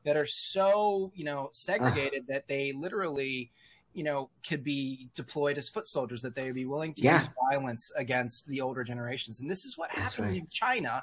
that 0.05 0.19
are 0.19 0.27
so 0.27 1.11
you 1.15 1.25
know 1.25 1.49
segregated 1.53 2.27
that 2.29 2.47
they 2.47 2.73
literally 2.73 3.53
you 3.95 4.05
know, 4.05 4.31
could 4.47 4.63
be 4.63 5.09
deployed 5.15 5.59
as 5.59 5.69
foot 5.69 5.87
soldiers, 5.87 6.23
that 6.23 6.35
they 6.35 6.45
would 6.45 6.55
be 6.55 6.65
willing 6.65 6.95
to 6.95 7.03
yeah. 7.03 7.21
use 7.21 7.29
violence 7.51 7.93
against 7.97 8.47
the 8.47 8.61
older 8.61 8.85
generations. 8.85 9.41
And 9.41 9.51
this 9.51 9.65
is 9.65 9.77
what 9.77 9.91
That's 9.95 10.15
happened 10.15 10.33
right. 10.33 10.41
in 10.41 10.47
China. 10.49 11.03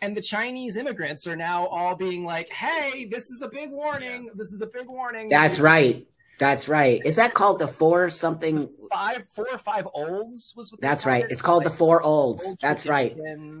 And 0.00 0.16
the 0.16 0.20
Chinese 0.20 0.76
immigrants 0.76 1.26
are 1.26 1.36
now 1.36 1.66
all 1.66 1.96
being 1.96 2.24
like, 2.24 2.48
hey, 2.50 3.04
this 3.06 3.30
is 3.30 3.42
a 3.42 3.48
big 3.48 3.70
warning. 3.70 4.26
Yeah. 4.26 4.32
This 4.36 4.52
is 4.52 4.60
a 4.62 4.66
big 4.66 4.86
warning. 4.86 5.28
That's 5.28 5.58
right. 5.58 6.06
That's 6.38 6.68
right. 6.68 7.00
Is 7.04 7.16
that 7.16 7.34
called 7.34 7.58
the 7.58 7.66
four 7.66 8.08
something? 8.10 8.70
Five, 8.90 9.24
four 9.28 9.48
or 9.52 9.58
five 9.58 9.86
olds 9.92 10.54
was. 10.56 10.72
That's 10.80 11.04
right. 11.04 11.24
It's 11.28 11.42
called 11.42 11.64
like 11.64 11.72
the 11.72 11.76
four 11.76 12.00
olds. 12.00 12.46
Old 12.46 12.60
That's 12.60 12.86
right. 12.86 13.16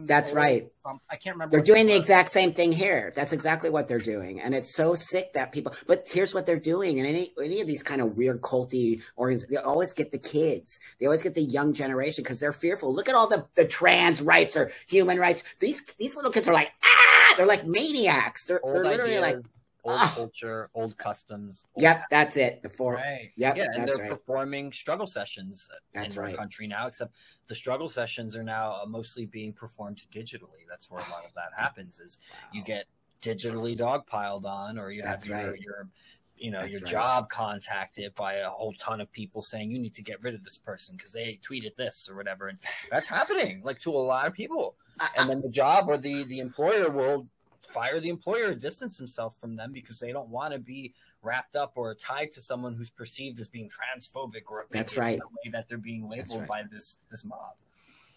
That's 0.06 0.32
right. 0.32 0.68
I 1.10 1.16
can't 1.16 1.34
remember. 1.34 1.56
They're 1.56 1.64
doing 1.64 1.86
the 1.86 1.96
exact 1.96 2.30
same 2.30 2.54
thing 2.54 2.72
here. 2.72 3.12
That's 3.14 3.32
exactly 3.32 3.68
what 3.68 3.88
they're 3.88 3.98
doing, 3.98 4.40
and 4.40 4.54
it's 4.54 4.74
so 4.74 4.94
sick 4.94 5.32
that 5.34 5.52
people. 5.52 5.74
But 5.86 6.08
here's 6.10 6.32
what 6.32 6.46
they're 6.46 6.58
doing, 6.58 6.98
and 6.98 7.06
any 7.06 7.34
any 7.42 7.60
of 7.60 7.66
these 7.66 7.82
kind 7.82 8.00
of 8.00 8.16
weird 8.16 8.40
culty 8.40 9.02
organizations, 9.18 9.50
they 9.50 9.56
always 9.56 9.92
get 9.92 10.10
the 10.12 10.18
kids. 10.18 10.80
They 10.98 11.06
always 11.06 11.22
get 11.22 11.34
the 11.34 11.42
young 11.42 11.74
generation 11.74 12.24
because 12.24 12.38
they're 12.38 12.52
fearful. 12.52 12.94
Look 12.94 13.08
at 13.08 13.14
all 13.14 13.26
the 13.26 13.44
the 13.54 13.66
trans 13.66 14.22
rights 14.22 14.56
or 14.56 14.70
human 14.86 15.18
rights. 15.18 15.42
These 15.58 15.82
these 15.98 16.16
little 16.16 16.30
kids 16.30 16.48
are 16.48 16.54
like 16.54 16.70
ah, 16.82 17.34
they're 17.36 17.46
like 17.46 17.66
maniacs. 17.66 18.44
They're, 18.44 18.60
they're 18.64 18.84
literally 18.84 19.18
ideas. 19.18 19.44
like 19.44 19.44
old 19.84 19.98
ah. 20.00 20.12
culture, 20.14 20.70
old 20.74 20.96
customs. 20.96 21.64
Old 21.74 21.82
yep, 21.82 22.04
that's 22.10 22.36
it. 22.36 22.62
The 22.62 22.68
four. 22.68 22.94
Right. 22.94 23.30
Yep, 23.36 23.56
yeah, 23.56 23.66
and 23.74 23.88
they're 23.88 23.96
right. 23.96 24.10
performing 24.10 24.72
struggle 24.72 25.06
sessions 25.06 25.68
that's 25.92 26.14
in 26.14 26.22
right. 26.22 26.32
our 26.32 26.36
country 26.36 26.66
now. 26.66 26.86
Except 26.86 27.14
the 27.46 27.54
struggle 27.54 27.88
sessions 27.88 28.36
are 28.36 28.42
now 28.42 28.78
uh, 28.82 28.86
mostly 28.86 29.26
being 29.26 29.52
performed 29.52 30.02
digitally. 30.12 30.66
That's 30.68 30.90
where 30.90 31.00
a 31.00 31.10
lot 31.10 31.24
of 31.24 31.32
that 31.34 31.50
happens. 31.56 31.98
Is 31.98 32.18
wow. 32.30 32.48
you 32.52 32.64
get 32.64 32.86
digitally 33.22 33.76
dogpiled 33.78 34.44
on, 34.44 34.78
or 34.78 34.90
you 34.90 35.02
that's 35.02 35.26
have 35.26 35.42
your, 35.42 35.50
right. 35.50 35.60
your 35.60 35.88
you 36.36 36.50
know 36.50 36.60
That's 36.60 36.72
your 36.72 36.80
job 36.80 37.28
contacted 37.28 38.14
by 38.14 38.34
a 38.34 38.48
whole 38.48 38.72
ton 38.74 39.00
of 39.00 39.10
people 39.12 39.42
saying 39.42 39.70
you 39.70 39.78
need 39.78 39.94
to 39.94 40.02
get 40.02 40.22
rid 40.22 40.34
of 40.34 40.44
this 40.44 40.56
person 40.56 40.96
because 40.96 41.12
they 41.12 41.38
tweeted 41.46 41.76
this 41.76 42.08
or 42.10 42.16
whatever 42.16 42.48
and 42.48 42.58
that's 42.90 43.08
happening 43.08 43.60
like 43.64 43.80
to 43.80 43.90
a 43.90 43.98
lot 43.98 44.26
of 44.26 44.34
people 44.34 44.76
and 45.16 45.28
then 45.28 45.40
the 45.40 45.48
job 45.48 45.86
or 45.88 45.96
the 45.96 46.24
the 46.24 46.38
employer 46.38 46.90
will 46.90 47.26
fire 47.68 48.00
the 48.00 48.08
employer, 48.08 48.54
distance 48.54 48.98
himself 48.98 49.36
from 49.40 49.56
them 49.56 49.72
because 49.72 49.98
they 49.98 50.12
don't 50.12 50.28
want 50.28 50.52
to 50.52 50.58
be 50.58 50.94
wrapped 51.22 51.56
up 51.56 51.72
or 51.76 51.94
tied 51.94 52.32
to 52.32 52.40
someone 52.40 52.74
who's 52.74 52.90
perceived 52.90 53.38
as 53.40 53.48
being 53.48 53.68
transphobic 53.68 54.42
or 54.48 54.66
that's 54.70 54.96
right 54.96 55.18
the 55.18 55.26
way 55.26 55.52
that 55.52 55.68
they're 55.68 55.78
being 55.78 56.08
labeled 56.08 56.40
right. 56.40 56.48
by 56.48 56.62
this 56.70 56.98
this 57.10 57.24
mob. 57.24 57.54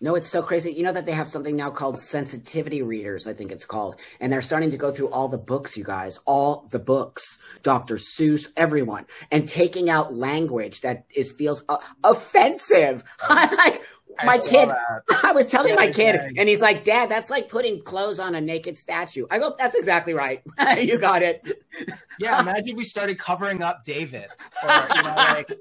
No, 0.04 0.16
it's 0.16 0.28
so 0.28 0.42
crazy. 0.42 0.74
You 0.74 0.82
know 0.82 0.94
that 0.94 1.06
they 1.06 1.12
have 1.12 1.28
something 1.28 1.56
now 1.56 1.70
called 1.70 2.00
sensitivity 2.00 2.82
readers, 2.82 3.28
I 3.28 3.34
think 3.34 3.52
it's 3.52 3.66
called. 3.66 3.98
And 4.20 4.34
they're 4.34 4.42
starting 4.42 4.72
to 4.72 4.78
go 4.78 4.92
through 4.92 5.10
all 5.10 5.28
the 5.28 5.38
books, 5.38 5.78
you 5.78 5.84
guys, 5.84 6.18
all 6.26 6.68
the 6.72 6.80
books, 6.80 7.38
Dr. 7.62 7.98
Seuss, 7.98 8.48
everyone, 8.58 9.06
and 9.30 9.48
taking 9.48 9.92
out 9.92 10.16
language 10.16 10.82
that 10.82 11.06
is 11.16 11.32
feels 11.32 11.64
uh, 11.70 11.78
offensive. 12.04 13.04
like, 13.30 13.84
my 14.26 14.38
kid, 14.38 14.70
I 15.24 15.32
was 15.32 15.48
telling 15.48 15.76
my 15.76 15.92
kid, 15.92 16.16
and 16.38 16.48
he's 16.48 16.62
like, 16.62 16.84
Dad, 16.84 17.10
that's 17.10 17.30
like 17.30 17.50
putting 17.50 17.82
clothes 17.82 18.20
on 18.20 18.36
a 18.36 18.42
naked 18.42 18.78
statue. 18.78 19.26
I 19.30 19.40
go, 19.40 19.56
That's 19.58 19.76
exactly 19.76 20.14
right. 20.14 20.42
you 20.78 20.98
got 20.98 21.22
it. 21.22 21.48
yeah, 22.20 22.40
imagine 22.42 22.76
we 22.76 22.86
started 22.86 23.18
covering 23.20 23.62
up 23.62 23.84
David. 23.86 24.28
Or, 24.64 24.88
you 24.96 25.02
know, 25.04 25.16
like, 25.16 25.54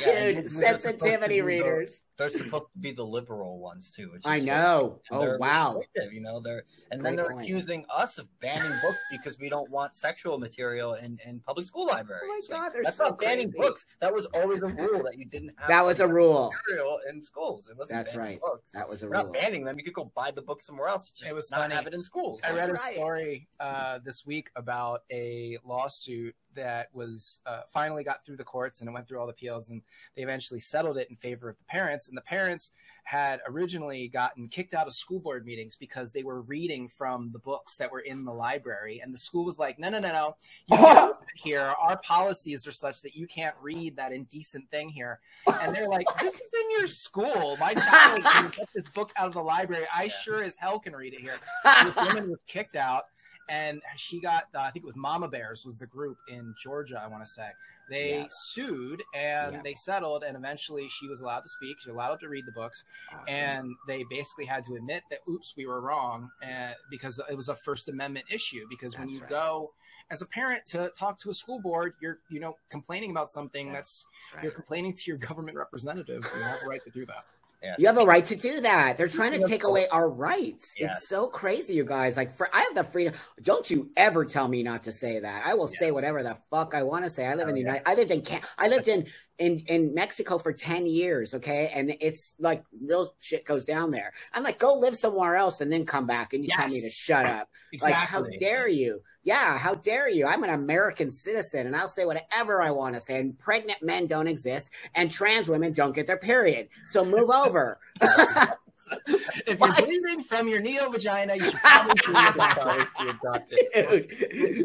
yeah, 0.00 0.32
Dude, 0.32 0.50
sensitivity 0.50 1.40
readers. 1.40 2.02
They're 2.18 2.28
supposed 2.28 2.64
to 2.72 2.78
be 2.80 2.90
the 2.90 3.04
liberal 3.04 3.60
ones 3.60 3.90
too. 3.90 4.12
I 4.24 4.40
know. 4.40 5.00
So, 5.08 5.22
oh 5.22 5.36
wow. 5.38 5.80
You 6.10 6.20
know, 6.20 6.40
they're 6.40 6.64
and 6.90 7.04
then 7.04 7.14
they're 7.14 7.30
point. 7.30 7.42
accusing 7.42 7.84
us 7.94 8.18
of 8.18 8.26
banning 8.40 8.72
books 8.82 8.98
because 9.10 9.38
we 9.38 9.48
don't 9.48 9.70
want 9.70 9.94
sexual 9.94 10.36
material 10.36 10.94
in, 10.94 11.18
in 11.24 11.38
public 11.40 11.64
school 11.66 11.86
libraries. 11.86 12.24
Oh 12.24 12.38
my 12.50 12.56
god, 12.56 12.74
like, 12.74 12.84
that's 12.84 12.96
so 12.96 13.04
not 13.04 13.18
crazy. 13.18 13.36
banning 13.36 13.52
books. 13.56 13.86
That 14.00 14.12
was 14.12 14.26
always 14.34 14.60
a 14.62 14.66
rule 14.66 15.04
that 15.04 15.16
you 15.16 15.26
didn't 15.26 15.52
have. 15.58 15.68
That 15.68 15.86
was 15.86 16.00
a 16.00 16.08
rule. 16.08 16.52
Material 16.66 16.98
in 17.08 17.22
schools. 17.22 17.68
It 17.68 17.78
wasn't 17.78 18.00
that's 18.00 18.16
right. 18.16 18.40
Books. 18.40 18.72
That 18.72 18.88
was 18.88 19.04
a 19.04 19.06
We're 19.06 19.12
rule. 19.12 19.24
Not 19.24 19.32
banning 19.34 19.64
them. 19.64 19.78
You 19.78 19.84
could 19.84 19.94
go 19.94 20.10
buy 20.16 20.32
the 20.32 20.42
book 20.42 20.60
somewhere 20.60 20.88
else. 20.88 21.12
it 21.24 21.34
was 21.34 21.52
not 21.52 21.60
funny. 21.60 21.74
have 21.74 21.86
it 21.86 21.94
in 21.94 22.02
schools. 22.02 22.42
I 22.44 22.52
read 22.52 22.68
a 22.68 22.76
story 22.76 23.48
uh, 23.60 24.00
this 24.04 24.26
week 24.26 24.50
about 24.56 25.02
a 25.12 25.58
lawsuit 25.64 26.34
that 26.58 26.88
was 26.92 27.40
uh, 27.46 27.60
finally 27.72 28.02
got 28.02 28.24
through 28.24 28.36
the 28.36 28.44
courts 28.44 28.80
and 28.80 28.88
it 28.88 28.92
went 28.92 29.06
through 29.06 29.20
all 29.20 29.26
the 29.26 29.32
appeals 29.32 29.70
and 29.70 29.80
they 30.16 30.22
eventually 30.22 30.58
settled 30.58 30.98
it 30.98 31.08
in 31.08 31.16
favor 31.16 31.48
of 31.48 31.56
the 31.56 31.64
parents 31.64 32.07
and 32.08 32.16
the 32.16 32.22
parents 32.22 32.70
had 33.08 33.40
originally 33.48 34.06
gotten 34.08 34.48
kicked 34.48 34.74
out 34.74 34.86
of 34.86 34.94
school 34.94 35.18
board 35.18 35.46
meetings 35.46 35.76
because 35.76 36.12
they 36.12 36.22
were 36.22 36.42
reading 36.42 36.88
from 36.88 37.30
the 37.32 37.38
books 37.38 37.76
that 37.78 37.90
were 37.90 38.00
in 38.00 38.22
the 38.22 38.32
library. 38.32 39.00
And 39.02 39.14
the 39.14 39.18
school 39.18 39.46
was 39.46 39.58
like 39.58 39.78
no 39.78 39.88
no 39.88 39.98
no 39.98 40.12
no. 40.12 40.36
You 40.66 40.76
can't 40.84 41.16
here. 41.34 41.72
Our 41.80 41.98
policies 42.02 42.66
are 42.66 42.72
such 42.72 43.00
that 43.02 43.16
you 43.16 43.26
can't 43.26 43.54
read 43.62 43.96
that 43.96 44.12
indecent 44.12 44.70
thing 44.70 44.90
here. 44.90 45.20
And 45.62 45.74
they're 45.74 45.88
like 45.88 46.06
this 46.20 46.34
is 46.34 46.52
in 46.52 46.70
your 46.78 46.86
school. 46.86 47.56
My 47.58 47.72
child 47.72 48.22
can 48.22 48.50
get 48.56 48.68
this 48.74 48.88
book 48.88 49.10
out 49.16 49.28
of 49.28 49.32
the 49.32 49.42
library. 49.42 49.86
I 49.94 50.08
sure 50.08 50.42
as 50.42 50.56
hell 50.58 50.78
can 50.78 50.94
read 50.94 51.14
it 51.14 51.20
here. 51.20 51.36
The 51.64 51.94
woman 52.04 52.28
was 52.28 52.40
kicked 52.46 52.76
out 52.76 53.04
and 53.48 53.80
she 53.96 54.20
got 54.20 54.44
uh, 54.54 54.60
I 54.60 54.70
think 54.70 54.84
it 54.84 54.86
was 54.86 54.96
Mama 54.96 55.28
Bears 55.28 55.64
was 55.64 55.78
the 55.78 55.86
group 55.86 56.18
in 56.28 56.54
Georgia 56.62 57.00
I 57.02 57.08
want 57.08 57.24
to 57.24 57.30
say 57.30 57.48
they 57.90 58.18
yeah. 58.18 58.26
sued 58.30 59.02
and 59.14 59.54
yeah. 59.54 59.60
they 59.64 59.74
settled 59.74 60.22
and 60.22 60.36
eventually 60.36 60.88
she 60.88 61.08
was 61.08 61.20
allowed 61.20 61.40
to 61.40 61.48
speak 61.48 61.80
she 61.80 61.90
was 61.90 61.94
allowed 61.94 62.20
to 62.20 62.28
read 62.28 62.44
the 62.46 62.52
books 62.52 62.84
awesome. 63.12 63.34
and 63.34 63.74
they 63.86 64.04
basically 64.10 64.44
had 64.44 64.64
to 64.64 64.74
admit 64.74 65.02
that 65.10 65.20
oops 65.28 65.54
we 65.56 65.66
were 65.66 65.80
wrong 65.80 66.30
uh, 66.42 66.72
because 66.90 67.20
it 67.30 67.34
was 67.34 67.48
a 67.48 67.54
First 67.56 67.88
Amendment 67.88 68.26
issue 68.30 68.66
because 68.68 68.92
that's 68.92 69.00
when 69.00 69.08
you 69.10 69.20
right. 69.20 69.30
go 69.30 69.72
as 70.10 70.22
a 70.22 70.26
parent 70.26 70.64
to 70.66 70.90
talk 70.98 71.18
to 71.20 71.30
a 71.30 71.34
school 71.34 71.60
board 71.60 71.94
you're 72.00 72.18
you 72.30 72.40
know 72.40 72.56
complaining 72.70 73.10
about 73.10 73.30
something 73.30 73.68
yeah. 73.68 73.72
that's, 73.72 74.04
that's 74.04 74.34
right. 74.34 74.44
you're 74.44 74.52
complaining 74.52 74.92
to 74.92 75.02
your 75.06 75.16
government 75.16 75.56
representative 75.56 76.28
you 76.36 76.42
have 76.42 76.62
a 76.62 76.66
right 76.66 76.84
to 76.84 76.90
do 76.90 77.06
that 77.06 77.24
Yes. 77.62 77.76
You 77.80 77.86
have 77.88 77.98
a 77.98 78.04
right 78.04 78.24
to 78.26 78.36
do 78.36 78.60
that. 78.60 78.96
They're 78.96 79.08
trying 79.08 79.32
to 79.32 79.46
take 79.48 79.64
away 79.64 79.88
our 79.88 80.08
rights. 80.08 80.74
Yes. 80.78 80.98
It's 80.98 81.08
so 81.08 81.26
crazy, 81.26 81.74
you 81.74 81.84
guys. 81.84 82.16
Like, 82.16 82.36
for 82.36 82.48
I 82.54 82.60
have 82.60 82.74
the 82.74 82.84
freedom. 82.84 83.14
Don't 83.42 83.68
you 83.68 83.90
ever 83.96 84.24
tell 84.24 84.46
me 84.46 84.62
not 84.62 84.84
to 84.84 84.92
say 84.92 85.18
that. 85.18 85.44
I 85.44 85.54
will 85.54 85.68
yes. 85.68 85.78
say 85.78 85.90
whatever 85.90 86.22
the 86.22 86.36
fuck 86.50 86.74
I 86.74 86.84
want 86.84 87.04
to 87.04 87.10
say. 87.10 87.26
I 87.26 87.34
live 87.34 87.46
oh, 87.46 87.50
in 87.50 87.56
the 87.56 87.62
yeah. 87.62 87.66
United. 87.66 87.88
I 87.88 87.94
lived 87.94 88.10
in. 88.12 88.40
I 88.58 88.68
lived 88.68 88.88
in 88.88 89.06
in 89.38 89.60
in 89.66 89.94
Mexico 89.94 90.38
for 90.38 90.52
ten 90.52 90.86
years. 90.86 91.34
Okay, 91.34 91.70
and 91.74 91.96
it's 92.00 92.36
like 92.38 92.64
real 92.80 93.14
shit 93.20 93.44
goes 93.44 93.64
down 93.64 93.90
there. 93.90 94.12
I'm 94.32 94.42
like, 94.42 94.58
go 94.58 94.74
live 94.74 94.96
somewhere 94.96 95.36
else 95.36 95.60
and 95.60 95.72
then 95.72 95.84
come 95.84 96.06
back, 96.06 96.32
and 96.32 96.44
you 96.44 96.48
yes. 96.50 96.60
tell 96.60 96.68
me 96.68 96.80
to 96.80 96.90
shut 96.90 97.26
up. 97.26 97.48
Exactly. 97.72 97.92
Like, 97.92 98.08
how 98.08 98.38
dare 98.38 98.68
you? 98.68 99.00
Yeah, 99.24 99.58
how 99.58 99.74
dare 99.74 100.08
you? 100.08 100.26
I'm 100.26 100.42
an 100.42 100.50
American 100.50 101.10
citizen 101.10 101.66
and 101.66 101.76
I'll 101.76 101.88
say 101.88 102.06
whatever 102.06 102.62
I 102.62 102.70
want 102.70 102.94
to 102.94 103.00
say. 103.00 103.20
And 103.20 103.38
pregnant 103.38 103.82
men 103.82 104.06
don't 104.06 104.26
exist 104.26 104.70
and 104.94 105.10
trans 105.10 105.50
women 105.50 105.74
don't 105.74 105.94
get 105.94 106.06
their 106.06 106.16
period. 106.16 106.68
So 106.86 107.04
move 107.04 107.28
over. 107.28 107.78
if 109.46 109.58
you're 109.58 109.86
bleeding 109.86 110.22
from 110.24 110.48
your 110.48 110.60
neo 110.60 110.88
vagina, 110.88 111.34
you 111.36 111.44
should 111.44 111.54
probably 111.54 111.94
Dude, 113.74 114.08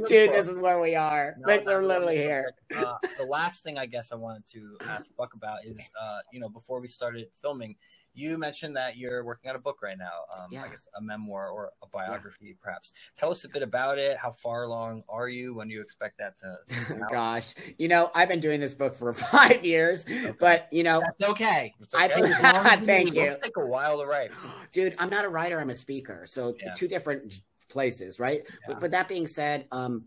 dude, 0.05 0.31
this 0.31 0.47
is 0.47 0.57
where 0.57 0.79
we 0.79 0.95
are. 0.95 1.35
No, 1.39 1.47
like, 1.47 1.65
we're 1.65 1.83
literally 1.83 2.17
here. 2.17 2.53
Uh, 2.75 2.95
the 3.17 3.25
last 3.25 3.63
thing 3.63 3.77
I 3.77 3.85
guess 3.85 4.11
I 4.11 4.15
wanted 4.15 4.47
to 4.47 4.77
ask 4.87 5.09
Buck 5.15 5.33
about 5.33 5.65
is, 5.65 5.79
uh, 5.99 6.19
you 6.31 6.39
know, 6.39 6.49
before 6.49 6.79
we 6.79 6.87
started 6.87 7.27
filming, 7.41 7.75
you 8.13 8.37
mentioned 8.37 8.75
that 8.75 8.97
you're 8.97 9.23
working 9.23 9.49
on 9.49 9.55
a 9.55 9.59
book 9.59 9.81
right 9.81 9.97
now. 9.97 10.25
Um, 10.35 10.47
yeah. 10.51 10.63
I 10.63 10.69
guess 10.69 10.87
a 10.97 11.01
memoir 11.01 11.49
or 11.49 11.71
a 11.81 11.87
biography, 11.87 12.47
yeah. 12.47 12.53
perhaps. 12.61 12.93
Tell 13.17 13.31
us 13.31 13.43
a 13.43 13.49
bit 13.49 13.63
about 13.63 13.97
it. 13.97 14.17
How 14.17 14.31
far 14.31 14.63
along 14.63 15.03
are 15.09 15.29
you? 15.29 15.53
When 15.53 15.67
do 15.67 15.73
you 15.73 15.81
expect 15.81 16.19
that 16.19 16.37
to? 16.37 17.07
Gosh, 17.11 17.53
you 17.77 17.87
know, 17.87 18.11
I've 18.13 18.29
been 18.29 18.39
doing 18.39 18.59
this 18.59 18.73
book 18.73 18.95
for 18.95 19.13
five 19.13 19.65
years, 19.65 20.05
okay. 20.05 20.33
but 20.39 20.67
you 20.71 20.83
know, 20.83 21.01
that's 21.01 21.31
okay. 21.31 21.73
okay. 21.81 21.93
I've 21.93 22.79
been. 22.79 22.85
thank 22.85 23.13
you. 23.13 23.33
take 23.41 23.57
a 23.57 23.65
while 23.65 23.99
to 23.99 24.05
write, 24.05 24.31
dude. 24.71 24.95
I'm 24.99 25.09
not 25.09 25.25
a 25.25 25.29
writer. 25.29 25.59
I'm 25.59 25.69
a 25.69 25.75
speaker. 25.75 26.25
So 26.27 26.55
yeah. 26.61 26.73
two 26.73 26.87
different 26.87 27.41
places, 27.69 28.19
right? 28.19 28.41
But, 28.67 28.79
but 28.79 28.91
that 28.91 29.07
being 29.07 29.27
said, 29.27 29.65
um, 29.71 30.05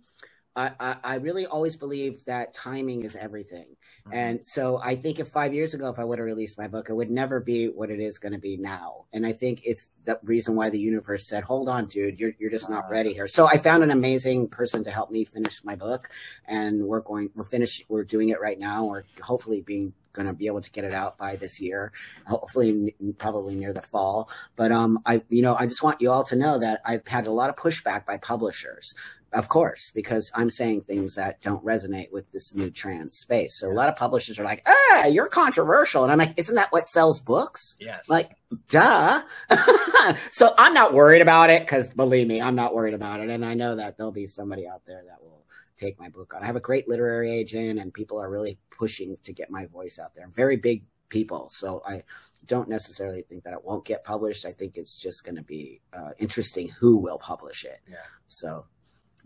I, 0.56 0.96
I, 1.04 1.14
really 1.16 1.44
always 1.44 1.76
believe 1.76 2.24
that 2.24 2.54
timing 2.54 3.04
is 3.04 3.14
everything. 3.14 3.66
Mm-hmm. 4.06 4.14
And 4.14 4.46
so 4.46 4.80
I 4.82 4.96
think 4.96 5.20
if 5.20 5.28
five 5.28 5.52
years 5.52 5.74
ago, 5.74 5.90
if 5.90 5.98
I 5.98 6.04
would 6.04 6.18
have 6.18 6.24
released 6.24 6.56
my 6.56 6.66
book, 6.66 6.88
it 6.88 6.94
would 6.94 7.10
never 7.10 7.40
be 7.40 7.66
what 7.66 7.90
it 7.90 8.00
is 8.00 8.18
going 8.18 8.32
to 8.32 8.38
be 8.38 8.56
now. 8.56 9.04
And 9.12 9.26
I 9.26 9.34
think 9.34 9.60
it's 9.64 9.88
the 10.06 10.18
reason 10.22 10.56
why 10.56 10.70
the 10.70 10.78
universe 10.78 11.26
said, 11.26 11.44
hold 11.44 11.68
on, 11.68 11.86
dude, 11.86 12.18
you're, 12.18 12.32
you're 12.38 12.50
just 12.50 12.70
not 12.70 12.88
ready 12.90 13.12
here. 13.12 13.28
So 13.28 13.46
I 13.46 13.58
found 13.58 13.82
an 13.82 13.90
amazing 13.90 14.48
person 14.48 14.82
to 14.84 14.90
help 14.90 15.10
me 15.10 15.26
finish 15.26 15.62
my 15.62 15.76
book. 15.76 16.08
And 16.46 16.86
we're 16.86 17.00
going, 17.00 17.30
we're 17.34 17.44
finished, 17.44 17.84
we're 17.88 18.04
doing 18.04 18.30
it 18.30 18.40
right 18.40 18.58
now. 18.58 18.86
We're 18.86 19.04
hopefully 19.22 19.60
being 19.60 19.92
going 20.16 20.26
to 20.26 20.32
be 20.32 20.48
able 20.48 20.60
to 20.60 20.70
get 20.72 20.84
it 20.84 20.92
out 20.92 21.16
by 21.16 21.36
this 21.36 21.60
year, 21.60 21.92
hopefully 22.26 22.96
probably 23.18 23.54
near 23.54 23.72
the 23.72 23.82
fall. 23.82 24.28
But 24.56 24.72
um, 24.72 24.98
I 25.06 25.22
you 25.28 25.42
know 25.42 25.54
I 25.54 25.66
just 25.66 25.82
want 25.82 26.00
you 26.00 26.10
all 26.10 26.24
to 26.24 26.34
know 26.34 26.58
that 26.58 26.80
I've 26.84 27.06
had 27.06 27.28
a 27.28 27.32
lot 27.32 27.50
of 27.50 27.56
pushback 27.56 28.04
by 28.04 28.16
publishers 28.16 28.94
of 29.32 29.48
course, 29.48 29.90
because 29.94 30.30
I'm 30.34 30.50
saying 30.50 30.82
things 30.82 31.14
that 31.16 31.42
don't 31.42 31.64
resonate 31.64 32.10
with 32.10 32.30
this 32.32 32.54
new 32.54 32.70
trans 32.70 33.18
space. 33.18 33.56
So 33.56 33.68
a 33.68 33.74
lot 33.74 33.88
of 33.88 33.96
publishers 33.96 34.38
are 34.38 34.44
like, 34.44 34.62
ah, 34.66 35.06
you're 35.06 35.28
controversial. 35.28 36.02
And 36.02 36.12
I'm 36.12 36.18
like, 36.18 36.38
isn't 36.38 36.54
that 36.54 36.72
what 36.72 36.86
sells 36.86 37.20
books? 37.20 37.76
Yes. 37.80 38.08
Like, 38.08 38.28
duh. 38.70 39.22
so 40.30 40.54
I'm 40.56 40.72
not 40.72 40.94
worried 40.94 41.22
about 41.22 41.50
it 41.50 41.62
because 41.62 41.90
believe 41.90 42.28
me, 42.28 42.40
I'm 42.40 42.54
not 42.54 42.74
worried 42.74 42.94
about 42.94 43.20
it. 43.20 43.28
And 43.28 43.44
I 43.44 43.54
know 43.54 43.76
that 43.76 43.96
there'll 43.96 44.12
be 44.12 44.26
somebody 44.26 44.66
out 44.66 44.82
there 44.86 45.02
that 45.06 45.22
will 45.22 45.44
take 45.76 45.98
my 45.98 46.08
book 46.08 46.34
on. 46.34 46.42
I 46.42 46.46
have 46.46 46.56
a 46.56 46.60
great 46.60 46.88
literary 46.88 47.32
agent 47.32 47.78
and 47.78 47.92
people 47.92 48.20
are 48.20 48.30
really 48.30 48.58
pushing 48.70 49.16
to 49.24 49.32
get 49.32 49.50
my 49.50 49.66
voice 49.66 49.98
out 49.98 50.14
there. 50.14 50.28
Very 50.34 50.56
big 50.56 50.84
people. 51.08 51.48
So 51.50 51.82
I 51.86 52.02
don't 52.46 52.68
necessarily 52.68 53.22
think 53.22 53.44
that 53.44 53.52
it 53.52 53.64
won't 53.64 53.84
get 53.84 54.04
published. 54.04 54.44
I 54.44 54.52
think 54.52 54.76
it's 54.76 54.96
just 54.96 55.24
going 55.24 55.36
to 55.36 55.42
be 55.42 55.80
uh, 55.92 56.10
interesting 56.18 56.68
who 56.68 56.96
will 56.96 57.18
publish 57.18 57.64
it. 57.64 57.80
Yeah. 57.88 57.96
So 58.28 58.66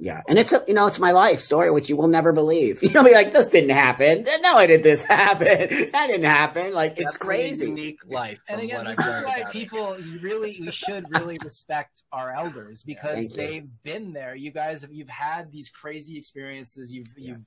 yeah, 0.03 0.23
and 0.29 0.39
it's 0.39 0.51
a 0.53 0.65
you 0.67 0.73
know 0.73 0.87
it's 0.87 0.99
my 0.99 1.11
life 1.11 1.41
story, 1.41 1.71
which 1.71 1.91
you 1.91 1.97
will 1.97 2.09
never 2.09 2.33
believe. 2.33 2.83
You'll 2.83 3.05
be 3.05 3.13
like, 3.13 3.35
this 3.35 3.49
didn't 3.49 3.71
happen. 3.71 4.25
No, 4.41 4.57
I 4.57 4.67
did 4.67 4.83
this 4.83 5.03
happen? 5.05 5.91
That 5.93 6.07
didn't 6.07 6.25
happen. 6.25 6.73
Like 6.73 6.97
That's 6.97 7.11
it's 7.11 7.17
crazy. 7.19 7.67
Unique 7.67 8.01
life. 8.07 8.41
And 8.49 8.63
again, 8.63 8.87
this 8.87 8.99
is 8.99 9.25
why 9.25 9.45
people 9.53 9.99
really 10.23 10.57
we 10.59 10.71
should 10.71 11.05
really 11.11 11.39
respect 11.45 12.05
our 12.13 12.33
elders 12.33 12.83
because 12.83 13.29
they've 13.29 13.69
been 13.83 14.15
there. 14.15 14.35
You 14.35 14.51
guys 14.51 14.81
have 14.81 14.93
you've 14.93 15.11
had 15.11 15.53
these 15.53 15.69
crazy 15.69 16.17
experiences. 16.17 16.91
You've 16.91 17.09
yeah. 17.15 17.33
you've 17.33 17.45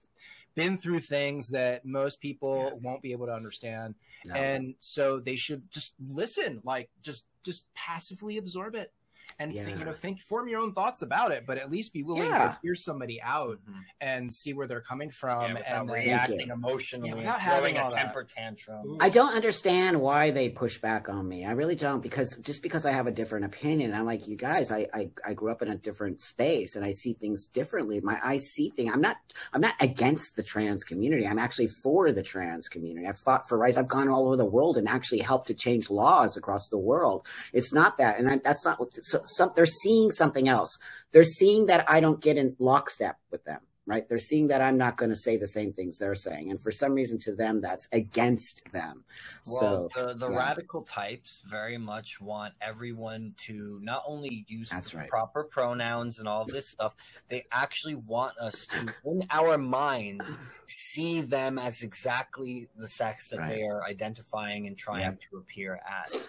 been 0.54 0.78
through 0.78 1.00
things 1.00 1.50
that 1.50 1.84
most 1.84 2.22
people 2.22 2.70
yeah. 2.72 2.80
won't 2.84 3.02
be 3.02 3.14
able 3.14 3.26
to 3.26 3.34
understand, 3.34 3.96
no. 4.26 4.36
and 4.36 4.76
so 4.80 5.20
they 5.20 5.38
should 5.38 5.64
just 5.72 5.94
listen. 6.08 6.62
Like 6.64 6.92
just 7.02 7.26
just 7.42 7.66
passively 7.74 8.38
absorb 8.38 8.76
it 8.76 8.92
and 9.40 9.54
yeah. 9.54 9.64
think, 9.64 9.80
you 9.80 9.86
know 9.86 9.94
think 9.94 10.22
form 10.22 10.48
your 10.48 10.62
own 10.62 10.74
thoughts 10.74 11.02
about 11.02 11.32
it 11.32 11.46
but 11.46 11.58
at 11.58 11.72
least 11.72 11.94
be 11.94 12.04
willing 12.04 12.30
yeah. 12.30 12.40
to 12.40 12.58
hear 12.62 12.76
somebody 12.76 13.22
out 13.22 13.58
mm-hmm. 13.70 13.80
and 14.02 14.34
see 14.34 14.54
where 14.54 14.68
they're 14.68 14.82
coming 14.82 15.10
from 15.10 15.56
yeah, 15.56 15.80
and 15.80 15.90
reacting 15.90 16.50
emotionally 16.50 17.10
yeah, 17.10 17.16
without 17.16 17.40
having 17.40 17.78
a 17.78 17.90
temper 17.90 18.24
that. 18.24 18.30
tantrum. 18.30 18.98
I 19.00 19.10
don't 19.10 19.34
understand 19.34 20.00
why 20.00 20.32
they 20.32 20.50
push 20.50 20.78
back 20.78 21.10
on 21.10 21.28
me. 21.28 21.46
I 21.46 21.52
really 21.52 21.76
don't 21.76 22.02
because 22.02 22.36
just 22.38 22.62
because 22.62 22.86
i 22.86 22.92
have 22.92 23.08
a 23.08 23.12
different 23.12 23.46
opinion 23.46 23.94
i'm 23.94 24.06
like 24.06 24.28
you 24.28 24.36
guys 24.36 24.72
I, 24.72 24.88
I 24.94 25.10
i 25.26 25.34
grew 25.34 25.52
up 25.52 25.62
in 25.62 25.70
a 25.70 25.76
different 25.76 26.22
space 26.22 26.76
and 26.76 26.86
i 26.86 26.92
see 26.92 27.14
things 27.14 27.48
differently. 27.48 28.00
My 28.02 28.20
i 28.24 28.38
see 28.38 28.70
things 28.70 28.92
i'm 28.94 29.02
not 29.02 29.18
i'm 29.54 29.62
not 29.62 29.76
against 29.80 30.36
the 30.36 30.44
trans 30.44 30.84
community. 30.84 31.28
I'm 31.28 31.40
actually 31.40 31.68
for 31.68 32.12
the 32.12 32.24
trans 32.24 32.68
community. 32.68 33.08
I've 33.08 33.18
fought 33.18 33.48
for 33.48 33.58
rights. 33.58 33.78
I've 33.78 33.88
gone 33.88 34.10
all 34.10 34.28
over 34.28 34.38
the 34.38 34.46
world 34.46 34.78
and 34.78 34.88
actually 34.88 35.20
helped 35.20 35.48
to 35.48 35.54
change 35.54 35.90
laws 35.90 36.38
across 36.38 36.70
the 36.70 36.78
world. 36.78 37.28
It's 37.54 37.74
not 37.74 37.98
that 37.98 38.20
and 38.20 38.30
I, 38.30 38.38
that's 38.38 38.66
not 38.66 38.80
what 38.80 38.94
so, 39.04 39.22
some 39.26 39.52
they're 39.56 39.66
seeing 39.66 40.12
something 40.12 40.48
else. 40.48 40.78
They're 41.12 41.24
seeing 41.24 41.68
that 41.68 41.90
I 41.90 42.00
don't 42.00 42.22
get 42.22 42.38
in 42.38 42.56
lockstep 42.60 43.18
with 43.32 43.44
them, 43.44 43.62
right? 43.86 44.08
They're 44.08 44.18
seeing 44.18 44.48
that 44.48 44.62
I'm 44.62 44.78
not 44.78 44.98
going 44.98 45.12
to 45.12 45.16
say 45.16 45.38
the 45.38 45.48
same 45.48 45.74
things 45.74 45.98
they're 45.98 46.16
saying, 46.16 46.50
and 46.50 46.60
for 46.60 46.72
some 46.72 46.94
reason, 46.94 47.20
to 47.20 47.36
them, 47.36 47.62
that's 47.62 47.88
against 47.92 48.64
them. 48.72 49.04
Well, 49.46 49.90
so 49.96 50.08
the, 50.08 50.14
the 50.14 50.32
yeah. 50.32 50.38
radical 50.38 50.82
types 50.84 51.44
very 51.46 51.78
much 51.78 52.20
want 52.22 52.54
everyone 52.62 53.36
to 53.46 53.80
not 53.84 54.04
only 54.08 54.46
use 54.48 54.72
right. 54.94 55.10
proper 55.10 55.44
pronouns 55.44 56.20
and 56.20 56.28
all 56.28 56.46
this 56.46 56.70
stuff, 56.70 56.96
they 57.30 57.46
actually 57.52 57.96
want 57.96 58.38
us 58.40 58.66
to, 58.68 58.94
in 59.06 59.28
our 59.30 59.58
minds, 59.58 60.38
see 60.68 61.22
them 61.22 61.60
as 61.60 61.84
exactly 61.84 62.70
the 62.78 62.88
sex 62.88 63.30
that 63.30 63.40
right. 63.40 63.50
they 63.50 63.64
are 63.64 63.84
identifying 63.84 64.66
and 64.68 64.78
trying 64.78 65.18
to 65.30 65.38
appear 65.38 65.80
as. 66.12 66.28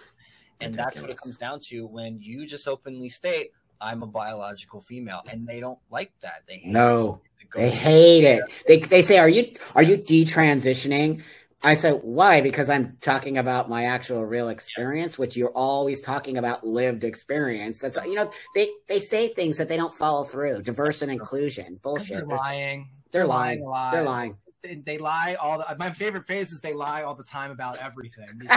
And 0.61 0.71
Ridiculous. 0.71 0.93
that's 0.93 1.01
what 1.01 1.09
it 1.11 1.17
comes 1.17 1.37
down 1.37 1.59
to 1.61 1.85
when 1.85 2.19
you 2.21 2.45
just 2.45 2.67
openly 2.67 3.09
state, 3.09 3.51
I'm 3.81 4.03
a 4.03 4.07
biological 4.07 4.81
female, 4.81 5.21
and 5.27 5.45
they 5.45 5.59
don't 5.59 5.79
like 5.91 6.11
that. 6.21 6.43
They 6.47 6.61
no, 6.65 7.21
they 7.53 7.69
hate 7.69 8.23
it. 8.23 8.43
They 8.67 8.79
they 8.79 9.01
say, 9.01 9.17
"Are 9.17 9.29
you 9.29 9.53
are 9.75 9.83
you 9.83 9.97
detransitioning?" 9.97 11.21
I 11.63 11.73
said, 11.73 12.01
why? 12.03 12.41
Because 12.41 12.69
I'm 12.69 12.95
talking 13.01 13.39
about 13.39 13.69
my 13.69 13.85
actual 13.85 14.23
real 14.23 14.49
experience, 14.49 15.17
which 15.17 15.35
you're 15.35 15.49
always 15.49 15.99
talking 15.99 16.37
about 16.37 16.65
lived 16.65 17.03
experience. 17.03 17.79
That's 17.79 17.97
you 18.05 18.13
know, 18.13 18.29
they 18.53 18.69
they 18.87 18.99
say 18.99 19.29
things 19.29 19.57
that 19.57 19.67
they 19.67 19.77
don't 19.77 19.93
follow 19.93 20.23
through. 20.23 20.61
Diverse 20.61 21.01
and 21.01 21.11
inclusion. 21.11 21.79
Bullshit. 21.81 22.27
They're 22.27 22.37
lying. 22.37 22.89
They're, 23.11 23.21
they're 23.21 23.27
lying. 23.27 23.63
lying 23.63 23.91
they're 23.93 24.03
lying. 24.03 24.37
They, 24.65 24.75
they, 24.75 24.97
lie 24.97 25.35
all 25.35 25.59
the 25.59 25.75
my 25.77 25.91
favorite 25.91 26.25
phrase 26.25 26.51
is 26.51 26.59
they 26.59 26.73
lie 26.73 27.03
all 27.03 27.15
the 27.15 27.23
time 27.23 27.51
about 27.51 27.77
everything. 27.77 28.41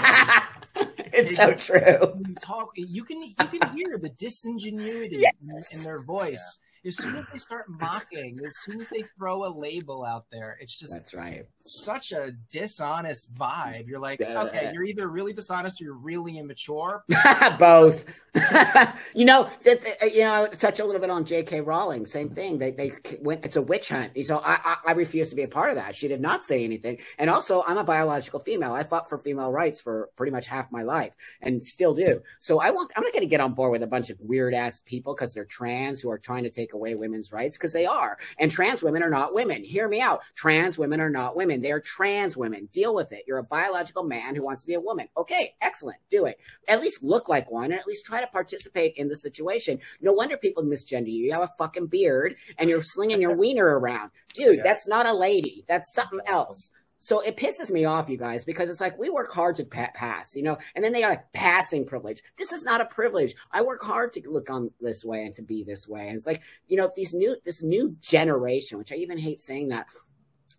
it's 1.12 1.36
they, 1.36 1.36
so 1.36 1.54
true. 1.54 2.22
You 2.26 2.34
talk 2.34 2.70
you 2.76 3.04
can 3.04 3.22
you 3.22 3.34
can 3.34 3.76
hear 3.76 3.98
the 3.98 4.08
disingenuity 4.08 5.18
yes. 5.18 5.72
in, 5.72 5.78
in, 5.78 5.84
their 5.84 6.02
voice. 6.02 6.60
Yeah 6.62 6.67
as 6.88 6.96
soon 6.96 7.16
as 7.16 7.26
they 7.32 7.38
start 7.38 7.66
mocking, 7.68 8.40
as 8.44 8.58
soon 8.58 8.80
as 8.80 8.88
they 8.88 9.04
throw 9.16 9.44
a 9.44 9.50
label 9.50 10.04
out 10.04 10.24
there, 10.30 10.58
it's 10.60 10.76
just 10.76 10.92
that's 10.92 11.14
right. 11.14 11.46
Such 11.58 12.12
a 12.12 12.32
dishonest 12.50 13.34
vibe. 13.34 13.86
You're 13.86 13.98
like, 13.98 14.20
okay, 14.20 14.70
you're 14.72 14.84
either 14.84 15.08
really 15.08 15.32
dishonest 15.32 15.80
or 15.80 15.84
you're 15.84 15.94
really 15.94 16.38
immature. 16.38 17.04
Both. 17.58 18.06
you 19.14 19.24
know, 19.24 19.48
that 19.62 19.86
uh, 20.02 20.06
you 20.06 20.22
know, 20.22 20.46
touch 20.46 20.80
a 20.80 20.84
little 20.84 21.00
bit 21.00 21.10
on 21.10 21.24
J.K. 21.24 21.60
Rowling. 21.60 22.06
Same 22.06 22.28
thing. 22.28 22.58
They 22.58 22.70
they 22.70 22.92
went. 23.20 23.44
It's 23.44 23.56
a 23.56 23.62
witch 23.62 23.88
hunt. 23.88 24.12
So 24.24 24.38
I, 24.38 24.58
I 24.64 24.76
I 24.88 24.92
refuse 24.92 25.30
to 25.30 25.36
be 25.36 25.42
a 25.42 25.48
part 25.48 25.70
of 25.70 25.76
that. 25.76 25.94
She 25.94 26.08
did 26.08 26.20
not 26.20 26.44
say 26.44 26.64
anything. 26.64 26.98
And 27.18 27.30
also, 27.30 27.64
I'm 27.66 27.78
a 27.78 27.84
biological 27.84 28.40
female. 28.40 28.72
I 28.72 28.84
fought 28.84 29.08
for 29.08 29.18
female 29.18 29.50
rights 29.50 29.80
for 29.80 30.10
pretty 30.16 30.32
much 30.32 30.48
half 30.48 30.70
my 30.70 30.82
life, 30.82 31.14
and 31.42 31.62
still 31.62 31.94
do. 31.94 32.20
So 32.38 32.60
I 32.60 32.70
want. 32.70 32.92
I'm 32.96 33.02
not 33.02 33.12
going 33.12 33.22
to 33.22 33.28
get 33.28 33.40
on 33.40 33.54
board 33.54 33.72
with 33.72 33.82
a 33.82 33.86
bunch 33.86 34.10
of 34.10 34.18
weird 34.20 34.54
ass 34.54 34.80
people 34.84 35.14
because 35.14 35.34
they're 35.34 35.44
trans 35.44 36.00
who 36.00 36.10
are 36.10 36.18
trying 36.18 36.44
to 36.44 36.50
take 36.50 36.72
away 36.72 36.77
women's 36.78 37.32
rights 37.32 37.56
because 37.56 37.72
they 37.72 37.86
are. 37.86 38.18
And 38.38 38.50
trans 38.50 38.82
women 38.82 39.02
are 39.02 39.10
not 39.10 39.34
women. 39.34 39.64
Hear 39.64 39.88
me 39.88 40.00
out. 40.00 40.22
Trans 40.34 40.78
women 40.78 41.00
are 41.00 41.10
not 41.10 41.36
women. 41.36 41.60
They're 41.60 41.80
trans 41.80 42.36
women. 42.36 42.68
Deal 42.72 42.94
with 42.94 43.12
it. 43.12 43.24
You're 43.26 43.38
a 43.38 43.44
biological 43.44 44.04
man 44.04 44.34
who 44.34 44.42
wants 44.42 44.62
to 44.62 44.66
be 44.66 44.74
a 44.74 44.80
woman. 44.80 45.08
Okay, 45.16 45.54
excellent. 45.60 45.98
Do 46.10 46.26
it. 46.26 46.38
At 46.68 46.80
least 46.80 47.02
look 47.02 47.28
like 47.28 47.50
one 47.50 47.66
and 47.66 47.80
at 47.80 47.86
least 47.86 48.06
try 48.06 48.20
to 48.20 48.26
participate 48.26 48.94
in 48.96 49.08
the 49.08 49.16
situation. 49.16 49.78
No 50.00 50.12
wonder 50.12 50.36
people 50.36 50.62
misgender 50.62 51.12
you. 51.12 51.24
You 51.24 51.32
have 51.32 51.42
a 51.42 51.50
fucking 51.58 51.86
beard 51.86 52.36
and 52.58 52.68
you're 52.68 52.82
slinging 52.82 53.20
your 53.20 53.36
wiener 53.38 53.78
around. 53.78 54.10
Dude, 54.34 54.58
yeah. 54.58 54.62
that's 54.62 54.88
not 54.88 55.06
a 55.06 55.12
lady. 55.12 55.64
That's 55.68 55.92
something 55.94 56.20
else. 56.26 56.70
So 57.00 57.20
it 57.20 57.36
pisses 57.36 57.70
me 57.70 57.84
off, 57.84 58.08
you 58.08 58.16
guys, 58.16 58.44
because 58.44 58.70
it's 58.70 58.80
like 58.80 58.98
we 58.98 59.10
work 59.10 59.32
hard 59.32 59.56
to 59.56 59.64
pa- 59.64 59.90
pass, 59.94 60.34
you 60.34 60.42
know, 60.42 60.58
and 60.74 60.82
then 60.84 60.92
they 60.92 61.04
are 61.04 61.10
like 61.10 61.32
passing 61.32 61.86
privilege. 61.86 62.22
This 62.36 62.52
is 62.52 62.64
not 62.64 62.80
a 62.80 62.86
privilege. 62.86 63.34
I 63.52 63.62
work 63.62 63.82
hard 63.82 64.12
to 64.14 64.22
look 64.28 64.50
on 64.50 64.70
this 64.80 65.04
way 65.04 65.24
and 65.24 65.34
to 65.36 65.42
be 65.42 65.62
this 65.62 65.86
way. 65.86 66.08
And 66.08 66.16
it's 66.16 66.26
like, 66.26 66.42
you 66.66 66.76
know, 66.76 66.90
these 66.96 67.14
new, 67.14 67.36
this 67.44 67.62
new 67.62 67.96
generation, 68.00 68.78
which 68.78 68.92
I 68.92 68.96
even 68.96 69.18
hate 69.18 69.40
saying 69.40 69.68
that, 69.68 69.86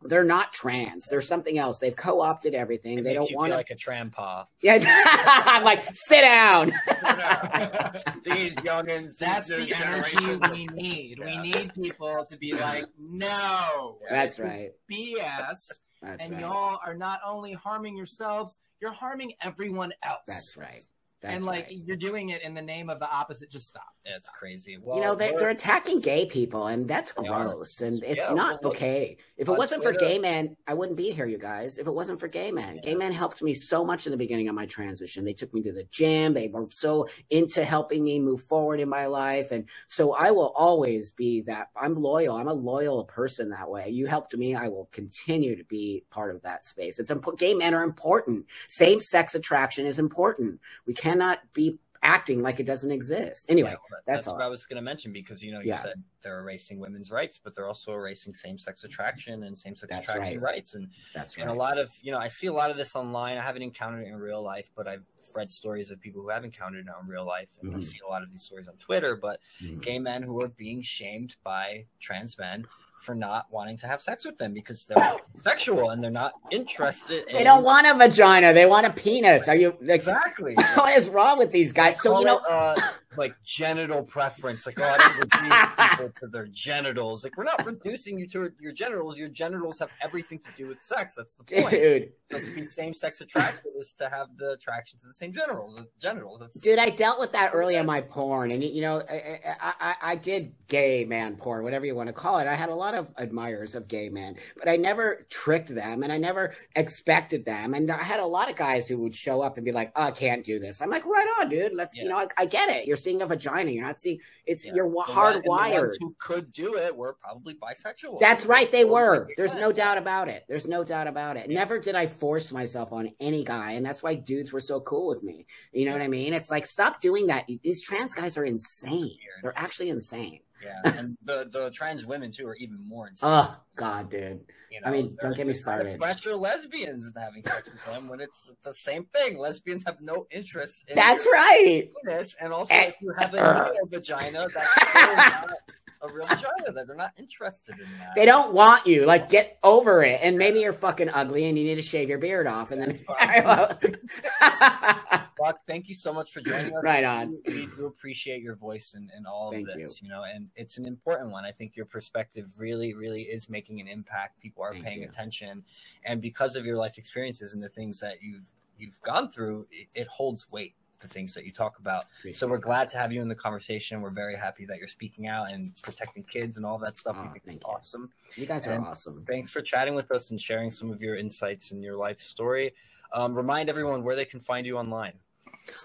they're 0.02 0.24
not 0.24 0.54
trans. 0.54 1.08
They're 1.08 1.20
something 1.20 1.58
else. 1.58 1.78
They've 1.78 1.94
co-opted 1.94 2.54
everything. 2.54 3.00
It 3.00 3.04
they 3.04 3.14
don't 3.14 3.30
want 3.36 3.52
to 3.52 3.58
like 3.58 3.70
a 3.70 3.76
trampa. 3.76 4.46
Yeah, 4.62 4.80
I'm 5.46 5.66
like, 5.66 5.84
sit 5.92 6.22
down. 6.22 6.68
These 8.24 8.56
youngins. 8.56 9.18
That's 9.18 9.50
the 9.50 9.74
energy 9.76 10.38
we 10.54 10.68
need. 10.68 11.18
Yeah. 11.20 11.26
We 11.26 11.38
need 11.52 11.74
people 11.74 12.26
to 12.30 12.38
be 12.38 12.54
like, 12.54 12.86
no. 12.98 13.98
That's 14.10 14.40
right. 14.40 14.72
BS 14.90 15.68
that's 16.02 16.26
and 16.26 16.34
right. 16.34 16.42
y'all 16.42 16.80
are 16.86 16.96
not 16.96 17.20
only 17.26 17.54
harming 17.54 17.96
yourselves, 17.98 18.60
you're 18.82 18.92
harming 18.92 19.34
everyone 19.42 19.92
else. 20.04 20.22
That's 20.28 20.58
right. 20.58 20.86
That's 21.22 21.36
and 21.36 21.46
like 21.46 21.66
right. 21.66 21.80
you're 21.86 21.98
doing 21.98 22.30
it 22.30 22.42
in 22.44 22.54
the 22.54 22.62
name 22.62 22.90
of 22.90 23.00
the 23.00 23.12
opposite. 23.12 23.52
Just 23.52 23.68
stop. 23.68 23.94
It's 24.06 24.30
crazy. 24.30 24.78
Well, 24.82 24.96
you 24.96 25.04
know 25.04 25.16
they're, 25.16 25.38
they're, 25.38 25.50
attacking 25.50 26.00
gay 26.00 26.26
people, 26.26 26.68
and 26.68 26.88
that's 26.88 27.12
gross, 27.12 27.82
and 27.82 28.02
it's 28.04 28.26
yeah, 28.30 28.34
not 28.34 28.64
well, 28.64 28.72
okay. 28.72 29.18
If 29.36 29.50
it 29.50 29.52
wasn't 29.52 29.84
Twitter. 29.84 30.00
for 30.00 30.06
gay 30.06 30.18
men, 30.18 30.56
I 30.66 30.74
wouldn't 30.74 30.98
be 30.98 31.12
here, 31.12 31.26
you 31.26 31.38
guys. 31.38 31.78
If 31.78 31.88
it 31.88 31.94
wasn't 31.94 32.22
for 32.22 32.30
gay 32.30 32.52
men, 32.52 32.76
yeah. 32.76 32.82
gay 32.82 32.96
men 32.96 33.12
helped 33.12 33.42
me 33.42 33.54
so 33.54 33.84
much 33.84 34.08
in 34.08 34.12
the 34.12 34.18
beginning 34.18 34.48
of 34.48 34.56
my 34.56 34.66
transition. 34.66 35.26
They 35.26 35.34
took 35.34 35.54
me 35.54 35.62
to 35.64 35.74
the 35.74 35.84
gym. 35.84 36.34
They 36.34 36.48
were 36.48 36.68
so 36.70 37.08
into 37.30 37.66
helping 37.66 38.04
me 38.04 38.20
move 38.20 38.44
forward 38.44 38.80
in 38.80 38.88
my 38.88 39.08
life, 39.08 39.52
and 39.52 39.68
so 39.90 40.14
I 40.14 40.32
will 40.32 40.54
always 40.56 41.12
be 41.12 41.42
that. 41.42 41.68
I'm 41.76 41.96
loyal. 41.96 42.38
I'm 42.38 42.48
a 42.48 42.54
loyal 42.54 43.04
person 43.04 43.50
that 43.50 43.70
way. 43.70 43.90
You 43.90 44.08
helped 44.08 44.36
me. 44.38 44.56
I 44.56 44.70
will 44.70 44.88
continue 44.94 45.58
to 45.58 45.66
be 45.66 46.06
part 46.12 46.34
of 46.34 46.42
that 46.44 46.66
space. 46.66 46.98
It's 46.98 47.12
important. 47.12 47.42
Gay 47.42 47.54
men 47.54 47.74
are 47.74 47.84
important. 47.84 48.46
Same 48.70 49.02
sex 49.02 49.36
attraction 49.36 49.86
is 49.86 50.00
important. 50.00 50.62
We 50.88 50.94
can't 50.94 51.09
cannot 51.10 51.40
be 51.54 51.80
acting 52.02 52.42
like 52.42 52.60
it 52.60 52.66
doesn't 52.66 52.92
exist. 52.92 53.46
Anyway, 53.50 53.72
yeah, 53.72 53.98
that's, 54.06 54.26
that's 54.26 54.34
what 54.34 54.42
I 54.42 54.48
was 54.48 54.66
going 54.66 54.78
to 54.78 54.82
mention 54.82 55.12
because 55.12 55.44
you 55.44 55.52
know 55.52 55.60
you 55.60 55.70
yeah. 55.70 55.78
said 55.78 55.96
they're 56.24 56.40
erasing 56.40 56.80
women's 56.80 57.12
rights, 57.12 57.40
but 57.44 57.56
they're 57.56 57.68
also 57.68 57.94
erasing 57.94 58.34
same-sex 58.34 58.84
attraction 58.84 59.44
and 59.44 59.58
same-sex 59.58 59.92
that's 59.92 60.08
attraction 60.08 60.42
right. 60.42 60.54
rights. 60.54 60.76
And 60.76 60.88
that's 61.14 61.38
right. 61.38 61.44
And 61.44 61.52
a 61.52 61.54
lot 61.54 61.78
of 61.78 61.92
you 62.02 62.12
know 62.12 62.18
I 62.18 62.28
see 62.28 62.48
a 62.48 62.54
lot 62.54 62.72
of 62.72 62.78
this 62.78 62.96
online. 62.96 63.38
I 63.38 63.42
haven't 63.42 63.64
encountered 63.64 64.04
it 64.04 64.08
in 64.08 64.16
real 64.16 64.42
life, 64.42 64.70
but 64.76 64.88
I've 64.88 65.04
read 65.36 65.52
stories 65.52 65.92
of 65.92 66.00
people 66.00 66.22
who 66.22 66.30
have 66.30 66.44
encountered 66.44 66.88
it 66.88 66.92
in 67.02 67.08
real 67.08 67.26
life, 67.26 67.50
and 67.62 67.72
mm-hmm. 67.72 67.80
I 67.80 67.82
see 67.82 68.00
a 68.06 68.10
lot 68.10 68.24
of 68.24 68.32
these 68.32 68.44
stories 68.44 68.68
on 68.68 68.76
Twitter. 68.76 69.16
But 69.16 69.40
mm-hmm. 69.62 69.80
gay 69.80 70.00
men 70.00 70.24
who 70.24 70.42
are 70.42 70.50
being 70.50 70.82
shamed 70.82 71.36
by 71.44 71.86
trans 72.00 72.38
men 72.38 72.66
for 73.00 73.16
not 73.16 73.48
wanting 73.52 73.78
to 73.78 73.88
have 73.88 74.02
sex 74.02 74.26
with 74.26 74.38
them 74.38 74.54
because 74.54 74.84
they're 74.84 75.18
sexual 75.34 75.92
and 75.92 76.04
they're 76.04 76.12
not 76.12 76.34
interested. 76.52 77.28
In... 77.28 77.38
They 77.38 77.44
don't 77.44 77.64
want 77.64 77.88
a 77.88 77.94
vagina; 77.94 78.54
they 78.54 78.66
want 78.66 78.86
a 78.86 78.92
penis. 78.92 79.48
Are 79.48 79.56
you 79.56 79.76
exactly? 79.82 80.56
what 80.76 80.96
is 80.96 81.10
wrong 81.10 81.38
with 81.38 81.52
these 81.52 81.72
guys? 81.72 82.02
So 82.02 82.20
you 82.20 82.26
know, 82.26 82.38
it, 82.38 82.44
uh, 82.50 82.76
like 83.18 83.36
genital 83.44 84.04
preference. 84.04 84.66
Like, 84.66 84.80
oh, 84.80 84.84
I 84.84 84.98
don't 84.98 85.18
reduce 85.18 85.90
people 85.90 86.14
to 86.20 86.28
their 86.28 86.48
genitals. 86.48 87.24
Like, 87.24 87.38
we're 87.38 87.44
not 87.44 87.66
reducing 87.66 88.20
you 88.20 88.28
to 88.28 88.52
your 88.60 88.72
genitals. 88.72 89.18
Your 89.18 89.30
genitals 89.30 89.80
have 89.80 89.90
everything 90.02 90.40
to 90.40 90.50
do 90.56 90.68
with 90.68 90.82
sex. 90.82 91.16
That's 91.16 91.36
the 91.36 91.44
point. 91.44 91.72
Dude. 91.72 92.12
So 92.32 92.40
to 92.40 92.52
be 92.52 92.68
same 92.68 92.94
sex 92.94 93.22
attracted 93.22 93.72
is 93.78 93.94
to 93.94 94.10
have 94.10 94.28
the 94.38 94.52
attraction 94.52 95.00
to 95.00 95.08
the 95.08 95.14
same 95.14 95.34
genitals. 95.34 95.80
Uh, 95.80 95.84
genitals. 96.00 96.40
That's... 96.40 96.58
Dude, 96.60 96.80
I 96.80 96.90
dealt 96.90 97.20
with 97.20 97.32
that 97.32 97.52
early 97.54 97.76
in 97.76 97.86
my 97.86 98.02
porn, 98.02 98.52
and 98.52 98.64
you 98.64 98.82
know, 98.82 99.02
I, 99.10 99.40
I, 99.60 99.96
I 100.02 100.16
did 100.16 100.54
gay 100.68 101.06
man 101.06 101.36
porn, 101.36 101.64
whatever 101.64 101.86
you 101.86 101.96
want 101.96 102.08
to 102.08 102.14
call 102.14 102.40
it. 102.40 102.48
I 102.48 102.56
had 102.56 102.70
a 102.70 102.76
lot 102.76 102.94
of 102.94 103.08
admirers 103.18 103.76
of 103.76 103.88
gay 103.88 104.10
men, 104.10 104.36
but 104.58 104.70
I 104.70 104.76
never 104.76 105.26
tricked 105.30 105.74
them, 105.74 106.04
and 106.04 106.12
I 106.12 106.18
never 106.18 106.54
expected 106.76 107.46
them. 107.46 107.74
And 107.74 107.90
I 107.92 108.04
had 108.04 108.20
a 108.20 108.26
lot 108.26 108.50
of 108.50 108.56
guys 108.56 108.88
who 108.88 108.98
would 109.00 109.16
show 109.16 109.42
up 109.42 109.58
and 109.58 109.66
be 109.66 109.72
like, 109.72 109.92
oh, 109.96 110.04
"I 110.04 110.12
can't 110.12 110.44
do 110.44 110.60
this." 110.60 110.82
I'm 110.82 110.90
like, 110.90 111.06
"Right 111.06 111.28
on, 111.40 111.50
dude. 111.50 111.74
Let's, 111.74 111.98
yeah. 111.98 112.04
you 112.04 112.10
know, 112.10 112.18
I, 112.18 112.28
I 112.38 112.46
get 112.46 112.70
it. 112.70 112.86
You're 112.86 112.98
seeing 113.00 113.22
a 113.22 113.26
vagina. 113.26 113.72
You're 113.72 113.86
not 113.86 114.00
seeing 114.00 114.20
it's 114.46 114.66
yeah. 114.66 114.74
you're 114.76 114.90
hardwired. 114.90 115.96
who 116.00 116.16
could 116.20 116.54
do 116.54 116.76
it 116.76 116.96
were 116.96 117.14
probably 117.14 117.56
bisexual. 117.56 118.20
That's 118.20 118.46
right, 118.46 118.72
they 118.72 118.86
were. 118.86 119.28
There's 119.38 119.56
no 119.56 119.72
doubt 119.72 119.98
about 119.98 120.28
it. 120.28 120.46
There's 120.48 120.68
no 120.68 120.84
doubt 120.84 121.08
about 121.08 121.38
it. 121.38 121.50
Never 121.50 121.80
did 121.80 121.96
I 121.96 122.08
force 122.08 122.52
myself 122.52 122.94
on 122.94 123.12
any 123.20 123.44
guy, 123.44 123.74
and 123.74 123.86
that's 123.86 124.04
why 124.04 124.16
dudes 124.16 124.54
were 124.54 124.60
so 124.60 124.80
cool 124.82 125.08
with 125.08 125.24
me. 125.24 125.46
You 125.72 125.86
know 125.86 125.94
what 125.94 126.02
I 126.02 126.08
mean? 126.08 126.34
It's 126.34 126.52
like 126.52 126.66
stop 126.66 127.02
doing 127.02 127.28
that. 127.28 127.46
These 127.64 127.82
trans 127.82 128.14
guys 128.14 128.38
are 128.38 128.46
insane. 128.46 129.18
They're 129.42 129.58
actually 129.58 129.90
insane. 129.90 130.42
Yeah, 130.64 130.98
and 130.98 131.18
the 131.24 131.50
the 131.52 131.72
trans 131.72 132.06
women 132.06 132.32
too 132.32 132.48
are 132.48 132.56
even 132.56 132.78
more 132.88 133.08
insane. 133.08 133.30
Oh 133.30 133.56
God, 133.76 134.10
dude. 134.10 134.42
You 134.72 134.82
know, 134.82 134.88
I 134.88 134.92
mean, 134.92 135.18
don't 135.20 135.36
get 135.36 135.48
me 135.48 135.54
started. 135.54 136.00
Pressure 136.00 136.36
lesbians 136.36 137.08
and 137.08 137.16
having 137.18 137.44
sex 137.44 137.70
with 137.72 137.84
them 137.86 138.08
when 138.08 138.20
it's 138.20 138.52
the 138.64 138.74
same 138.74 139.06
thing. 139.16 139.38
Lesbians 139.38 139.84
have 139.86 140.00
no 140.00 140.28
interest. 140.30 140.86
in 140.88 140.96
That's 140.96 141.26
right. 141.26 141.90
Penis, 142.04 142.36
and 142.40 142.54
also, 142.54 142.74
and, 142.74 142.90
if 142.90 142.96
you 143.02 143.12
have 143.18 143.34
a 143.34 143.42
uh, 143.42 143.72
vagina, 143.90 144.48
that's 144.54 145.54
a 146.02 146.14
real 146.14 146.26
vagina 146.28 146.72
that 146.74 146.88
they're 146.88 146.96
not 146.96 147.12
interested 147.18 147.76
in 147.80 147.86
that. 148.00 148.16
They 148.16 148.26
don't 148.26 148.54
want 148.54 148.86
you. 148.86 149.06
Like, 149.06 149.30
get 149.30 149.58
over 149.64 150.04
it. 150.04 150.20
And 150.22 150.38
maybe 150.38 150.60
you're 150.60 150.74
fucking 150.74 151.10
ugly 151.10 151.46
and 151.46 151.58
you 151.58 151.64
need 151.64 151.76
to 151.76 151.82
shave 151.82 152.10
your 152.10 152.20
beard 152.20 152.48
off. 152.48 152.72
And 152.72 152.82
then. 152.82 153.00
Buck, 155.40 155.60
thank 155.66 155.88
you 155.88 155.96
so 155.96 156.14
much 156.14 156.32
for 156.32 156.42
joining 156.42 156.76
us. 156.76 156.84
Right 156.84 157.04
on. 157.04 157.38
We, 157.48 157.68
do 157.78 157.86
appreciate 157.86 158.42
your 158.42 158.56
voice 158.56 158.94
and, 158.96 159.10
and 159.16 159.26
all 159.26 159.52
thank 159.52 159.68
of 159.68 159.76
this, 159.76 160.02
you. 160.02 160.08
you. 160.08 160.14
know, 160.14 160.24
and 160.24 160.50
it's 160.56 160.78
an 160.78 160.86
important 160.86 161.32
one. 161.32 161.46
I 161.46 161.52
think 161.52 161.76
your 161.76 161.86
perspective 161.86 162.48
really, 162.58 162.94
really 162.94 163.24
is 163.24 163.50
making 163.50 163.80
an 163.80 163.88
impact. 163.88 164.40
People 164.40 164.64
are 164.64 164.74
thank 164.74 164.86
paying 164.86 165.02
you. 165.02 165.08
attention. 165.08 165.64
And 166.04 166.22
because 166.22 166.56
of 166.56 166.66
your 166.66 166.78
life 166.78 166.98
experiences 166.98 167.54
and 167.54 167.64
the 167.64 167.70
things 167.70 168.00
that 168.00 168.22
you've 168.22 168.48
you've 168.78 169.02
gone 169.02 169.30
through, 169.32 169.68
it, 169.72 169.88
it 169.94 170.08
holds 170.08 170.50
weight 170.52 170.76
the 171.00 171.08
things 171.08 171.34
that 171.34 171.46
you 171.46 171.52
talk 171.52 171.80
about. 171.80 172.06
So 172.34 172.48
we're 172.48 172.58
glad 172.58 172.90
to 172.90 172.98
have 172.98 173.12
you 173.12 173.22
in 173.22 173.28
the 173.28 173.36
conversation. 173.36 174.02
We're 174.02 174.10
very 174.10 174.36
happy 174.36 174.66
that 174.66 174.78
you're 174.78 174.88
speaking 174.88 175.28
out 175.28 175.52
and 175.52 175.72
protecting 175.82 176.24
kids 176.24 176.58
and 176.58 176.66
all 176.66 176.78
that 176.80 176.98
stuff. 176.98 177.16
Oh, 177.18 177.24
we 177.24 177.30
think 177.30 177.44
is 177.48 177.56
you. 177.56 177.62
awesome. 177.66 178.10
You 178.36 178.46
guys 178.46 178.68
are 178.68 178.80
awesome. 178.80 179.24
Thanks 179.28 179.52
for 179.52 179.62
chatting 179.62 179.96
with 179.96 180.12
us 180.12 180.32
and 180.32 180.40
sharing 180.40 180.72
some 180.72 180.92
of 180.92 181.02
your 181.02 181.16
insights 181.16 181.72
and 181.72 181.84
your 181.84 181.96
life 181.96 182.20
story. 182.20 182.74
Um, 183.14 183.34
remind 183.34 183.70
everyone 183.70 184.04
where 184.04 184.16
they 184.16 184.26
can 184.26 184.40
find 184.40 184.66
you 184.66 184.78
online. 184.78 185.14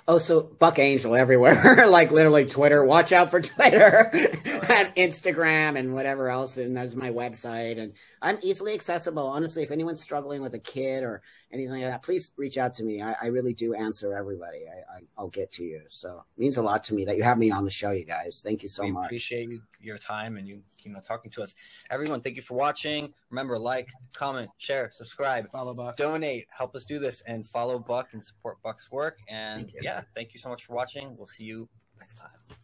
Oh, 0.07 0.19
so 0.19 0.43
Buck 0.43 0.79
Angel 0.79 1.15
everywhere, 1.15 1.87
like 1.89 2.11
literally 2.11 2.45
Twitter. 2.47 2.85
Watch 2.85 3.13
out 3.13 3.31
for 3.31 3.41
Twitter 3.43 4.11
and 4.13 4.95
Instagram 4.97 5.79
and 5.79 5.95
whatever 5.95 6.29
else. 6.29 6.57
And 6.57 6.77
there's 6.77 6.95
my 6.95 7.11
website, 7.11 7.79
and 7.79 7.95
I'm 8.21 8.39
easily 8.43 8.75
accessible. 8.75 9.27
Honestly, 9.27 9.63
if 9.63 9.71
anyone's 9.71 10.03
struggling 10.03 10.43
with 10.43 10.55
a 10.55 10.59
kid 10.59 11.03
or 11.03 11.23
anything 11.53 11.73
like 11.73 11.91
that, 11.91 12.03
please 12.03 12.31
reach 12.37 12.59
out 12.59 12.75
to 12.75 12.85
me. 12.85 13.01
I, 13.01 13.15
I 13.23 13.27
really 13.27 13.55
do 13.55 13.75
answer 13.75 14.15
everybody. 14.15 14.65
I, 14.69 15.21
will 15.21 15.29
get 15.29 15.53
to 15.53 15.65
you. 15.65 15.83
So 15.89 16.25
it 16.37 16.41
means 16.41 16.57
a 16.57 16.63
lot 16.63 16.85
to 16.85 16.95
me 16.95 17.05
that 17.07 17.17
you 17.17 17.23
have 17.23 17.39
me 17.39 17.51
on 17.51 17.65
the 17.65 17.71
show, 17.71 17.91
you 17.91 18.05
guys. 18.05 18.43
Thank 18.45 18.63
you 18.63 18.69
so 18.69 18.83
we 18.83 18.91
much. 18.91 19.07
Appreciate 19.07 19.49
you, 19.49 19.63
your 19.81 19.99
time 19.99 20.37
and 20.37 20.47
you, 20.47 20.63
you 20.85 20.93
know, 20.93 21.01
talking 21.01 21.31
to 21.33 21.43
us. 21.43 21.55
Everyone, 21.91 22.21
thank 22.21 22.37
you 22.37 22.43
for 22.43 22.55
watching. 22.55 23.13
Remember, 23.31 23.59
like, 23.59 23.91
comment, 24.13 24.51
share, 24.59 24.91
subscribe, 24.93 25.51
follow 25.51 25.75
Buck, 25.75 25.97
donate, 25.97 26.47
help 26.57 26.75
us 26.75 26.85
do 26.85 26.99
this, 26.99 27.23
and 27.23 27.47
follow 27.47 27.79
Buck 27.79 28.09
and 28.13 28.25
support 28.25 28.63
Buck's 28.63 28.91
work. 28.91 29.19
And 29.29 29.73
yeah, 29.81 30.03
thank 30.15 30.33
you 30.35 30.41
so 30.41 30.49
much 30.49 30.65
for 30.65 30.75
watching. 30.75 31.17
We'll 31.17 31.27
see 31.27 31.45
you 31.45 31.69
next 31.99 32.15
time. 32.15 32.57